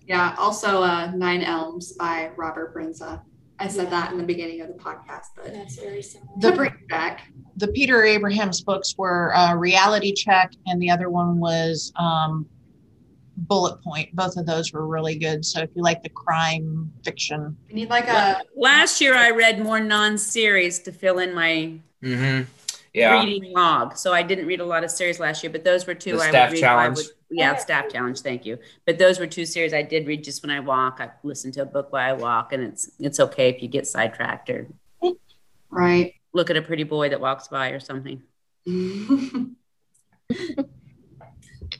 Yeah. 0.08 0.36
Also, 0.38 0.84
uh, 0.84 1.12
Nine 1.16 1.44
Elms 1.44 1.94
by 1.94 2.32
Robert 2.36 2.74
Bryndza. 2.76 3.22
I 3.60 3.68
said 3.68 3.90
that 3.90 4.12
in 4.12 4.18
the 4.18 4.24
beginning 4.24 4.62
of 4.62 4.68
the 4.68 4.74
podcast, 4.76 5.28
but 5.36 5.52
That's 5.54 5.78
very 5.78 6.02
similar. 6.02 6.30
to 6.42 6.52
bring 6.52 6.74
back. 6.90 7.22
The 7.56 7.68
Peter 7.70 8.04
Abrahams 8.04 8.62
books 8.62 8.96
were 8.98 9.36
uh, 9.36 9.56
Reality 9.56 10.14
Check, 10.14 10.52
and 10.68 10.80
the 10.82 10.90
other 10.92 11.10
one 11.10 11.40
was 11.40 11.92
um, 11.96 12.48
Bullet 13.36 13.82
Point. 13.82 14.16
Both 14.16 14.38
of 14.38 14.46
those 14.46 14.72
were 14.74 14.86
really 14.86 15.18
good. 15.18 15.44
So 15.44 15.62
if 15.62 15.70
you 15.76 15.82
like 15.82 16.04
the 16.04 16.10
crime 16.10 16.92
fiction, 17.04 17.58
We 17.70 17.76
need 17.76 17.90
like 17.90 18.08
a 18.08 18.42
Last 18.56 19.02
year, 19.02 19.16
I 19.16 19.32
read 19.32 19.60
more 19.60 19.80
non-series 19.80 20.80
to 20.80 20.92
fill 20.92 21.18
in 21.20 21.34
my 21.34 21.74
hmm 22.04 22.42
Yeah. 22.94 23.20
reading 23.20 23.54
log. 23.54 23.98
So 23.98 24.14
I 24.14 24.22
didn't 24.22 24.46
read 24.46 24.60
a 24.60 24.66
lot 24.66 24.84
of 24.84 24.92
series 24.92 25.20
last 25.20 25.42
year, 25.44 25.52
but 25.52 25.64
those 25.64 25.88
were 25.88 25.96
two 25.96 26.12
The 26.14 26.22
I 26.24 26.30
staff 26.30 26.50
would 26.50 26.54
read. 26.54 26.60
challenge. 26.62 26.86
I 26.86 26.96
would, 26.96 27.06
yeah, 27.30 27.56
staff 27.58 27.90
challenge. 27.90 28.22
Thank 28.22 28.46
you. 28.46 28.58
But 28.86 28.98
those 28.98 29.20
were 29.20 29.28
two 29.28 29.46
series 29.46 29.74
I 29.74 29.82
did 29.82 30.08
read 30.08 30.24
just 30.24 30.42
when 30.44 30.50
I 30.50 30.60
walk. 30.60 30.98
I 31.00 31.12
listen 31.24 31.52
to 31.54 31.62
a 31.64 31.66
book 31.66 31.92
while 31.92 32.10
I 32.10 32.14
walk, 32.14 32.54
and 32.54 32.64
it's 32.64 32.90
it's 33.00 33.20
okay 33.20 33.50
if 33.50 33.62
you 33.62 33.68
get 33.68 33.88
sidetracked 33.88 34.50
or 34.50 34.68
right. 35.70 36.14
look 36.34 36.50
at 36.50 36.58
a 36.58 36.62
pretty 36.62 36.84
boy 36.84 37.10
that 37.10 37.20
walks 37.20 37.48
by 37.48 37.70
or 37.70 37.80
something. 37.80 38.22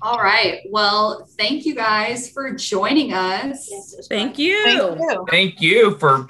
All 0.02 0.20
right. 0.20 0.62
Well, 0.70 1.28
thank 1.38 1.66
you 1.66 1.74
guys 1.74 2.30
for 2.30 2.54
joining 2.54 3.14
us. 3.14 3.68
Yes, 3.72 4.08
Thank 4.08 4.38
you. 4.38 4.64
thank 4.64 5.00
you. 5.00 5.26
Thank 5.30 5.62
you 5.62 5.98
for 5.98 6.28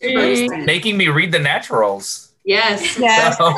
Super 0.00 0.56
making 0.64 0.96
me 0.96 1.08
read 1.08 1.32
the 1.32 1.38
naturals. 1.38 2.32
Yes. 2.44 2.98
Yes. 2.98 3.36
So, 3.36 3.52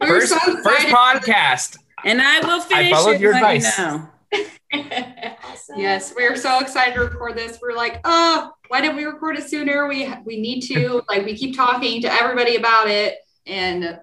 We 0.00 0.06
first, 0.06 0.28
so 0.28 0.62
first 0.62 0.86
podcast. 0.88 1.78
And 2.04 2.20
I 2.20 2.40
will 2.40 2.60
finish 2.60 2.92
I 2.92 2.96
followed 2.96 3.14
it 3.14 3.20
your 3.20 3.32
and 3.32 3.42
let 3.42 3.52
you 3.54 3.56
advice. 3.58 3.78
know. 3.78 4.08
Awesome. 4.32 4.46
Yes, 5.76 6.14
we 6.16 6.24
are 6.24 6.36
so 6.36 6.60
excited 6.60 6.94
to 6.94 7.00
record 7.00 7.36
this. 7.36 7.58
We're 7.60 7.74
like, 7.74 8.00
oh, 8.04 8.52
why 8.68 8.80
didn't 8.80 8.96
we 8.96 9.04
record 9.04 9.36
it 9.36 9.48
sooner? 9.48 9.86
We 9.86 10.12
we 10.24 10.40
need 10.40 10.60
to. 10.62 11.02
Like, 11.08 11.24
we 11.24 11.36
keep 11.36 11.56
talking 11.56 12.02
to 12.02 12.12
everybody 12.12 12.56
about 12.56 12.88
it, 12.88 13.16
and 13.46 13.98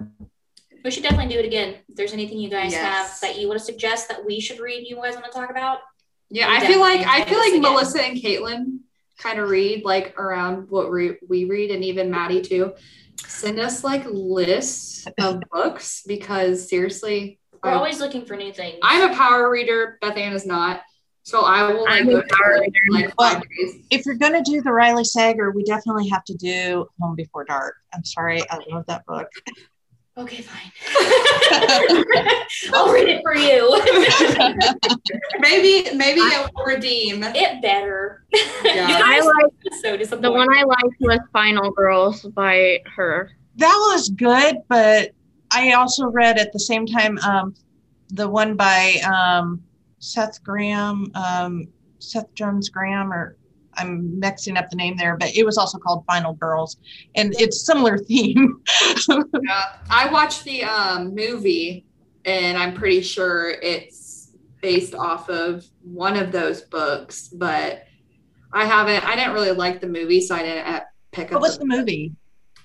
We 0.83 0.91
should 0.91 1.03
definitely 1.03 1.33
do 1.33 1.39
it 1.39 1.45
again. 1.45 1.75
If 1.89 1.95
there's 1.95 2.13
anything 2.13 2.39
you 2.39 2.49
guys 2.49 2.71
Yes. 2.71 2.83
have 2.83 3.21
that 3.21 3.39
you 3.39 3.47
want 3.47 3.59
to 3.59 3.65
suggest 3.65 4.07
that 4.09 4.23
we 4.25 4.39
should 4.39 4.59
read, 4.59 4.87
you 4.87 4.95
guys 4.95 5.13
want 5.15 5.25
to 5.25 5.31
talk 5.31 5.49
about, 5.49 5.79
yeah, 6.29 6.47
I 6.49 6.65
feel 6.67 6.79
like 6.79 7.05
I 7.05 7.25
feel 7.25 7.39
like 7.39 7.51
do 7.53 7.61
this 7.61 7.69
Melissa 7.69 8.01
and 8.01 8.17
Caitlin 8.17 8.79
kind 9.17 9.39
of 9.39 9.49
read 9.49 9.83
like 9.85 10.19
around 10.19 10.69
what 10.69 10.91
we 10.91 11.17
we 11.27 11.45
read, 11.45 11.71
and 11.71 11.83
even 11.83 12.11
Maddie 12.11 12.41
too. 12.41 12.73
Send 13.27 13.59
us 13.59 13.83
like 13.83 14.05
lists 14.05 15.07
of 15.19 15.41
books 15.51 16.03
because 16.05 16.67
seriously, 16.69 17.39
we're 17.63 17.71
I- 17.71 17.75
always 17.75 17.99
looking 17.99 18.25
for 18.25 18.35
new 18.35 18.51
things. 18.53 18.79
I'm 18.83 19.11
a 19.11 19.15
power 19.15 19.49
reader. 19.49 19.97
Beth 20.01 20.17
Ann 20.17 20.33
is 20.33 20.45
not. 20.45 20.81
So 21.23 21.41
I 21.41 21.71
will 21.71 21.83
like 21.85 22.01
I'm 22.01 22.09
a 22.09 22.11
go 22.13 22.23
power 22.31 22.59
reader. 22.61 22.79
like 22.91 23.15
five 23.15 23.41
days. 23.57 23.83
If 23.89 24.05
you're 24.05 24.13
going 24.15 24.33
to 24.33 24.43
do 24.43 24.61
the 24.61 24.71
Riley 24.71 25.03
Sager, 25.03 25.49
we 25.51 25.63
definitely 25.63 26.07
have 26.09 26.23
to 26.25 26.35
do 26.35 26.87
Home 27.01 27.15
Before 27.15 27.43
Dark. 27.43 27.73
I'm 27.95 28.05
sorry, 28.05 28.41
I 28.51 28.59
love 28.69 28.85
that 28.85 29.03
book. 29.07 29.27
okay, 30.19 30.43
fine. 30.43 30.71
I'll 32.75 32.91
read 32.93 33.07
it 33.07 33.21
for 33.23 33.35
you. 33.35 33.81
Maybe 35.39 35.95
maybe 35.95 36.19
it 36.21 36.49
will 36.55 36.65
redeem. 36.65 37.23
it 37.23 37.61
better. 37.61 38.23
Yeah. 38.63 38.87
I 39.03 39.19
like 39.19 39.73
so 39.81 39.97
the 39.97 40.31
one 40.31 40.47
I 40.55 40.63
liked 40.63 40.95
was 40.99 41.19
Final 41.33 41.71
Girls 41.71 42.21
by 42.21 42.79
her. 42.95 43.31
That 43.57 43.75
was 43.93 44.09
good, 44.09 44.57
but 44.69 45.11
I 45.55 45.71
also 45.71 46.07
read 46.07 46.37
at 46.37 46.51
the 46.51 46.59
same 46.59 46.85
time 46.85 47.17
um, 47.19 47.55
the 48.09 48.29
one 48.29 48.55
by 48.55 48.95
um, 49.07 49.63
Seth 49.99 50.43
Graham, 50.43 51.09
um, 51.15 51.67
Seth 51.99 52.33
Jones 52.35 52.69
Graham, 52.69 53.11
or 53.11 53.37
I'm 53.77 54.19
mixing 54.19 54.57
up 54.57 54.69
the 54.69 54.75
name 54.75 54.97
there, 54.97 55.17
but 55.17 55.35
it 55.35 55.45
was 55.45 55.57
also 55.57 55.77
called 55.77 56.03
Final 56.05 56.33
Girls, 56.33 56.77
and 57.15 57.33
it's 57.39 57.65
similar 57.65 57.97
theme. 58.09 58.61
Yeah. 59.07 59.77
I 59.89 60.09
watched 60.11 60.43
the 60.43 60.65
um, 60.65 61.15
movie, 61.15 61.85
and 62.25 62.57
I'm 62.57 62.73
pretty 62.73 63.01
sure 63.01 63.51
it's 63.51 64.31
based 64.61 64.93
off 64.93 65.29
of 65.29 65.65
one 65.83 66.17
of 66.17 66.31
those 66.31 66.61
books, 66.61 67.29
but 67.29 67.85
I 68.51 68.65
haven't. 68.65 69.05
I 69.05 69.15
didn't 69.15 69.33
really 69.33 69.51
like 69.51 69.79
the 69.79 69.87
movie, 69.87 70.21
so 70.21 70.35
I 70.35 70.43
didn't 70.43 70.67
uh, 70.67 70.81
pick 71.11 71.31
what 71.31 71.37
up. 71.37 71.41
was 71.43 71.57
the, 71.57 71.65
the 71.65 71.77
movie? 71.77 72.13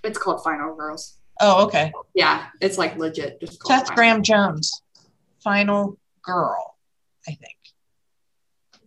It's 0.03 0.19
called 0.19 0.43
Final 0.43 0.75
Girls. 0.75 1.20
Oh, 1.41 1.65
okay. 1.67 1.93
Yeah, 2.15 2.47
it's 2.61 2.77
like 2.79 2.97
legit. 2.97 3.41
Just 3.41 3.65
Seth 3.67 3.85
Final- 3.87 3.97
Graham 3.97 4.23
Jones, 4.23 4.83
Final 5.43 5.99
Girl, 6.23 6.77
I 7.27 7.33
think. 7.33 7.57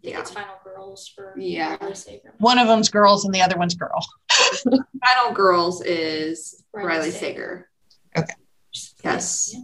Yeah. 0.02 0.20
it's 0.20 0.32
Final 0.32 0.56
Girls 0.64 1.08
for 1.08 1.34
Yeah. 1.38 1.78
Riley 1.82 2.22
One 2.40 2.60
of 2.60 2.68
them's 2.68 2.90
girls 2.90 3.24
and 3.26 3.34
the 3.34 3.42
other 3.42 3.58
one's 3.58 3.76
girl. 3.76 4.06
Final 4.64 5.34
Girls 5.34 5.82
is 5.84 6.64
Riley 6.74 6.88
Riley 6.88 7.12
Sager. 7.12 7.70
Sager. 8.16 8.28
Yes. 9.04 9.56
Yeah. 9.56 9.62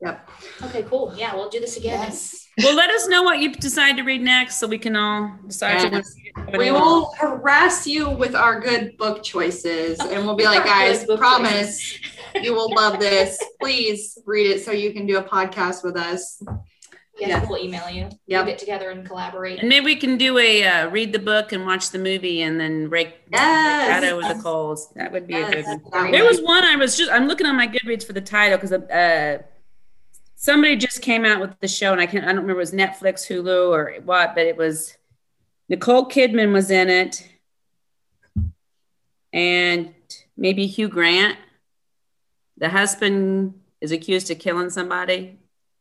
Yep. 0.00 0.30
Okay, 0.64 0.82
cool. 0.84 1.12
Yeah, 1.16 1.34
we'll 1.34 1.48
do 1.50 1.60
this 1.60 1.76
again. 1.76 2.00
Yes. 2.00 2.43
Well, 2.58 2.74
let 2.76 2.90
us 2.90 3.08
know 3.08 3.22
what 3.22 3.40
you 3.40 3.52
decide 3.52 3.96
to 3.96 4.02
read 4.02 4.22
next 4.22 4.56
so 4.56 4.66
we 4.66 4.78
can 4.78 4.94
all 4.96 5.32
decide. 5.46 5.90
to 5.90 5.96
Yes. 5.96 6.14
We 6.58 6.70
will 6.72 7.12
harass 7.14 7.86
you 7.86 8.10
with 8.10 8.34
our 8.34 8.60
good 8.60 8.96
book 8.96 9.22
choices, 9.22 9.98
and 10.00 10.24
we'll 10.26 10.36
be 10.36 10.44
like, 10.54 10.60
Our 10.60 10.66
guys, 10.66 10.98
good 11.00 11.06
book 11.08 11.18
promise 11.18 11.98
you 12.42 12.52
will 12.54 12.72
love 12.74 12.98
this. 12.98 13.42
Please 13.60 14.18
read 14.26 14.50
it 14.50 14.64
so 14.64 14.72
you 14.72 14.92
can 14.92 15.06
do 15.06 15.18
a 15.18 15.22
podcast 15.22 15.84
with 15.84 15.96
us. 15.96 16.42
Yes, 17.16 17.28
Yeah. 17.28 17.48
we'll 17.48 17.62
email 17.64 17.88
you. 17.88 18.02
Yep. 18.02 18.18
We'll 18.28 18.44
get 18.46 18.58
together 18.58 18.90
and 18.90 19.06
collaborate. 19.06 19.60
And 19.60 19.68
maybe 19.68 19.86
we 19.86 19.94
can 19.96 20.16
do 20.16 20.36
a 20.38 20.64
uh, 20.64 20.88
read 20.90 21.12
the 21.12 21.20
book 21.20 21.52
and 21.52 21.64
watch 21.64 21.90
the 21.90 21.98
movie 21.98 22.42
and 22.42 22.58
then 22.58 22.90
rake 22.90 23.14
Yes. 23.32 24.00
that 24.02 24.12
over 24.12 24.34
the 24.34 24.42
coals. 24.42 24.92
That 24.94 25.12
would 25.12 25.28
be 25.28 25.34
a 25.34 25.48
good 25.48 25.64
one. 25.84 26.10
There 26.10 26.24
was 26.24 26.40
one 26.40 26.64
I 26.64 26.74
was 26.74 26.96
just 26.96 27.12
I'm 27.12 27.28
looking 27.28 27.46
on 27.46 27.56
my 27.56 27.68
Goodreads 27.68 28.04
for 28.04 28.12
the 28.14 28.20
title 28.20 28.58
because 28.58 28.72
uh, 28.72 29.42
somebody 30.44 30.76
just 30.76 31.00
came 31.00 31.24
out 31.24 31.40
with 31.40 31.58
the 31.60 31.68
show 31.68 31.92
and 31.92 32.00
I 32.00 32.06
can't 32.06 32.22
I 32.24 32.28
don't 32.28 32.42
remember 32.42 32.60
it 32.60 32.64
was 32.68 32.72
Netflix, 32.72 33.26
Hulu, 33.26 33.70
or 33.70 33.94
what, 34.04 34.34
but 34.34 34.44
it 34.44 34.58
was 34.58 34.96
Nicole 35.70 36.06
Kidman 36.06 36.52
was 36.52 36.70
in 36.70 36.90
it, 36.90 37.26
and 39.32 39.94
maybe 40.36 40.66
Hugh 40.66 40.88
Grant. 40.88 41.38
The 42.58 42.68
husband 42.68 43.54
is 43.80 43.90
accused 43.90 44.30
of 44.30 44.38
killing 44.38 44.68
somebody. 44.68 45.38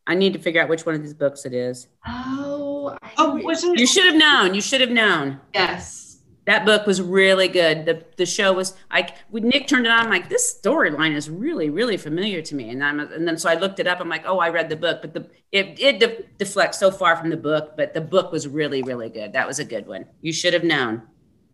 I 0.07 0.15
need 0.15 0.33
to 0.33 0.39
figure 0.39 0.61
out 0.61 0.69
which 0.69 0.85
one 0.85 0.95
of 0.95 1.01
these 1.01 1.13
books 1.13 1.45
it 1.45 1.53
is. 1.53 1.87
Oh, 2.07 2.97
I 3.01 3.11
Oh, 3.17 3.35
was 3.43 3.63
it? 3.63 3.77
You 3.77 3.85
should 3.85 4.05
have 4.05 4.15
known. 4.15 4.53
You 4.53 4.61
should 4.61 4.81
have 4.81 4.89
known. 4.89 5.39
yes. 5.53 6.12
That 6.45 6.65
book 6.65 6.85
was 6.85 7.01
really 7.01 7.47
good. 7.47 7.85
The 7.85 8.03
the 8.17 8.25
show 8.25 8.51
was 8.51 8.75
like 8.91 9.15
when 9.29 9.47
Nick 9.47 9.67
turned 9.67 9.85
it 9.85 9.91
on, 9.91 10.01
I'm 10.01 10.09
like, 10.09 10.27
this 10.27 10.59
storyline 10.61 11.15
is 11.15 11.29
really, 11.29 11.69
really 11.69 11.95
familiar 11.95 12.41
to 12.41 12.55
me. 12.55 12.69
And 12.69 12.83
I'm 12.83 12.99
and 12.99 13.25
then 13.27 13.37
so 13.37 13.49
I 13.49 13.53
looked 13.53 13.79
it 13.79 13.87
up. 13.87 14.01
I'm 14.01 14.09
like, 14.09 14.23
oh, 14.25 14.39
I 14.39 14.49
read 14.49 14.69
the 14.69 14.75
book, 14.75 15.01
but 15.01 15.13
the 15.13 15.29
it 15.51 15.79
it 15.79 15.99
de- 15.99 16.23
deflects 16.37 16.79
so 16.79 16.91
far 16.91 17.15
from 17.15 17.29
the 17.29 17.37
book, 17.37 17.77
but 17.77 17.93
the 17.93 18.01
book 18.01 18.31
was 18.31 18.47
really, 18.47 18.83
really 18.83 19.09
good. 19.09 19.33
That 19.33 19.47
was 19.47 19.59
a 19.59 19.65
good 19.65 19.87
one. 19.87 20.05
You 20.21 20.33
should 20.33 20.53
have 20.53 20.65
known. 20.65 21.03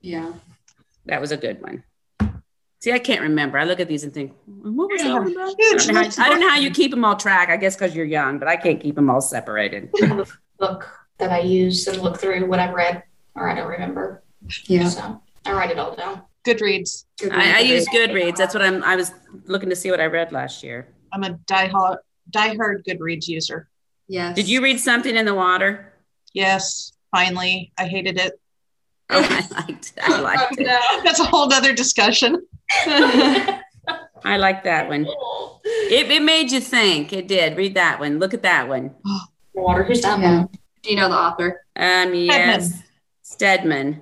Yeah. 0.02 0.34
That 1.06 1.22
was 1.22 1.32
a 1.32 1.38
good 1.38 1.62
one. 1.62 1.84
See, 2.82 2.94
I 2.94 3.00
can't 3.00 3.22
remember. 3.22 3.58
I 3.58 3.66
look 3.66 3.82
at 3.82 3.90
these 3.90 4.06
and 4.06 4.14
think, 4.14 4.34
what 4.46 4.90
was 4.90 5.02
that 5.02 5.12
one 5.12 5.32
about? 5.34 5.50
I 5.50 5.76
don't, 5.76 5.94
know 5.94 6.02
how, 6.02 6.24
I 6.24 6.30
don't 6.30 6.40
know 6.40 6.50
how 6.50 6.58
you 6.58 6.72
keep 6.72 6.92
them 6.92 7.04
all 7.04 7.18
track. 7.18 7.50
I 7.50 7.58
guess 7.58 7.76
because 7.76 7.94
you're 7.94 8.06
young, 8.06 8.40
but 8.40 8.48
I 8.48 8.56
can't 8.56 8.80
keep 8.80 8.96
them 8.96 9.10
all 9.10 9.20
separated. 9.20 9.92
book 10.58 10.88
that 11.18 11.32
I 11.32 11.40
use 11.40 11.88
and 11.88 12.02
look 12.02 12.18
through 12.20 12.46
what 12.48 12.60
I've 12.60 12.74
read, 12.74 13.04
or 13.36 13.50
I 13.50 13.56
don't 13.56 13.68
remember. 13.68 14.24
Yeah. 14.66 14.90
So 14.90 15.22
I 15.46 15.54
write 15.54 15.72
it 15.72 15.80
all 15.80 15.96
down. 15.96 16.22
Goodreads. 16.46 17.06
Good 17.20 17.32
I, 17.34 17.58
I 17.58 17.60
use 17.60 17.88
Goodreads. 17.90 18.38
That's 18.38 18.54
what 18.54 18.64
I'm. 18.64 18.84
I 18.84 18.96
was 18.96 19.12
looking 19.46 19.70
to 19.70 19.76
see 19.76 19.92
what 19.92 20.00
I 20.00 20.06
read 20.06 20.32
last 20.32 20.64
year. 20.64 20.88
I'm 21.14 21.24
a 21.24 21.32
diehard, 21.48 21.98
diehard 22.32 22.86
Goodreads 22.88 23.28
user. 23.28 23.68
Yes. 24.08 24.36
Did 24.36 24.48
you 24.48 24.62
read 24.64 24.80
something 24.80 25.16
in 25.16 25.26
the 25.26 25.36
water? 25.36 25.94
Yes, 26.34 26.94
finally. 27.12 27.72
I 27.78 27.86
hated 27.86 28.18
it. 28.20 28.40
Oh, 29.10 29.22
I 29.22 29.48
liked. 29.66 29.94
I 30.02 30.18
Oh, 30.20 30.22
liked 30.22 30.56
it. 30.60 30.68
That's 31.04 31.20
a 31.20 31.26
whole 31.26 31.48
nother 31.48 31.74
discussion. 31.74 32.46
I 34.24 34.38
like 34.38 34.64
that 34.64 34.88
one. 34.88 35.06
It, 35.64 36.10
it 36.12 36.22
made 36.22 36.52
you 36.52 36.60
think. 36.60 37.14
It 37.14 37.28
did. 37.28 37.58
Read 37.58 37.74
that 37.76 38.00
one. 38.00 38.20
Look 38.20 38.34
at 38.34 38.44
that 38.44 38.68
one. 38.68 38.94
Water. 39.54 39.84
Who's 39.84 40.02
that 40.02 40.20
Yeah. 40.20 40.38
one? 40.40 40.50
Do 40.84 40.90
you 40.90 40.96
know 40.96 41.10
the 41.10 41.16
author? 41.16 41.66
Um. 41.76 42.14
Yes. 42.14 42.82
Steadman. 43.22 44.02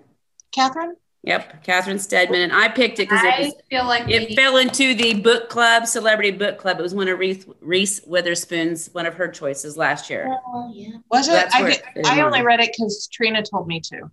Catherine? 0.57 0.95
Yep, 1.23 1.63
Catherine 1.63 1.99
Steadman, 1.99 2.41
and 2.41 2.53
I 2.53 2.69
picked 2.69 2.99
it 2.99 3.09
because 3.09 3.23
it 3.23 3.33
I 3.33 3.39
was 3.41 3.53
feel 3.69 3.85
like 3.85 4.09
it 4.09 4.29
we- 4.29 4.35
fell 4.35 4.57
into 4.57 4.93
the 4.95 5.15
book 5.15 5.49
club, 5.49 5.85
celebrity 5.85 6.31
book 6.31 6.57
club. 6.57 6.79
It 6.79 6.83
was 6.83 6.95
one 6.95 7.07
of 7.09 7.19
Reese, 7.19 7.45
Reese 7.59 8.01
Witherspoon's 8.05 8.87
one 8.93 9.05
of 9.05 9.15
her 9.15 9.27
choices 9.27 9.75
last 9.75 10.09
year. 10.09 10.37
Oh, 10.47 10.71
yeah. 10.73 10.97
Was 11.11 11.27
it? 11.27 11.31
That's 11.33 11.53
I, 11.55 11.61
did, 11.63 11.81
it 11.95 12.05
I 12.05 12.21
only 12.21 12.43
read 12.43 12.61
it 12.61 12.71
because 12.77 13.07
Trina 13.11 13.43
told 13.43 13.67
me 13.67 13.81
to. 13.81 14.09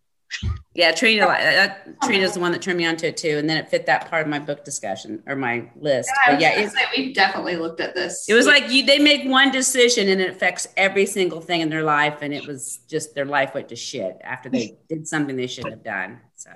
Yeah, 0.74 0.90
Trina, 0.90 1.28
li- 1.28 1.35
that, 1.35 2.01
Trina's 2.02 2.35
the 2.35 2.40
one 2.40 2.51
that 2.51 2.61
turned 2.61 2.78
me 2.78 2.85
onto 2.85 3.06
it 3.06 3.16
too, 3.16 3.39
and 3.39 3.48
then 3.48 3.59
it 3.59 3.69
fit 3.69 3.86
that 3.86 4.11
part 4.11 4.23
of 4.23 4.28
my 4.28 4.40
book 4.40 4.65
discussion 4.65 5.23
or 5.27 5.36
my 5.36 5.70
list. 5.77 6.11
I 6.27 6.32
But 6.32 6.40
yeah, 6.40 6.59
it, 6.59 6.70
say, 6.70 6.81
we've 6.97 7.15
definitely 7.15 7.56
looked 7.56 7.81
at 7.81 7.94
this. 7.94 8.28
it 8.28 8.35
was 8.35 8.47
like 8.47 8.70
you 8.70 8.85
they 8.85 8.98
make 8.98 9.24
one 9.28 9.52
decision 9.52 10.09
and 10.09 10.20
it 10.20 10.31
affects 10.31 10.66
every 10.77 11.06
single 11.06 11.40
thing 11.40 11.61
in 11.61 11.69
their 11.70 11.85
life, 11.85 12.19
and 12.23 12.35
it 12.35 12.47
was 12.47 12.78
just 12.89 13.15
their 13.15 13.24
life 13.24 13.55
went 13.55 13.69
to 13.69 13.77
shit 13.77 14.19
after 14.24 14.48
they 14.48 14.77
did 14.89 15.06
something 15.06 15.36
they 15.36 15.47
shouldn't 15.47 15.74
have 15.74 15.85
done. 15.85 16.20
So, 16.35 16.51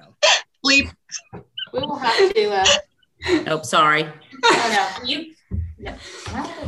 Bleep. 0.65 0.93
We 1.73 1.81
will 1.81 1.97
have 1.97 2.35
to. 2.35 2.51
Uh, 2.51 2.65
oh, 3.47 3.63
sorry. 3.63 4.03
no, 4.03 4.51
no, 4.51 4.89
you. 5.05 5.35
No. 5.79 5.95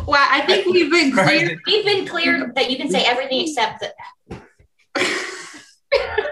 well, 0.07 0.27
I 0.31 0.45
think 0.47 0.67
we've 0.67 0.91
been 0.91 1.11
clear. 1.11 1.61
We've 1.67 1.85
been 1.85 2.07
clear 2.07 2.53
that 2.55 2.71
you 2.71 2.77
can 2.77 2.89
say 2.89 3.05
everything 3.05 3.41
except 3.41 3.81
that. 3.81 3.95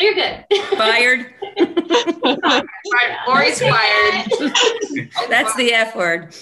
so 0.00 0.06
you're 0.06 0.14
good. 0.14 0.44
Fired. 0.76 1.34
Lori's 3.26 3.60
fired. 3.60 4.30
That's 5.28 5.54
the 5.56 5.72
F 5.72 5.94
word. 5.94 6.34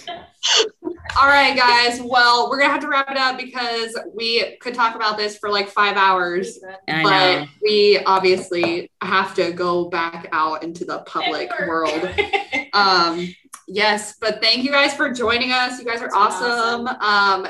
All 1.20 1.26
right, 1.28 1.56
guys. 1.56 2.00
Well, 2.00 2.48
we're 2.48 2.60
gonna 2.60 2.72
have 2.72 2.82
to 2.82 2.88
wrap 2.88 3.10
it 3.10 3.16
up 3.16 3.38
because 3.38 3.98
we 4.14 4.56
could 4.58 4.74
talk 4.74 4.94
about 4.94 5.16
this 5.16 5.36
for 5.36 5.50
like 5.50 5.68
five 5.68 5.96
hours, 5.96 6.58
I 6.88 7.02
but 7.02 7.40
know. 7.40 7.46
we 7.62 7.98
obviously 8.06 8.90
have 9.02 9.34
to 9.34 9.52
go 9.52 9.86
back 9.86 10.28
out 10.32 10.62
into 10.62 10.84
the 10.84 11.00
public 11.00 11.50
world. 11.66 12.08
Um, 12.74 13.34
yes, 13.66 14.16
but 14.20 14.40
thank 14.42 14.62
you 14.62 14.70
guys 14.70 14.94
for 14.94 15.10
joining 15.10 15.52
us. 15.52 15.80
You 15.80 15.86
guys 15.86 16.00
are 16.00 16.10
That's 16.10 16.14
awesome. 16.14 16.86
Um, 16.86 17.48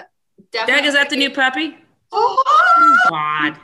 definitely. 0.52 0.80
Doug, 0.80 0.84
is 0.86 0.94
that 0.94 1.10
the 1.10 1.16
new 1.16 1.28
puppy? 1.28 1.76
Oh, 2.12 2.96
God. 3.10 3.58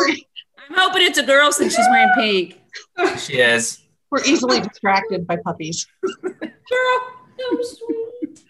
I'm 0.00 0.74
hoping 0.74 1.02
it's 1.02 1.18
a 1.18 1.22
girl 1.22 1.52
since 1.52 1.74
she's 1.74 1.86
wearing 1.90 2.10
pink. 2.16 3.18
She 3.18 3.34
is. 3.40 3.78
We're 4.10 4.24
easily 4.24 4.60
distracted 4.60 5.26
by 5.26 5.36
puppies. 5.36 5.86
girl, 6.22 6.42
so 7.38 7.62
sweet. 7.62 8.44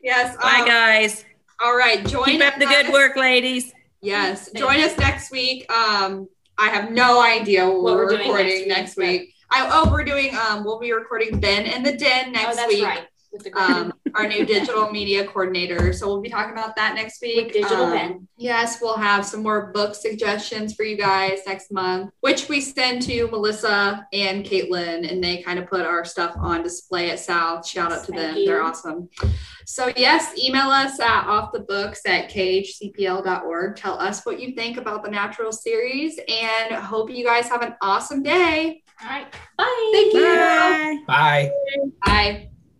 yes. 0.00 0.36
Bye, 0.36 0.60
um, 0.60 0.66
guys. 0.66 1.24
All 1.60 1.76
right. 1.76 2.06
Join 2.06 2.24
Keep 2.24 2.42
up 2.42 2.58
the 2.58 2.66
good 2.66 2.92
work, 2.92 3.16
ladies. 3.16 3.72
Yes. 4.00 4.50
Join 4.52 4.80
us 4.80 4.96
next 4.98 5.30
week. 5.32 5.70
Um, 5.72 6.28
I 6.58 6.68
have 6.68 6.90
no 6.90 7.22
idea 7.22 7.66
what, 7.68 7.82
What 7.82 7.94
we're, 7.96 8.06
we're 8.06 8.18
recording 8.18 8.68
next 8.68 8.96
next 8.96 8.96
week, 8.96 9.20
week. 9.22 9.34
I, 9.50 9.68
oh, 9.72 9.90
we're 9.90 10.04
doing. 10.04 10.34
Um, 10.36 10.64
we'll 10.64 10.78
be 10.78 10.92
recording 10.92 11.40
Ben 11.40 11.66
and 11.66 11.84
the 11.84 11.96
Den 11.96 12.28
oh, 12.28 12.30
next 12.30 12.56
that's 12.56 12.68
week. 12.72 12.84
right. 12.84 13.06
With 13.36 13.52
the 13.52 13.60
Um, 13.60 13.92
our 14.14 14.26
new 14.26 14.46
digital 14.46 14.90
media 14.90 15.26
coordinator. 15.26 15.92
So 15.92 16.06
we'll 16.06 16.22
be 16.22 16.30
talking 16.30 16.52
about 16.52 16.74
that 16.76 16.94
next 16.94 17.20
week. 17.20 17.46
With 17.46 17.52
digital 17.52 17.84
Um, 17.84 17.92
Ben. 17.92 18.28
Yes, 18.38 18.80
we'll 18.80 18.96
have 18.96 19.26
some 19.26 19.42
more 19.42 19.72
book 19.72 19.94
suggestions 19.94 20.74
for 20.74 20.84
you 20.84 20.96
guys 20.96 21.40
next 21.46 21.70
month, 21.70 22.10
which 22.20 22.48
we 22.48 22.60
send 22.60 23.02
to 23.02 23.28
Melissa 23.28 24.06
and 24.12 24.44
Caitlin, 24.44 25.10
and 25.10 25.22
they 25.22 25.42
kind 25.42 25.58
of 25.58 25.68
put 25.68 25.82
our 25.82 26.04
stuff 26.04 26.34
on 26.38 26.62
display 26.62 27.10
at 27.10 27.20
South. 27.20 27.66
Shout 27.66 27.92
out 27.92 28.04
to 28.06 28.12
Thank 28.12 28.16
them. 28.22 28.36
you. 28.36 28.46
They're 28.46 28.62
awesome. 28.62 29.08
So, 29.66 29.92
yes, 29.96 30.32
email 30.38 30.70
us 30.70 30.98
at 31.00 31.24
offthebooks 31.26 32.00
at 32.06 32.30
khcpl.org. 32.30 33.76
Tell 33.76 33.98
us 33.98 34.24
what 34.24 34.40
you 34.40 34.54
think 34.54 34.76
about 34.76 35.04
the 35.04 35.10
natural 35.10 35.52
series, 35.52 36.18
and 36.28 36.74
hope 36.74 37.10
you 37.10 37.24
guys 37.24 37.48
have 37.48 37.62
an 37.62 37.74
awesome 37.82 38.22
day. 38.22 38.82
All 39.02 39.08
right. 39.10 39.26
Bye. 39.58 39.90
Thank 39.92 40.14
you. 40.14 40.22
Bye. 40.22 40.98
Bye. 41.06 41.50
Bye. 42.04 42.50